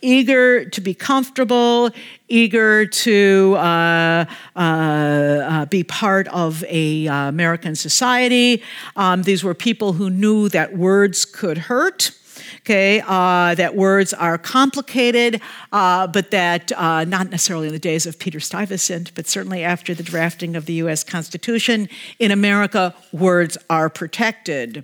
eager 0.02 0.66
to 0.66 0.82
be 0.82 0.96
comfortable, 0.96 1.92
eager 2.28 2.86
to 2.86 3.56
uh, 3.58 4.26
uh, 4.56 4.60
uh, 4.60 5.66
be 5.66 5.84
part 5.84 6.28
of 6.30 6.64
a 6.68 7.08
uh, 7.08 7.30
American 7.30 7.76
society. 7.76 8.64
Um, 8.96 9.24
these 9.24 9.44
were 9.44 9.54
people 9.54 9.94
who 9.94 10.10
knew 10.10 10.50
that 10.50 10.78
words 10.78 11.26
could 11.26 11.58
hurt. 11.58 12.12
Okay, 12.60 13.02
uh, 13.06 13.56
that 13.56 13.76
words 13.76 14.14
are 14.14 14.38
complicated, 14.38 15.42
uh, 15.72 16.06
but 16.08 16.32
that 16.32 16.72
not 16.72 17.30
necessarily 17.30 17.68
in 17.68 17.74
the 17.74 17.80
days 17.80 18.06
of 18.06 18.20
Peter 18.20 18.40
Stuyvesant, 18.40 19.14
but 19.16 19.26
certainly 19.26 19.64
after 19.64 19.94
the 19.94 20.04
drafting 20.04 20.56
of 20.56 20.66
the 20.66 20.74
U.S. 20.74 21.04
Constitution, 21.04 21.88
in 22.20 22.32
America, 22.32 22.94
words 23.14 23.58
are 23.70 23.90
protected. 23.90 24.84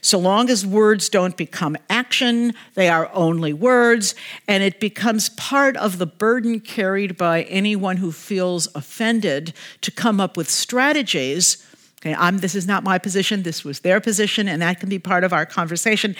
So 0.00 0.18
long 0.18 0.50
as 0.50 0.66
words 0.66 1.08
don't 1.08 1.36
become 1.36 1.76
action, 1.88 2.52
they 2.74 2.88
are 2.88 3.10
only 3.12 3.52
words, 3.52 4.14
and 4.46 4.62
it 4.62 4.80
becomes 4.80 5.28
part 5.30 5.76
of 5.76 5.98
the 5.98 6.06
burden 6.06 6.60
carried 6.60 7.16
by 7.16 7.42
anyone 7.44 7.98
who 7.98 8.12
feels 8.12 8.68
offended 8.74 9.54
to 9.80 9.90
come 9.90 10.20
up 10.20 10.36
with 10.36 10.50
strategies. 10.50 11.64
Okay, 12.00 12.14
I'm, 12.18 12.38
this 12.38 12.54
is 12.54 12.66
not 12.66 12.84
my 12.84 12.98
position, 12.98 13.44
this 13.44 13.64
was 13.64 13.80
their 13.80 13.98
position, 13.98 14.46
and 14.46 14.60
that 14.60 14.78
can 14.78 14.90
be 14.90 14.98
part 14.98 15.24
of 15.24 15.32
our 15.32 15.46
conversation. 15.46 16.14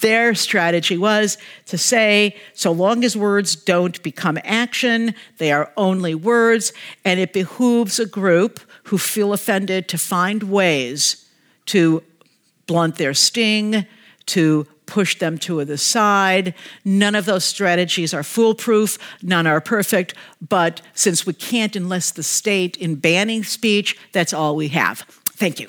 Their 0.00 0.34
strategy 0.34 0.98
was 0.98 1.38
to 1.66 1.78
say, 1.78 2.36
so 2.54 2.72
long 2.72 3.04
as 3.04 3.16
words 3.16 3.54
don't 3.54 4.02
become 4.02 4.38
action, 4.42 5.14
they 5.36 5.52
are 5.52 5.70
only 5.76 6.12
words, 6.16 6.72
and 7.04 7.20
it 7.20 7.32
behooves 7.32 8.00
a 8.00 8.06
group 8.06 8.58
who 8.84 8.98
feel 8.98 9.32
offended 9.32 9.86
to 9.88 9.98
find 9.98 10.42
ways 10.42 11.28
to 11.66 12.02
blunt 12.68 12.94
their 12.94 13.14
sting, 13.14 13.84
to 14.26 14.66
push 14.86 15.18
them 15.18 15.38
to 15.38 15.64
the 15.64 15.78
side. 15.78 16.54
None 16.84 17.14
of 17.14 17.24
those 17.24 17.44
strategies 17.44 18.14
are 18.14 18.22
foolproof, 18.22 18.98
none 19.22 19.46
are 19.46 19.60
perfect, 19.60 20.14
but 20.46 20.80
since 20.94 21.26
we 21.26 21.32
can't 21.32 21.74
enlist 21.74 22.14
the 22.14 22.22
state 22.22 22.76
in 22.76 22.94
banning 22.94 23.42
speech, 23.42 23.98
that's 24.12 24.32
all 24.32 24.54
we 24.54 24.68
have. 24.68 25.00
Thank 25.30 25.60
you. 25.60 25.68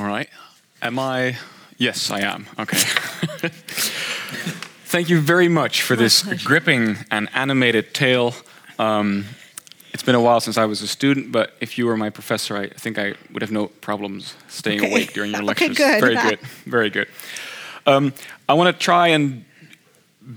All 0.00 0.06
right. 0.06 0.30
Am 0.80 0.98
I? 0.98 1.36
Yes, 1.76 2.10
I 2.10 2.20
am. 2.20 2.46
Okay. 2.58 2.78
Thank 4.86 5.10
you 5.10 5.20
very 5.20 5.48
much 5.48 5.82
for 5.82 5.94
this 5.94 6.22
gripping 6.42 6.96
and 7.10 7.28
animated 7.34 7.92
tale. 7.92 8.34
Um, 8.78 9.26
it's 9.92 10.02
been 10.02 10.14
a 10.14 10.20
while 10.22 10.40
since 10.40 10.56
I 10.56 10.64
was 10.64 10.80
a 10.80 10.88
student, 10.88 11.32
but 11.32 11.52
if 11.60 11.76
you 11.76 11.84
were 11.84 11.98
my 11.98 12.08
professor, 12.08 12.56
I 12.56 12.68
think 12.68 12.98
I 12.98 13.12
would 13.30 13.42
have 13.42 13.50
no 13.50 13.66
problems 13.66 14.36
staying 14.48 14.80
okay. 14.80 14.90
awake 14.90 15.12
during 15.12 15.32
your 15.32 15.42
lectures. 15.44 15.78
Okay, 15.78 16.00
good. 16.00 16.00
Very 16.00 16.16
good. 16.16 16.40
Very 16.64 16.88
good. 16.88 17.08
Um, 17.84 18.14
I 18.48 18.54
want 18.54 18.74
to 18.74 18.82
try 18.82 19.08
and 19.08 19.44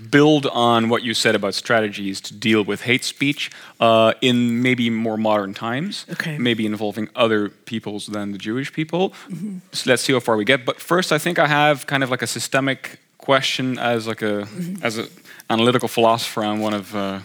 build 0.09 0.45
on 0.47 0.89
what 0.89 1.03
you 1.03 1.13
said 1.13 1.35
about 1.35 1.53
strategies 1.53 2.21
to 2.21 2.33
deal 2.33 2.63
with 2.63 2.81
hate 2.81 3.03
speech 3.03 3.51
uh, 3.79 4.13
in 4.21 4.61
maybe 4.61 4.89
more 4.89 5.17
modern 5.17 5.53
times, 5.53 6.05
okay. 6.11 6.37
maybe 6.37 6.65
involving 6.65 7.09
other 7.15 7.49
peoples 7.49 8.07
than 8.07 8.31
the 8.31 8.37
Jewish 8.37 8.71
people. 8.71 9.09
Mm-hmm. 9.09 9.57
So 9.71 9.89
let's 9.89 10.03
see 10.03 10.13
how 10.13 10.19
far 10.19 10.37
we 10.37 10.45
get. 10.45 10.65
But 10.65 10.79
first, 10.79 11.11
I 11.11 11.17
think 11.17 11.37
I 11.37 11.47
have 11.47 11.85
kind 11.85 12.03
of 12.03 12.09
like 12.09 12.21
a 12.21 12.27
systemic 12.27 12.99
question 13.17 13.77
as 13.77 14.07
like 14.07 14.21
a 14.21 14.45
mm-hmm. 14.45 14.85
as 14.85 14.97
an 14.97 15.07
analytical 15.49 15.87
philosopher. 15.87 16.43
I'm 16.43 16.59
one 16.59 16.73
of 16.73 16.95
uh, 16.95 17.19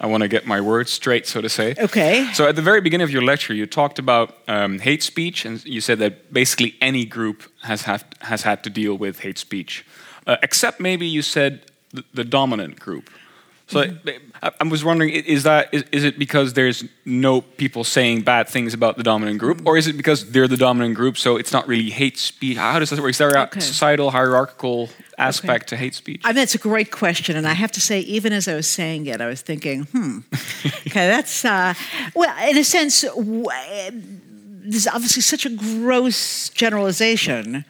I 0.00 0.06
want 0.06 0.22
to 0.22 0.28
get 0.28 0.46
my 0.46 0.60
words 0.60 0.92
straight, 0.92 1.26
so 1.26 1.40
to 1.40 1.48
say. 1.48 1.74
Okay. 1.78 2.30
So 2.34 2.46
at 2.46 2.56
the 2.56 2.62
very 2.62 2.80
beginning 2.80 3.04
of 3.04 3.10
your 3.10 3.22
lecture, 3.22 3.54
you 3.54 3.66
talked 3.66 3.98
about 3.98 4.36
um, 4.46 4.78
hate 4.78 5.02
speech, 5.02 5.44
and 5.44 5.64
you 5.64 5.80
said 5.80 5.98
that 5.98 6.32
basically 6.32 6.76
any 6.80 7.04
group 7.04 7.42
has 7.62 7.82
have, 7.82 8.04
has 8.20 8.42
had 8.42 8.62
to 8.64 8.70
deal 8.70 8.96
with 8.96 9.20
hate 9.20 9.38
speech, 9.38 9.84
uh, 10.26 10.36
except 10.42 10.80
maybe 10.80 11.06
you 11.06 11.22
said 11.22 11.62
the, 11.96 12.04
the 12.14 12.24
dominant 12.24 12.78
group. 12.78 13.10
So 13.68 13.82
mm-hmm. 13.82 14.08
I, 14.42 14.52
I, 14.60 14.64
was 14.64 14.84
wondering, 14.84 15.10
is 15.10 15.42
that 15.42 15.70
is, 15.72 15.82
is, 15.90 16.04
it 16.04 16.20
because 16.20 16.52
there's 16.52 16.84
no 17.04 17.40
people 17.40 17.82
saying 17.82 18.22
bad 18.22 18.48
things 18.48 18.74
about 18.74 18.96
the 18.96 19.02
dominant 19.02 19.40
group, 19.40 19.66
or 19.66 19.76
is 19.76 19.88
it 19.88 19.96
because 19.96 20.30
they're 20.30 20.46
the 20.46 20.56
dominant 20.56 20.94
group, 20.94 21.18
so 21.18 21.36
it's 21.36 21.52
not 21.52 21.66
really 21.66 21.90
hate 21.90 22.16
speech? 22.16 22.56
How 22.56 22.78
does 22.78 22.90
that 22.90 23.00
work? 23.00 23.10
Is 23.10 23.18
there 23.18 23.36
okay. 23.36 23.58
a 23.58 23.60
societal 23.60 24.12
hierarchical 24.12 24.88
aspect 25.18 25.64
okay. 25.64 25.68
to 25.70 25.76
hate 25.76 25.94
speech? 25.96 26.22
I 26.24 26.32
mean, 26.32 26.44
it's 26.44 26.54
a 26.54 26.58
great 26.58 26.92
question, 26.92 27.36
and 27.36 27.46
I 27.46 27.54
have 27.54 27.72
to 27.72 27.80
say, 27.80 27.98
even 28.00 28.32
as 28.32 28.46
I 28.46 28.54
was 28.54 28.68
saying 28.68 29.06
it, 29.06 29.20
I 29.20 29.26
was 29.26 29.42
thinking, 29.42 29.82
hmm, 29.86 30.18
okay, 30.86 31.08
that's 31.08 31.44
uh, 31.44 31.74
well, 32.14 32.48
in 32.48 32.56
a 32.58 32.64
sense, 32.64 33.00
this 33.00 34.76
is 34.76 34.86
obviously 34.86 35.22
such 35.22 35.44
a 35.44 35.50
gross 35.50 36.50
generalization 36.50 37.64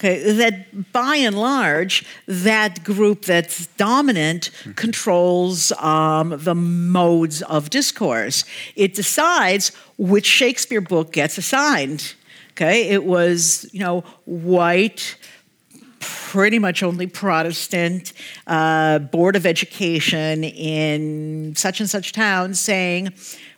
okay, 0.00 0.32
that 0.32 0.92
by 0.92 1.16
and 1.16 1.38
large, 1.38 2.04
that 2.26 2.82
group 2.82 3.26
that's 3.26 3.66
dominant 3.76 4.50
mm-hmm. 4.60 4.72
controls 4.72 5.72
um, 5.72 6.34
the 6.38 6.54
modes 6.54 7.42
of 7.42 7.70
discourse. 7.70 8.44
It 8.76 8.94
decides 8.94 9.72
which 9.98 10.26
Shakespeare 10.26 10.80
book 10.80 11.12
gets 11.12 11.36
assigned. 11.38 12.14
Okay, 12.52 12.88
it 12.88 13.04
was, 13.04 13.68
you 13.72 13.80
know, 13.80 14.00
white, 14.24 15.16
pretty 16.00 16.58
much 16.58 16.82
only 16.82 17.06
Protestant 17.06 18.12
uh, 18.46 18.98
board 18.98 19.36
of 19.36 19.46
education 19.46 20.44
in 20.44 21.54
such 21.56 21.80
and 21.80 21.88
such 21.88 22.12
town 22.12 22.54
saying 22.54 23.12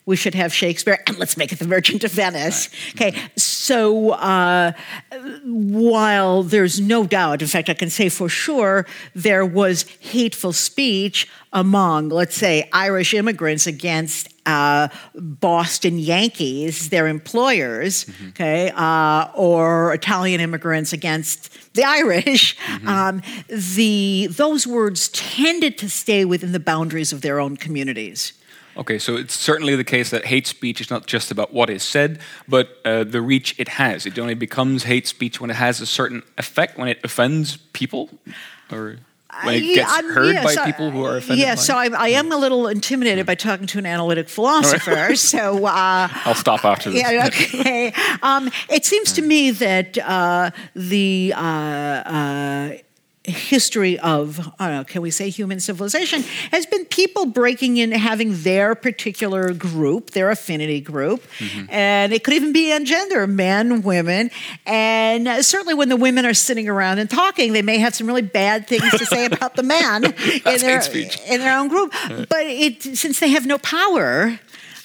we 0.04 0.16
should 0.16 0.34
have 0.34 0.52
Shakespeare 0.52 0.98
and 1.06 1.18
let's 1.18 1.36
make 1.36 1.52
it 1.52 1.58
the 1.58 1.66
Merchant 1.66 2.02
of 2.04 2.10
Venice. 2.10 2.68
Okay, 2.90 3.14
so 3.62 4.10
uh, 4.10 4.72
while 5.44 6.42
there's 6.42 6.80
no 6.80 7.06
doubt, 7.06 7.42
in 7.42 7.46
fact, 7.46 7.70
I 7.70 7.74
can 7.74 7.90
say 7.90 8.08
for 8.08 8.28
sure, 8.28 8.86
there 9.14 9.46
was 9.46 9.84
hateful 10.00 10.52
speech 10.52 11.28
among, 11.52 12.08
let's 12.08 12.34
say, 12.34 12.68
Irish 12.72 13.14
immigrants 13.14 13.68
against 13.68 14.28
uh, 14.46 14.88
Boston 15.14 16.00
Yankees, 16.00 16.88
their 16.88 17.06
employers, 17.06 18.06
mm-hmm. 18.06 18.28
okay, 18.30 18.72
uh, 18.74 19.28
or 19.36 19.94
Italian 19.94 20.40
immigrants 20.40 20.92
against 20.92 21.72
the 21.74 21.84
Irish. 21.84 22.56
Mm-hmm. 22.58 22.88
Um, 22.88 23.22
the 23.46 24.26
those 24.28 24.66
words 24.66 25.08
tended 25.10 25.78
to 25.78 25.88
stay 25.88 26.24
within 26.24 26.50
the 26.50 26.58
boundaries 26.58 27.12
of 27.12 27.20
their 27.20 27.38
own 27.38 27.56
communities. 27.56 28.32
Okay, 28.76 28.98
so 28.98 29.16
it's 29.16 29.34
certainly 29.34 29.76
the 29.76 29.84
case 29.84 30.10
that 30.10 30.26
hate 30.26 30.46
speech 30.46 30.80
is 30.80 30.90
not 30.90 31.06
just 31.06 31.30
about 31.30 31.52
what 31.52 31.68
is 31.68 31.82
said, 31.82 32.20
but 32.48 32.78
uh, 32.84 33.04
the 33.04 33.20
reach 33.20 33.54
it 33.58 33.68
has. 33.68 34.06
It 34.06 34.18
only 34.18 34.34
becomes 34.34 34.84
hate 34.84 35.06
speech 35.06 35.40
when 35.40 35.50
it 35.50 35.56
has 35.56 35.80
a 35.80 35.86
certain 35.86 36.22
effect, 36.38 36.78
when 36.78 36.88
it 36.88 36.98
offends 37.04 37.58
people, 37.74 38.08
or 38.70 38.96
when 39.42 39.54
it 39.56 39.74
gets 39.74 39.90
heard 39.90 40.34
yeah, 40.34 40.44
by 40.44 40.54
so, 40.54 40.64
people 40.64 40.90
who 40.90 41.04
are 41.04 41.16
offended. 41.16 41.38
Yeah, 41.38 41.54
so 41.54 41.76
I, 41.76 41.88
I, 41.88 42.08
am 42.08 42.30
a 42.32 42.36
little 42.36 42.68
intimidated 42.68 43.26
by 43.26 43.34
talking 43.34 43.66
to 43.68 43.78
an 43.78 43.86
analytic 43.86 44.28
philosopher. 44.28 45.16
So 45.16 45.64
uh, 45.66 46.08
I'll 46.10 46.34
stop 46.34 46.64
after 46.64 46.90
this. 46.90 47.00
Yeah, 47.00 47.26
okay. 47.26 47.92
Um, 48.22 48.50
it 48.68 48.84
seems 48.84 49.12
to 49.14 49.22
me 49.22 49.50
that 49.52 49.98
uh, 49.98 50.50
the 50.74 51.34
uh, 51.36 51.40
uh 51.40 52.76
history 53.24 53.98
of, 54.00 54.38
know, 54.58 54.84
can 54.84 55.00
we 55.00 55.10
say 55.10 55.30
human 55.30 55.60
civilization, 55.60 56.22
has 56.50 56.66
been 56.66 56.84
people 56.86 57.26
breaking 57.26 57.76
in, 57.76 57.92
having 57.92 58.42
their 58.42 58.74
particular 58.74 59.52
group, 59.52 60.10
their 60.10 60.30
affinity 60.30 60.80
group. 60.80 61.22
Mm-hmm. 61.38 61.70
And 61.70 62.12
it 62.12 62.24
could 62.24 62.34
even 62.34 62.52
be 62.52 62.72
on 62.72 62.84
gender, 62.84 63.26
men, 63.26 63.82
women. 63.82 64.30
And 64.66 65.44
certainly 65.44 65.74
when 65.74 65.88
the 65.88 65.96
women 65.96 66.26
are 66.26 66.34
sitting 66.34 66.68
around 66.68 66.98
and 66.98 67.08
talking, 67.08 67.52
they 67.52 67.62
may 67.62 67.78
have 67.78 67.94
some 67.94 68.06
really 68.06 68.22
bad 68.22 68.66
things 68.66 68.90
to 68.90 69.06
say 69.06 69.26
about 69.26 69.54
the 69.54 69.62
man 69.62 70.04
in, 70.46 70.58
their, 70.60 70.82
in 71.28 71.40
their 71.40 71.58
own 71.58 71.68
group. 71.68 71.92
But 72.08 72.42
it, 72.42 72.82
since 72.82 73.20
they 73.20 73.28
have 73.28 73.46
no 73.46 73.58
power, 73.58 74.38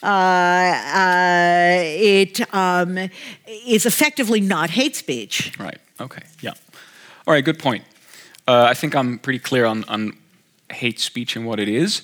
uh, 0.04 0.06
uh, 0.06 1.80
it 1.82 2.54
um, 2.54 3.00
is 3.48 3.88
effectively 3.88 4.42
not 4.42 4.70
hate 4.70 4.96
speech. 4.96 5.58
Right. 5.60 5.80
Okay. 6.00 6.22
Yeah. 6.42 6.54
All 7.26 7.34
right. 7.34 7.44
Good 7.44 7.58
point. 7.58 7.84
Uh, 8.48 8.64
I 8.70 8.74
think 8.74 8.96
I'm 8.96 9.20
pretty 9.20 9.40
clear 9.40 9.66
on, 9.66 9.84
on 9.86 10.18
hate 10.72 11.00
speech 11.00 11.36
and 11.36 11.46
what 11.46 11.60
it 11.60 11.68
is. 11.68 12.02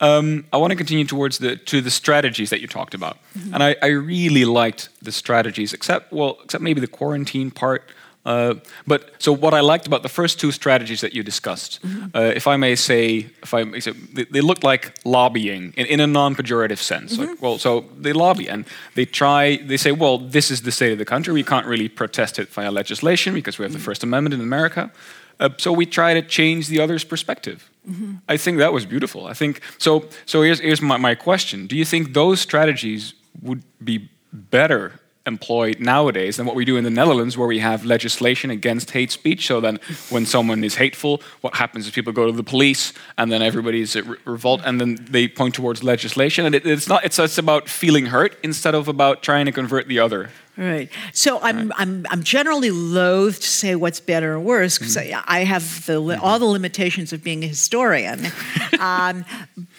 Um, 0.00 0.46
I 0.52 0.56
want 0.56 0.72
to 0.72 0.76
continue 0.76 1.04
towards 1.04 1.38
the 1.38 1.56
to 1.56 1.80
the 1.80 1.90
strategies 1.90 2.50
that 2.50 2.60
you 2.60 2.66
talked 2.66 2.92
about, 2.92 3.18
mm-hmm. 3.38 3.54
and 3.54 3.62
I, 3.62 3.76
I, 3.80 3.86
really 3.86 4.44
liked 4.44 4.88
the 5.00 5.12
strategies, 5.12 5.72
except 5.72 6.12
well, 6.12 6.38
except 6.42 6.60
maybe 6.60 6.80
the 6.80 6.88
quarantine 6.88 7.52
part. 7.52 7.88
Uh, 8.24 8.54
but 8.86 9.10
so 9.18 9.32
what 9.32 9.52
I 9.54 9.60
liked 9.60 9.86
about 9.86 10.02
the 10.02 10.08
first 10.08 10.40
two 10.40 10.52
strategies 10.52 11.00
that 11.00 11.12
you 11.12 11.22
discussed, 11.22 11.82
mm-hmm. 11.82 12.16
uh, 12.16 12.20
if 12.20 12.46
I 12.46 12.56
may 12.56 12.76
say, 12.76 13.26
if 13.42 13.54
I 13.54 13.64
may 13.64 13.80
say, 13.80 13.92
they, 13.92 14.24
they 14.24 14.40
look 14.40 14.62
like 14.64 14.92
lobbying 15.04 15.72
in, 15.76 15.86
in 15.86 16.00
a 16.00 16.06
non-pejorative 16.06 16.78
sense. 16.78 17.16
Mm-hmm. 17.16 17.30
Like, 17.30 17.42
well, 17.42 17.58
so 17.58 17.84
they 17.98 18.12
lobby 18.12 18.48
and 18.48 18.64
they 18.94 19.04
try. 19.04 19.56
They 19.56 19.76
say, 19.76 19.92
well, 19.92 20.18
this 20.18 20.50
is 20.50 20.62
the 20.62 20.72
state 20.72 20.92
of 20.92 20.98
the 20.98 21.04
country. 21.04 21.32
We 21.32 21.42
can't 21.44 21.66
really 21.66 21.88
protest 21.88 22.38
it 22.38 22.48
via 22.48 22.70
legislation 22.70 23.34
because 23.34 23.58
we 23.58 23.64
have 23.64 23.72
the 23.72 23.78
mm-hmm. 23.78 23.84
First 23.84 24.04
Amendment 24.04 24.34
in 24.34 24.40
America. 24.40 24.90
Uh, 25.42 25.48
so 25.58 25.72
we 25.72 25.84
try 25.84 26.14
to 26.14 26.22
change 26.22 26.68
the 26.68 26.80
other's 26.80 27.04
perspective. 27.04 27.68
Mm-hmm. 27.88 28.14
I 28.28 28.36
think 28.36 28.58
that 28.58 28.72
was 28.72 28.86
beautiful. 28.86 29.26
I 29.26 29.34
think 29.34 29.60
so. 29.78 30.08
So 30.24 30.42
here's, 30.42 30.60
here's 30.60 30.80
my, 30.80 30.96
my 30.96 31.14
question: 31.14 31.66
Do 31.66 31.76
you 31.76 31.84
think 31.84 32.14
those 32.14 32.40
strategies 32.40 33.14
would 33.42 33.62
be 33.82 34.08
better 34.32 35.00
employed 35.26 35.78
nowadays 35.78 36.36
than 36.36 36.46
what 36.46 36.56
we 36.56 36.64
do 36.64 36.76
in 36.76 36.84
the 36.84 36.90
Netherlands, 36.90 37.36
where 37.36 37.46
we 37.46 37.60
have 37.60 37.84
legislation 37.84 38.50
against 38.50 38.90
hate 38.90 39.10
speech. 39.10 39.46
So 39.46 39.60
then, 39.60 39.78
when 40.10 40.26
someone 40.26 40.64
is 40.64 40.76
hateful, 40.76 41.22
what 41.40 41.54
happens 41.54 41.86
is 41.86 41.92
people 41.92 42.12
go 42.12 42.26
to 42.26 42.32
the 42.32 42.42
police, 42.42 42.92
and 43.18 43.30
then 43.30 43.42
everybody's 43.42 43.96
at 43.96 44.04
revolt, 44.26 44.60
and 44.64 44.80
then 44.80 44.98
they 45.10 45.28
point 45.28 45.54
towards 45.54 45.82
legislation. 45.82 46.46
And 46.46 46.54
it, 46.54 46.66
it's 46.66 46.88
not; 46.88 47.04
it's, 47.04 47.18
it's 47.18 47.38
about 47.38 47.68
feeling 47.68 48.06
hurt 48.06 48.36
instead 48.42 48.74
of 48.74 48.88
about 48.88 49.22
trying 49.22 49.46
to 49.46 49.52
convert 49.52 49.88
the 49.88 49.98
other. 49.98 50.30
Right. 50.56 50.90
So 51.14 51.40
I'm 51.40 51.68
right. 51.68 51.80
I'm 51.80 52.06
I'm 52.10 52.22
generally 52.22 52.70
loath 52.70 53.40
to 53.40 53.46
say 53.46 53.74
what's 53.74 54.00
better 54.00 54.34
or 54.34 54.40
worse 54.40 54.78
because 54.78 54.96
mm. 54.96 55.14
I, 55.14 55.40
I, 55.40 55.44
have 55.44 55.86
the 55.86 56.20
all 56.20 56.38
the 56.38 56.44
limitations 56.44 57.14
of 57.14 57.24
being 57.24 57.42
a 57.42 57.46
historian, 57.46 58.26
um, 58.78 59.24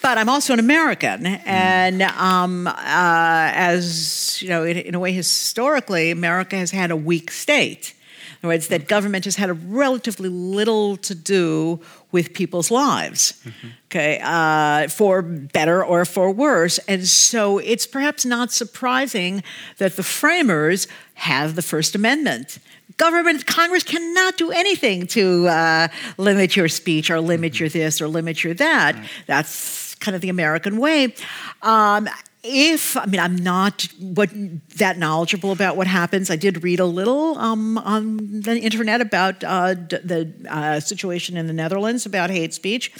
but 0.02 0.18
I'm 0.18 0.28
also 0.28 0.52
an 0.52 0.58
American, 0.58 1.22
mm. 1.22 1.40
and 1.46 2.02
um, 2.02 2.66
uh, 2.66 2.72
as 2.76 4.42
you 4.42 4.48
know, 4.48 4.64
in, 4.64 4.76
in 4.78 4.94
a 4.96 4.98
way, 4.98 5.12
historically, 5.12 6.10
America 6.10 6.56
has 6.56 6.72
had 6.72 6.90
a 6.90 6.96
weak 6.96 7.30
state. 7.30 7.94
In 8.42 8.48
other 8.48 8.54
words, 8.56 8.68
that 8.68 8.88
government 8.88 9.26
has 9.26 9.36
had 9.36 9.50
a 9.50 9.54
relatively 9.54 10.28
little 10.28 10.96
to 10.98 11.14
do 11.14 11.80
with 12.10 12.34
people's 12.34 12.72
lives, 12.72 13.40
mm-hmm. 13.44 13.68
Okay, 13.94 14.20
uh, 14.22 14.88
for 14.88 15.22
better 15.22 15.84
or 15.84 16.04
for 16.04 16.30
worse. 16.30 16.78
And 16.88 17.06
so 17.06 17.58
it's 17.58 17.86
perhaps 17.86 18.24
not 18.24 18.50
surprising 18.50 19.42
that 19.78 19.96
the 19.96 20.02
framers 20.02 20.88
have 21.14 21.54
the 21.54 21.62
First 21.62 21.94
Amendment. 21.94 22.58
Government, 22.96 23.46
Congress 23.46 23.82
cannot 23.82 24.36
do 24.36 24.50
anything 24.50 25.06
to 25.08 25.46
uh, 25.46 25.88
limit 26.16 26.56
your 26.56 26.68
speech 26.68 27.10
or 27.10 27.20
limit 27.20 27.52
mm-hmm. 27.52 27.64
your 27.64 27.68
this 27.68 28.00
or 28.00 28.08
limit 28.08 28.42
your 28.42 28.54
that. 28.54 28.94
Right. 28.94 29.08
That's 29.26 29.94
kind 29.96 30.14
of 30.14 30.20
the 30.20 30.28
American 30.28 30.78
way. 30.78 31.14
Um, 31.62 32.08
if 32.44 32.96
I 32.96 33.06
mean 33.06 33.20
I'm 33.20 33.36
not 33.36 33.88
what 33.98 34.30
that 34.76 34.98
knowledgeable 34.98 35.50
about 35.50 35.76
what 35.76 35.86
happens, 35.86 36.30
I 36.30 36.36
did 36.36 36.62
read 36.62 36.78
a 36.78 36.84
little 36.84 37.38
um, 37.38 37.78
on 37.78 38.42
the 38.42 38.58
internet 38.58 39.00
about 39.00 39.42
uh, 39.42 39.74
d- 39.74 39.96
the 40.04 40.32
uh, 40.48 40.80
situation 40.80 41.38
in 41.38 41.46
the 41.46 41.54
Netherlands 41.54 42.04
about 42.04 42.28
hate 42.28 42.52
speech, 42.52 42.92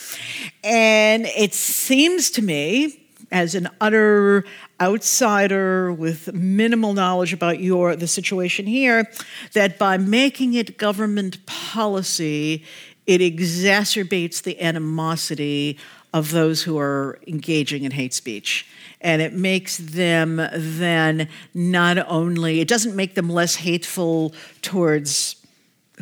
and 0.65 1.27
it 1.27 1.53
seems 1.53 2.31
to 2.33 2.43
me, 2.43 3.07
as 3.31 3.55
an 3.55 3.69
utter 3.83 4.45
outsider 4.81 5.93
with 5.93 6.33
minimal 6.33 6.95
knowledge 6.95 7.35
about 7.35 7.61
your 7.61 7.95
the 7.97 8.09
situation 8.09 8.67
here, 8.67 9.11
that 9.53 9.79
by 9.79 9.99
making 9.99 10.55
it 10.55 10.79
government 10.79 11.45
policy, 11.45 12.65
it 13.07 13.21
exacerbates 13.21 14.43
the 14.43 14.59
animosity 14.63 15.79
of 16.15 16.31
those 16.31 16.63
who 16.63 16.79
are 16.79 17.19
engaging 17.27 17.83
in 17.83 17.91
hate 17.91 18.15
speech. 18.15 18.67
And 19.05 19.23
it 19.23 19.35
makes 19.35 19.77
them 19.77 20.37
then 20.53 21.29
not 21.55 21.99
only, 22.09 22.61
it 22.61 22.67
doesn't 22.67 22.97
make 22.97 23.15
them 23.15 23.29
less 23.29 23.55
hateful 23.55 24.35
towards 24.63 25.37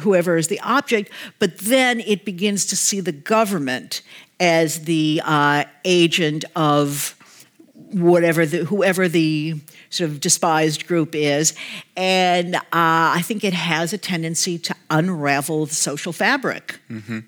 whoever 0.00 0.36
is 0.36 0.48
the 0.48 0.60
object, 0.60 1.10
but 1.38 1.58
then 1.58 2.00
it 2.00 2.24
begins 2.24 2.64
to 2.66 2.76
see 2.76 3.00
the 3.00 3.12
government 3.12 4.00
as 4.40 4.84
the 4.84 5.20
uh, 5.24 5.64
agent 5.84 6.44
of 6.56 7.14
whatever 7.92 8.46
the 8.46 8.64
whoever 8.64 9.06
the 9.06 9.60
sort 9.90 10.10
of 10.10 10.20
despised 10.20 10.86
group 10.86 11.14
is. 11.14 11.54
And 11.96 12.56
uh, 12.56 12.60
i 12.72 13.20
think 13.22 13.44
it 13.44 13.52
has 13.52 13.92
a 13.92 13.98
tendency 13.98 14.58
to 14.58 14.74
unravel 14.90 15.66
the 15.66 15.74
social 15.74 16.12
fabric. 16.12 16.80
Mm-hmm. 16.88 17.20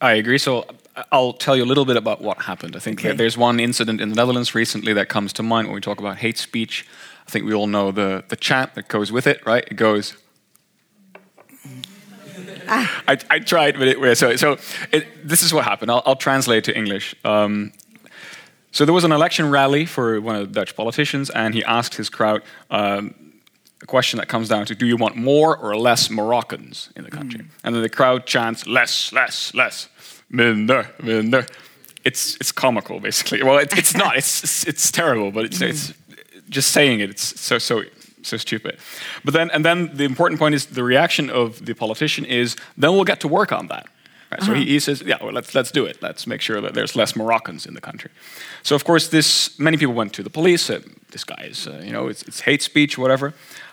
i 0.00 0.12
agree. 0.12 0.38
So 0.38 0.66
I'll 1.12 1.32
tell 1.32 1.56
you 1.56 1.64
a 1.64 1.66
little 1.66 1.84
bit 1.84 1.96
about 1.96 2.20
what 2.20 2.42
happened. 2.42 2.76
I 2.76 2.78
think 2.78 3.00
okay. 3.00 3.14
there's 3.14 3.36
one 3.36 3.60
incident 3.60 4.00
in 4.00 4.10
the 4.10 4.16
Netherlands 4.16 4.54
recently 4.54 4.92
that 4.94 5.08
comes 5.08 5.32
to 5.34 5.42
mind 5.42 5.68
when 5.68 5.74
we 5.74 5.80
talk 5.80 5.98
about 5.98 6.18
hate 6.18 6.38
speech. 6.38 6.86
I 7.26 7.30
think 7.30 7.44
we 7.44 7.54
all 7.54 7.66
know 7.66 7.92
the, 7.92 8.24
the 8.28 8.36
chant 8.36 8.74
that 8.74 8.88
goes 8.88 9.12
with 9.12 9.26
it, 9.26 9.44
right? 9.46 9.64
It 9.70 9.74
goes. 9.74 10.16
Ah. 12.68 13.02
I, 13.08 13.18
I, 13.30 13.38
tried, 13.40 13.78
but 13.78 13.88
it, 13.88 14.18
so, 14.18 14.36
so 14.36 14.56
it, 14.92 15.28
this 15.28 15.42
is 15.42 15.52
what 15.52 15.64
happened. 15.64 15.90
I'll, 15.90 16.02
I'll 16.06 16.16
translate 16.16 16.64
to 16.64 16.76
English. 16.76 17.14
Um, 17.24 17.72
so 18.72 18.84
there 18.84 18.94
was 18.94 19.04
an 19.04 19.12
election 19.12 19.50
rally 19.50 19.84
for 19.84 20.20
one 20.20 20.36
of 20.36 20.48
the 20.48 20.54
Dutch 20.54 20.76
politicians, 20.76 21.30
and 21.30 21.54
he 21.54 21.64
asked 21.64 21.96
his 21.96 22.08
crowd 22.08 22.42
um, 22.70 23.14
a 23.82 23.86
question 23.86 24.18
that 24.18 24.28
comes 24.28 24.48
down 24.48 24.66
to: 24.66 24.74
Do 24.74 24.86
you 24.86 24.96
want 24.96 25.16
more 25.16 25.56
or 25.56 25.76
less 25.76 26.08
Moroccans 26.08 26.90
in 26.94 27.02
the 27.02 27.10
country? 27.10 27.40
Mm. 27.40 27.48
And 27.64 27.74
then 27.74 27.82
the 27.82 27.88
crowd 27.88 28.26
chants, 28.26 28.66
"Less, 28.66 29.12
less, 29.12 29.52
less." 29.54 29.88
Minder, 30.30 30.88
minder. 31.02 31.46
It's 32.04 32.36
it's 32.36 32.52
comical, 32.52 33.00
basically. 33.00 33.42
Well, 33.42 33.58
it, 33.58 33.76
it's 33.76 33.94
not. 33.94 34.16
It's, 34.16 34.66
it's, 34.66 34.90
terrible, 34.90 35.30
but 35.30 35.44
it's 35.44 35.60
it's 35.60 35.92
just 36.48 36.70
saying 36.70 37.00
it. 37.00 37.10
It's 37.10 37.40
so 37.40 37.58
so 37.58 37.82
so 38.22 38.36
stupid. 38.36 38.78
But 39.24 39.34
then 39.34 39.50
and 39.50 39.64
then 39.64 39.90
the 39.94 40.04
important 40.04 40.38
point 40.38 40.54
is 40.54 40.66
the 40.66 40.82
reaction 40.82 41.30
of 41.30 41.64
the 41.64 41.74
politician 41.74 42.24
is 42.24 42.56
then 42.78 42.92
we'll 42.92 43.04
get 43.04 43.20
to 43.20 43.28
work 43.28 43.52
on 43.52 43.68
that. 43.68 43.86
Right? 44.30 44.42
So 44.44 44.52
uh 44.52 44.56
-huh. 44.56 44.64
he, 44.64 44.72
he, 44.72 44.80
says, 44.80 45.00
yeah, 45.00 45.22
well, 45.22 45.34
let's 45.34 45.52
let's 45.54 45.72
do 45.72 45.86
it. 45.86 46.02
Let's 46.02 46.24
make 46.24 46.42
sure 46.42 46.60
that 46.60 46.72
there's 46.72 46.94
less 46.94 47.14
Moroccans 47.14 47.66
in 47.66 47.74
the 47.74 47.80
country. 47.80 48.10
So 48.62 48.74
of 48.74 48.82
course, 48.82 49.08
this 49.08 49.50
many 49.58 49.76
people 49.76 49.94
went 49.94 50.12
to 50.12 50.22
the 50.22 50.30
police. 50.30 50.64
Said, 50.64 50.82
this 51.10 51.24
guy 51.24 51.48
is, 51.50 51.66
uh, 51.66 51.72
you 51.82 51.90
know, 51.90 52.08
it's, 52.08 52.22
it's, 52.22 52.40
hate 52.40 52.62
speech, 52.62 52.98
whatever. 52.98 53.32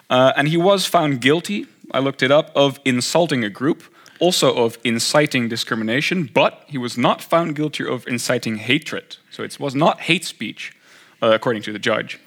Uh, 0.10 0.32
and 0.36 0.48
he 0.48 0.58
was 0.58 0.90
found 0.90 1.22
guilty. 1.22 1.68
I 1.94 2.00
looked 2.00 2.22
it 2.22 2.32
up 2.32 2.50
of 2.56 2.80
insulting 2.84 3.44
a 3.44 3.50
group 3.50 3.84
also 4.20 4.56
of 4.56 4.78
inciting 4.84 5.50
discrimination, 5.50 6.30
but 6.34 6.64
he 6.68 6.78
was 6.78 6.98
not 6.98 7.22
found 7.22 7.56
guilty 7.56 7.86
of 7.86 8.08
inciting 8.08 8.58
hatred. 8.58 9.18
So 9.32 9.44
it 9.44 9.60
was 9.60 9.76
not 9.76 10.02
hate 10.02 10.26
speech, 10.26 10.74
uh, 11.22 11.32
according 11.32 11.64
to 11.64 11.72
the 11.74 11.80
judge. 11.80 12.20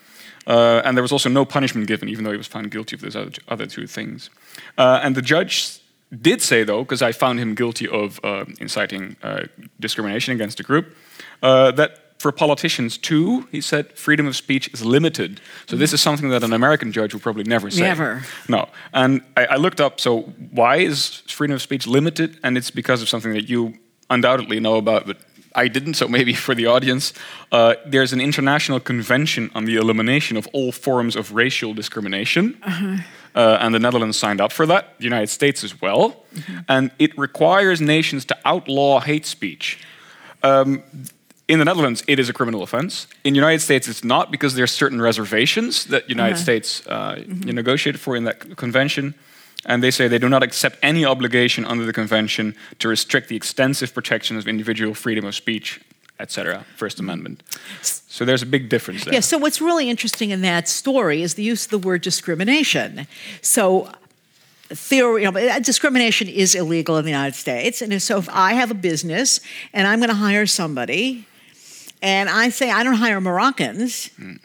Uh, 0.46 0.82
and 0.84 0.96
there 0.96 1.02
was 1.02 1.12
also 1.12 1.28
no 1.28 1.44
punishment 1.44 1.86
given, 1.86 2.08
even 2.08 2.24
though 2.24 2.32
he 2.32 2.36
was 2.36 2.46
found 2.46 2.70
guilty 2.70 2.96
of 2.96 3.02
those 3.02 3.16
other, 3.16 3.32
other 3.48 3.66
two 3.66 3.86
things. 3.86 4.30
Uh, 4.78 5.00
and 5.02 5.14
the 5.14 5.22
judge 5.22 5.80
did 6.22 6.42
say, 6.42 6.64
though, 6.64 6.82
because 6.82 7.02
I 7.02 7.12
found 7.12 7.38
him 7.38 7.54
guilty 7.54 7.86
of 7.88 8.18
uh, 8.24 8.44
inciting 8.58 9.16
uh, 9.22 9.42
discrimination 9.78 10.34
against 10.34 10.58
a 10.58 10.62
group, 10.62 10.96
uh, 11.42 11.70
that 11.72 12.09
for 12.20 12.32
politicians 12.32 12.98
too, 12.98 13.48
he 13.50 13.62
said 13.62 13.96
freedom 13.96 14.26
of 14.26 14.36
speech 14.36 14.68
is 14.74 14.84
limited. 14.84 15.40
So 15.66 15.76
this 15.76 15.94
is 15.94 16.02
something 16.02 16.28
that 16.28 16.44
an 16.44 16.52
American 16.52 16.92
judge 16.92 17.14
would 17.14 17.22
probably 17.22 17.44
never 17.44 17.70
say. 17.70 17.80
Never. 17.80 18.22
No. 18.46 18.68
And 18.92 19.22
I, 19.38 19.46
I 19.46 19.56
looked 19.56 19.80
up. 19.80 19.98
So 20.00 20.20
why 20.50 20.76
is 20.76 21.22
freedom 21.28 21.54
of 21.54 21.62
speech 21.62 21.86
limited? 21.86 22.38
And 22.42 22.58
it's 22.58 22.70
because 22.70 23.00
of 23.00 23.08
something 23.08 23.32
that 23.32 23.48
you 23.48 23.78
undoubtedly 24.10 24.60
know 24.60 24.76
about, 24.76 25.06
but 25.06 25.16
I 25.54 25.68
didn't. 25.68 25.94
So 25.94 26.08
maybe 26.08 26.34
for 26.34 26.54
the 26.54 26.66
audience, 26.66 27.14
uh, 27.52 27.76
there's 27.86 28.12
an 28.12 28.20
international 28.20 28.80
convention 28.80 29.50
on 29.54 29.64
the 29.64 29.76
elimination 29.76 30.36
of 30.36 30.46
all 30.52 30.72
forms 30.72 31.16
of 31.16 31.32
racial 31.32 31.72
discrimination. 31.72 32.58
Uh-huh. 32.62 32.96
Uh, 33.34 33.56
and 33.62 33.74
the 33.74 33.78
Netherlands 33.78 34.18
signed 34.18 34.42
up 34.42 34.52
for 34.52 34.66
that, 34.66 34.98
the 34.98 35.04
United 35.04 35.30
States 35.30 35.64
as 35.64 35.80
well. 35.80 36.22
Mm-hmm. 36.34 36.58
And 36.68 36.90
it 36.98 37.16
requires 37.16 37.80
nations 37.80 38.26
to 38.26 38.36
outlaw 38.44 39.00
hate 39.00 39.24
speech. 39.24 39.78
Um, 40.42 40.82
in 41.50 41.58
the 41.58 41.64
Netherlands, 41.64 42.04
it 42.06 42.20
is 42.20 42.28
a 42.28 42.32
criminal 42.32 42.62
offense. 42.62 43.08
In 43.24 43.34
the 43.34 43.38
United 43.38 43.58
States, 43.58 43.88
it's 43.88 44.04
not 44.04 44.30
because 44.30 44.54
there 44.54 44.62
are 44.62 44.68
certain 44.68 45.02
reservations 45.02 45.84
that 45.86 46.08
United 46.08 46.34
uh-huh. 46.34 46.42
States 46.42 46.86
uh, 46.86 47.16
mm-hmm. 47.16 47.50
negotiated 47.50 48.00
for 48.00 48.14
in 48.14 48.22
that 48.22 48.56
convention. 48.56 49.14
And 49.66 49.82
they 49.82 49.90
say 49.90 50.06
they 50.06 50.20
do 50.20 50.28
not 50.28 50.44
accept 50.44 50.78
any 50.80 51.04
obligation 51.04 51.64
under 51.64 51.84
the 51.84 51.92
convention 51.92 52.54
to 52.78 52.88
restrict 52.88 53.28
the 53.28 53.36
extensive 53.36 53.92
protection 53.92 54.38
of 54.38 54.46
individual 54.46 54.94
freedom 54.94 55.24
of 55.24 55.34
speech, 55.34 55.80
etc. 56.20 56.64
First 56.76 56.98
mm-hmm. 56.98 57.10
Amendment. 57.10 57.42
So 57.82 58.24
there's 58.24 58.42
a 58.42 58.46
big 58.46 58.68
difference 58.68 59.04
there. 59.04 59.14
Yeah. 59.14 59.20
So 59.20 59.36
what's 59.36 59.60
really 59.60 59.90
interesting 59.90 60.30
in 60.30 60.42
that 60.42 60.68
story 60.68 61.20
is 61.20 61.34
the 61.34 61.42
use 61.42 61.64
of 61.64 61.72
the 61.72 61.78
word 61.78 62.02
discrimination. 62.02 63.08
So 63.42 63.90
theory, 64.68 65.24
you 65.24 65.30
know, 65.30 65.58
discrimination 65.58 66.28
is 66.28 66.54
illegal 66.54 66.96
in 66.96 67.04
the 67.04 67.10
United 67.10 67.34
States. 67.34 67.82
And 67.82 68.00
so 68.00 68.18
if 68.18 68.28
I 68.28 68.54
have 68.54 68.70
a 68.70 68.74
business 68.74 69.40
and 69.72 69.88
I'm 69.88 69.98
going 69.98 70.10
to 70.10 70.14
hire 70.14 70.46
somebody 70.46 71.26
and 72.02 72.28
I 72.28 72.48
say 72.50 72.70
I 72.70 72.82
don't 72.82 72.94
hire 72.94 73.20
Moroccans, 73.20 74.10
mm. 74.18 74.38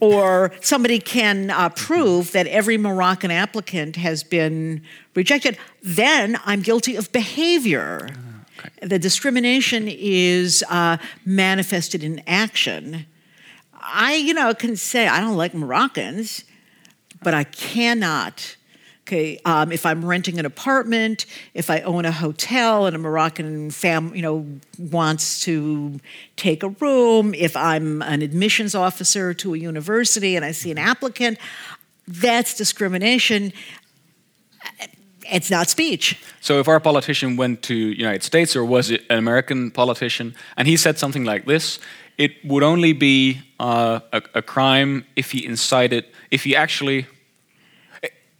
or 0.00 0.52
somebody 0.60 0.98
can 0.98 1.50
uh, 1.50 1.68
prove 1.70 2.32
that 2.32 2.46
every 2.46 2.78
Moroccan 2.78 3.30
applicant 3.30 3.96
has 3.96 4.22
been 4.22 4.82
rejected, 5.14 5.58
then 5.82 6.38
I'm 6.44 6.62
guilty 6.62 6.96
of 6.96 7.10
behavior. 7.12 8.08
Ah, 8.10 8.44
okay. 8.58 8.86
The 8.86 8.98
discrimination 8.98 9.88
is 9.88 10.64
uh, 10.68 10.96
manifested 11.24 12.02
in 12.02 12.22
action. 12.26 13.06
I, 13.74 14.14
you 14.14 14.34
know, 14.34 14.54
can 14.54 14.76
say 14.76 15.08
I 15.08 15.20
don't 15.20 15.36
like 15.36 15.54
Moroccans, 15.54 16.44
but 17.22 17.34
I 17.34 17.44
cannot 17.44 18.56
Okay, 19.06 19.40
um, 19.44 19.72
if 19.72 19.84
I'm 19.84 20.04
renting 20.04 20.38
an 20.38 20.46
apartment, 20.46 21.26
if 21.54 21.70
I 21.70 21.80
own 21.80 22.04
a 22.04 22.12
hotel 22.12 22.86
and 22.86 22.94
a 22.94 22.98
Moroccan 23.00 23.72
family, 23.72 24.18
you 24.18 24.22
know, 24.22 24.46
wants 24.78 25.40
to 25.44 25.98
take 26.36 26.62
a 26.62 26.68
room, 26.68 27.34
if 27.34 27.56
I'm 27.56 28.00
an 28.02 28.22
admissions 28.22 28.76
officer 28.76 29.34
to 29.34 29.54
a 29.54 29.58
university 29.58 30.36
and 30.36 30.44
I 30.44 30.52
see 30.52 30.70
an 30.70 30.78
applicant, 30.78 31.38
that's 32.06 32.56
discrimination. 32.56 33.52
It's 35.32 35.50
not 35.50 35.68
speech. 35.68 36.22
So 36.40 36.60
if 36.60 36.68
our 36.68 36.78
politician 36.78 37.36
went 37.36 37.62
to 37.62 37.74
United 37.74 38.22
States 38.22 38.54
or 38.54 38.64
was 38.64 38.90
it 38.90 39.02
an 39.10 39.18
American 39.18 39.72
politician 39.72 40.36
and 40.56 40.68
he 40.68 40.76
said 40.76 40.96
something 40.96 41.24
like 41.24 41.44
this, 41.46 41.80
it 42.18 42.32
would 42.44 42.62
only 42.62 42.92
be 42.92 43.40
uh, 43.58 43.98
a, 44.12 44.22
a 44.34 44.42
crime 44.42 45.04
if 45.16 45.32
he 45.32 45.44
incited, 45.44 46.04
if 46.30 46.44
he 46.44 46.54
actually 46.54 47.06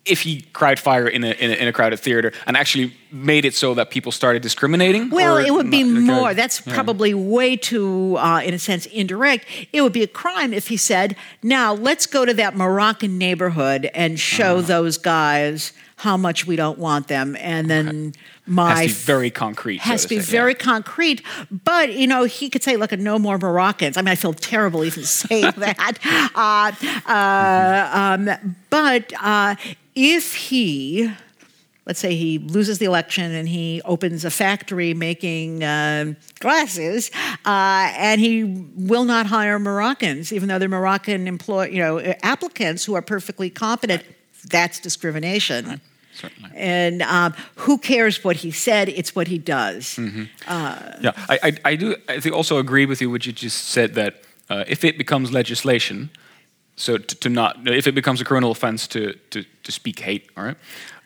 if 0.05 0.23
he 0.23 0.43
cried 0.53 0.79
fire 0.81 1.07
in 1.07 1.23
a, 1.23 1.31
in 1.31 1.51
a, 1.51 1.55
in 1.55 1.69
a 1.69 1.73
crowded 1.73 1.99
theater 2.01 2.33
and 2.47 2.57
actually 2.57 2.93
made 3.13 3.45
it 3.45 3.55
so 3.55 3.75
that 3.75 3.91
people 3.91 4.11
started 4.11 4.43
discriminating? 4.43 5.11
Well, 5.11 5.37
it 5.37 5.51
would 5.51 5.71
be 5.71 5.85
not, 5.85 6.03
more. 6.03 6.35
That's 6.35 6.67
yeah. 6.67 6.75
probably 6.75 7.15
way 7.15 7.57
too, 7.57 8.17
uh, 8.19 8.43
in 8.45 8.55
a 8.55 8.59
sense, 8.59 8.87
indirect. 8.87 9.47
It 9.73 9.83
would 9.83 9.93
be 9.93 10.03
a 10.03 10.09
crime 10.09 10.53
if 10.53 10.69
he 10.69 10.77
said, 10.77 11.17
"Now 11.43 11.75
let's 11.75 12.07
go 12.07 12.25
to 12.25 12.35
that 12.35 12.57
Moroccan 12.57 13.19
neighborhood 13.19 13.91
and 13.95 14.19
show 14.19 14.59
uh 14.59 14.63
those 14.63 14.99
guys." 14.99 15.73
How 15.97 16.17
much 16.17 16.49
we 16.49 16.57
don't 16.57 16.81
want 16.81 17.07
them, 17.07 17.37
and 17.39 17.71
then 17.71 18.15
my 18.45 18.71
has 18.71 18.81
to 18.81 18.87
be 18.87 18.93
very 18.93 19.31
concrete. 19.31 19.81
Has 19.83 20.03
so 20.03 20.09
to, 20.09 20.15
to 20.15 20.19
be 20.19 20.25
say, 20.25 20.33
very 20.33 20.51
yeah. 20.51 20.59
concrete, 20.59 21.23
but 21.49 21.93
you 21.93 22.09
know 22.09 22.25
he 22.25 22.51
could 22.51 22.65
say, 22.65 22.77
"Look, 22.77 22.91
no 22.91 23.21
more 23.21 23.39
Moroccans." 23.39 23.97
I 23.97 24.03
mean, 24.03 24.09
I 24.09 24.17
feel 24.17 24.33
terrible 24.33 24.85
even 24.85 25.05
saying 25.05 25.53
that. 25.59 25.99
Uh, 26.35 26.73
uh, 27.07 28.17
um, 28.19 28.57
but 28.71 29.13
uh, 29.21 29.55
if 29.95 30.34
he, 30.34 31.12
let's 31.86 32.01
say 32.01 32.14
he 32.14 32.38
loses 32.38 32.78
the 32.78 32.86
election 32.86 33.32
and 33.32 33.49
he 33.49 33.82
opens 33.84 34.24
a 34.24 34.30
factory 34.30 34.95
making 34.95 35.62
uh, 35.62 36.14
glasses, 36.40 37.11
uh, 37.45 37.93
and 37.97 38.20
he 38.20 38.45
will 38.76 39.05
not 39.05 39.26
hire 39.26 39.59
Moroccans, 39.59 40.32
even 40.32 40.49
though 40.49 40.59
they're 40.59 40.68
Moroccan 40.68 41.28
employ, 41.28 41.66
you 41.66 41.78
know, 41.78 41.99
applicants 42.22 42.84
who 42.84 42.95
are 42.95 43.03
perfectly 43.03 43.51
competent. 43.51 44.03
That's 44.49 44.80
discrimination. 44.80 45.66
Right. 45.66 45.80
Certainly. 46.14 46.51
And 46.55 47.03
um, 47.03 47.34
who 47.57 47.78
cares 47.78 48.22
what 48.22 48.36
he 48.36 48.51
said? 48.51 48.88
It's 48.88 49.14
what 49.14 49.28
he 49.28 49.38
does. 49.38 49.97
Mm-hmm. 49.97 50.24
Uh, 50.47 50.93
yeah, 51.01 51.12
I, 51.28 51.38
I, 51.43 51.57
I, 51.64 51.76
do. 51.76 51.97
I 52.09 52.20
think 52.20 52.34
also 52.34 52.59
agree 52.59 52.84
with 52.86 53.01
you 53.01 53.11
what 53.11 53.24
you 53.24 53.32
just 53.32 53.68
said 53.68 53.95
that 53.95 54.22
uh, 54.51 54.64
if 54.66 54.84
it 54.84 54.99
becomes 54.99 55.32
legislation, 55.32 56.11
so 56.77 56.99
to, 56.99 57.14
to, 57.16 57.29
not, 57.29 57.68
if 57.68 57.87
it 57.87 57.95
becomes 57.95 58.20
a 58.20 58.25
criminal 58.25 58.51
offense 58.51 58.87
to, 58.89 59.14
to, 59.31 59.45
to 59.62 59.73
speak 59.73 60.01
hate, 60.01 60.31
all 60.37 60.45
right, 60.45 60.57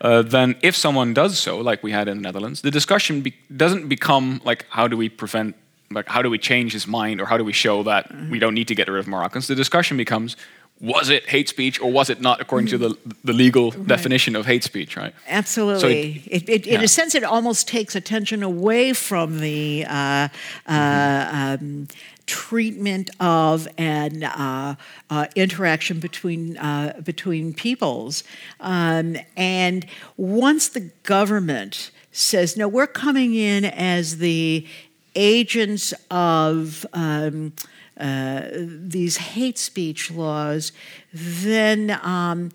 uh, 0.01 0.23
then 0.23 0.57
if 0.63 0.77
someone 0.77 1.15
does 1.15 1.39
so, 1.39 1.59
like 1.59 1.83
we 1.83 1.93
had 1.93 2.09
in 2.09 2.19
the 2.19 2.23
Netherlands, 2.23 2.63
the 2.63 2.71
discussion 2.71 3.23
be, 3.23 3.35
doesn't 3.55 3.89
become 3.89 4.41
like 4.45 4.67
how 4.69 4.87
do 4.87 4.97
we 4.97 5.09
prevent, 5.09 5.57
like 5.91 6.09
how 6.09 6.23
do 6.23 6.31
we 6.31 6.39
change 6.39 6.73
his 6.73 6.87
mind, 6.87 7.21
or 7.21 7.27
how 7.27 7.37
do 7.37 7.45
we 7.45 7.53
show 7.53 7.83
that 7.83 8.09
mm-hmm. 8.09 8.31
we 8.31 8.39
don't 8.39 8.55
need 8.55 8.69
to 8.69 8.75
get 8.75 8.89
rid 8.89 8.99
of 8.99 9.07
Moroccans. 9.07 9.47
The 9.47 9.55
discussion 9.55 9.97
becomes 9.97 10.37
was 10.81 11.09
it 11.09 11.27
hate 11.27 11.49
speech 11.49 11.81
or 11.81 11.91
was 11.91 12.11
it 12.11 12.21
not 12.21 12.41
according 12.41 12.69
to 12.69 12.77
the, 12.77 12.99
the 13.25 13.33
legal 13.33 13.71
right. 13.71 13.87
definition 13.87 14.37
of 14.37 14.45
hate 14.45 14.63
speech 14.63 14.97
right 14.97 15.15
absolutely 15.27 15.81
so 15.81 15.89
it, 15.89 16.43
it, 16.43 16.49
it, 16.49 16.67
yeah. 16.67 16.75
in 16.75 16.85
a 16.85 16.89
sense 16.89 17.15
it 17.15 17.25
almost 17.25 17.67
takes 17.67 17.95
attention 17.97 18.43
away 18.43 18.93
from 18.93 19.39
the 19.41 19.87
uh, 19.89 19.93
uh, 19.93 20.29
mm-hmm. 20.69 21.65
um, 21.65 21.89
treatment 22.27 23.11
of 23.21 23.69
and 23.79 24.25
uh, 24.25 24.75
uh, 25.11 25.27
interaction 25.35 26.01
between 26.01 26.57
uh, 26.59 27.01
between 27.03 27.55
peoples. 27.55 28.25
Um, 28.61 29.17
and 29.37 29.87
once 30.17 30.69
the 30.69 30.91
government 31.03 31.91
says, 32.13 32.57
"No, 32.57 32.69
we're 32.69 32.87
coming 32.87 33.35
in 33.35 33.65
as 33.65 34.19
the 34.19 34.67
agents 35.15 35.95
of." 36.11 36.87
Um, 36.93 37.53
uh, 37.99 38.51
these 38.53 39.17
hate 39.17 39.57
speech 39.57 40.11
laws, 40.11 40.71
then 41.15 41.99
um, 42.03 42.51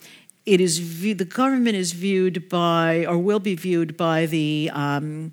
it 0.45 0.61
is 0.61 0.77
view- 0.77 1.15
the 1.15 1.25
government 1.25 1.75
is 1.75 1.93
viewed 1.93 2.47
by 2.47 3.05
or 3.07 3.17
will 3.17 3.39
be 3.39 3.55
viewed 3.55 3.97
by 3.97 4.27
the 4.27 4.69
um, 4.71 5.31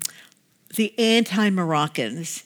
the 0.75 0.97
anti-Moroccans 0.97 2.43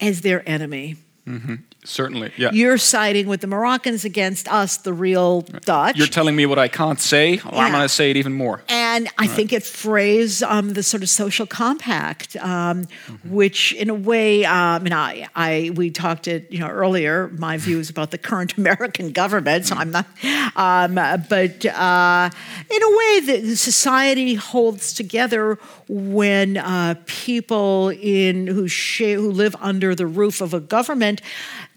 as 0.00 0.22
their 0.22 0.46
enemy. 0.48 0.96
Mm-hmm. 1.26 1.54
Certainly, 1.84 2.32
yeah. 2.36 2.50
You're 2.52 2.78
siding 2.78 3.26
with 3.26 3.40
the 3.40 3.48
Moroccans 3.48 4.04
against 4.04 4.46
us, 4.46 4.76
the 4.76 4.92
real 4.92 5.40
Dutch. 5.40 5.96
You're 5.96 6.06
telling 6.06 6.36
me 6.36 6.46
what 6.46 6.56
I 6.56 6.68
can't 6.68 7.00
say. 7.00 7.40
Well, 7.44 7.54
yeah. 7.54 7.58
I'm 7.58 7.72
going 7.72 7.82
to 7.82 7.88
say 7.88 8.08
it 8.10 8.16
even 8.16 8.34
more. 8.34 8.62
And 8.68 9.08
I 9.18 9.22
right. 9.22 9.30
think 9.30 9.52
it 9.52 9.64
phrased 9.64 10.44
um, 10.44 10.74
the 10.74 10.84
sort 10.84 11.02
of 11.02 11.08
social 11.08 11.44
compact, 11.44 12.36
um, 12.36 12.84
mm-hmm. 12.84 13.34
which, 13.34 13.72
in 13.72 13.90
a 13.90 13.94
way, 13.94 14.44
um, 14.44 14.84
and 14.84 14.94
I, 14.94 15.28
I, 15.34 15.72
we 15.74 15.90
talked 15.90 16.28
it, 16.28 16.52
you 16.52 16.60
know, 16.60 16.68
earlier. 16.68 17.28
My 17.30 17.56
views 17.56 17.90
about 17.90 18.12
the 18.12 18.18
current 18.18 18.56
American 18.56 19.10
government. 19.10 19.66
So 19.66 19.74
I'm 19.74 19.90
not, 19.90 20.06
um, 20.54 20.94
but 20.94 21.66
uh, 21.66 22.30
in 22.70 22.82
a 22.82 22.96
way, 22.96 23.20
that 23.26 23.56
society 23.56 24.34
holds 24.34 24.92
together 24.92 25.58
when 25.88 26.58
uh, 26.58 26.94
people 27.06 27.88
in 27.88 28.46
who 28.46 28.68
share, 28.68 29.16
who 29.16 29.32
live 29.32 29.56
under 29.58 29.96
the 29.96 30.06
roof 30.06 30.40
of 30.40 30.54
a 30.54 30.60
government 30.60 31.20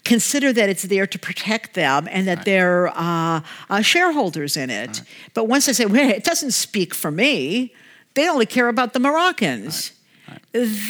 consider 0.06 0.54
that 0.54 0.70
it's 0.70 0.84
there 0.84 1.08
to 1.08 1.20
protect 1.20 1.74
them 1.74 2.08
and 2.10 2.28
that 2.28 2.38
right. 2.38 2.46
they're 2.46 2.88
uh, 2.96 3.42
uh, 3.70 3.82
shareholders 3.82 4.56
in 4.56 4.70
it. 4.70 4.88
Right. 4.88 5.04
But 5.34 5.48
once 5.50 5.66
they 5.66 5.74
say, 5.74 5.86
well, 5.86 6.10
it 6.10 6.24
doesn't 6.24 6.52
speak 6.52 6.94
for 6.94 7.12
me, 7.12 7.74
they 8.14 8.30
only 8.30 8.46
care 8.46 8.70
about 8.70 8.94
the 8.94 9.00
Moroccans. 9.00 9.92
Right. 10.30 10.40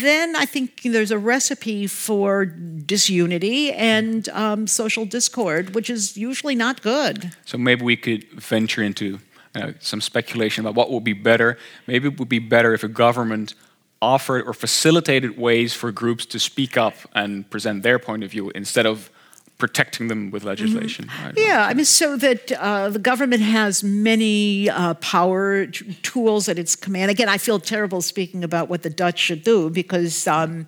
Then 0.01 0.35
I 0.35 0.45
think 0.45 0.83
there's 0.83 1.11
a 1.11 1.17
recipe 1.17 1.87
for 1.87 2.45
disunity 2.45 3.73
and 3.73 4.29
um, 4.29 4.67
social 4.67 5.05
discord, 5.05 5.73
which 5.73 5.89
is 5.89 6.15
usually 6.15 6.55
not 6.55 6.81
good. 6.81 7.31
So 7.45 7.57
maybe 7.57 7.83
we 7.83 7.97
could 7.97 8.29
venture 8.31 8.83
into 8.83 9.19
uh, 9.55 9.71
some 9.79 10.01
speculation 10.01 10.65
about 10.65 10.75
what 10.75 10.91
would 10.91 11.03
be 11.03 11.13
better. 11.13 11.57
Maybe 11.87 12.09
it 12.09 12.19
would 12.19 12.29
be 12.29 12.39
better 12.39 12.73
if 12.73 12.83
a 12.83 12.89
government 12.89 13.55
offered 14.01 14.45
or 14.45 14.53
facilitated 14.53 15.37
ways 15.37 15.73
for 15.73 15.91
groups 15.91 16.25
to 16.27 16.39
speak 16.39 16.77
up 16.77 16.95
and 17.13 17.49
present 17.49 17.83
their 17.83 17.99
point 17.99 18.23
of 18.23 18.31
view 18.31 18.51
instead 18.55 18.85
of 18.85 19.09
protecting 19.57 20.09
them 20.09 20.31
with 20.31 20.43
legislation. 20.43 21.09
right? 21.23 21.33
Yeah, 21.37 21.65
I 21.65 21.73
mean, 21.73 21.85
so 21.85 22.17
that 22.17 22.51
uh, 22.51 22.89
the 22.89 22.99
government 22.99 23.41
has 23.41 23.83
many 23.83 24.69
uh, 24.69 24.95
power 24.95 25.67
t- 25.67 25.93
tools 26.03 26.49
at 26.49 26.59
its 26.59 26.75
command. 26.75 27.09
Again, 27.09 27.29
I 27.29 27.37
feel 27.37 27.59
terrible 27.59 28.01
speaking 28.01 28.43
about 28.43 28.69
what 28.69 28.83
the 28.83 28.89
Dutch 28.89 29.19
should 29.19 29.43
do 29.43 29.69
because. 29.69 30.27
Um, 30.27 30.67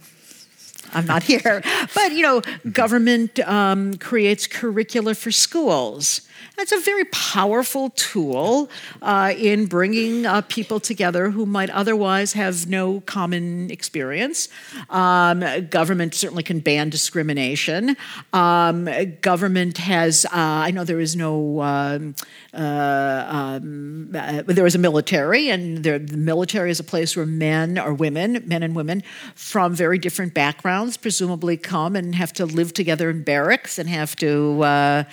I'm 0.93 1.05
not 1.05 1.23
here. 1.31 1.61
But, 1.93 2.13
you 2.13 2.21
know, 2.21 2.41
government 2.71 3.39
um, 3.41 3.95
creates 3.95 4.47
curricula 4.47 5.15
for 5.15 5.31
schools. 5.31 6.21
That's 6.57 6.71
a 6.71 6.79
very 6.79 7.05
powerful 7.05 7.91
tool 7.91 8.69
uh, 9.01 9.33
in 9.37 9.67
bringing 9.67 10.25
uh, 10.25 10.41
people 10.41 10.79
together 10.79 11.29
who 11.29 11.45
might 11.45 11.69
otherwise 11.69 12.33
have 12.33 12.67
no 12.67 13.01
common 13.01 13.69
experience. 13.69 14.49
Um, 14.89 15.43
government 15.69 16.15
certainly 16.15 16.41
can 16.41 16.59
ban 16.59 16.89
discrimination. 16.89 17.95
Um, 18.33 18.89
government 19.21 19.77
has, 19.77 20.25
uh, 20.25 20.29
I 20.33 20.71
know 20.71 20.83
there 20.83 20.99
is 20.99 21.15
no, 21.15 21.61
um, 21.61 22.15
uh, 22.55 23.25
um, 23.27 24.15
uh, 24.15 24.41
there 24.47 24.65
is 24.65 24.73
a 24.73 24.79
military, 24.79 25.49
and 25.49 25.83
there, 25.83 25.99
the 25.99 26.17
military 26.17 26.71
is 26.71 26.79
a 26.79 26.83
place 26.83 27.15
where 27.15 27.27
men 27.27 27.77
or 27.77 27.93
women, 27.93 28.43
men 28.47 28.63
and 28.63 28.75
women 28.75 29.03
from 29.35 29.75
very 29.75 29.99
different 29.99 30.33
backgrounds, 30.33 30.97
presumably 30.97 31.55
come 31.55 31.95
and 31.95 32.15
have 32.15 32.33
to 32.33 32.45
live 32.47 32.73
together 32.73 33.11
in 33.11 33.21
barracks 33.23 33.77
and 33.77 33.87
have 33.89 34.15
to 34.15 35.05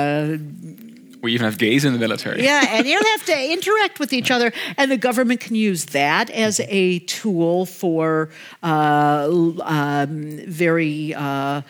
uh, 0.00 0.38
we 1.22 1.34
even 1.34 1.44
have 1.44 1.58
gays 1.58 1.84
in 1.84 1.92
the 1.92 1.98
military. 1.98 2.42
yeah, 2.42 2.64
and 2.70 2.86
you 2.86 2.98
have 2.98 3.26
to 3.26 3.52
interact 3.52 4.00
with 4.00 4.12
each 4.12 4.30
other. 4.30 4.52
And 4.76 4.90
the 4.90 4.96
government 4.96 5.40
can 5.40 5.54
use 5.54 5.86
that 5.86 6.30
as 6.30 6.60
a 6.60 7.00
tool 7.00 7.66
for 7.66 8.30
uh, 8.62 9.28
um, 9.62 10.40
very 10.46 11.14
uh, 11.14 11.62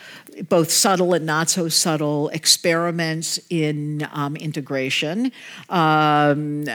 both 0.49 0.71
subtle 0.71 1.13
and 1.13 1.25
not 1.25 1.49
so 1.49 1.67
subtle 1.67 2.29
experiments 2.29 3.39
in 3.49 4.07
um, 4.11 4.35
integration. 4.35 5.31
Um, 5.69 6.65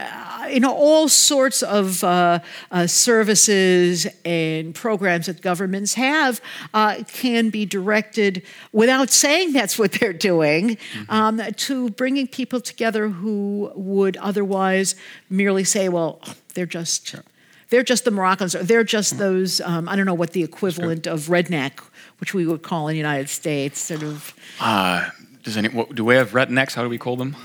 you 0.49 0.61
know, 0.61 0.75
all 0.75 1.09
sorts 1.09 1.63
of 1.63 2.05
uh, 2.05 2.41
uh, 2.71 2.87
services 2.87 4.07
and 4.25 4.75
programs 4.75 5.27
that 5.27 5.41
governments 5.41 5.95
have 5.95 6.41
uh, 6.75 7.03
can 7.09 7.51
be 7.51 7.67
directed 7.67 8.43
without 8.73 9.11
saying 9.11 9.53
that's 9.53 9.79
what 9.79 9.93
they're 9.93 10.13
doing 10.13 10.77
mm-hmm. 10.77 11.11
um, 11.11 11.41
to 11.57 11.91
bringing 11.91 12.27
people 12.27 12.61
together 12.61 13.09
who 13.09 13.71
would 13.75 14.17
otherwise 14.19 14.95
merely 15.31 15.65
say, 15.65 15.89
well, 15.89 16.21
they're 16.55 16.67
just. 16.67 17.07
Sure 17.07 17.23
they're 17.69 17.83
just 17.83 18.05
the 18.05 18.11
Moroccans, 18.11 18.55
or 18.55 18.63
they're 18.63 18.85
just 18.85 19.15
mm. 19.15 19.19
those, 19.19 19.61
um, 19.61 19.89
I 19.89 19.97
don't 19.97 20.07
know 20.07 20.15
what 20.15 20.33
the 20.33 20.45
equivalent 20.45 21.07
of 21.07 21.23
redneck 21.23 21.81
which 22.19 22.35
we 22.35 22.47
would 22.47 22.63
call 22.63 22.89
in 22.89 22.95
the 22.95 22.99
United 22.99 23.29
States 23.29 23.81
sort 23.81 24.03
of. 24.03 24.35
Uh, 24.61 25.09
does 25.43 25.57
any, 25.57 25.69
what, 25.69 25.95
do 25.95 26.05
we 26.05 26.15
have 26.15 26.31
rednecks? 26.31 26.75
How 26.75 26.83
do 26.83 26.89
we 26.89 26.99
call 26.99 27.17
them? 27.17 27.37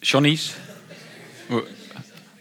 Shawnees? 0.00 0.56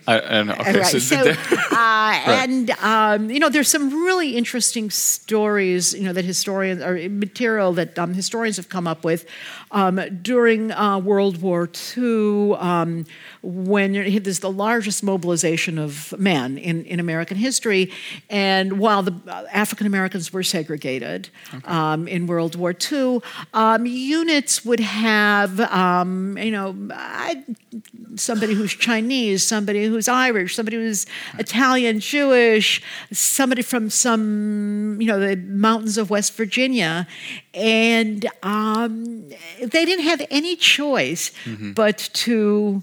I, 0.05 0.17
I, 0.17 0.19
don't 0.19 0.47
know. 0.47 0.53
Okay, 0.53 0.80
right. 0.80 0.86
so, 0.86 0.99
so 0.99 1.15
uh, 1.21 1.36
right. 1.71 2.24
and 2.28 2.71
um, 2.71 3.30
you 3.30 3.39
know, 3.39 3.49
there's 3.49 3.69
some 3.69 4.03
really 4.03 4.36
interesting 4.36 4.89
stories, 4.89 5.93
you 5.93 6.03
know, 6.03 6.13
that 6.13 6.26
historians 6.26 6.82
or 6.82 6.95
material 7.09 7.74
that 7.74 7.97
um, 7.97 8.13
historians 8.13 8.57
have 8.57 8.69
come 8.69 8.86
up 8.86 9.05
with 9.05 9.26
um, 9.74 9.99
during 10.21 10.71
uh, 10.71 10.99
World 10.99 11.41
War 11.41 11.69
II, 11.97 12.53
um, 12.53 13.05
when 13.41 13.93
there's 13.93 14.39
the 14.39 14.51
largest 14.51 15.03
mobilization 15.03 15.78
of 15.78 16.13
men 16.17 16.57
in, 16.57 16.86
in 16.86 16.99
American 16.99 17.36
history, 17.36 17.91
and 18.30 18.80
while 18.80 19.03
the 19.03 19.13
uh, 19.28 19.45
African 19.51 19.88
Americans 19.88 20.32
were 20.32 20.43
segregated 20.43 21.30
okay. 21.53 21.67
Um, 21.67 22.07
in 22.07 22.28
World 22.28 22.55
War 22.55 22.74
II, 22.74 23.19
um, 23.53 23.86
units 23.86 24.63
would 24.63 24.80
have, 24.80 25.59
you 25.59 26.51
know, 26.51 26.76
I, 26.93 27.43
somebody 28.15 28.53
who's 28.53 28.74
Chinese, 28.74 29.43
somebody 29.43 29.86
who's 29.86 30.07
Irish, 30.07 30.55
somebody 30.55 30.78
who's 30.78 31.05
Italian, 31.39 31.99
Jewish, 31.99 32.82
somebody 33.11 33.63
from 33.63 33.89
some, 33.89 35.01
you 35.01 35.07
know, 35.07 35.19
the 35.19 35.36
mountains 35.36 35.97
of 35.97 36.09
West 36.09 36.36
Virginia. 36.36 37.07
And 37.53 38.25
um, 38.41 39.29
they 39.59 39.85
didn't 39.85 40.05
have 40.05 40.25
any 40.31 40.55
choice 40.55 41.31
mm-hmm. 41.45 41.73
but 41.73 41.97
to 42.13 42.81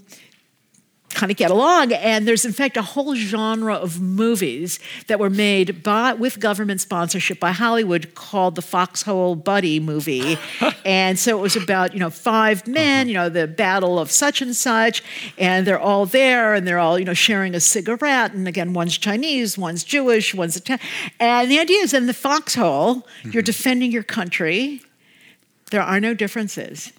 kind 1.21 1.29
of 1.29 1.37
get 1.37 1.51
along. 1.51 1.93
And 1.93 2.27
there's, 2.27 2.45
in 2.45 2.51
fact, 2.51 2.77
a 2.77 2.81
whole 2.81 3.13
genre 3.13 3.75
of 3.75 4.01
movies 4.01 4.79
that 5.05 5.19
were 5.19 5.29
made 5.29 5.83
by, 5.83 6.13
with 6.13 6.39
government 6.39 6.81
sponsorship 6.81 7.39
by 7.39 7.51
Hollywood 7.51 8.15
called 8.15 8.55
the 8.55 8.63
Foxhole 8.63 9.35
Buddy 9.35 9.79
movie. 9.79 10.39
and 10.85 11.19
so 11.19 11.37
it 11.37 11.41
was 11.41 11.55
about, 11.55 11.93
you 11.93 11.99
know, 11.99 12.09
five 12.09 12.65
men, 12.65 13.01
uh-huh. 13.01 13.07
you 13.07 13.13
know, 13.13 13.29
the 13.29 13.45
battle 13.45 13.99
of 13.99 14.09
such 14.09 14.41
and 14.41 14.55
such, 14.55 15.03
and 15.37 15.67
they're 15.67 15.79
all 15.79 16.07
there 16.07 16.55
and 16.55 16.67
they're 16.67 16.79
all, 16.79 16.97
you 16.97 17.05
know, 17.05 17.13
sharing 17.13 17.53
a 17.53 17.59
cigarette. 17.59 18.33
And 18.33 18.47
again, 18.47 18.73
one's 18.73 18.97
Chinese, 18.97 19.59
one's 19.59 19.83
Jewish, 19.83 20.33
one's 20.33 20.55
Italian. 20.57 20.83
And 21.19 21.51
the 21.51 21.59
idea 21.59 21.81
is 21.81 21.93
in 21.93 22.07
the 22.07 22.15
foxhole, 22.15 22.95
mm-hmm. 22.95 23.29
you're 23.29 23.43
defending 23.43 23.91
your 23.91 24.01
country. 24.01 24.81
There 25.69 25.83
are 25.83 25.99
no 25.99 26.15
differences. 26.15 26.91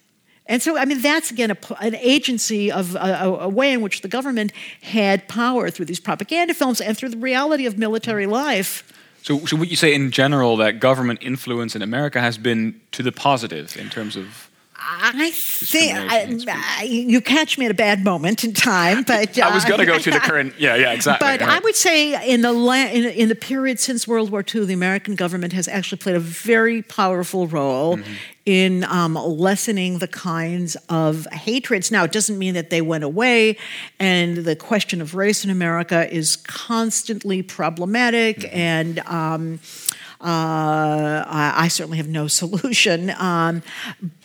And 0.53 0.61
so, 0.61 0.77
I 0.77 0.85
mean, 0.85 1.01
that's 1.01 1.31
again 1.31 1.51
a, 1.51 1.57
an 1.81 1.95
agency 1.95 2.71
of 2.71 2.95
a, 2.95 3.39
a, 3.41 3.49
way 3.49 3.73
in 3.73 3.81
which 3.81 4.03
the 4.03 4.09
government 4.09 4.53
had 4.83 5.27
power 5.27 5.71
through 5.71 5.87
these 5.87 5.99
propaganda 5.99 6.53
films 6.53 6.79
and 6.83 6.95
through 6.95 7.09
the 7.09 7.17
reality 7.17 7.65
of 7.65 7.79
military 7.79 8.27
life. 8.27 8.85
So, 9.23 9.47
so 9.47 9.57
would 9.57 9.71
you 9.71 9.77
say 9.77 9.95
in 9.95 10.11
general 10.11 10.59
that 10.59 10.79
government 10.79 11.21
influence 11.23 11.75
in 11.75 11.81
America 11.81 12.21
has 12.21 12.37
been 12.37 12.79
to 12.91 13.03
the 13.03 13.13
positive 13.13 13.79
in 13.79 13.89
terms 13.89 14.15
of 14.15 14.51
I 14.85 15.31
think 15.31 16.49
I, 16.49 16.83
you 16.83 17.21
catch 17.21 17.57
me 17.57 17.67
at 17.67 17.71
a 17.71 17.75
bad 17.75 18.05
moment 18.05 18.45
in 18.45 18.53
time, 18.53 19.03
but 19.07 19.39
uh, 19.39 19.43
I 19.43 19.55
was 19.55 19.65
going 19.65 19.81
to 19.81 19.87
go 19.87 19.99
to 19.99 20.11
the 20.11 20.19
current. 20.19 20.55
Yeah, 20.59 20.75
yeah, 20.75 20.93
exactly. 20.93 21.27
But 21.27 21.41
right. 21.41 21.57
I 21.57 21.59
would 21.61 21.77
say 21.77 22.33
in 22.33 22.43
the 22.43 22.53
la- 22.53 22.75
in, 22.75 23.05
in, 23.05 23.29
the 23.29 23.35
period 23.35 23.79
since 23.79 24.09
World 24.09 24.31
War 24.31 24.43
II, 24.43 24.65
the 24.65 24.75
American 24.75 25.15
government 25.15 25.53
has 25.53 25.69
actually 25.69 25.99
played 25.99 26.17
a 26.17 26.21
very 26.21 26.83
powerful 26.83 27.47
role 27.47 27.97
mm-hmm. 27.97 28.13
in 28.45 28.85
um, 28.85 29.15
lessening 29.15 29.99
the 29.99 30.09
kinds 30.09 30.77
of 30.89 31.27
hatreds. 31.33 31.91
Now, 31.91 32.05
it 32.05 32.13
doesn't 32.13 32.39
mean 32.39 32.55
that 32.55 32.71
they 32.71 32.83
went 32.83 33.05
away, 33.05 33.59
and 34.01 34.39
the 34.39 34.57
question 34.57 35.01
of 35.01 35.15
race 35.15 35.45
in 35.45 35.51
America 35.51 36.13
is 36.13 36.37
constantly 36.37 37.43
problematic 37.43 38.39
mm-hmm. 38.39 38.57
and. 38.57 38.99
Um, 39.01 39.61
uh, 39.61 40.02
I, 40.29 41.53
I, 41.57 41.69
certainly 41.69 41.97
have 41.97 42.09
no 42.09 42.27
solution. 42.43 43.11
Um, 43.19 43.63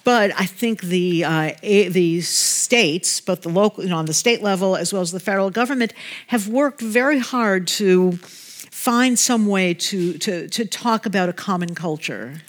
but 0.03 0.31
I 0.37 0.45
think 0.45 0.81
the 0.81 1.23
uh, 1.23 1.51
a, 1.63 1.89
the 1.89 2.21
states, 2.21 3.19
both 3.19 3.41
the 3.41 3.49
local, 3.49 3.83
you 3.83 3.89
know, 3.89 3.97
on 3.97 4.05
the 4.05 4.13
state 4.13 4.41
level 4.43 4.75
as 4.75 4.93
well 4.93 5.01
as 5.01 5.11
the 5.11 5.19
federal 5.19 5.49
government, 5.49 5.93
have 6.27 6.47
worked 6.47 6.81
very 6.81 7.19
hard 7.19 7.67
to 7.67 8.13
find 8.13 9.17
some 9.17 9.47
way 9.47 9.73
to 9.73 10.17
to 10.19 10.47
to 10.47 10.65
talk 10.65 11.05
about 11.05 11.29
a 11.29 11.33
common 11.33 11.73
culture. 11.73 12.41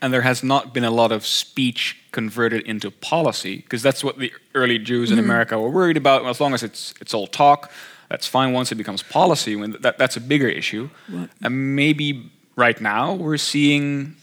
And 0.00 0.12
there 0.12 0.22
has 0.22 0.44
not 0.44 0.74
been 0.74 0.84
a 0.84 0.90
lot 0.90 1.10
of 1.10 1.26
speech 1.26 1.96
converted 2.12 2.62
into 2.66 2.90
policy 2.90 3.56
because 3.56 3.82
that's 3.82 4.04
what 4.04 4.18
the 4.18 4.32
early 4.54 4.78
Jews 4.78 5.10
in 5.10 5.18
mm-hmm. 5.18 5.24
America 5.24 5.58
were 5.58 5.70
worried 5.70 5.96
about. 5.96 6.24
As 6.24 6.40
long 6.40 6.54
as 6.54 6.62
it's 6.62 6.94
it's 7.00 7.14
all 7.14 7.26
talk, 7.26 7.70
that's 8.08 8.26
fine. 8.26 8.52
Once 8.52 8.72
it 8.72 8.76
becomes 8.76 9.02
policy, 9.02 9.56
when 9.56 9.72
that, 9.80 9.98
that's 9.98 10.16
a 10.16 10.20
bigger 10.20 10.48
issue, 10.48 10.90
what? 11.08 11.30
and 11.42 11.76
maybe 11.76 12.30
right 12.58 12.80
now 12.80 13.14
we're 13.14 13.36
seeing 13.36 14.16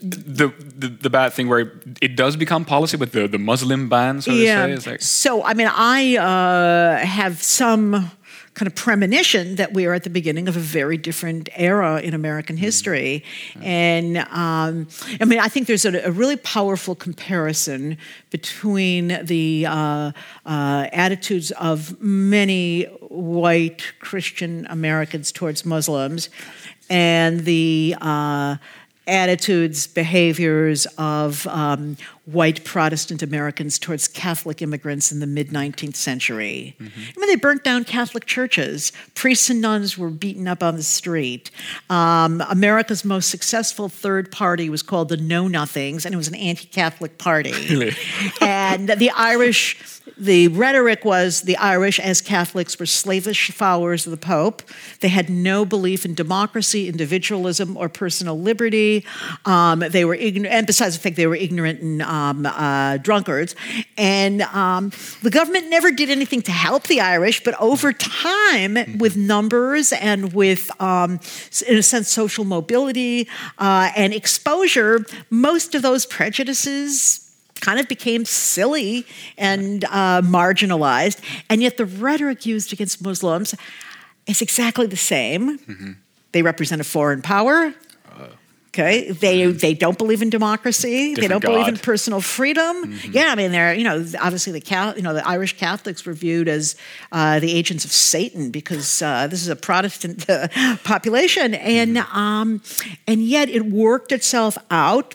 the, 0.00 0.52
the, 0.58 0.88
the 0.88 1.10
bad 1.10 1.32
thing 1.32 1.48
where 1.48 1.80
it 2.00 2.16
does 2.16 2.36
become 2.36 2.64
policy 2.64 2.96
with 2.96 3.12
the 3.12 3.26
the 3.26 3.38
Muslim 3.38 3.88
ban, 3.88 4.20
so 4.20 4.30
yeah. 4.30 4.66
to 4.66 4.80
say. 4.80 4.90
Like 4.92 5.02
so, 5.02 5.42
I 5.42 5.54
mean, 5.54 5.70
I 5.72 6.16
uh, 6.16 7.04
have 7.04 7.42
some 7.42 8.10
kind 8.56 8.66
of 8.66 8.74
premonition 8.74 9.56
that 9.56 9.74
we 9.74 9.84
are 9.84 9.92
at 9.92 10.02
the 10.02 10.10
beginning 10.10 10.48
of 10.48 10.56
a 10.56 10.60
very 10.60 10.96
different 10.96 11.50
era 11.56 12.00
in 12.00 12.14
American 12.14 12.56
history. 12.56 13.22
Mm-hmm. 13.50 13.62
And 13.62 14.16
um, 14.30 14.88
I 15.20 15.26
mean, 15.26 15.38
I 15.38 15.48
think 15.48 15.66
there's 15.66 15.84
a, 15.84 16.00
a 16.00 16.10
really 16.10 16.36
powerful 16.36 16.94
comparison 16.94 17.98
between 18.30 19.18
the 19.22 19.66
uh, 19.68 20.12
uh, 20.46 20.86
attitudes 20.92 21.50
of 21.52 22.00
many 22.00 22.84
white 23.10 23.92
Christian 23.98 24.66
Americans 24.70 25.32
towards 25.32 25.66
Muslims 25.66 26.30
and 26.88 27.40
the 27.40 27.96
uh, 28.00 28.56
attitudes, 29.06 29.86
behaviors 29.86 30.86
of 30.98 31.46
um, 31.46 31.96
white 32.24 32.64
Protestant 32.64 33.22
Americans 33.22 33.78
towards 33.78 34.08
Catholic 34.08 34.60
immigrants 34.62 35.12
in 35.12 35.20
the 35.20 35.26
mid 35.26 35.50
19th 35.50 35.94
century. 35.94 36.74
Mm-hmm. 36.80 37.00
I 37.16 37.20
mean, 37.20 37.28
they 37.28 37.36
burnt 37.36 37.62
down 37.62 37.84
Catholic 37.84 38.26
churches. 38.26 38.92
Priests 39.14 39.48
and 39.48 39.60
nuns 39.60 39.96
were 39.96 40.10
beaten 40.10 40.48
up 40.48 40.62
on 40.62 40.76
the 40.76 40.82
street. 40.82 41.50
Um, 41.88 42.42
America's 42.48 43.04
most 43.04 43.30
successful 43.30 43.88
third 43.88 44.32
party 44.32 44.68
was 44.68 44.82
called 44.82 45.08
the 45.08 45.16
Know 45.16 45.46
Nothings, 45.46 46.04
and 46.04 46.12
it 46.12 46.18
was 46.18 46.28
an 46.28 46.34
anti 46.34 46.66
Catholic 46.66 47.18
party. 47.18 47.52
Really? 47.52 47.96
and 48.40 48.88
the 48.88 49.10
Irish 49.10 49.95
the 50.18 50.48
rhetoric 50.48 51.04
was 51.04 51.42
the 51.42 51.56
Irish, 51.58 52.00
as 52.00 52.20
Catholics, 52.20 52.78
were 52.78 52.86
slavish 52.86 53.50
followers 53.50 54.06
of 54.06 54.12
the 54.12 54.16
Pope. 54.16 54.62
They 55.00 55.08
had 55.08 55.28
no 55.28 55.64
belief 55.64 56.04
in 56.04 56.14
democracy, 56.14 56.88
individualism, 56.88 57.76
or 57.76 57.88
personal 57.88 58.38
liberty. 58.40 59.04
Um, 59.44 59.80
they 59.80 60.04
were 60.04 60.14
ignorant, 60.14 60.54
and 60.54 60.66
besides 60.66 60.96
the 60.96 61.02
fact 61.02 61.16
they 61.16 61.26
were 61.26 61.36
ignorant 61.36 61.80
and 61.80 62.02
um, 62.02 62.46
uh, 62.46 62.96
drunkards. 62.98 63.54
And 63.98 64.42
um, 64.42 64.90
the 65.22 65.30
government 65.30 65.68
never 65.68 65.92
did 65.92 66.08
anything 66.08 66.40
to 66.42 66.52
help 66.52 66.84
the 66.84 67.00
Irish, 67.00 67.44
but 67.44 67.54
over 67.60 67.92
time, 67.92 68.98
with 68.98 69.16
numbers 69.16 69.92
and 69.92 70.32
with, 70.32 70.70
um, 70.80 71.20
in 71.68 71.76
a 71.76 71.82
sense, 71.82 72.08
social 72.08 72.44
mobility 72.44 73.28
uh, 73.58 73.90
and 73.94 74.14
exposure, 74.14 75.04
most 75.30 75.74
of 75.74 75.82
those 75.82 76.06
prejudices 76.06 77.25
kind 77.60 77.80
of 77.80 77.88
became 77.88 78.24
silly 78.24 79.06
and 79.36 79.84
uh, 79.84 80.22
marginalized. 80.22 81.20
And 81.48 81.62
yet 81.62 81.76
the 81.76 81.86
rhetoric 81.86 82.46
used 82.46 82.72
against 82.72 83.02
Muslims 83.02 83.54
is 84.26 84.42
exactly 84.42 84.86
the 84.86 84.96
same. 84.96 85.58
Mm-hmm. 85.58 85.92
They 86.32 86.42
represent 86.42 86.80
a 86.80 86.84
foreign 86.84 87.22
power. 87.22 87.72
Okay, 88.76 89.10
they 89.10 89.40
mm-hmm. 89.40 89.56
they 89.56 89.72
don't 89.72 89.96
believe 89.96 90.20
in 90.20 90.28
democracy. 90.28 91.14
Different 91.14 91.20
they 91.22 91.28
don't 91.28 91.42
God. 91.42 91.52
believe 91.52 91.68
in 91.68 91.78
personal 91.78 92.20
freedom. 92.20 92.84
Mm-hmm. 92.84 93.12
Yeah, 93.12 93.28
I 93.28 93.34
mean, 93.34 93.50
they're 93.50 93.72
you 93.72 93.84
know 93.84 94.04
obviously 94.20 94.52
the 94.52 94.94
you 94.96 95.02
know 95.02 95.14
the 95.14 95.26
Irish 95.26 95.56
Catholics 95.56 96.04
were 96.04 96.12
viewed 96.12 96.46
as 96.46 96.76
uh, 97.10 97.40
the 97.40 97.50
agents 97.50 97.86
of 97.86 97.92
Satan 97.92 98.50
because 98.50 99.00
uh, 99.00 99.28
this 99.28 99.40
is 99.40 99.48
a 99.48 99.56
Protestant 99.56 100.28
uh, 100.30 100.48
population, 100.84 101.54
and 101.54 101.96
mm-hmm. 101.96 102.18
um, 102.18 102.62
and 103.06 103.22
yet 103.24 103.48
it 103.48 103.64
worked 103.64 104.12
itself 104.12 104.58
out 104.70 105.14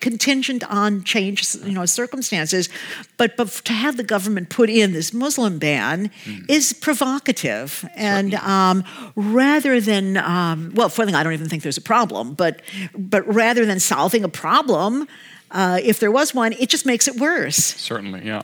contingent 0.00 0.64
on 0.70 1.04
change, 1.04 1.54
you 1.56 1.72
know, 1.72 1.86
circumstances. 1.86 2.68
But, 3.16 3.36
but 3.36 3.48
to 3.64 3.72
have 3.72 3.96
the 3.96 4.04
government 4.04 4.48
put 4.48 4.70
in 4.70 4.92
this 4.92 5.12
Muslim 5.12 5.58
ban 5.58 6.10
mm. 6.24 6.50
is 6.50 6.72
provocative. 6.72 7.88
And 7.94 8.34
um, 8.34 8.84
rather 9.14 9.80
than, 9.80 10.16
um, 10.16 10.72
well, 10.74 10.88
for 10.88 11.02
one 11.02 11.08
thing, 11.08 11.14
I 11.14 11.22
don't 11.22 11.32
even 11.32 11.48
think 11.48 11.62
there's 11.62 11.76
a 11.76 11.82
problem. 11.82 12.34
But 12.34 12.62
but 12.96 13.26
rather 13.32 13.64
than 13.66 13.80
solving 13.80 14.24
a 14.24 14.28
problem, 14.28 15.06
uh, 15.50 15.80
if 15.82 16.00
there 16.00 16.10
was 16.10 16.34
one, 16.34 16.52
it 16.52 16.68
just 16.68 16.86
makes 16.86 17.08
it 17.08 17.16
worse. 17.16 17.56
Certainly, 17.56 18.26
yeah. 18.26 18.42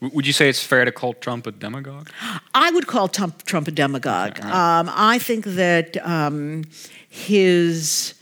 Would 0.00 0.26
you 0.26 0.32
say 0.32 0.48
it's 0.48 0.62
fair 0.62 0.84
to 0.84 0.92
call 0.92 1.14
Trump 1.14 1.46
a 1.46 1.50
demagogue? 1.50 2.10
I 2.54 2.70
would 2.70 2.86
call 2.86 3.08
Trump, 3.08 3.44
Trump 3.44 3.66
a 3.66 3.72
demagogue. 3.72 4.38
Okay, 4.38 4.48
right. 4.48 4.78
um, 4.78 4.90
I 4.94 5.18
think 5.18 5.44
that 5.44 5.96
um, 6.06 6.64
his 7.08 8.14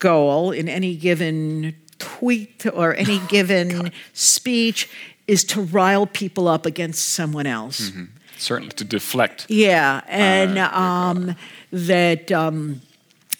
goal 0.00 0.50
in 0.50 0.68
any 0.68 0.96
given 0.96 1.76
tweet 1.98 2.66
or 2.66 2.94
any 2.94 3.20
given 3.28 3.92
speech 4.12 4.90
is 5.28 5.44
to 5.44 5.62
rile 5.62 6.06
people 6.06 6.48
up 6.48 6.66
against 6.66 7.10
someone 7.10 7.46
else. 7.46 7.90
Mm-hmm. 7.90 8.04
Certainly 8.36 8.72
to 8.76 8.84
deflect. 8.84 9.46
Yeah, 9.48 10.00
and 10.08 10.58
uh, 10.58 10.70
um, 10.72 11.36
that. 11.70 12.32
Um, 12.32 12.82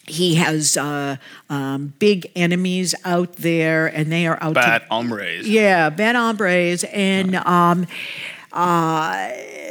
he 0.07 0.35
has 0.35 0.77
uh, 0.77 1.19
um, 1.49 1.95
big 2.01 2.33
enemies 2.35 2.97
out 3.05 3.35
there, 3.37 3.87
and 3.87 4.11
they 4.11 4.27
are 4.27 4.37
out. 4.43 4.55
Bad 4.55 4.83
to, 4.83 4.89
hombres. 4.89 5.49
Yeah, 5.49 5.89
bad 5.89 6.17
hombres, 6.17 6.83
and 6.85 7.37
um, 7.37 7.87
uh, 8.53 9.31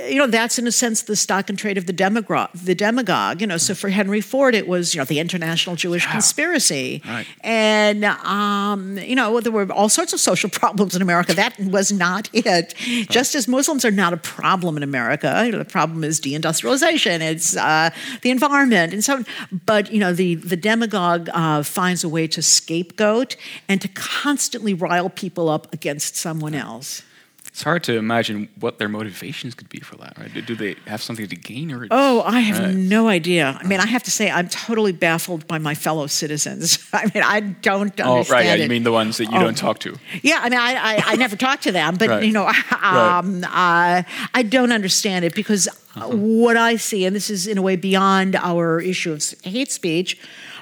you 0.09 0.15
know, 0.15 0.27
that's 0.27 0.57
in 0.57 0.67
a 0.67 0.71
sense 0.71 1.03
the 1.03 1.15
stock 1.15 1.49
and 1.49 1.57
trade 1.57 1.77
of 1.77 1.85
the 1.85 1.93
demagogue. 1.93 2.49
The 2.53 2.75
demagogue, 2.75 3.41
you 3.41 3.47
know. 3.47 3.57
So 3.57 3.75
for 3.75 3.89
Henry 3.89 4.21
Ford, 4.21 4.55
it 4.55 4.67
was 4.67 4.93
you 4.93 4.99
know 4.99 5.05
the 5.05 5.19
international 5.19 5.75
Jewish 5.75 6.05
yeah. 6.05 6.11
conspiracy, 6.11 7.01
right. 7.05 7.27
and 7.41 8.05
um, 8.05 8.97
you 8.97 9.15
know 9.15 9.39
there 9.39 9.51
were 9.51 9.71
all 9.71 9.89
sorts 9.89 10.13
of 10.13 10.19
social 10.19 10.49
problems 10.59 10.95
in 10.95 11.01
America. 11.01 11.33
That 11.33 11.57
was 11.59 11.91
not 11.91 12.29
it. 12.33 12.45
Right. 12.45 13.09
Just 13.09 13.35
as 13.35 13.47
Muslims 13.47 13.85
are 13.85 13.91
not 13.91 14.13
a 14.13 14.17
problem 14.17 14.77
in 14.77 14.83
America, 14.83 15.43
you 15.45 15.51
know, 15.51 15.59
the 15.59 15.65
problem 15.65 16.03
is 16.03 16.19
deindustrialization. 16.19 17.21
It's 17.21 17.55
uh, 17.55 17.91
the 18.21 18.31
environment, 18.31 18.93
and 18.93 19.03
so. 19.03 19.23
But 19.65 19.91
you 19.91 19.99
know, 19.99 20.13
the 20.13 20.35
the 20.35 20.57
demagogue 20.57 21.29
uh, 21.33 21.63
finds 21.63 22.03
a 22.03 22.09
way 22.09 22.27
to 22.27 22.41
scapegoat 22.41 23.35
and 23.67 23.81
to 23.81 23.87
constantly 23.89 24.73
rile 24.73 25.09
people 25.09 25.49
up 25.49 25.71
against 25.73 26.15
someone 26.15 26.55
else 26.55 27.03
it's 27.49 27.63
hard 27.63 27.83
to 27.85 27.97
imagine 27.97 28.47
what 28.59 28.77
their 28.77 28.87
motivations 28.87 29.55
could 29.55 29.69
be 29.69 29.79
for 29.79 29.95
that, 29.97 30.17
right? 30.17 30.31
Do, 30.33 30.41
do 30.41 30.55
they 30.55 30.75
have 30.85 31.01
something 31.01 31.27
to 31.27 31.35
gain 31.35 31.71
or? 31.71 31.87
Oh, 31.89 32.21
I 32.21 32.41
have 32.41 32.59
right. 32.59 32.75
no 32.75 33.07
idea. 33.07 33.57
I 33.59 33.65
mean, 33.65 33.79
I 33.79 33.87
have 33.87 34.03
to 34.03 34.11
say, 34.11 34.29
I'm 34.29 34.47
totally 34.47 34.91
baffled 34.91 35.47
by 35.47 35.57
my 35.57 35.73
fellow 35.73 36.05
citizens. 36.07 36.87
I 36.93 37.09
mean, 37.13 37.23
I 37.23 37.39
don't 37.39 37.99
understand. 37.99 38.29
Oh, 38.29 38.31
right. 38.31 38.45
Yeah, 38.45 38.53
it. 38.53 38.61
you 38.61 38.69
mean 38.69 38.83
the 38.83 38.91
ones 38.91 39.17
that 39.17 39.31
you 39.31 39.37
oh. 39.37 39.41
don't 39.41 39.57
talk 39.57 39.79
to? 39.79 39.97
Yeah, 40.21 40.39
I 40.41 40.49
mean, 40.49 40.59
I, 40.59 40.73
I, 40.73 41.03
I 41.07 41.15
never 41.15 41.35
talk 41.35 41.61
to 41.61 41.71
them, 41.71 41.95
but 41.97 42.09
right. 42.09 42.23
you 42.23 42.31
know, 42.31 42.45
um, 42.81 43.41
right. 43.41 44.03
uh, 44.05 44.27
I 44.33 44.43
don't 44.43 44.71
understand 44.71 45.25
it 45.25 45.33
because 45.33 45.67
uh-huh. 45.95 46.15
what 46.15 46.55
I 46.55 46.75
see, 46.75 47.05
and 47.05 47.15
this 47.15 47.31
is 47.31 47.47
in 47.47 47.57
a 47.57 47.63
way 47.63 47.75
beyond 47.75 48.35
our 48.35 48.79
issue 48.79 49.11
of 49.11 49.23
hate 49.43 49.71
speech. 49.71 50.19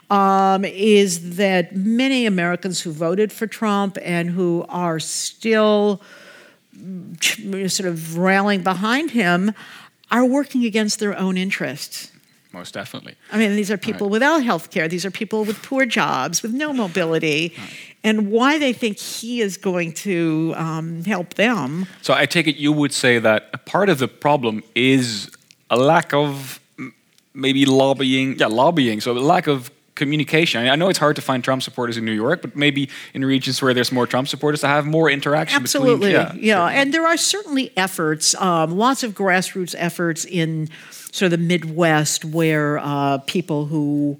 Um, 0.09 0.63
is 0.63 1.35
that 1.35 1.75
many 1.75 2.25
Americans 2.25 2.79
who 2.79 2.93
voted 2.93 3.29
for 3.33 3.45
Trump 3.45 3.97
and 4.01 4.29
who 4.29 4.65
are 4.69 5.01
still 5.01 6.01
sort 7.67 7.89
of 7.89 8.17
rallying 8.17 8.63
behind 8.63 9.11
him 9.11 9.53
are 10.11 10.25
working 10.25 10.65
against 10.65 10.99
their 10.99 11.17
own 11.17 11.37
interests. 11.37 12.11
Most 12.53 12.73
definitely. 12.73 13.15
I 13.31 13.37
mean, 13.37 13.55
these 13.55 13.69
are 13.69 13.77
people 13.77 14.07
right. 14.07 14.13
without 14.13 14.43
health 14.43 14.71
care. 14.71 14.87
These 14.87 15.05
are 15.05 15.11
people 15.11 15.43
with 15.43 15.61
poor 15.61 15.85
jobs, 15.85 16.41
with 16.41 16.53
no 16.53 16.73
mobility. 16.73 17.53
Right. 17.57 17.69
And 18.03 18.31
why 18.31 18.57
they 18.57 18.73
think 18.73 18.97
he 18.97 19.41
is 19.41 19.57
going 19.57 19.93
to 19.93 20.53
um, 20.55 21.03
help 21.03 21.33
them. 21.33 21.87
So 22.01 22.13
I 22.13 22.25
take 22.25 22.47
it 22.47 22.55
you 22.55 22.71
would 22.71 22.93
say 22.93 23.19
that 23.19 23.49
a 23.53 23.57
part 23.57 23.89
of 23.89 23.99
the 23.99 24.07
problem 24.07 24.63
is 24.75 25.29
a 25.69 25.77
lack 25.77 26.13
of 26.13 26.59
maybe 27.33 27.65
lobbying. 27.65 28.39
Yeah, 28.39 28.47
lobbying. 28.47 29.01
So 29.01 29.11
a 29.11 29.19
lack 29.19 29.47
of 29.47 29.69
communication. 29.97 30.67
I 30.67 30.75
know 30.75 30.87
it's 30.89 30.99
hard 30.99 31.15
to 31.17 31.21
find 31.21 31.43
Trump 31.43 31.61
supporters 31.63 31.97
in 31.97 32.05
New 32.05 32.13
York, 32.13 32.41
but 32.41 32.55
maybe 32.55 32.89
in 33.13 33.25
regions 33.25 33.61
where 33.61 33.73
there's 33.73 33.91
more 33.91 34.07
Trump 34.07 34.27
supporters 34.27 34.61
to 34.61 34.67
have 34.67 34.85
more 34.85 35.09
interaction. 35.09 35.61
Absolutely, 35.61 36.13
between, 36.13 36.43
yeah, 36.43 36.67
yeah. 36.69 36.81
And 36.81 36.93
there 36.93 37.05
are 37.05 37.17
certainly 37.17 37.71
efforts, 37.75 38.33
um, 38.35 38.77
lots 38.77 39.03
of 39.03 39.13
grassroots 39.13 39.75
efforts 39.77 40.23
in 40.23 40.69
sort 41.11 41.33
of 41.33 41.39
the 41.39 41.45
Midwest 41.45 42.23
where 42.23 42.77
uh, 42.77 43.17
people 43.19 43.65
who 43.65 44.19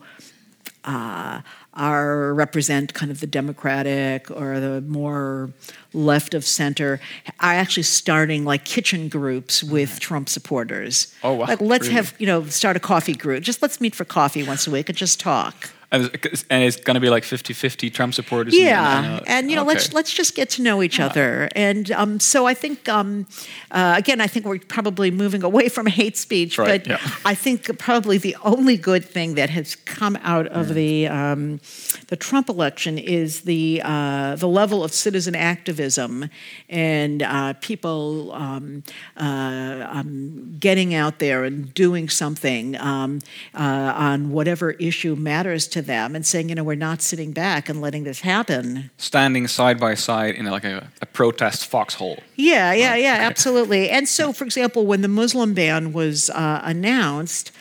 uh, 0.83 1.41
are 1.77 2.33
represent 2.33 2.93
kind 2.93 3.11
of 3.11 3.19
the 3.19 3.27
Democratic 3.27 4.29
or 4.31 4.59
the 4.59 4.81
more 4.81 5.51
left 5.93 6.33
of 6.33 6.43
center 6.43 6.99
are 7.39 7.53
actually 7.53 7.83
starting 7.83 8.43
like 8.43 8.65
kitchen 8.65 9.07
groups 9.07 9.63
with 9.63 9.91
mm-hmm. 9.91 9.99
Trump 9.99 10.29
supporters. 10.29 11.13
Oh 11.23 11.33
wow! 11.33 11.45
Like 11.45 11.61
let's 11.61 11.83
really? 11.83 11.95
have 11.95 12.15
you 12.17 12.27
know 12.27 12.45
start 12.45 12.75
a 12.75 12.79
coffee 12.79 13.15
group. 13.15 13.43
Just 13.43 13.61
let's 13.61 13.79
meet 13.79 13.95
for 13.95 14.05
coffee 14.05 14.43
once 14.43 14.67
a 14.67 14.71
week 14.71 14.89
and 14.89 14.97
just 14.97 15.19
talk. 15.19 15.69
And 15.89 16.63
it's 16.63 16.75
going 16.75 16.95
to 16.95 16.99
be 16.99 17.09
like 17.09 17.23
50-50 17.23 17.93
Trump 17.93 18.13
supporters. 18.13 18.53
Yeah, 18.53 18.97
and, 18.97 19.05
uh, 19.05 19.23
and 19.25 19.49
you 19.49 19.55
know, 19.55 19.61
okay. 19.61 19.75
let's 19.75 19.93
let's 19.93 20.11
just 20.11 20.35
get 20.35 20.49
to 20.51 20.61
know 20.61 20.83
each 20.83 20.99
other. 20.99 21.47
And 21.55 21.89
um, 21.91 22.19
so 22.19 22.45
I 22.45 22.53
think, 22.53 22.89
um, 22.89 23.25
uh, 23.71 23.95
again, 23.97 24.19
I 24.19 24.27
think 24.27 24.45
we're 24.45 24.59
probably 24.59 25.11
moving 25.11 25.43
away 25.43 25.69
from 25.75 25.85
hate 25.85 26.17
speech, 26.17 26.57
right, 26.57 26.83
but 26.83 26.87
yeah. 26.87 26.99
I 27.23 27.35
think 27.35 27.79
probably 27.79 28.17
the 28.17 28.35
only 28.43 28.75
good 28.75 29.05
thing 29.05 29.35
that 29.35 29.49
has 29.49 29.75
come 29.75 30.17
out 30.23 30.47
of 30.47 30.73
the 30.73 31.07
um, 31.07 31.61
the 32.07 32.17
Trump 32.17 32.49
election 32.49 32.97
is 32.97 33.41
the 33.41 33.81
uh, 33.83 34.35
the 34.35 34.47
level 34.47 34.83
of 34.83 34.91
citizen 34.91 35.35
activism 35.35 36.29
and 36.67 37.23
uh, 37.23 37.53
people 37.61 38.33
um, 38.33 38.83
uh, 39.15 39.87
um, 39.89 40.57
getting 40.59 40.93
out 40.93 41.19
there 41.19 41.45
and 41.45 41.73
doing 41.73 42.09
something 42.09 42.75
um, 42.77 43.21
uh, 43.53 43.93
on 43.95 44.31
whatever 44.31 44.71
issue 44.71 45.15
matters 45.15 45.67
to 45.67 45.76
to 45.77 45.81
them 45.81 46.15
and 46.15 46.25
saying, 46.25 46.49
you 46.49 46.55
know, 46.55 46.63
we're 46.63 46.75
not 46.75 47.01
sitting 47.01 47.31
back 47.31 47.69
and 47.69 47.79
letting 47.79 48.03
this 48.03 48.21
happen. 48.21 48.89
Standing 48.97 49.47
side 49.47 49.79
by 49.79 49.93
side 49.93 50.35
in 50.35 50.45
like 50.45 50.65
a, 50.65 50.89
a 51.01 51.05
protest 51.05 51.65
foxhole. 51.65 52.19
Yeah, 52.35 52.73
yeah, 52.73 52.91
right. 52.91 53.01
yeah, 53.01 53.13
okay. 53.15 53.23
absolutely. 53.23 53.89
And 53.89 54.07
so, 54.07 54.33
for 54.33 54.43
example, 54.43 54.85
when 54.85 55.01
the 55.01 55.07
Muslim 55.07 55.53
ban 55.53 55.93
was 55.93 56.29
uh, 56.31 56.61
announced, 56.63 57.51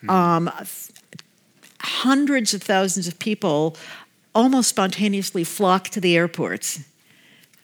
hmm. 0.00 0.10
um, 0.10 0.50
hundreds 1.80 2.54
of 2.54 2.62
thousands 2.62 3.06
of 3.06 3.18
people 3.18 3.76
almost 4.34 4.68
spontaneously 4.68 5.44
flocked 5.44 5.92
to 5.92 6.00
the 6.00 6.16
airports 6.16 6.80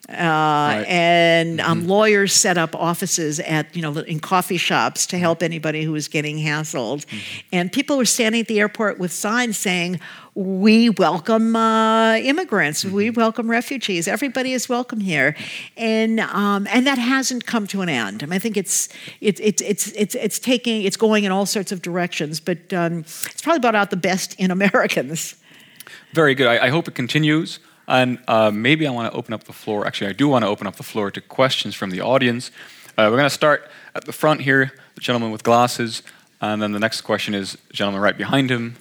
uh, 0.09 0.15
right. 0.15 0.85
and 0.85 1.61
um, 1.61 1.79
mm-hmm. 1.79 1.89
lawyers 1.89 2.33
set 2.33 2.57
up 2.57 2.75
offices 2.75 3.39
at 3.39 3.73
you 3.73 3.81
know 3.81 3.99
in 3.99 4.19
coffee 4.19 4.57
shops 4.57 5.05
to 5.07 5.17
help 5.17 5.41
anybody 5.41 5.83
who 5.83 5.93
was 5.93 6.09
getting 6.09 6.37
hassled. 6.37 7.05
Mm-hmm. 7.05 7.39
and 7.53 7.71
people 7.71 7.97
were 7.97 8.05
standing 8.05 8.41
at 8.41 8.47
the 8.47 8.59
airport 8.59 8.99
with 8.99 9.13
signs 9.13 9.57
saying 9.57 10.01
we 10.35 10.89
welcome 10.89 11.55
uh, 11.55 12.15
immigrants. 12.17 12.83
Mm-hmm. 12.83 12.95
we 12.95 13.09
welcome 13.11 13.49
refugees. 13.49 14.07
Everybody 14.07 14.51
is 14.51 14.67
welcome 14.67 14.99
here. 14.99 15.37
And 15.77 16.19
um, 16.19 16.67
and 16.69 16.85
that 16.85 16.97
hasn't 16.97 17.45
come 17.45 17.65
to 17.67 17.81
an 17.81 17.87
end. 17.87 18.23
I, 18.23 18.25
mean, 18.25 18.33
I 18.33 18.39
think 18.39 18.57
it's 18.57 18.89
it's 19.21 19.39
it's 19.39 19.61
it's 19.61 19.87
it's 19.93 20.15
it's 20.15 20.37
taking 20.37 20.81
it's 20.81 20.97
going 20.97 21.23
in 21.23 21.31
all 21.31 21.45
sorts 21.45 21.71
of 21.71 21.81
directions 21.81 22.41
but 22.41 22.73
um, 22.73 22.99
it's 22.99 23.41
probably 23.41 23.59
brought 23.59 23.75
out 23.75 23.89
the 23.89 23.95
best 23.95 24.37
in 24.37 24.51
Americans. 24.51 25.35
Very 26.13 26.35
good. 26.35 26.47
I, 26.47 26.65
I 26.65 26.69
hope 26.69 26.89
it 26.89 26.95
continues 26.95 27.59
And 27.87 28.19
uh, 28.27 28.51
maybe 28.51 28.87
I 28.87 28.91
want 28.91 29.11
to 29.11 29.17
open 29.17 29.33
up 29.33 29.43
the 29.43 29.53
floor. 29.53 29.85
Actually, 29.85 30.09
I 30.09 30.13
do 30.13 30.27
want 30.27 30.43
to 30.43 30.49
open 30.49 30.67
up 30.67 30.75
the 30.75 30.83
floor 30.83 31.11
to 31.11 31.21
questions 31.21 31.75
from 31.75 31.89
the 31.89 32.01
audience. 32.01 32.51
Uh, 32.97 33.07
we're 33.09 33.17
going 33.17 33.23
to 33.23 33.29
start 33.29 33.69
at 33.95 34.05
the 34.05 34.13
front 34.13 34.41
here, 34.41 34.71
the 34.95 35.01
gentleman 35.01 35.31
with 35.31 35.43
glasses, 35.43 36.03
and 36.41 36.61
then 36.61 36.71
the 36.71 36.79
next 36.79 37.01
question 37.01 37.33
is 37.33 37.57
the 37.67 37.73
gentleman 37.73 38.01
right 38.01 38.17
behind 38.17 38.49
him. 38.49 38.75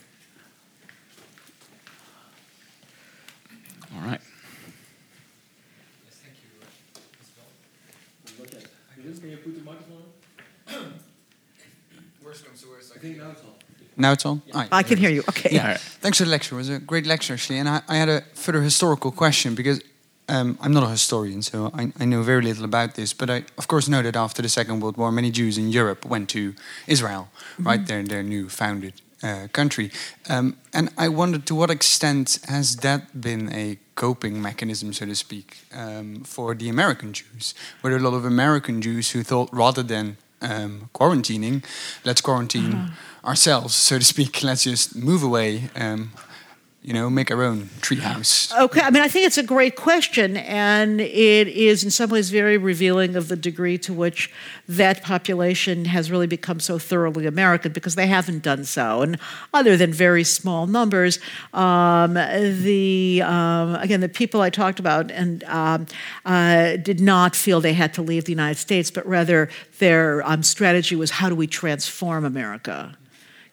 Now 13.97 14.13
it's 14.13 14.25
on? 14.25 14.43
Ah, 14.55 14.69
I 14.73 14.83
can 14.83 14.99
hear 14.99 15.11
you. 15.11 15.21
Okay. 15.29 15.51
Yeah. 15.55 15.77
Thanks 15.77 16.19
for 16.19 16.25
the 16.25 16.31
lecture. 16.31 16.55
It 16.55 16.59
was 16.59 16.69
a 16.69 16.79
great 16.79 17.07
lecture, 17.07 17.35
actually. 17.35 17.59
And 17.59 17.69
I, 17.69 17.83
I 17.89 17.97
had 17.97 18.09
a 18.09 18.23
further 18.35 18.63
historical 18.63 19.13
question 19.13 19.55
because 19.55 19.81
um, 20.29 20.59
I'm 20.61 20.73
not 20.73 20.85
a 20.85 20.89
historian, 20.89 21.43
so 21.43 21.71
I, 21.75 21.93
I, 21.99 22.05
know 22.05 22.23
very 22.23 22.43
little 22.43 22.65
about 22.65 22.95
this. 22.95 23.13
But 23.13 23.29
I, 23.29 23.45
of 23.59 23.69
course, 23.69 23.89
know 23.89 24.03
that 24.03 24.17
after 24.17 24.41
the 24.41 24.49
Second 24.49 24.81
World 24.81 24.97
War, 24.97 25.13
many 25.13 25.31
Jews 25.31 25.59
in 25.59 25.69
Europe 25.69 26.07
went 26.07 26.31
to 26.31 26.55
Israel, 26.87 27.29
mm 27.29 27.65
-hmm. 27.65 27.71
right 27.71 27.87
there, 27.87 28.01
in 28.01 28.09
their 28.09 28.23
new 28.23 28.49
founded 28.49 28.93
uh, 29.23 29.49
country. 29.51 29.91
Um, 30.29 30.57
and 30.73 30.89
I 30.99 31.09
wondered 31.09 31.47
to 31.47 31.55
what 31.55 31.71
extent 31.71 32.41
has 32.47 32.77
that 32.77 33.03
been 33.13 33.53
a 33.53 33.77
coping 33.95 34.41
mechanism, 34.41 34.93
so 34.93 35.07
to 35.07 35.15
speak, 35.15 35.57
um, 35.75 36.25
for 36.25 36.57
the 36.57 36.69
American 36.69 37.13
Jews? 37.13 37.55
Were 37.81 37.91
there 37.95 38.07
a 38.07 38.11
lot 38.11 38.19
of 38.19 38.25
American 38.25 38.81
Jews 38.81 39.15
who 39.15 39.23
thought 39.23 39.49
rather 39.53 39.87
than 39.87 40.17
um, 40.41 40.89
quarantining, 40.93 41.65
let's 42.03 42.21
quarantine. 42.21 42.73
-huh 42.73 43.12
ourselves, 43.25 43.75
so 43.75 43.99
to 43.99 44.05
speak. 44.05 44.43
Let's 44.43 44.65
just 44.65 44.97
move 44.97 45.23
away. 45.23 45.71
Um, 45.77 46.13
you 46.83 46.93
know, 46.93 47.09
make 47.09 47.31
our 47.31 47.45
own 47.45 47.69
treehouse? 47.81 48.53
Okay, 48.59 48.81
I 48.81 48.91
mean, 48.91 49.05
I 49.05 49.09
think 49.09 49.25
it's 49.27 49.39
a 49.39 49.43
great 49.45 49.77
question, 49.77 50.37
and 50.37 51.01
it 51.01 51.47
is 51.47 51.85
in 51.85 51.93
some 51.93 52.11
ways 52.11 52.31
very 52.31 52.59
revealing 52.59 53.15
of 53.15 53.29
the 53.29 53.37
degree 53.37 53.79
to 53.79 53.93
which 53.93 54.33
that 54.67 55.01
population 55.05 55.85
has 55.85 56.11
really 56.11 56.27
become 56.27 56.59
so 56.59 56.81
thoroughly 56.81 57.25
American 57.25 57.71
because 57.71 57.95
they 57.95 58.09
haven't 58.09 58.43
done 58.43 58.65
so. 58.65 59.03
And 59.03 59.17
other 59.55 59.77
than 59.77 59.93
very 59.93 60.25
small 60.25 60.67
numbers, 60.67 61.21
um, 61.55 62.15
the 62.15 63.23
um, 63.25 63.77
again 63.77 64.01
the 64.01 64.09
people 64.09 64.41
I 64.41 64.51
talked 64.51 64.81
about 64.81 65.13
and 65.13 65.45
um, 65.45 65.87
uh, 66.25 66.77
did 66.79 67.01
not 67.01 67.37
feel 67.37 67.61
they 67.61 67.75
had 67.75 67.95
to 67.95 68.03
leave 68.03 68.25
the 68.25 68.33
United 68.33 68.59
States, 68.59 68.91
but 68.91 69.07
rather 69.07 69.49
their 69.79 70.29
um, 70.29 70.43
strategy 70.43 70.97
was 70.97 71.13
how 71.13 71.29
do 71.29 71.37
we 71.37 71.47
transform 71.47 72.25
America. 72.25 72.97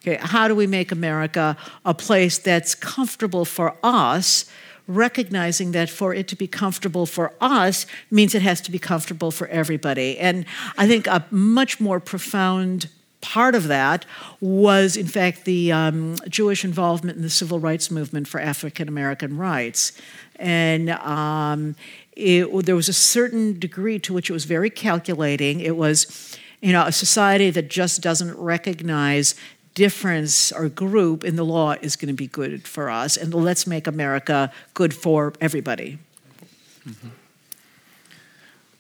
Okay, 0.02 0.18
how 0.22 0.48
do 0.48 0.56
we 0.56 0.66
make 0.66 0.92
America 0.92 1.58
a 1.86 1.94
place 1.94 2.38
that's 2.38 2.76
comfortable 2.76 3.46
for 3.46 3.76
us? 3.84 4.46
recognizing 4.90 5.72
that 5.72 5.88
for 5.88 6.16
it 6.16 6.28
to 6.28 6.36
be 6.36 6.48
comfortable 6.48 7.06
for 7.06 7.32
us 7.40 7.86
means 8.10 8.34
it 8.34 8.42
has 8.42 8.60
to 8.60 8.72
be 8.72 8.80
comfortable 8.80 9.30
for 9.30 9.48
everybody. 9.50 10.18
And 10.18 10.46
I 10.80 10.88
think 10.88 11.06
a 11.06 11.24
much 11.30 11.80
more 11.80 12.00
profound 12.00 12.90
part 13.22 13.54
of 13.54 13.68
that 13.68 14.06
was, 14.42 14.98
in 14.98 15.06
fact, 15.06 15.46
the 15.46 15.72
um, 15.72 16.16
Jewish 16.28 16.66
involvement 16.66 17.18
in 17.18 17.22
the 17.22 17.30
civil 17.30 17.60
rights 17.60 17.92
movement 17.92 18.28
for 18.28 18.40
African 18.40 18.88
American 18.88 19.38
rights. 19.38 19.92
And 20.38 20.90
um, 20.90 21.76
it, 22.14 22.66
there 22.66 22.76
was 22.76 22.90
a 22.90 22.94
certain 22.94 23.60
degree 23.60 24.00
to 24.00 24.14
which 24.14 24.30
it 24.30 24.34
was 24.34 24.46
very 24.46 24.72
calculating. 24.72 25.60
It 25.60 25.76
was, 25.76 26.38
you 26.62 26.72
know, 26.72 26.86
a 26.86 26.92
society 26.92 27.52
that 27.52 27.70
just 27.70 28.02
doesn't 28.02 28.36
recognize 28.38 29.36
difference 29.80 30.52
or 30.52 30.68
group 30.68 31.24
in 31.24 31.38
the 31.38 31.46
law 31.46 31.72
is 31.82 31.96
going 31.96 32.14
to 32.16 32.20
be 32.26 32.28
good 32.28 32.68
for 32.68 32.86
us, 33.04 33.16
and 33.22 33.34
let's 33.34 33.66
make 33.66 33.88
America 33.88 34.52
good 34.74 34.94
for 34.94 35.34
everybody. 35.40 35.98
Mm-hmm. 36.86 37.08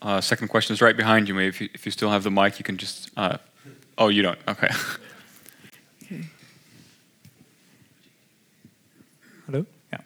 Uh, 0.02 0.20
second 0.20 0.50
question 0.50 0.74
is 0.74 0.82
right 0.82 0.98
behind 0.98 1.28
you. 1.28 1.34
Maybe 1.34 1.48
if 1.48 1.62
you, 1.62 1.70
if 1.74 1.86
you 1.86 1.92
still 1.92 2.12
have 2.12 2.24
the 2.24 2.32
mic, 2.32 2.60
you 2.60 2.66
can 2.66 2.78
just. 2.78 3.12
Uh, 3.16 3.38
oh, 3.98 4.10
you 4.10 4.22
don't. 4.28 4.40
Okay. 4.48 4.72
okay. 6.04 6.24
Hello. 9.46 9.66
Yeah. 9.94 10.02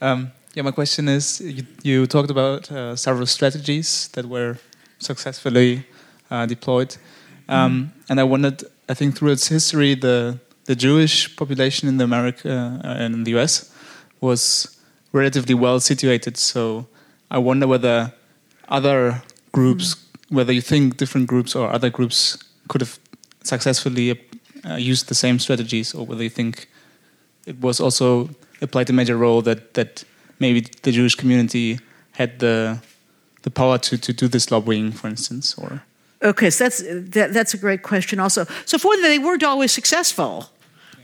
Um, 0.00 0.30
yeah. 0.54 0.62
My 0.62 0.72
question 0.72 1.08
is: 1.08 1.40
you, 1.40 1.64
you 1.82 2.06
talked 2.06 2.30
about 2.30 2.70
uh, 2.70 2.96
several 2.96 3.26
strategies 3.26 4.08
that 4.08 4.26
were 4.26 4.56
successfully 4.98 5.84
uh, 6.30 6.46
deployed, 6.46 6.96
um, 7.48 7.72
mm. 7.72 8.10
and 8.10 8.20
I 8.20 8.24
wondered 8.24 8.62
I 8.88 8.94
think 8.94 9.16
through 9.16 9.32
its 9.32 9.48
history, 9.48 9.94
the 9.94 10.38
the 10.66 10.74
Jewish 10.74 11.36
population 11.36 11.88
in 11.88 11.98
the 11.98 12.04
America 12.04 12.80
uh, 12.84 12.88
and 12.88 13.14
in 13.14 13.24
the 13.24 13.32
US 13.38 13.70
was 14.20 14.76
relatively 15.12 15.54
well 15.54 15.80
situated. 15.80 16.36
So 16.36 16.86
I 17.30 17.38
wonder 17.38 17.66
whether 17.66 18.12
other 18.68 19.22
groups, 19.52 19.94
mm. 19.94 20.36
whether 20.36 20.52
you 20.52 20.62
think 20.62 20.96
different 20.96 21.26
groups 21.26 21.54
or 21.54 21.70
other 21.70 21.90
groups 21.90 22.38
could 22.68 22.80
have 22.80 22.98
successfully 23.42 24.18
uh, 24.64 24.76
used 24.76 25.08
the 25.08 25.14
same 25.14 25.38
strategies, 25.38 25.94
or 25.94 26.06
whether 26.06 26.22
you 26.22 26.30
think 26.30 26.68
it 27.46 27.60
was 27.60 27.80
also 27.80 28.30
it 28.60 28.70
played 28.70 28.88
a 28.90 28.92
major 28.92 29.16
role 29.16 29.42
that 29.42 29.74
that 29.74 30.04
maybe 30.38 30.60
the 30.82 30.92
Jewish 30.92 31.14
community 31.14 31.78
had 32.12 32.38
the 32.38 32.78
the 33.42 33.50
power 33.50 33.78
to 33.78 33.98
to 33.98 34.12
do 34.12 34.28
this 34.28 34.50
lobbying, 34.50 34.92
for 34.92 35.08
instance, 35.08 35.54
or 35.58 35.82
Okay, 36.24 36.48
so 36.48 36.64
that's 36.64 36.82
that, 36.86 37.34
that's 37.34 37.52
a 37.52 37.58
great 37.58 37.82
question. 37.82 38.18
Also, 38.18 38.46
so 38.64 38.78
for 38.78 38.96
them, 38.96 39.02
they 39.02 39.18
weren't 39.18 39.44
always 39.44 39.72
successful. 39.72 40.48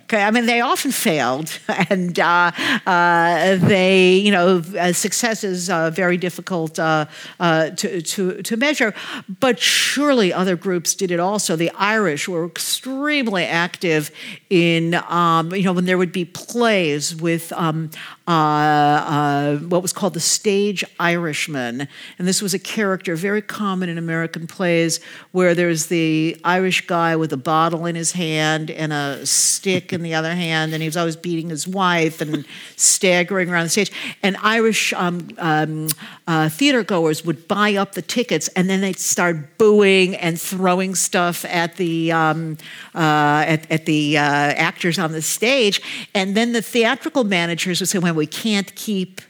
Okay, 0.04 0.24
I 0.24 0.32
mean 0.32 0.46
they 0.46 0.60
often 0.60 0.90
failed, 0.90 1.56
and 1.88 2.18
uh, 2.18 2.50
uh, 2.84 3.56
they, 3.56 4.16
you 4.16 4.32
know, 4.32 4.60
uh, 4.76 4.92
success 4.92 5.44
is 5.44 5.70
uh, 5.70 5.90
very 5.90 6.16
difficult 6.16 6.80
uh, 6.80 7.04
uh, 7.38 7.70
to, 7.70 8.02
to 8.02 8.42
to 8.42 8.56
measure. 8.56 8.92
But 9.38 9.60
surely 9.60 10.32
other 10.32 10.56
groups 10.56 10.94
did 10.94 11.12
it 11.12 11.20
also. 11.20 11.54
The 11.54 11.70
Irish 11.76 12.26
were 12.26 12.44
extremely 12.44 13.44
active 13.44 14.10
in, 14.48 14.94
um, 14.94 15.54
you 15.54 15.62
know, 15.62 15.74
when 15.74 15.84
there 15.84 15.98
would 15.98 16.12
be 16.12 16.24
plays 16.24 17.14
with 17.14 17.52
um, 17.52 17.90
what 18.30 19.82
was 19.82 19.92
called 19.92 20.14
the 20.14 20.20
stage 20.20 20.84
Irishman, 20.98 21.88
and 22.18 22.28
this 22.28 22.40
was 22.40 22.54
a 22.54 22.58
character 22.58 23.16
very 23.16 23.42
common 23.42 23.88
in 23.88 23.98
American 23.98 24.46
plays 24.46 25.00
where 25.32 25.54
there's 25.54 25.86
the 25.86 26.36
Irish 26.44 26.86
guy 26.86 27.16
with 27.16 27.32
a 27.32 27.36
bottle 27.36 27.86
in 27.86 27.94
his 27.94 28.12
hand 28.12 28.70
and 28.70 28.92
a 28.92 29.26
stick 29.26 29.92
in 29.92 30.02
the 30.02 30.14
other 30.14 30.34
hand, 30.34 30.72
and 30.72 30.82
he 30.82 30.88
was 30.88 30.96
always 30.96 31.16
beating 31.16 31.50
his 31.50 31.66
wife 31.66 32.20
and 32.20 32.44
staggering 32.76 33.50
around 33.50 33.64
the 33.64 33.70
stage. 33.70 33.92
And 34.22 34.36
Irish 34.42 34.92
um, 34.92 35.28
um, 35.38 35.88
uh, 36.26 36.48
theater 36.48 36.84
goers 36.84 37.24
would 37.24 37.48
buy 37.48 37.74
up 37.74 37.92
the 37.92 38.02
tickets, 38.02 38.48
and 38.48 38.70
then 38.70 38.80
they'd 38.80 38.98
start 38.98 39.58
booing 39.58 40.14
and 40.16 40.40
throwing 40.40 40.94
stuff 40.94 41.44
at 41.46 41.76
the 41.76 42.12
um, 42.12 42.58
uh, 42.94 43.44
at, 43.46 43.70
at, 43.70 43.86
the 43.86 44.18
uh, 44.18 44.22
actors 44.22 44.98
on 44.98 45.12
the 45.12 45.22
stage. 45.22 45.80
And 46.14 46.36
then 46.36 46.52
the 46.52 46.62
theatrical 46.62 47.24
managers 47.24 47.80
would 47.80 47.88
say, 47.88 47.98
"Well, 47.98 48.19
we 48.20 48.26
can't 48.26 48.74
keep." 48.74 49.20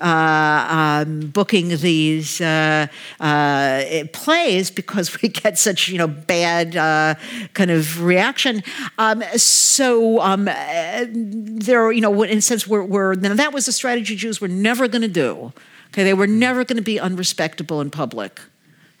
Uh, 0.00 1.04
um, 1.04 1.20
booking 1.30 1.70
these 1.78 2.40
uh, 2.40 2.86
uh, 3.18 3.82
plays 4.12 4.70
because 4.70 5.06
we 5.22 5.28
get 5.28 5.58
such 5.58 5.88
you 5.88 5.98
know 5.98 6.06
bad 6.06 6.76
uh, 6.76 7.16
kind 7.52 7.72
of 7.72 8.04
reaction. 8.04 8.62
Um, 8.96 9.24
so 9.34 10.20
um, 10.20 10.44
there, 10.44 11.90
you 11.90 12.00
know, 12.00 12.22
in 12.22 12.38
a 12.38 12.40
sense, 12.40 12.64
we're, 12.68 12.84
we're 12.84 13.14
now 13.14 13.34
that 13.34 13.52
was 13.52 13.66
a 13.66 13.72
strategy 13.72 14.14
Jews 14.14 14.40
were 14.40 14.46
never 14.46 14.86
going 14.86 15.02
to 15.02 15.08
do. 15.08 15.52
Okay, 15.88 16.04
they 16.04 16.14
were 16.14 16.28
never 16.28 16.62
going 16.62 16.76
to 16.76 16.88
be 16.94 17.00
unrespectable 17.00 17.80
in 17.80 17.90
public 17.90 18.40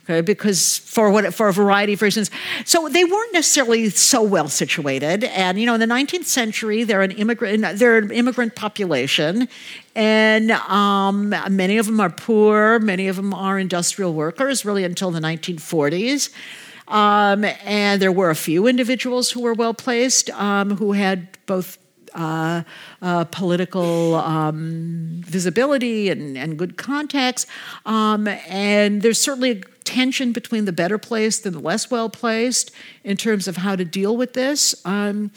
okay, 0.08 0.20
because 0.20 0.78
for 0.78 1.10
what 1.10 1.32
for 1.34 1.48
a 1.48 1.52
variety 1.52 1.92
of 1.92 2.02
reasons. 2.02 2.30
So 2.64 2.88
they 2.88 3.04
weren't 3.04 3.32
necessarily 3.32 3.90
so 3.90 4.22
well 4.22 4.48
situated. 4.48 5.24
And 5.24 5.60
you 5.60 5.66
know, 5.66 5.74
in 5.74 5.80
the 5.80 5.86
19th 5.86 6.24
century, 6.24 6.84
they're 6.84 7.02
an 7.02 7.12
immigrant 7.12 7.78
they're 7.78 7.98
an 7.98 8.10
immigrant 8.10 8.54
population, 8.54 9.48
and 9.94 10.50
um, 10.52 11.34
many 11.50 11.78
of 11.78 11.86
them 11.86 12.00
are 12.00 12.10
poor. 12.10 12.78
Many 12.78 13.08
of 13.08 13.16
them 13.16 13.34
are 13.34 13.58
industrial 13.58 14.14
workers, 14.14 14.64
really 14.64 14.84
until 14.84 15.10
the 15.10 15.20
1940s. 15.20 16.32
Um, 16.88 17.44
and 17.44 18.00
there 18.00 18.12
were 18.12 18.30
a 18.30 18.34
few 18.34 18.66
individuals 18.66 19.30
who 19.30 19.42
were 19.42 19.52
well 19.52 19.74
placed, 19.74 20.30
um, 20.30 20.76
who 20.76 20.92
had 20.92 21.28
both 21.44 21.76
uh, 22.14 22.62
uh, 23.02 23.24
political 23.24 24.14
um, 24.16 25.20
visibility 25.24 26.08
and, 26.08 26.38
and, 26.38 26.58
good 26.58 26.76
contacts. 26.76 27.46
Um, 27.84 28.26
and 28.26 29.02
there's 29.02 29.20
certainly 29.20 29.62
tension 29.88 30.32
between 30.32 30.66
the 30.66 30.72
better 30.72 30.98
placed 30.98 31.46
and 31.46 31.54
the 31.54 31.60
less 31.60 31.90
well 31.90 32.10
placed 32.10 32.70
in 33.04 33.16
terms 33.16 33.48
of 33.48 33.56
how 33.56 33.74
to 33.74 33.84
deal 33.84 34.16
with 34.16 34.34
this. 34.34 34.74
Um, 34.84 35.30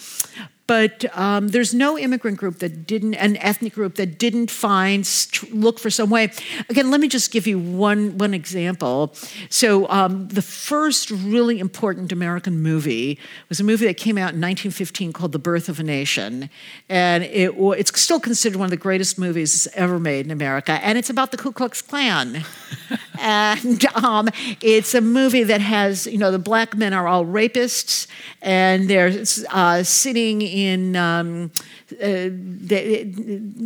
but 0.72 1.06
um, 1.18 1.50
there's 1.50 1.74
no 1.74 1.98
immigrant 1.98 2.38
group 2.38 2.60
that 2.60 2.88
didn't, 2.88 3.16
an 3.16 3.36
ethnic 3.38 3.74
group 3.74 3.96
that 3.96 4.18
didn't 4.18 4.50
find, 4.50 5.06
look 5.52 5.80
for 5.80 5.90
some 5.90 6.10
way. 6.10 6.32
Again, 6.70 6.90
let 6.90 7.02
me 7.02 7.10
just 7.10 7.30
give 7.30 7.46
you 7.46 7.60
one 7.60 8.18
one 8.18 8.34
example. 8.34 9.14
So 9.50 9.90
um, 9.90 10.30
the 10.30 10.42
first 10.42 11.12
really 11.12 11.60
important 11.60 12.14
American 12.14 12.62
movie 12.62 13.20
was 13.50 13.60
a 13.60 13.66
movie 13.66 13.86
that 13.86 13.98
came 13.98 14.18
out 14.18 14.32
in 14.34 14.40
1915 14.40 15.12
called 15.12 15.34
The 15.34 15.40
Birth 15.40 15.68
of 15.68 15.82
a 15.82 15.84
Nation, 15.84 16.50
and 16.88 17.26
it 17.26 17.54
it's 17.58 18.00
still 18.00 18.22
considered 18.22 18.58
one 18.58 18.68
of 18.68 18.72
the 18.72 18.78
greatest 18.78 19.20
movies 19.20 19.68
ever 19.74 20.00
made 20.00 20.26
in 20.26 20.32
America, 20.32 20.80
and 20.82 20.98
it's 20.98 21.10
about 21.10 21.32
the 21.32 21.38
Ku 21.38 21.52
Klux 21.52 21.82
Klan. 21.82 22.46
And 23.22 23.86
um, 23.96 24.30
it's 24.62 24.94
a 24.94 25.02
movie 25.02 25.44
that 25.44 25.62
has, 25.62 26.08
you 26.08 26.18
know, 26.18 26.32
the 26.32 26.40
black 26.40 26.76
men 26.76 26.94
are 26.94 27.08
all 27.08 27.26
rapists, 27.26 28.08
and 28.42 28.90
they're 28.90 29.24
uh, 29.52 29.84
sitting 29.84 30.42
in. 30.42 30.96
Um, 30.96 31.52
uh, 32.02 32.30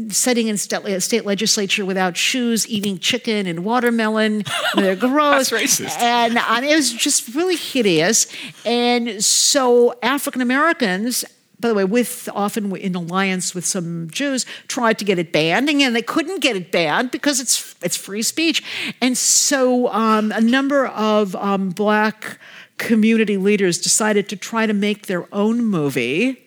sitting 0.10 0.48
in 0.48 0.57
state, 0.57 1.03
state, 1.03 1.26
legislature 1.26 1.86
without 1.86 2.18
shoes, 2.18 2.68
eating 2.68 2.98
chicken 2.98 3.45
and 3.45 3.64
watermelon. 3.64 4.44
They're 4.76 4.95
gross. 4.95 5.52
That's 5.52 5.80
racist. 5.80 6.02
And 6.02 6.38
um, 6.40 6.64
it 6.64 6.76
was 6.76 6.91
just 6.91 7.36
really 7.36 7.56
hideous. 7.56 8.26
And 8.65 9.23
so 9.23 9.94
African 10.02 10.41
Americans 10.41 11.23
by 11.65 11.69
the 11.69 11.73
way, 11.73 11.83
with 11.83 12.29
often 12.31 12.75
in 12.75 12.93
alliance 12.93 13.55
with 13.55 13.65
some 13.65 14.07
Jews, 14.11 14.45
tried 14.67 14.99
to 14.99 15.05
get 15.05 15.17
it 15.17 15.31
banned, 15.31 15.67
and 15.67 15.95
they 15.95 16.01
couldn't 16.03 16.39
get 16.39 16.55
it 16.55 16.71
banned 16.71 17.09
because 17.09 17.39
it's 17.39 17.73
it's 17.81 17.97
free 17.97 18.21
speech. 18.21 18.61
And 19.01 19.17
so 19.17 19.87
um, 19.87 20.31
a 20.31 20.41
number 20.41 20.85
of 20.85 21.35
um, 21.35 21.69
black 21.71 22.37
community 22.77 23.37
leaders 23.37 23.81
decided 23.81 24.29
to 24.29 24.35
try 24.35 24.67
to 24.67 24.73
make 24.73 25.07
their 25.07 25.27
own 25.33 25.65
movie. 25.65 26.39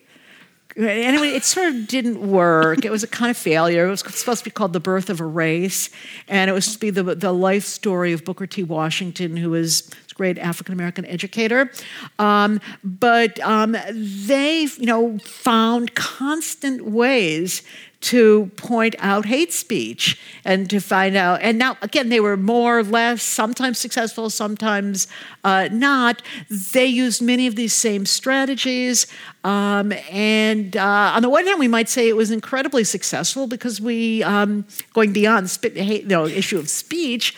Anyway, 0.76 1.30
it 1.30 1.42
sort 1.42 1.74
of 1.74 1.88
didn't 1.88 2.20
work. 2.20 2.84
It 2.84 2.92
was 2.92 3.02
a 3.02 3.08
kind 3.08 3.32
of 3.32 3.36
failure. 3.36 3.88
It 3.88 3.90
was 3.90 4.00
supposed 4.00 4.44
to 4.44 4.44
be 4.44 4.52
called 4.52 4.72
The 4.72 4.78
Birth 4.78 5.10
of 5.10 5.20
a 5.20 5.26
Race, 5.26 5.90
and 6.28 6.48
it 6.48 6.52
was 6.52 6.72
to 6.74 6.78
be 6.78 6.90
the, 6.90 7.02
the 7.02 7.32
life 7.32 7.64
story 7.64 8.12
of 8.12 8.24
Booker 8.24 8.46
T. 8.46 8.62
Washington, 8.62 9.36
who 9.36 9.50
was 9.50 9.90
great 10.18 10.36
African 10.36 10.74
American 10.74 11.06
educator. 11.06 11.70
Um, 12.18 12.60
but 12.84 13.40
um, 13.40 13.76
they've, 13.92 14.76
you 14.78 14.86
know, 14.86 15.18
found 15.20 15.94
constant 15.94 16.84
ways 16.84 17.62
to 18.00 18.50
point 18.56 18.94
out 19.00 19.26
hate 19.26 19.52
speech 19.52 20.20
and 20.44 20.70
to 20.70 20.78
find 20.80 21.16
out. 21.16 21.40
And 21.42 21.58
now, 21.58 21.76
again, 21.82 22.10
they 22.10 22.20
were 22.20 22.36
more 22.36 22.78
or 22.78 22.84
less, 22.84 23.22
sometimes 23.22 23.78
successful, 23.78 24.30
sometimes 24.30 25.08
uh, 25.42 25.68
not. 25.72 26.22
They 26.48 26.86
used 26.86 27.20
many 27.20 27.48
of 27.48 27.56
these 27.56 27.72
same 27.72 28.06
strategies. 28.06 29.08
Um, 29.42 29.92
and 30.10 30.76
uh, 30.76 31.12
on 31.16 31.22
the 31.22 31.28
one 31.28 31.44
hand, 31.44 31.58
we 31.58 31.66
might 31.66 31.88
say 31.88 32.08
it 32.08 32.16
was 32.16 32.30
incredibly 32.30 32.84
successful 32.84 33.48
because 33.48 33.80
we, 33.80 34.22
um, 34.22 34.64
going 34.92 35.12
beyond 35.12 35.48
the 35.48 35.82
you 35.82 36.04
know, 36.04 36.26
issue 36.26 36.58
of 36.58 36.68
speech, 36.68 37.34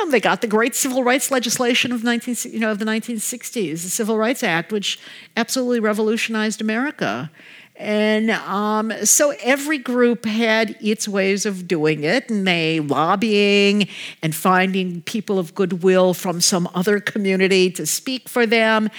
um, 0.00 0.10
they 0.10 0.20
got 0.20 0.40
the 0.40 0.46
great 0.46 0.74
civil 0.74 1.04
rights 1.04 1.30
legislation 1.30 1.92
of 1.92 2.04
19, 2.04 2.52
you 2.52 2.58
know, 2.58 2.70
of 2.70 2.78
the 2.78 2.84
1960s, 2.84 3.82
the 3.82 3.90
Civil 3.90 4.16
Rights 4.16 4.42
Act, 4.42 4.72
which 4.72 4.98
absolutely 5.36 5.80
revolutionized 5.80 6.60
America. 6.60 7.30
And 7.76 8.30
um, 8.30 8.92
so 9.04 9.34
every 9.42 9.78
group 9.78 10.24
had 10.24 10.76
its 10.80 11.08
ways 11.08 11.46
of 11.46 11.66
doing 11.66 12.04
it, 12.04 12.30
and 12.30 12.46
they 12.46 12.80
lobbying 12.80 13.88
and 14.22 14.34
finding 14.34 15.02
people 15.02 15.38
of 15.38 15.54
goodwill 15.54 16.14
from 16.14 16.40
some 16.40 16.68
other 16.74 17.00
community 17.00 17.70
to 17.72 17.86
speak 17.86 18.28
for 18.28 18.46
them. 18.46 18.90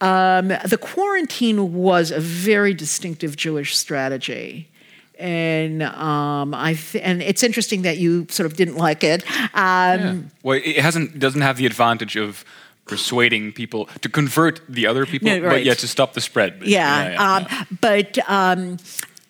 Um, 0.00 0.48
the 0.48 0.78
quarantine 0.80 1.74
was 1.74 2.10
a 2.10 2.20
very 2.20 2.74
distinctive 2.74 3.36
Jewish 3.36 3.76
strategy 3.76 4.70
and 5.20 5.82
um, 5.82 6.54
I 6.54 6.74
th- 6.74 7.04
and 7.04 7.22
it's 7.22 7.42
interesting 7.42 7.82
that 7.82 7.98
you 7.98 8.26
sort 8.30 8.46
of 8.46 8.56
didn't 8.56 8.76
like 8.76 9.04
it. 9.04 9.22
Um, 9.30 9.50
yeah. 9.54 10.16
Well, 10.42 10.60
it 10.64 10.78
hasn't 10.78 11.18
doesn't 11.18 11.42
have 11.42 11.56
the 11.56 11.66
advantage 11.66 12.16
of 12.16 12.44
persuading 12.86 13.52
people 13.52 13.86
to 14.00 14.08
convert 14.08 14.60
the 14.68 14.86
other 14.86 15.06
people, 15.06 15.28
no, 15.28 15.40
right. 15.40 15.50
but 15.50 15.64
yet 15.64 15.78
to 15.78 15.88
stop 15.88 16.14
the 16.14 16.20
spread. 16.20 16.60
Yeah, 16.64 17.12
yeah, 17.12 17.34
um, 17.34 17.46
yeah. 17.48 17.64
but 17.80 18.18
um, 18.28 18.78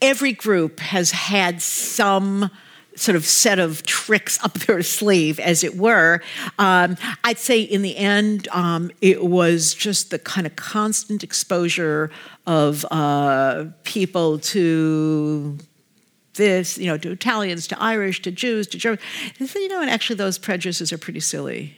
every 0.01 0.33
group 0.33 0.81
has 0.81 1.11
had 1.11 1.61
some 1.61 2.51
sort 2.97 3.17
of 3.17 3.25
set 3.25 3.59
of 3.59 3.83
tricks 3.85 4.43
up 4.45 4.55
their 4.55 4.83
sleeve, 4.83 5.39
as 5.41 5.65
it 5.65 5.77
were. 5.77 6.21
Um, 6.59 6.97
I'd 7.25 7.39
say 7.39 7.61
in 7.61 7.83
the 7.83 7.97
end, 7.97 8.49
um, 8.49 8.91
it 9.01 9.25
was 9.25 9.75
just 9.75 10.11
the 10.11 10.19
kind 10.19 10.47
of 10.47 10.57
constant 10.57 11.23
exposure 11.23 12.11
of 12.47 12.85
uh, 12.91 13.67
people 13.85 14.39
to 14.39 15.59
this, 16.41 16.77
you 16.77 16.87
know, 16.87 16.99
to 16.99 17.13
Italians, 17.13 17.69
to 17.69 17.81
Irish, 17.81 18.21
to 18.23 18.33
Jews, 18.33 18.67
to 18.69 18.79
Germans. 18.79 19.03
You 19.39 19.69
know, 19.69 19.81
and 19.81 19.91
actually 19.91 20.17
those 20.17 20.39
prejudices 20.39 20.93
are 20.93 20.99
pretty 20.99 21.21
silly. 21.21 21.77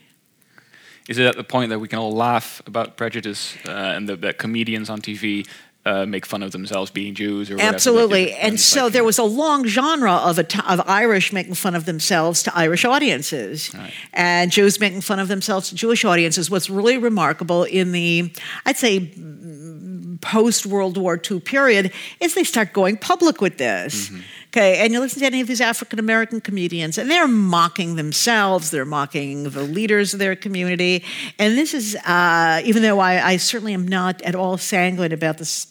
Is 1.08 1.18
it 1.18 1.26
at 1.26 1.36
the 1.36 1.44
point 1.44 1.70
that 1.70 1.80
we 1.80 1.88
can 1.88 1.98
all 1.98 2.12
laugh 2.12 2.62
about 2.66 2.96
prejudice 2.96 3.56
uh, 3.66 3.70
and 3.70 4.08
the, 4.08 4.16
that 4.16 4.38
comedians 4.38 4.88
on 4.88 5.00
TV 5.00 5.46
uh, 5.84 6.06
make 6.06 6.24
fun 6.24 6.42
of 6.42 6.52
themselves 6.52 6.90
being 6.90 7.14
Jews 7.14 7.50
or 7.50 7.60
absolutely. 7.60 8.32
And 8.34 8.60
so 8.60 8.84
like, 8.84 8.92
there 8.92 9.04
was 9.04 9.18
a 9.18 9.24
long 9.24 9.66
genre 9.66 10.12
of 10.12 10.38
of 10.38 10.80
Irish 10.86 11.32
making 11.32 11.54
fun 11.54 11.74
of 11.74 11.86
themselves 11.86 12.42
to 12.44 12.56
Irish 12.56 12.84
audiences, 12.84 13.74
right. 13.74 13.92
and 14.12 14.52
Jews 14.52 14.78
making 14.78 15.00
fun 15.00 15.18
of 15.18 15.26
themselves 15.26 15.70
to 15.70 15.74
Jewish 15.74 16.04
audiences. 16.04 16.50
What's 16.50 16.70
really 16.70 16.98
remarkable 16.98 17.64
in 17.64 17.90
the, 17.90 18.32
I'd 18.64 18.76
say, 18.76 19.10
post 20.22 20.64
World 20.64 20.96
War 20.96 21.20
II 21.30 21.40
period 21.40 21.92
is 22.20 22.34
they 22.34 22.44
start 22.44 22.72
going 22.72 22.96
public 22.96 23.42
with 23.42 23.58
this. 23.58 24.08
Mm-hmm. 24.08 24.20
Okay, 24.48 24.84
and 24.84 24.92
you 24.92 25.00
listen 25.00 25.20
to 25.20 25.26
any 25.26 25.40
of 25.40 25.48
these 25.48 25.62
African 25.62 25.98
American 25.98 26.40
comedians, 26.40 26.98
and 26.98 27.10
they're 27.10 27.28
mocking 27.28 27.96
themselves, 27.96 28.70
they're 28.70 28.84
mocking 28.84 29.44
the 29.44 29.62
leaders 29.62 30.12
of 30.12 30.18
their 30.18 30.36
community. 30.36 31.04
And 31.38 31.56
this 31.56 31.72
is, 31.72 31.96
uh, 32.06 32.60
even 32.64 32.82
though 32.82 32.98
I, 32.98 33.28
I, 33.28 33.36
certainly 33.38 33.72
am 33.72 33.88
not 33.88 34.20
at 34.22 34.34
all 34.34 34.58
sanguine 34.58 35.12
about 35.12 35.38
this 35.38 35.66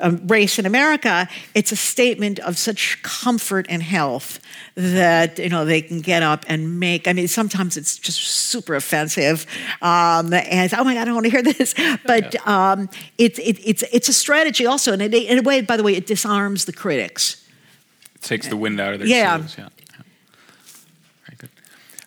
um, 0.00 0.26
race 0.26 0.58
in 0.58 0.66
America, 0.66 1.28
it's 1.54 1.70
a 1.70 1.76
statement 1.76 2.40
of 2.40 2.58
such 2.58 3.00
comfort 3.02 3.66
and 3.68 3.82
health 3.82 4.40
that 4.74 5.38
you 5.38 5.48
know 5.48 5.64
they 5.64 5.82
can 5.82 6.00
get 6.00 6.22
up 6.22 6.44
and 6.48 6.80
make. 6.80 7.06
I 7.06 7.12
mean, 7.12 7.28
sometimes 7.28 7.76
it's 7.76 7.96
just 7.96 8.20
super 8.20 8.74
offensive, 8.74 9.46
um, 9.82 10.32
and 10.32 10.72
oh 10.74 10.84
my 10.84 10.94
god, 10.94 11.02
I 11.02 11.04
don't 11.04 11.14
want 11.14 11.26
to 11.26 11.30
hear 11.30 11.42
this. 11.42 11.74
But 12.06 12.34
um, 12.46 12.88
it, 13.18 13.38
it, 13.38 13.60
it's 13.64 13.82
it's 13.92 14.08
a 14.08 14.12
strategy 14.12 14.66
also, 14.66 14.92
and 14.92 15.00
it, 15.00 15.14
in 15.14 15.38
a 15.38 15.42
way, 15.42 15.60
by 15.60 15.76
the 15.76 15.82
way, 15.82 15.94
it 15.94 16.06
disarms 16.06 16.64
the 16.64 16.72
critics 16.72 17.46
It 18.14 18.22
takes 18.22 18.48
the 18.48 18.56
wind 18.56 18.80
out 18.80 18.94
of 18.94 19.00
their 19.00 19.08
yeah. 19.08 19.38
sails. 19.38 19.58
Yeah. 19.58 19.68
yeah. 19.78 20.02
Very 21.26 21.36
good. 21.38 21.50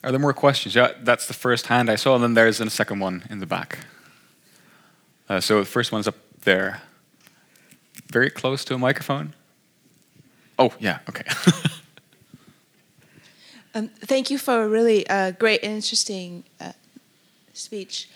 Are 0.03 0.11
there 0.11 0.19
more 0.19 0.33
questions? 0.33 0.75
Yeah, 0.75 0.91
that's 1.03 1.27
the 1.27 1.33
first 1.33 1.67
hand 1.67 1.89
I 1.89 1.95
saw, 1.95 2.15
and 2.15 2.23
then 2.23 2.33
there's 2.33 2.59
a 2.59 2.69
second 2.69 2.99
one 2.99 3.23
in 3.29 3.39
the 3.39 3.45
back. 3.45 3.79
Uh, 5.29 5.39
so 5.39 5.59
the 5.59 5.65
first 5.65 5.91
one's 5.91 6.07
up 6.07 6.15
there, 6.43 6.81
very 8.11 8.29
close 8.29 8.63
to 8.65 8.75
a 8.75 8.77
microphone. 8.77 9.33
Oh, 10.59 10.73
yeah, 10.79 10.99
okay. 11.09 11.23
um, 13.75 13.89
thank 13.89 14.29
you 14.31 14.37
for 14.37 14.63
a 14.63 14.67
really 14.67 15.07
uh, 15.07 15.31
great 15.31 15.63
and 15.63 15.73
interesting 15.73 16.43
uh, 16.59 16.71
speech. 17.53 18.09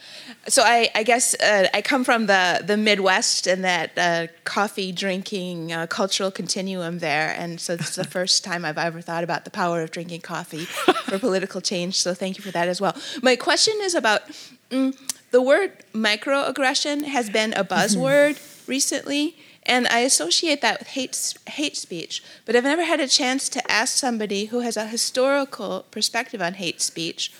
So 0.48 0.64
I, 0.64 0.90
I 0.96 1.04
guess 1.04 1.36
uh, 1.36 1.68
I 1.74 1.82
come 1.82 2.04
from 2.04 2.28
the, 2.28 2.62
the 2.64 2.78
Midwest 2.78 3.48
and 3.48 3.64
that 3.64 3.92
uh, 3.98 4.28
coffee 4.44 4.92
drinking 4.92 5.74
uh, 5.74 5.88
cultural 5.88 6.32
continuum 6.32 7.00
there, 7.00 7.34
and 7.38 7.60
so 7.60 7.74
it's 7.74 7.96
the 7.96 8.04
first 8.18 8.44
time 8.44 8.64
I've 8.64 8.78
ever 8.78 9.02
thought 9.02 9.24
about 9.24 9.46
the 9.46 9.52
power 9.52 9.82
of 9.82 9.92
drinking 9.92 10.22
coffee 10.22 10.66
for 10.66 11.20
political 11.20 11.62
change. 11.62 12.00
So 12.00 12.14
thank 12.14 12.38
you 12.38 12.44
for 12.44 12.52
that 12.52 12.68
as 12.68 12.80
well. 12.80 12.96
My 13.22 13.36
question 13.36 13.76
is 13.82 13.96
about 13.96 14.22
mm, 14.70 14.96
the 15.32 15.42
word 15.42 15.72
microaggression 15.94 17.06
has 17.06 17.30
been 17.30 17.54
a 17.54 17.64
buzzword 17.64 18.36
mm-hmm. 18.36 18.72
recently. 18.72 19.36
And 19.64 19.88
I 19.88 20.00
associate 20.00 20.62
that 20.62 20.80
with 20.80 20.90
hate, 20.90 21.36
hate 21.48 21.78
speech. 21.78 22.24
But 22.46 22.56
I've 22.56 22.64
never 22.64 22.84
had 22.84 23.00
a 23.00 23.08
chance 23.08 23.48
to 23.50 23.72
ask 23.72 23.96
somebody 23.96 24.46
who 24.46 24.62
has 24.62 24.76
a 24.76 24.88
historical 24.88 25.86
perspective 25.92 26.42
on 26.42 26.56
hate 26.56 26.82
speech 26.82 27.32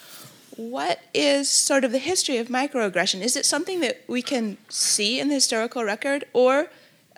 what 0.57 0.99
is 1.14 1.49
sort 1.49 1.84
of 1.84 1.91
the 1.91 1.98
history 1.98 2.38
of 2.38 2.48
microaggression? 2.48 3.22
Is 3.22 3.35
it 3.35 3.45
something 3.45 3.80
that 3.81 4.03
we 4.07 4.22
can 4.22 4.57
see 4.69 5.19
in 5.19 5.27
the 5.27 5.34
historical 5.35 5.84
record, 5.84 6.26
or 6.34 6.68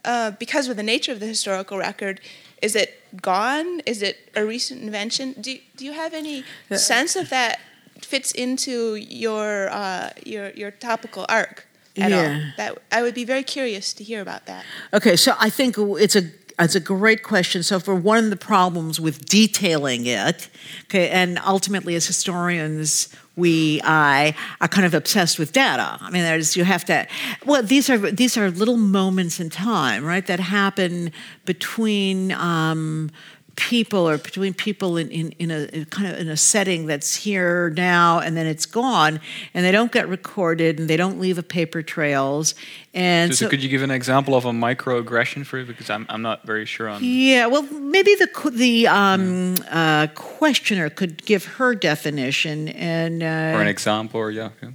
uh, 0.06 0.32
because 0.32 0.68
of 0.68 0.78
the 0.78 0.84
nature 0.84 1.12
of 1.12 1.20
the 1.20 1.26
historical 1.26 1.78
record, 1.78 2.22
is 2.62 2.76
it 2.76 3.02
gone? 3.22 3.82
Is 3.82 4.02
it 4.02 4.32
a 4.36 4.46
recent 4.46 4.82
invention? 4.82 5.34
Do, 5.34 5.58
do 5.76 5.86
you 5.86 5.94
have 5.94 6.14
any 6.14 6.44
sense 6.72 7.16
of 7.16 7.30
that 7.30 7.60
fits 8.02 8.32
into 8.32 8.96
your 8.96 9.70
uh, 9.70 10.12
your 10.26 10.52
your 10.52 10.72
topical 10.72 11.26
arc 11.28 11.68
at 11.98 12.12
yeah. 12.12 12.18
all? 12.18 12.42
That 12.58 12.82
I 12.92 13.02
would 13.02 13.14
be 13.14 13.26
very 13.26 13.44
curious 13.44 13.94
to 13.94 14.04
hear 14.04 14.22
about 14.22 14.46
that. 14.46 14.66
Okay, 14.94 15.16
so 15.16 15.36
I 15.40 15.50
think 15.50 15.76
it's 15.78 16.16
a 16.16 16.24
it's 16.60 16.76
a 16.76 16.80
great 16.80 17.24
question. 17.24 17.64
So, 17.64 17.80
for 17.80 17.96
one 17.96 18.24
of 18.24 18.30
the 18.30 18.36
problems 18.36 19.00
with 19.00 19.26
detailing 19.26 20.06
it, 20.06 20.50
okay, 20.86 21.10
and 21.10 21.40
ultimately 21.46 21.96
as 21.96 22.06
historians, 22.06 23.10
we 23.36 23.82
I 23.84 24.36
are 24.62 24.68
kind 24.68 24.86
of 24.86 24.94
obsessed 24.94 25.40
with 25.40 25.52
data. 25.52 25.98
I 26.00 26.10
mean, 26.12 26.24
there's 26.24 26.56
you 26.56 26.64
have 26.64 26.86
to. 26.86 27.08
Well, 27.46 27.64
these 27.64 27.90
are 27.90 27.98
these 27.98 28.38
are 28.38 28.52
little 28.52 28.78
moments 28.78 29.40
in 29.40 29.50
time, 29.50 30.06
right, 30.06 30.26
that 30.28 30.40
happen 30.40 31.12
between. 31.46 32.32
Um, 32.32 33.12
people 33.56 34.10
or 34.10 34.18
between 34.18 34.54
people 34.54 34.98
in, 34.98 35.10
in, 35.12 35.32
in, 35.38 35.52
a, 35.52 35.60
in 35.66 35.86
kind 35.86 36.12
of 36.12 36.20
in 36.20 36.28
a 36.28 36.36
setting 36.36 36.88
that's 36.88 37.16
here 37.16 37.70
now 37.72 38.20
and 38.20 38.36
then 38.36 38.48
it's 38.48 38.66
gone 38.66 39.20
and 39.54 39.64
they 39.64 39.72
don't 39.72 39.92
get 39.92 40.08
recorded 40.08 40.80
and 40.80 40.90
they 40.90 40.98
don't 40.98 41.20
leave 41.20 41.38
a 41.38 41.44
paper 41.44 41.84
trails 41.84 42.56
and 42.96 43.34
So, 43.34 43.46
so, 43.46 43.50
could 43.50 43.62
you 43.62 43.70
give 43.70 43.84
an 43.84 43.92
example 43.92 44.36
of 44.36 44.46
a 44.46 44.52
microaggression 44.52 45.46
for 45.46 45.60
it? 45.60 45.68
Because 45.68 45.90
I'm, 45.90 46.06
I'm 46.10 46.22
not 46.24 46.46
very 46.46 46.66
sure 46.66 46.90
on. 46.90 47.04
yeah 47.04 47.46
well 47.46 47.62
maybe 47.64 48.16
the 48.16 48.52
the 48.56 48.88
um, 48.88 49.56
uh, 49.70 50.08
questioner 50.16 50.90
could 50.90 51.24
give 51.26 51.46
her 51.46 51.76
definition 51.76 52.70
and 52.70 53.22
uh, 53.22 53.58
Or 53.58 53.62
an 53.62 53.68
example, 53.68 54.20
or 54.20 54.32
yeah. 54.32 54.50
yeah. 54.62 54.70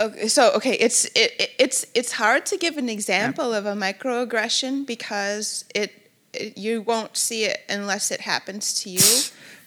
Okay, 0.00 0.28
so 0.28 0.52
okay, 0.54 0.74
it's 0.74 1.04
it, 1.06 1.32
it- 1.38 1.50
it's 1.58 1.84
it's 1.94 2.12
hard 2.12 2.46
to 2.46 2.56
give 2.56 2.76
an 2.76 2.88
example 2.88 3.52
of 3.52 3.66
a 3.66 3.74
microaggression 3.74 4.86
because 4.86 5.64
it, 5.74 6.10
it 6.32 6.56
you 6.56 6.82
won't 6.82 7.16
see 7.16 7.44
it 7.44 7.58
unless 7.68 8.10
it 8.10 8.20
happens 8.20 8.74
to 8.82 8.90
you. 8.90 9.02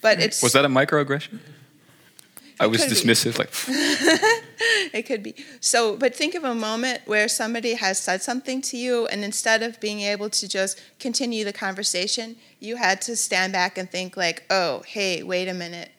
But 0.01 0.19
it's 0.19 0.41
Was 0.41 0.53
that 0.53 0.65
a 0.65 0.69
microaggression? 0.69 1.39
I 2.59 2.67
was 2.67 2.85
be. 2.85 2.91
dismissive, 2.91 3.39
like 3.39 3.49
it 4.93 5.03
could 5.07 5.23
be 5.23 5.33
so. 5.59 5.97
But 5.97 6.15
think 6.15 6.35
of 6.35 6.43
a 6.43 6.53
moment 6.53 7.01
where 7.05 7.27
somebody 7.27 7.73
has 7.73 7.99
said 7.99 8.21
something 8.21 8.61
to 8.63 8.77
you, 8.77 9.07
and 9.07 9.23
instead 9.23 9.63
of 9.63 9.79
being 9.79 10.01
able 10.01 10.29
to 10.29 10.47
just 10.47 10.79
continue 10.99 11.43
the 11.43 11.53
conversation, 11.53 12.35
you 12.59 12.75
had 12.77 13.01
to 13.03 13.15
stand 13.15 13.51
back 13.53 13.77
and 13.77 13.89
think 13.89 14.15
like, 14.15 14.43
oh, 14.49 14.83
hey, 14.87 15.23
wait 15.23 15.47
a 15.47 15.53
minute. 15.53 15.89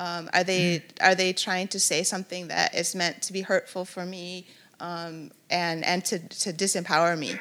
Um, 0.00 0.30
are 0.32 0.42
they 0.42 0.82
are 1.02 1.14
they 1.14 1.34
trying 1.34 1.68
to 1.68 1.78
say 1.78 2.02
something 2.02 2.48
that 2.48 2.74
is 2.74 2.94
meant 2.94 3.20
to 3.22 3.34
be 3.34 3.42
hurtful 3.42 3.84
for 3.84 4.06
me 4.06 4.46
um, 4.80 5.30
and 5.50 5.84
and 5.84 6.02
to, 6.06 6.18
to 6.18 6.52
disempower 6.54 7.16
me? 7.18 7.38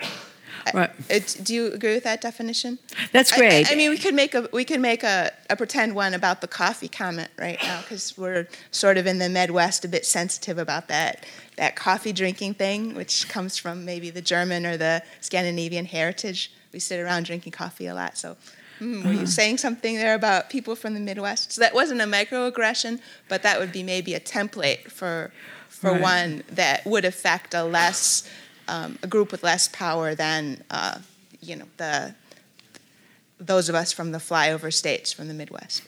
Right. 0.73 0.91
It, 1.09 1.39
do 1.41 1.55
you 1.55 1.67
agree 1.67 1.93
with 1.93 2.03
that 2.03 2.19
definition? 2.19 2.79
that's 3.13 3.31
I- 3.31 3.37
great 3.37 3.69
I, 3.69 3.73
I 3.73 3.75
mean, 3.75 3.89
we 3.89 3.97
could 3.97 4.13
make 4.13 4.35
a 4.35 4.49
we 4.51 4.65
could 4.65 4.81
make 4.81 5.03
a, 5.03 5.31
a 5.49 5.55
pretend 5.55 5.95
one 5.95 6.13
about 6.13 6.41
the 6.41 6.49
coffee 6.49 6.89
comment 6.89 7.29
right 7.39 7.57
now 7.63 7.79
because 7.79 8.17
we're 8.17 8.45
sort 8.71 8.97
of 8.97 9.07
in 9.07 9.19
the 9.19 9.29
Midwest, 9.29 9.85
a 9.85 9.87
bit 9.87 10.05
sensitive 10.05 10.57
about 10.57 10.89
that 10.89 11.25
that 11.55 11.77
coffee 11.77 12.11
drinking 12.11 12.55
thing, 12.55 12.93
which 12.93 13.29
comes 13.29 13.57
from 13.57 13.85
maybe 13.85 14.09
the 14.09 14.21
German 14.21 14.65
or 14.65 14.75
the 14.75 15.01
Scandinavian 15.21 15.85
heritage. 15.85 16.51
We 16.73 16.79
sit 16.79 16.99
around 16.99 17.23
drinking 17.23 17.53
coffee 17.53 17.87
a 17.87 17.95
lot, 17.95 18.17
so. 18.17 18.35
Hmm, 18.79 19.05
were 19.05 19.13
you 19.13 19.25
saying 19.27 19.57
something 19.59 19.95
there 19.95 20.15
about 20.15 20.49
people 20.49 20.75
from 20.75 20.93
the 20.93 20.99
Midwest? 20.99 21.51
So 21.53 21.61
that 21.61 21.73
wasn't 21.73 22.01
a 22.01 22.05
microaggression, 22.05 22.99
but 23.27 23.43
that 23.43 23.59
would 23.59 23.71
be 23.71 23.83
maybe 23.83 24.13
a 24.15 24.19
template 24.19 24.89
for 24.91 25.31
for 25.67 25.91
Right. 25.93 26.01
one 26.01 26.43
that 26.49 26.85
would 26.85 27.05
affect 27.05 27.53
a 27.53 27.63
less 27.63 28.27
um, 28.67 28.97
a 29.03 29.07
group 29.07 29.31
with 29.31 29.43
less 29.43 29.67
power 29.69 30.15
than 30.15 30.63
uh, 30.71 30.97
you 31.41 31.55
know 31.55 31.65
the 31.77 32.13
those 33.39 33.69
of 33.69 33.75
us 33.75 33.93
from 33.93 34.11
the 34.11 34.17
flyover 34.17 34.73
states 34.73 35.13
from 35.13 35.27
the 35.27 35.33
Midwest. 35.33 35.83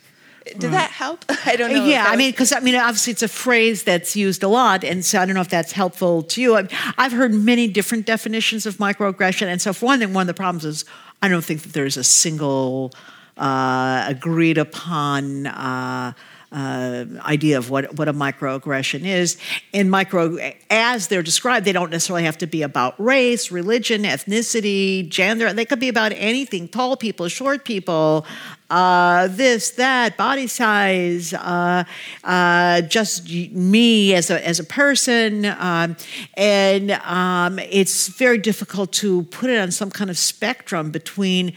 Did 0.58 0.72
that 0.72 0.90
help? 0.92 1.24
I 1.46 1.56
don't 1.56 1.72
know. 1.72 1.86
Yeah, 1.86 2.06
I 2.08 2.16
mean, 2.16 2.32
because 2.32 2.52
I 2.52 2.60
mean, 2.62 2.76
obviously, 2.76 3.12
it's 3.12 3.22
a 3.22 3.28
phrase 3.28 3.84
that's 3.84 4.16
used 4.16 4.42
a 4.42 4.48
lot, 4.48 4.84
and 4.84 5.06
so 5.06 5.20
I 5.20 5.26
don't 5.26 5.36
know 5.36 5.42
if 5.42 5.50
that's 5.50 5.72
helpful 5.72 6.24
to 6.24 6.42
you. 6.42 6.68
I've 6.98 7.12
heard 7.12 7.34
many 7.34 7.68
different 7.68 8.06
definitions 8.08 8.66
of 8.66 8.78
microaggression, 8.78 9.48
and 9.48 9.62
so 9.62 9.72
for 9.74 9.86
one 9.86 10.00
thing, 10.00 10.14
one 10.14 10.24
of 10.24 10.28
the 10.28 10.34
problems 10.34 10.66
is 10.66 10.86
I 11.22 11.28
don't 11.28 11.44
think 11.44 11.62
that 11.64 11.74
there's 11.74 11.98
a 11.98 12.04
single 12.04 12.92
uh, 13.38 14.06
agreed 14.08 14.58
upon. 14.58 15.48
Uh, 15.48 16.14
uh, 16.52 17.06
idea 17.22 17.58
of 17.58 17.70
what, 17.70 17.98
what 17.98 18.10
a 18.10 18.14
microaggression 18.14 19.06
is. 19.06 19.38
And 19.74 19.90
micro, 19.90 20.38
as 20.70 21.08
they're 21.08 21.24
described, 21.24 21.66
they 21.66 21.72
don't 21.72 21.90
necessarily 21.90 22.26
have 22.26 22.38
to 22.40 22.48
be 22.48 22.62
about 22.62 22.94
race, 23.00 23.52
religion, 23.52 24.04
ethnicity, 24.04 25.08
gender. 25.08 25.54
They 25.54 25.64
could 25.66 25.80
be 25.80 25.88
about 25.88 26.12
anything 26.14 26.68
tall 26.68 26.98
people, 26.98 27.30
short 27.30 27.64
people, 27.64 28.26
uh, 28.72 29.28
this, 29.28 29.72
that, 29.72 30.16
body 30.16 30.48
size, 30.48 31.34
uh, 31.34 31.84
uh, 32.24 32.82
just 32.82 33.30
me 33.30 34.16
as 34.16 34.30
a, 34.30 34.48
as 34.48 34.62
a 34.62 34.64
person. 34.64 35.46
Um, 35.46 35.98
and 36.36 36.92
um, 36.92 37.60
it's 37.60 38.08
very 38.08 38.38
difficult 38.38 38.94
to 38.94 39.24
put 39.24 39.50
it 39.50 39.60
on 39.60 39.72
some 39.72 39.92
kind 39.92 40.10
of 40.10 40.18
spectrum 40.18 40.90
between, 40.90 41.54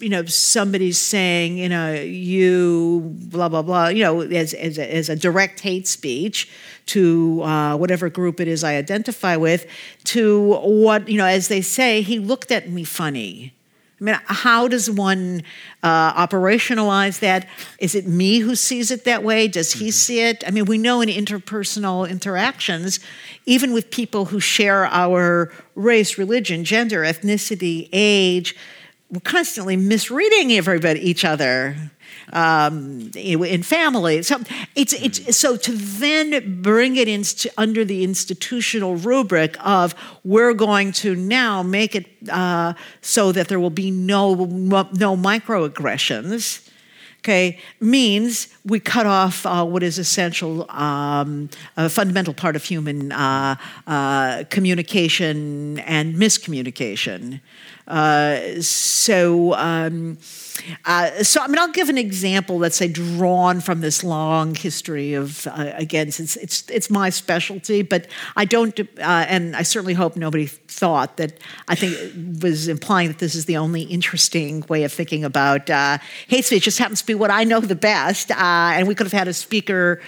you 0.00 0.10
know, 0.10 0.24
somebody 0.26 0.92
saying, 0.92 1.56
you 1.56 1.70
know, 1.70 1.94
you, 1.94 3.16
blah, 3.30 3.48
blah, 3.48 3.62
blah, 3.62 3.88
you 3.88 4.04
know, 4.04 4.20
as, 4.20 4.52
as, 4.52 4.76
a, 4.76 4.94
as 4.94 5.08
a 5.08 5.16
direct 5.16 5.60
hate 5.60 5.88
speech 5.88 6.50
to 6.86 7.42
uh, 7.42 7.76
whatever 7.76 8.10
group 8.10 8.38
it 8.38 8.48
is 8.48 8.62
I 8.62 8.76
identify 8.76 9.36
with, 9.36 9.66
to 10.04 10.58
what, 10.62 11.08
you 11.08 11.16
know, 11.16 11.26
as 11.26 11.48
they 11.48 11.62
say, 11.62 12.02
he 12.02 12.18
looked 12.18 12.52
at 12.52 12.68
me 12.68 12.84
funny. 12.84 13.54
I 14.00 14.04
mean, 14.04 14.18
how 14.26 14.68
does 14.68 14.88
one 14.88 15.42
uh, 15.82 16.26
operationalize 16.26 17.18
that? 17.18 17.48
Is 17.80 17.96
it 17.96 18.06
me 18.06 18.38
who 18.38 18.54
sees 18.54 18.92
it 18.92 19.04
that 19.04 19.24
way? 19.24 19.48
Does 19.48 19.72
he 19.72 19.90
see 19.90 20.20
it? 20.20 20.44
I 20.46 20.50
mean, 20.52 20.66
we 20.66 20.78
know 20.78 21.00
in 21.00 21.08
interpersonal 21.08 22.08
interactions, 22.08 23.00
even 23.44 23.72
with 23.72 23.90
people 23.90 24.26
who 24.26 24.38
share 24.38 24.86
our 24.86 25.52
race, 25.74 26.16
religion, 26.16 26.64
gender, 26.64 27.02
ethnicity, 27.02 27.88
age, 27.92 28.54
we're 29.10 29.20
constantly 29.20 29.76
misreading 29.76 30.52
everybody, 30.52 31.00
each 31.00 31.24
other 31.24 31.76
um, 32.32 33.10
in 33.14 33.62
family. 33.62 34.22
So 34.22 34.40
it's 34.74 34.92
it's 34.92 35.36
so 35.36 35.56
to 35.56 35.72
then 35.72 36.62
bring 36.62 36.96
it 36.96 37.08
into 37.08 37.50
under 37.56 37.84
the 37.84 38.04
institutional 38.04 38.96
rubric 38.96 39.56
of 39.64 39.94
we're 40.24 40.54
going 40.54 40.92
to 40.92 41.14
now 41.14 41.62
make 41.62 41.94
it 41.94 42.06
uh, 42.30 42.74
so 43.00 43.32
that 43.32 43.48
there 43.48 43.60
will 43.60 43.70
be 43.70 43.90
no 43.90 44.34
no 44.34 45.16
microaggressions. 45.16 46.64
Okay, 47.20 47.58
means 47.80 48.48
we 48.64 48.78
cut 48.78 49.04
off 49.04 49.44
uh, 49.44 49.64
what 49.64 49.82
is 49.82 49.98
essential, 49.98 50.70
um, 50.70 51.50
a 51.76 51.90
fundamental 51.90 52.32
part 52.32 52.54
of 52.54 52.62
human 52.62 53.10
uh, 53.10 53.56
uh, 53.88 54.44
communication 54.50 55.80
and 55.80 56.14
miscommunication. 56.14 57.40
So, 58.60 59.54
um, 59.54 60.18
uh, 60.84 61.22
so 61.22 61.40
I 61.40 61.48
mean, 61.48 61.58
I'll 61.58 61.72
give 61.72 61.88
an 61.88 61.98
example. 61.98 62.58
Let's 62.58 62.76
say 62.76 62.88
drawn 62.88 63.60
from 63.60 63.80
this 63.80 64.04
long 64.04 64.54
history 64.54 65.14
of 65.14 65.46
uh, 65.46 65.72
again, 65.74 66.08
it's 66.08 66.36
it's 66.36 66.68
it's 66.68 66.90
my 66.90 67.10
specialty, 67.10 67.82
but 67.82 68.06
I 68.36 68.44
don't, 68.44 68.78
uh, 68.80 68.84
and 68.98 69.56
I 69.56 69.62
certainly 69.62 69.94
hope 69.94 70.16
nobody 70.16 70.46
thought 70.46 71.16
that 71.16 71.38
I 71.68 71.74
think 71.74 72.42
was 72.42 72.68
implying 72.68 73.08
that 73.08 73.18
this 73.18 73.34
is 73.34 73.46
the 73.46 73.56
only 73.56 73.82
interesting 73.82 74.64
way 74.68 74.84
of 74.84 74.92
thinking 74.92 75.24
about 75.24 75.70
uh, 75.70 75.98
hate 76.26 76.44
speech. 76.44 76.62
It 76.62 76.64
just 76.64 76.78
happens 76.78 77.00
to 77.00 77.06
be 77.06 77.14
what 77.14 77.30
I 77.30 77.44
know 77.44 77.60
the 77.60 77.74
best, 77.74 78.30
uh, 78.30 78.34
and 78.38 78.88
we 78.88 78.94
could 78.94 79.06
have 79.06 79.12
had 79.12 79.28
a 79.28 79.34
speaker 79.34 80.00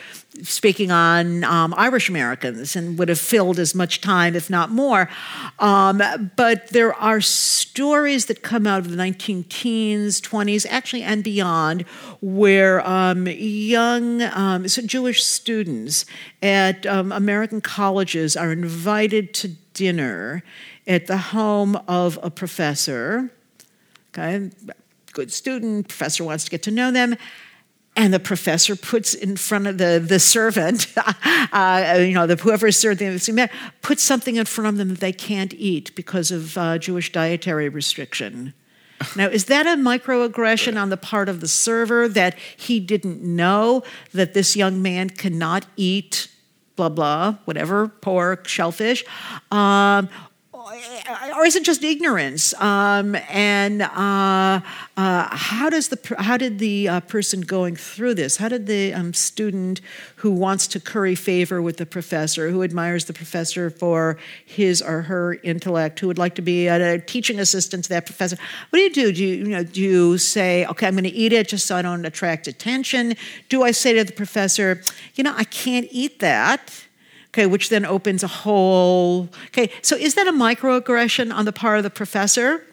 speaking 0.43 0.91
on 0.91 1.45
um, 1.45 1.75
Irish 1.77 2.09
Americans 2.09 2.77
and 2.77 2.99
would 2.99 3.09
have 3.09 3.19
filled 3.19 3.59
as 3.59 3.75
much 3.75 4.01
time, 4.01 4.37
if 4.37 4.49
not 4.49 4.71
more. 4.71 5.09
Um, 5.59 6.01
but 6.37 6.69
there 6.69 6.95
are 6.95 7.21
stories 7.21 8.27
that 8.27 8.43
come 8.43 8.67
out 8.67 8.81
of 8.81 8.91
the 8.91 8.97
19 8.97 9.45
teens, 9.45 10.21
20s, 10.21 10.67
actually, 10.69 11.03
and 11.03 11.25
beyond, 11.25 11.83
where 12.21 12.87
um, 12.87 13.27
young 13.27 14.23
um, 14.23 14.69
so 14.69 14.83
Jewish 14.83 15.25
students 15.25 16.07
at 16.43 16.87
um, 16.87 17.13
American 17.13 17.61
colleges 17.61 18.37
are 18.37 18.53
invited 18.53 19.35
to 19.35 19.49
dinner 19.75 20.43
at 20.87 21.07
the 21.07 21.19
home 21.19 21.77
of 21.89 22.19
a 22.23 22.31
professor. 22.31 23.31
Okay, 24.13 24.51
good 25.13 25.33
student, 25.33 25.89
professor 25.89 26.25
wants 26.25 26.45
to 26.45 26.51
get 26.51 26.63
to 26.65 26.71
know 26.71 26.91
them 26.91 27.17
and 28.01 28.15
the 28.15 28.19
professor 28.19 28.75
puts 28.75 29.13
in 29.13 29.37
front 29.37 29.67
of 29.67 29.77
the, 29.77 30.03
the 30.03 30.19
servant, 30.19 30.87
uh, 31.53 31.99
you 32.01 32.15
know, 32.15 32.27
the, 32.27 32.35
whoever 32.35 32.73
served 32.73 32.99
them, 32.99 33.49
puts 33.83 34.03
something 34.03 34.37
in 34.37 34.47
front 34.47 34.69
of 34.69 34.77
them 34.79 34.89
that 34.89 35.01
they 35.01 35.13
can't 35.13 35.53
eat 35.53 35.95
because 35.95 36.31
of 36.31 36.57
uh, 36.57 36.79
Jewish 36.79 37.13
dietary 37.13 37.69
restriction. 37.69 38.55
Now, 39.17 39.27
is 39.27 39.45
that 39.47 39.67
a 39.67 39.77
microaggression 39.79 40.81
on 40.81 40.89
the 40.89 40.97
part 40.97 41.29
of 41.29 41.43
the 41.43 41.49
server 41.49 42.09
that 42.09 42.39
he 42.57 42.81
didn't 42.81 43.23
know 43.23 43.83
that 44.13 44.33
this 44.33 44.57
young 44.57 44.81
man 44.81 45.11
cannot 45.11 45.67
eat 45.77 46.29
blah, 46.77 46.89
blah, 46.89 47.37
whatever, 47.45 47.89
pork, 47.89 48.49
shellfish? 48.49 49.05
Um, 49.51 50.09
or 51.37 51.45
is 51.45 51.57
it 51.57 51.65
just 51.65 51.83
ignorance? 51.83 52.55
Um, 52.55 53.17
and 53.29 53.83
uh, 53.83 54.61
uh, 54.97 55.37
how 55.37 55.71
does 55.71 55.89
the 55.89 56.15
how 56.19 56.37
did 56.37 56.59
the 56.59 56.89
uh, 56.89 57.01
person 57.01 57.41
going 57.41 57.77
through 57.77 58.15
this? 58.15 58.37
How 58.37 58.49
did 58.49 58.67
the 58.67 58.93
um, 58.95 59.15
student 59.15 59.81
who 60.17 60.31
wants 60.31 60.67
to 60.69 60.81
curry 60.81 61.15
favor 61.15 61.61
with 61.63 61.77
the 61.77 61.87
professor, 61.87 62.51
who 62.51 62.63
admires 62.63 63.07
the 63.07 63.13
professor 63.13 63.71
for 63.71 64.19
his 64.45 64.83
or 64.83 65.03
her 65.03 65.35
intellect, 65.43 66.01
who 66.01 66.07
would 66.07 66.19
like 66.19 66.35
to 66.37 66.43
be 66.43 66.67
a, 66.67 66.99
teaching 66.99 67.39
assistant 67.41 67.85
to 67.85 67.91
that 67.91 68.07
professor, 68.07 68.37
what 68.71 68.79
do 68.79 68.83
you 68.83 68.93
do? 68.93 69.13
Do 69.13 69.25
you, 69.25 69.35
you 69.37 69.49
know 69.49 69.65
do 69.65 69.81
you 69.81 70.19
say, 70.19 70.67
okay, 70.67 70.87
I'm 70.87 70.95
going 70.95 71.05
to 71.05 71.11
eat 71.11 71.33
it 71.33 71.49
just 71.49 71.67
so 71.67 71.77
I 71.77 71.83
don't 71.83 72.05
attract 72.05 72.47
attention? 72.47 73.15
Do 73.49 73.63
I 73.63 73.71
say 73.71 73.95
to 73.95 74.05
the 74.05 74.13
professor, 74.13 74.83
you 75.15 75.25
know, 75.25 75.35
I 75.37 75.45
can't 75.45 75.89
eat 75.91 76.21
that? 76.21 76.87
Okay, 77.31 77.47
which 77.47 77.69
then 77.69 77.85
opens 77.85 78.23
a 78.23 78.29
whole. 78.29 79.29
Okay, 79.47 79.71
so 79.83 79.97
is 79.97 80.15
that 80.15 80.27
a 80.27 80.33
microaggression 80.33 81.33
on 81.33 81.45
the 81.45 81.53
part 81.53 81.79
of 81.79 81.85
the 81.85 81.91
professor? 81.91 82.65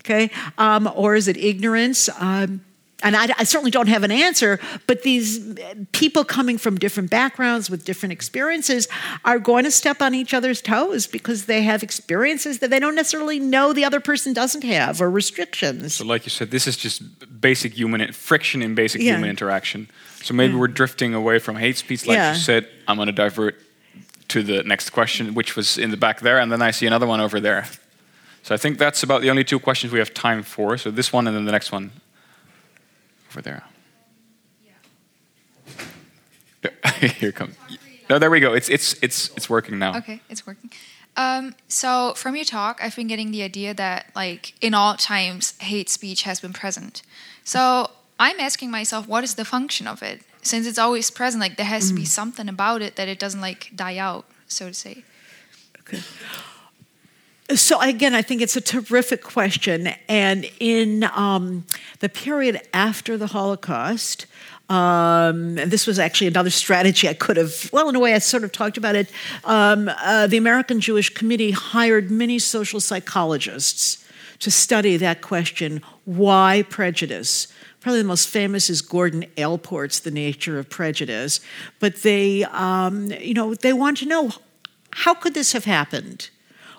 Okay, 0.00 0.30
um, 0.58 0.90
or 0.94 1.14
is 1.14 1.28
it 1.28 1.36
ignorance? 1.36 2.08
Um, 2.18 2.60
and 3.02 3.16
I, 3.16 3.28
I, 3.38 3.44
certainly 3.44 3.70
don't 3.70 3.88
have 3.88 4.02
an 4.02 4.10
answer, 4.10 4.58
but 4.86 5.02
these 5.02 5.58
people 5.92 6.24
coming 6.24 6.56
from 6.56 6.76
different 6.76 7.10
backgrounds 7.10 7.68
with 7.68 7.84
different 7.84 8.12
experiences 8.12 8.88
are 9.24 9.38
going 9.38 9.64
to 9.64 9.70
step 9.70 10.00
on 10.00 10.14
each 10.14 10.32
other's 10.32 10.62
toes 10.62 11.06
because 11.06 11.44
they 11.44 11.62
have 11.62 11.82
experiences 11.82 12.60
that 12.60 12.70
they 12.70 12.80
don't 12.80 12.94
necessarily 12.94 13.38
know 13.38 13.74
the 13.74 13.84
other 13.84 14.00
person 14.00 14.32
doesn't 14.32 14.64
have 14.64 15.02
or 15.02 15.10
restrictions. 15.10 15.94
So, 15.94 16.04
like 16.04 16.24
you 16.24 16.30
said, 16.30 16.50
this 16.50 16.66
is 16.66 16.78
just 16.78 17.02
basic 17.40 17.74
human 17.74 18.12
friction 18.12 18.62
in 18.62 18.74
basic 18.74 19.02
yeah. 19.02 19.14
human 19.14 19.28
interaction. 19.28 19.90
So 20.22 20.32
maybe 20.32 20.54
yeah. 20.54 20.60
we're 20.60 20.68
drifting 20.68 21.12
away 21.12 21.38
from 21.38 21.56
hate 21.56 21.76
speech, 21.76 22.06
like 22.06 22.16
yeah. 22.16 22.32
you 22.32 22.38
said. 22.38 22.68
I'm 22.88 22.96
going 22.96 23.06
to 23.06 23.12
divert 23.12 23.56
to 24.28 24.42
the 24.42 24.62
next 24.62 24.90
question, 24.90 25.34
which 25.34 25.56
was 25.56 25.78
in 25.78 25.90
the 25.90 25.96
back 25.96 26.20
there, 26.20 26.38
and 26.38 26.50
then 26.50 26.62
I 26.62 26.70
see 26.70 26.86
another 26.86 27.06
one 27.06 27.20
over 27.20 27.40
there. 27.40 27.66
So 28.42 28.54
I 28.54 28.58
think 28.58 28.78
that's 28.78 29.02
about 29.02 29.22
the 29.22 29.30
only 29.30 29.44
two 29.44 29.58
questions 29.58 29.92
we 29.92 29.98
have 29.98 30.12
time 30.12 30.42
for. 30.42 30.76
So 30.76 30.90
this 30.90 31.12
one 31.12 31.26
and 31.26 31.36
then 31.36 31.44
the 31.44 31.52
next 31.52 31.72
one 31.72 31.92
over 33.30 33.40
there. 33.42 33.64
Here 37.00 37.32
comes. 37.32 37.56
No, 38.08 38.18
there 38.18 38.30
we 38.30 38.40
go. 38.40 38.52
It's 38.54 38.68
it's 38.68 38.94
it's 39.02 39.30
it's 39.36 39.48
working 39.48 39.78
now. 39.78 39.96
Okay, 39.98 40.20
it's 40.28 40.46
working. 40.46 40.70
Um, 41.16 41.54
so 41.68 42.12
from 42.16 42.34
your 42.36 42.44
talk, 42.44 42.80
I've 42.82 42.96
been 42.96 43.06
getting 43.06 43.30
the 43.30 43.42
idea 43.42 43.72
that 43.74 44.10
like 44.14 44.54
in 44.60 44.74
all 44.74 44.96
times, 44.96 45.58
hate 45.60 45.88
speech 45.88 46.22
has 46.22 46.40
been 46.40 46.52
present. 46.52 47.02
So 47.44 47.90
I'm 48.18 48.38
asking 48.40 48.70
myself, 48.70 49.06
what 49.08 49.24
is 49.24 49.34
the 49.34 49.44
function 49.44 49.86
of 49.86 50.02
it? 50.02 50.22
Since 50.44 50.66
it's 50.66 50.78
always 50.78 51.10
present, 51.10 51.40
like 51.40 51.56
there 51.56 51.66
has 51.66 51.86
mm. 51.86 51.88
to 51.88 51.94
be 51.94 52.02
mm. 52.02 52.06
something 52.06 52.48
about 52.48 52.82
it 52.82 52.96
that 52.96 53.08
it 53.08 53.18
doesn't 53.18 53.40
like 53.40 53.70
die 53.74 53.96
out, 53.96 54.26
so 54.46 54.68
to 54.68 54.74
say. 54.74 55.04
Okay. 55.80 56.00
So 57.54 57.80
again, 57.80 58.14
I 58.14 58.22
think 58.22 58.40
it's 58.40 58.56
a 58.56 58.60
terrific 58.60 59.22
question, 59.22 59.88
and 60.08 60.50
in 60.60 61.04
um, 61.04 61.64
the 62.00 62.08
period 62.08 62.60
after 62.72 63.16
the 63.16 63.28
Holocaust. 63.28 64.26
Um, 64.70 65.58
and 65.58 65.70
this 65.70 65.86
was 65.86 65.98
actually 65.98 66.28
another 66.28 66.48
strategy 66.48 67.06
I 67.06 67.12
could 67.12 67.36
have, 67.36 67.68
well, 67.70 67.86
in 67.90 67.96
a 67.96 68.00
way, 68.00 68.14
I 68.14 68.18
sort 68.18 68.44
of 68.44 68.50
talked 68.52 68.78
about 68.78 68.96
it. 68.96 69.10
Um, 69.44 69.90
uh, 69.90 70.26
the 70.26 70.38
American 70.38 70.80
Jewish 70.80 71.10
Committee 71.10 71.50
hired 71.50 72.10
many 72.10 72.38
social 72.38 72.80
psychologists 72.80 74.02
to 74.38 74.50
study 74.50 74.96
that 74.96 75.20
question 75.20 75.82
why 76.06 76.64
prejudice? 76.70 77.48
Probably 77.84 78.00
the 78.00 78.08
most 78.08 78.30
famous 78.30 78.70
is 78.70 78.80
Gordon 78.80 79.26
Allport's 79.36 80.00
The 80.00 80.10
Nature 80.10 80.58
of 80.58 80.70
Prejudice. 80.70 81.40
But 81.80 81.96
they, 81.96 82.44
um, 82.44 83.10
you 83.20 83.34
know, 83.34 83.54
they 83.54 83.74
want 83.74 83.98
to 83.98 84.06
know 84.06 84.30
how 84.90 85.12
could 85.12 85.34
this 85.34 85.52
have 85.52 85.66
happened? 85.66 86.30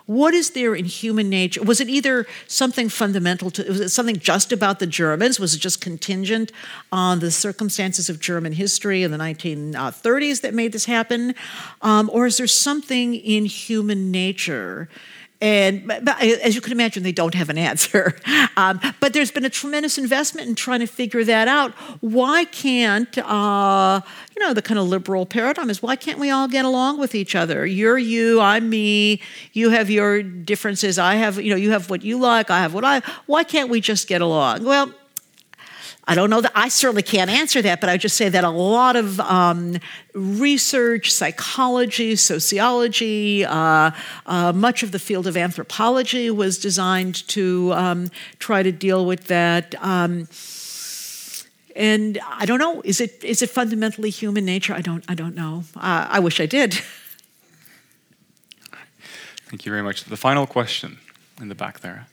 What 0.06 0.34
is 0.34 0.50
there 0.50 0.74
in 0.74 0.84
human 0.84 1.30
nature? 1.30 1.62
Was 1.62 1.80
it 1.80 1.88
either 1.88 2.26
something 2.48 2.88
fundamental 2.88 3.52
to, 3.52 3.62
was 3.68 3.78
it 3.78 3.90
something 3.90 4.16
just 4.16 4.50
about 4.50 4.80
the 4.80 4.86
Germans? 4.88 5.38
Was 5.38 5.54
it 5.54 5.58
just 5.58 5.80
contingent 5.80 6.50
on 6.90 7.20
the 7.20 7.30
circumstances 7.30 8.10
of 8.10 8.18
German 8.18 8.54
history 8.54 9.04
in 9.04 9.12
the 9.12 9.18
1930s 9.18 10.40
that 10.40 10.54
made 10.54 10.72
this 10.72 10.86
happen? 10.86 11.36
Um, 11.82 12.10
or 12.12 12.26
is 12.26 12.38
there 12.38 12.48
something 12.48 13.14
in 13.14 13.44
human 13.44 14.10
nature 14.10 14.88
and 15.40 15.90
as 15.92 16.54
you 16.54 16.60
can 16.60 16.72
imagine, 16.72 17.02
they 17.02 17.12
don't 17.12 17.34
have 17.34 17.50
an 17.50 17.58
answer. 17.58 18.16
Um, 18.58 18.80
but 19.00 19.12
there's 19.12 19.30
been 19.30 19.44
a 19.44 19.50
tremendous 19.50 19.98
investment 19.98 20.48
in 20.48 20.54
trying 20.54 20.80
to 20.80 20.86
figure 20.86 21.22
that 21.24 21.46
out. 21.46 21.72
Why 22.00 22.46
can't, 22.46 23.18
uh, 23.18 24.00
you 24.34 24.42
know, 24.42 24.54
the 24.54 24.62
kind 24.62 24.80
of 24.80 24.88
liberal 24.88 25.26
paradigm 25.26 25.68
is 25.68 25.82
why 25.82 25.94
can't 25.94 26.18
we 26.18 26.30
all 26.30 26.48
get 26.48 26.64
along 26.64 26.98
with 26.98 27.14
each 27.14 27.34
other? 27.34 27.66
You're 27.66 27.98
you, 27.98 28.40
I'm 28.40 28.70
me. 28.70 29.20
You 29.52 29.68
have 29.70 29.90
your 29.90 30.22
differences. 30.22 30.98
I 30.98 31.16
have, 31.16 31.38
you 31.38 31.50
know, 31.50 31.56
you 31.56 31.72
have 31.72 31.90
what 31.90 32.02
you 32.02 32.18
like. 32.18 32.50
I 32.50 32.60
have 32.60 32.72
what 32.72 32.82
I. 32.82 33.02
Why 33.26 33.44
can't 33.44 33.68
we 33.68 33.82
just 33.82 34.08
get 34.08 34.22
along? 34.22 34.64
Well, 34.64 34.90
I 36.08 36.14
don't 36.14 36.30
know 36.30 36.40
that 36.40 36.52
I 36.54 36.68
certainly 36.68 37.02
can't 37.02 37.28
answer 37.28 37.60
that, 37.62 37.80
but 37.80 37.90
I 37.90 37.96
just 37.96 38.16
say 38.16 38.28
that 38.28 38.44
a 38.44 38.50
lot 38.50 38.94
of 38.94 39.18
um, 39.18 39.76
research, 40.14 41.12
psychology, 41.12 42.14
sociology, 42.14 43.44
uh, 43.44 43.90
uh, 44.24 44.52
much 44.52 44.84
of 44.84 44.92
the 44.92 45.00
field 45.00 45.26
of 45.26 45.36
anthropology 45.36 46.30
was 46.30 46.58
designed 46.58 47.26
to 47.28 47.72
um, 47.74 48.10
try 48.38 48.62
to 48.62 48.70
deal 48.70 49.04
with 49.04 49.24
that. 49.24 49.74
Um, 49.82 50.28
and 51.74 52.20
I 52.24 52.46
don't 52.46 52.60
know. 52.60 52.82
Is 52.84 53.00
it 53.00 53.22
is 53.22 53.42
it 53.42 53.50
fundamentally 53.50 54.10
human 54.10 54.44
nature? 54.44 54.74
I 54.74 54.80
don't. 54.80 55.04
I 55.08 55.14
don't 55.14 55.34
know. 55.34 55.64
Uh, 55.76 56.06
I 56.08 56.20
wish 56.20 56.40
I 56.40 56.46
did. 56.46 56.74
Thank 59.48 59.66
you 59.66 59.72
very 59.72 59.82
much. 59.82 60.04
The 60.04 60.16
final 60.16 60.46
question 60.46 60.98
in 61.40 61.48
the 61.48 61.54
back 61.54 61.80
there. 61.80 62.06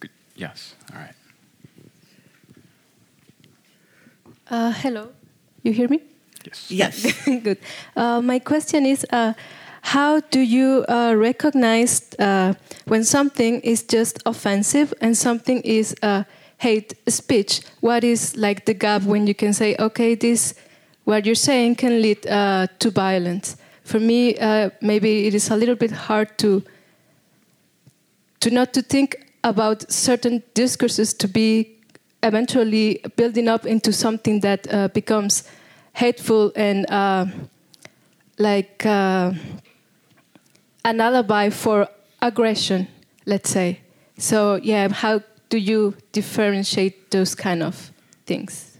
Good. 0.00 0.10
Yes. 0.34 0.74
All 0.92 0.98
right. 0.98 1.14
Uh, 4.50 4.70
hello, 4.72 5.08
you 5.62 5.72
hear 5.72 5.88
me? 5.88 6.02
Yes. 6.44 6.70
Yes. 6.70 7.24
Good. 7.42 7.58
Uh, 7.96 8.20
my 8.20 8.38
question 8.38 8.84
is 8.84 9.06
uh, 9.10 9.32
how 9.80 10.20
do 10.20 10.40
you 10.40 10.84
uh, 10.86 11.14
recognize 11.16 12.10
uh, 12.18 12.52
when 12.86 13.04
something 13.04 13.60
is 13.60 13.82
just 13.82 14.22
offensive 14.26 14.92
and 15.00 15.16
something 15.16 15.62
is 15.62 15.94
uh, 16.02 16.24
hate 16.58 16.92
speech? 17.08 17.62
What 17.80 18.04
is 18.04 18.36
like 18.36 18.66
the 18.66 18.74
gap 18.74 19.02
when 19.04 19.26
you 19.26 19.34
can 19.34 19.54
say, 19.54 19.76
okay, 19.78 20.14
this, 20.14 20.54
what 21.04 21.24
you're 21.24 21.34
saying 21.34 21.76
can 21.76 22.02
lead 22.02 22.22
to 22.22 22.90
violence? 22.90 23.56
For 23.82 23.98
me, 23.98 24.36
maybe 24.82 25.26
it 25.26 25.34
is 25.34 25.50
a 25.50 25.56
little 25.56 25.76
bit 25.76 25.90
hard 25.90 26.36
to 26.38 26.62
to 28.40 28.50
not 28.50 28.74
to 28.74 28.82
think 28.82 29.26
about 29.42 29.90
certain 29.90 30.42
discourses 30.52 31.14
to 31.14 31.26
be 31.26 31.74
eventually 32.24 33.00
building 33.16 33.48
up 33.48 33.66
into 33.66 33.92
something 33.92 34.40
that 34.40 34.66
uh, 34.72 34.88
becomes 34.88 35.44
hateful 35.92 36.52
and 36.56 36.90
uh, 36.90 37.26
like 38.38 38.84
uh, 38.84 39.32
an 40.84 41.00
alibi 41.00 41.50
for 41.50 41.88
aggression, 42.20 42.88
let's 43.26 43.50
say. 43.50 43.80
So, 44.18 44.56
yeah, 44.56 44.88
how 44.88 45.20
do 45.50 45.58
you 45.58 45.94
differentiate 46.12 47.10
those 47.10 47.34
kind 47.34 47.62
of 47.62 47.92
things? 48.26 48.76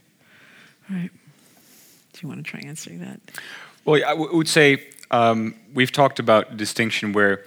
All 0.90 0.96
right. 0.96 1.10
Do 2.12 2.20
you 2.22 2.28
want 2.28 2.44
to 2.44 2.50
try 2.50 2.60
answering 2.64 3.00
that? 3.00 3.20
Well, 3.84 4.00
I 4.06 4.14
would 4.14 4.48
say 4.48 4.86
um, 5.10 5.54
we've 5.74 5.92
talked 5.92 6.18
about 6.18 6.56
distinction 6.56 7.12
where 7.12 7.44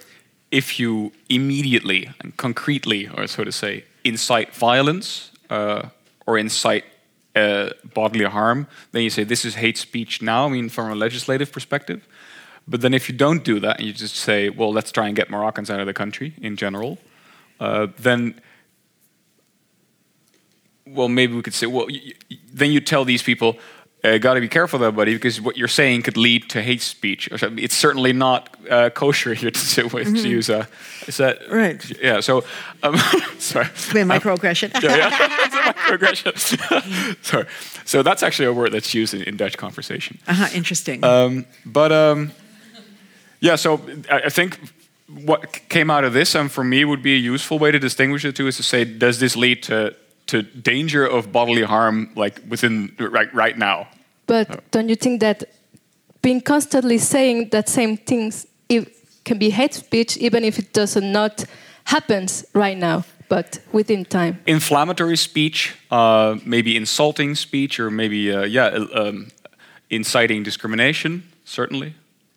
if 0.50 0.78
you 0.78 1.12
immediately 1.28 2.10
and 2.20 2.36
concretely, 2.36 3.08
or 3.08 3.26
so 3.26 3.44
to 3.44 3.52
say, 3.52 3.84
incite 4.04 4.54
violence, 4.54 5.30
uh, 5.50 5.88
or 6.26 6.38
incite 6.38 6.84
uh, 7.34 7.70
bodily 7.94 8.24
harm, 8.24 8.66
then 8.92 9.02
you 9.02 9.10
say 9.10 9.24
this 9.24 9.44
is 9.44 9.54
hate 9.54 9.78
speech 9.78 10.22
now, 10.22 10.46
I 10.46 10.48
mean, 10.48 10.68
from 10.68 10.90
a 10.90 10.94
legislative 10.94 11.52
perspective. 11.52 12.06
But 12.66 12.80
then 12.82 12.92
if 12.92 13.08
you 13.08 13.16
don't 13.16 13.44
do 13.44 13.60
that 13.60 13.78
and 13.78 13.86
you 13.86 13.92
just 13.92 14.16
say, 14.16 14.50
well, 14.50 14.72
let's 14.72 14.92
try 14.92 15.06
and 15.06 15.16
get 15.16 15.30
Moroccans 15.30 15.70
out 15.70 15.80
of 15.80 15.86
the 15.86 15.94
country 15.94 16.34
in 16.42 16.56
general, 16.56 16.98
uh, 17.60 17.86
then, 17.98 18.40
well, 20.86 21.08
maybe 21.08 21.34
we 21.34 21.42
could 21.42 21.54
say, 21.54 21.66
well, 21.66 21.88
then 22.52 22.70
you 22.70 22.80
tell 22.80 23.04
these 23.04 23.22
people, 23.22 23.56
uh, 24.04 24.16
got 24.18 24.34
to 24.34 24.40
be 24.40 24.48
careful 24.48 24.78
though, 24.78 24.92
buddy, 24.92 25.14
because 25.14 25.40
what 25.40 25.56
you're 25.56 25.66
saying 25.66 26.02
could 26.02 26.16
lead 26.16 26.48
to 26.50 26.62
hate 26.62 26.82
speech. 26.82 27.28
It's 27.32 27.76
certainly 27.76 28.12
not 28.12 28.56
uh, 28.70 28.90
kosher 28.90 29.34
here 29.34 29.50
to, 29.50 29.60
to, 29.74 29.82
mm-hmm. 29.88 30.14
to 30.14 30.28
use 30.28 30.48
a. 30.48 30.68
Is 31.08 31.16
that 31.16 31.38
right? 31.50 32.00
Yeah. 32.00 32.20
So, 32.20 32.44
um, 32.84 32.96
sorry. 33.38 33.66
microaggression. 33.66 34.80
yeah, 34.82 34.96
yeah. 34.96 35.10
microaggression. 35.72 37.24
sorry. 37.24 37.46
So 37.84 38.02
that's 38.02 38.22
actually 38.22 38.46
a 38.46 38.52
word 38.52 38.72
that's 38.72 38.94
used 38.94 39.14
in, 39.14 39.22
in 39.22 39.36
Dutch 39.36 39.56
conversation. 39.56 40.18
Uh 40.28 40.34
huh. 40.34 40.48
Interesting. 40.54 41.02
Um, 41.02 41.46
but 41.66 41.90
um, 41.90 42.30
yeah, 43.40 43.56
so 43.56 43.80
I, 44.08 44.22
I 44.26 44.28
think 44.28 44.60
what 45.24 45.68
came 45.68 45.90
out 45.90 46.04
of 46.04 46.12
this, 46.12 46.36
and 46.36 46.42
um, 46.42 46.48
for 46.48 46.62
me, 46.62 46.84
would 46.84 47.02
be 47.02 47.14
a 47.14 47.18
useful 47.18 47.58
way 47.58 47.72
to 47.72 47.80
distinguish 47.80 48.22
the 48.22 48.32
two 48.32 48.46
is 48.46 48.58
to 48.58 48.62
say, 48.62 48.84
does 48.84 49.18
this 49.18 49.34
lead 49.34 49.62
to 49.64 49.96
to 50.28 50.42
danger 50.42 51.04
of 51.06 51.32
bodily 51.32 51.62
harm 51.62 52.10
like 52.14 52.40
within 52.48 52.94
right 52.98 53.32
right 53.34 53.58
now. 53.58 53.88
But 54.26 54.50
oh. 54.50 54.60
don't 54.70 54.88
you 54.88 54.96
think 54.96 55.20
that 55.20 55.44
being 56.22 56.40
constantly 56.40 56.98
saying 56.98 57.50
that 57.50 57.68
same 57.68 57.96
things 57.96 58.46
it 58.68 58.88
can 59.24 59.38
be 59.38 59.50
hate 59.50 59.74
speech 59.74 60.16
even 60.16 60.44
if 60.44 60.58
it 60.58 60.72
does 60.72 60.96
not 60.96 61.44
happens 61.84 62.44
right 62.54 62.76
now, 62.76 63.04
but 63.28 63.58
within 63.72 64.04
time. 64.04 64.38
Inflammatory 64.46 65.16
speech, 65.16 65.74
uh, 65.90 66.36
maybe 66.44 66.76
insulting 66.76 67.34
speech, 67.34 67.80
or 67.80 67.90
maybe 67.90 68.32
uh, 68.32 68.44
yeah, 68.44 68.66
uh, 68.66 69.08
um, 69.08 69.28
inciting 69.90 70.42
discrimination. 70.42 71.22
Certainly. 71.44 71.94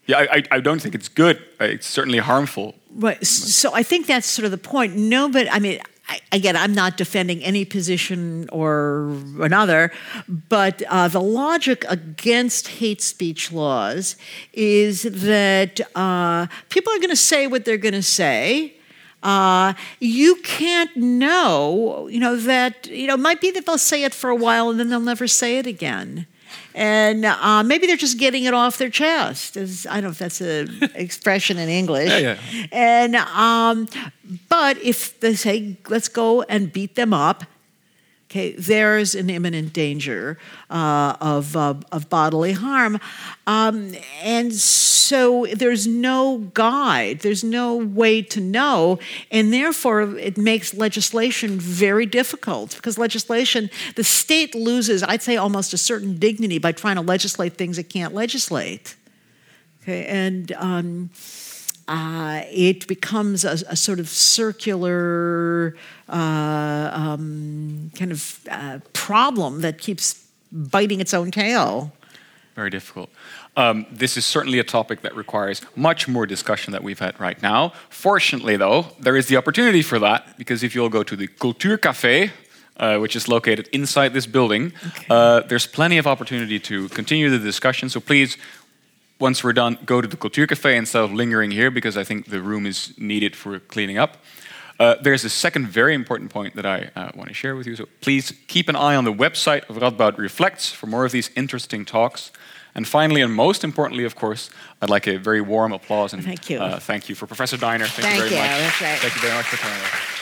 Yeah, 0.08 0.20
I, 0.20 0.38
I, 0.38 0.44
I 0.58 0.60
don't 0.62 0.82
think 0.82 0.96
it's 0.96 1.10
good. 1.10 1.38
Uh, 1.60 1.66
It's 1.66 1.88
certainly 1.88 2.20
harmful. 2.20 2.76
Right. 2.96 3.26
So 3.26 3.74
I 3.74 3.84
think 3.84 4.08
that's 4.08 4.28
sort 4.28 4.46
of 4.46 4.52
the 4.52 4.58
point. 4.58 4.96
No, 4.96 5.30
but 5.30 5.48
I 5.52 5.60
mean, 5.60 5.80
I, 5.80 5.84
again, 6.32 6.56
I'm 6.56 6.74
not 6.74 6.98
defending 6.98 7.44
any 7.44 7.66
position 7.66 8.50
or 8.52 9.16
another, 9.40 9.92
but 10.28 10.82
uh, 10.84 11.08
the 11.08 11.22
logic 11.22 11.86
against 11.88 12.68
hate 12.68 13.02
speech 13.02 13.52
laws 13.52 14.16
is 14.54 15.04
that 15.04 15.80
uh, 15.96 16.48
people 16.70 16.94
are 16.94 16.98
going 16.98 17.10
to 17.10 17.16
say 17.16 17.48
what 17.48 17.66
they're 17.66 17.78
going 17.78 17.94
to 17.94 18.04
say. 18.04 18.76
Uh, 19.24 19.74
you 20.00 20.36
can't 20.38 20.96
know, 20.98 22.08
you 22.08 22.20
know, 22.20 22.36
that, 22.36 22.88
you 22.88 23.06
know, 23.06 23.14
it 23.14 23.20
might 23.20 23.40
be 23.40 23.52
that 23.52 23.66
they'll 23.66 23.78
say 23.78 24.04
it 24.04 24.14
for 24.14 24.30
a 24.30 24.36
while 24.36 24.70
and 24.70 24.80
then 24.80 24.90
they'll 24.90 25.00
never 25.00 25.28
say 25.28 25.60
it 25.60 25.68
again. 25.68 26.26
And 26.74 27.26
uh, 27.26 27.64
maybe 27.64 27.88
they're 27.88 27.98
just 27.98 28.18
getting 28.18 28.46
it 28.46 28.54
off 28.54 28.78
their 28.78 28.90
chest. 28.90 29.58
As, 29.58 29.86
I 29.90 29.96
don't 29.96 30.04
know 30.04 30.10
if 30.10 30.20
that's 30.20 30.42
an 30.42 30.90
expression 30.96 31.58
in 31.58 31.70
English. 31.70 32.10
Yeah, 32.10 32.38
And 32.72 33.16
um, 33.16 33.88
but 34.50 34.78
if 34.78 35.20
they 35.20 35.36
say, 35.36 35.78
"Let's 35.90 36.08
go 36.08 36.44
and 36.44 36.72
beat 36.72 36.96
them 36.96 37.14
up," 37.14 37.44
okay, 38.32 38.54
there's 38.54 39.14
an 39.14 39.30
imminent 39.30 39.74
danger 39.74 40.38
uh, 40.70 41.18
of 41.20 41.56
uh, 41.58 41.74
of 41.92 42.10
bodily 42.10 42.54
harm, 42.54 42.98
um, 43.46 43.94
and 44.24 44.54
so 44.54 45.46
there's 45.54 45.86
no 45.86 46.38
guide. 46.54 47.20
There's 47.20 47.44
no 47.44 47.76
way 47.76 48.22
to 48.22 48.40
know, 48.40 49.00
and 49.32 49.52
therefore 49.52 50.18
it 50.18 50.38
makes 50.38 50.74
legislation 50.74 51.60
very 51.60 52.06
difficult 52.06 52.76
because 52.78 52.98
legislation, 52.98 53.70
the 53.96 54.04
state 54.06 54.56
loses, 54.56 55.04
I'd 55.04 55.22
say, 55.22 55.36
almost 55.36 55.74
a 55.74 55.78
certain 55.78 56.18
dignity 56.18 56.58
by 56.58 56.72
trying 56.72 56.96
to 56.96 57.02
legislate 57.02 57.58
things 57.58 57.78
it 57.78 57.90
can't 57.90 58.14
legislate. 58.14 58.96
Okay, 59.84 60.06
and 60.06 60.54
um, 60.54 61.10
uh, 61.88 62.42
it 62.52 62.88
becomes 62.88 63.44
a, 63.46 63.58
a 63.68 63.76
sort 63.76 64.00
of 64.00 64.10
circular 64.10 65.76
uh, 66.10 66.90
um, 66.94 67.92
kind 67.96 68.12
of 68.12 68.40
uh, 68.50 68.80
problem 68.94 69.62
that 69.62 69.78
keeps 69.78 70.26
biting 70.52 71.00
its 71.00 71.14
own 71.14 71.32
tail. 71.32 71.92
Very 72.56 72.70
difficult. 72.70 73.10
Um, 73.58 73.86
this 73.92 74.16
is 74.18 74.26
certainly 74.26 74.60
a 74.60 74.64
topic 74.64 75.02
that 75.02 75.16
requires 75.16 75.62
much 75.76 76.08
more 76.08 76.26
discussion 76.26 76.72
that 76.72 76.84
we've 76.84 77.00
had 77.00 77.20
right 77.20 77.42
now. 77.42 77.74
Fortunately, 77.90 78.56
though, 78.56 78.88
there 79.00 79.18
is 79.18 79.28
the 79.28 79.38
opportunity 79.38 79.82
for 79.82 80.00
that 80.00 80.38
because 80.38 80.64
if 80.64 80.74
you'll 80.74 80.90
go 80.90 81.04
to 81.04 81.16
the 81.16 81.28
Cultuurcafé, 81.28 82.32
uh, 82.78 82.98
which 82.98 83.16
is 83.16 83.28
located 83.28 83.68
inside 83.74 84.14
this 84.14 84.26
building, 84.26 84.74
uh, 85.10 85.42
there's 85.42 85.68
plenty 85.68 85.98
of 85.98 86.08
opportunity 86.08 86.60
to 86.60 86.88
continue 86.90 87.30
the 87.30 87.40
discussion. 87.40 87.90
So 87.90 88.00
please, 88.00 88.38
once 89.22 89.44
we're 89.44 89.54
done, 89.54 89.78
go 89.86 90.02
to 90.02 90.08
the 90.08 90.18
Cultuurcafé 90.18 90.76
instead 90.76 91.04
of 91.04 91.14
lingering 91.14 91.52
here 91.52 91.72
because 91.72 91.96
I 91.96 92.04
think 92.04 92.30
the 92.30 92.42
room 92.42 92.66
is 92.66 92.94
needed 92.98 93.36
for 93.36 93.60
cleaning 93.60 93.98
up. 93.98 94.18
Uh, 94.80 94.96
there's 95.02 95.24
a 95.24 95.30
second 95.30 95.68
very 95.68 95.94
important 95.94 96.32
point 96.32 96.56
that 96.56 96.66
I 96.66 96.90
uh, 96.96 97.12
want 97.14 97.28
to 97.30 97.36
share 97.36 97.56
with 97.56 97.68
you. 97.68 97.76
So 97.76 97.86
please 98.02 98.34
keep 98.48 98.68
an 98.68 98.76
eye 98.76 98.96
on 98.96 99.04
the 99.04 99.14
website 99.14 99.70
of 99.70 99.78
Radboud 99.78 100.18
Reflects 100.18 100.72
for 100.72 100.88
more 100.88 101.06
of 101.06 101.12
these 101.12 101.30
interesting 101.36 101.86
talks. 101.86 102.32
And 102.74 102.88
finally, 102.88 103.22
and 103.22 103.32
most 103.34 103.64
importantly, 103.64 104.06
of 104.06 104.16
course, 104.16 104.50
I'd 104.82 104.90
like 104.90 105.06
a 105.06 105.18
very 105.18 105.42
warm 105.42 105.72
applause 105.72 106.14
and 106.14 106.24
Thank 106.24 106.50
you. 106.50 106.60
Uh, 106.60 106.80
thank 106.80 107.10
you 107.10 107.16
for 107.16 107.28
Professor 107.28 107.58
Diner. 107.58 107.86
Thank, 107.86 108.08
Thank 108.08 108.24
you 108.24 108.30
very 108.30 108.32
you. 108.32 108.64
much. 108.66 108.82
Right. 108.82 108.98
Thank 108.98 109.16
you 109.16 109.22
very 109.22 109.36
much 109.36 109.46
for 109.46 109.58
coming. 109.58 110.21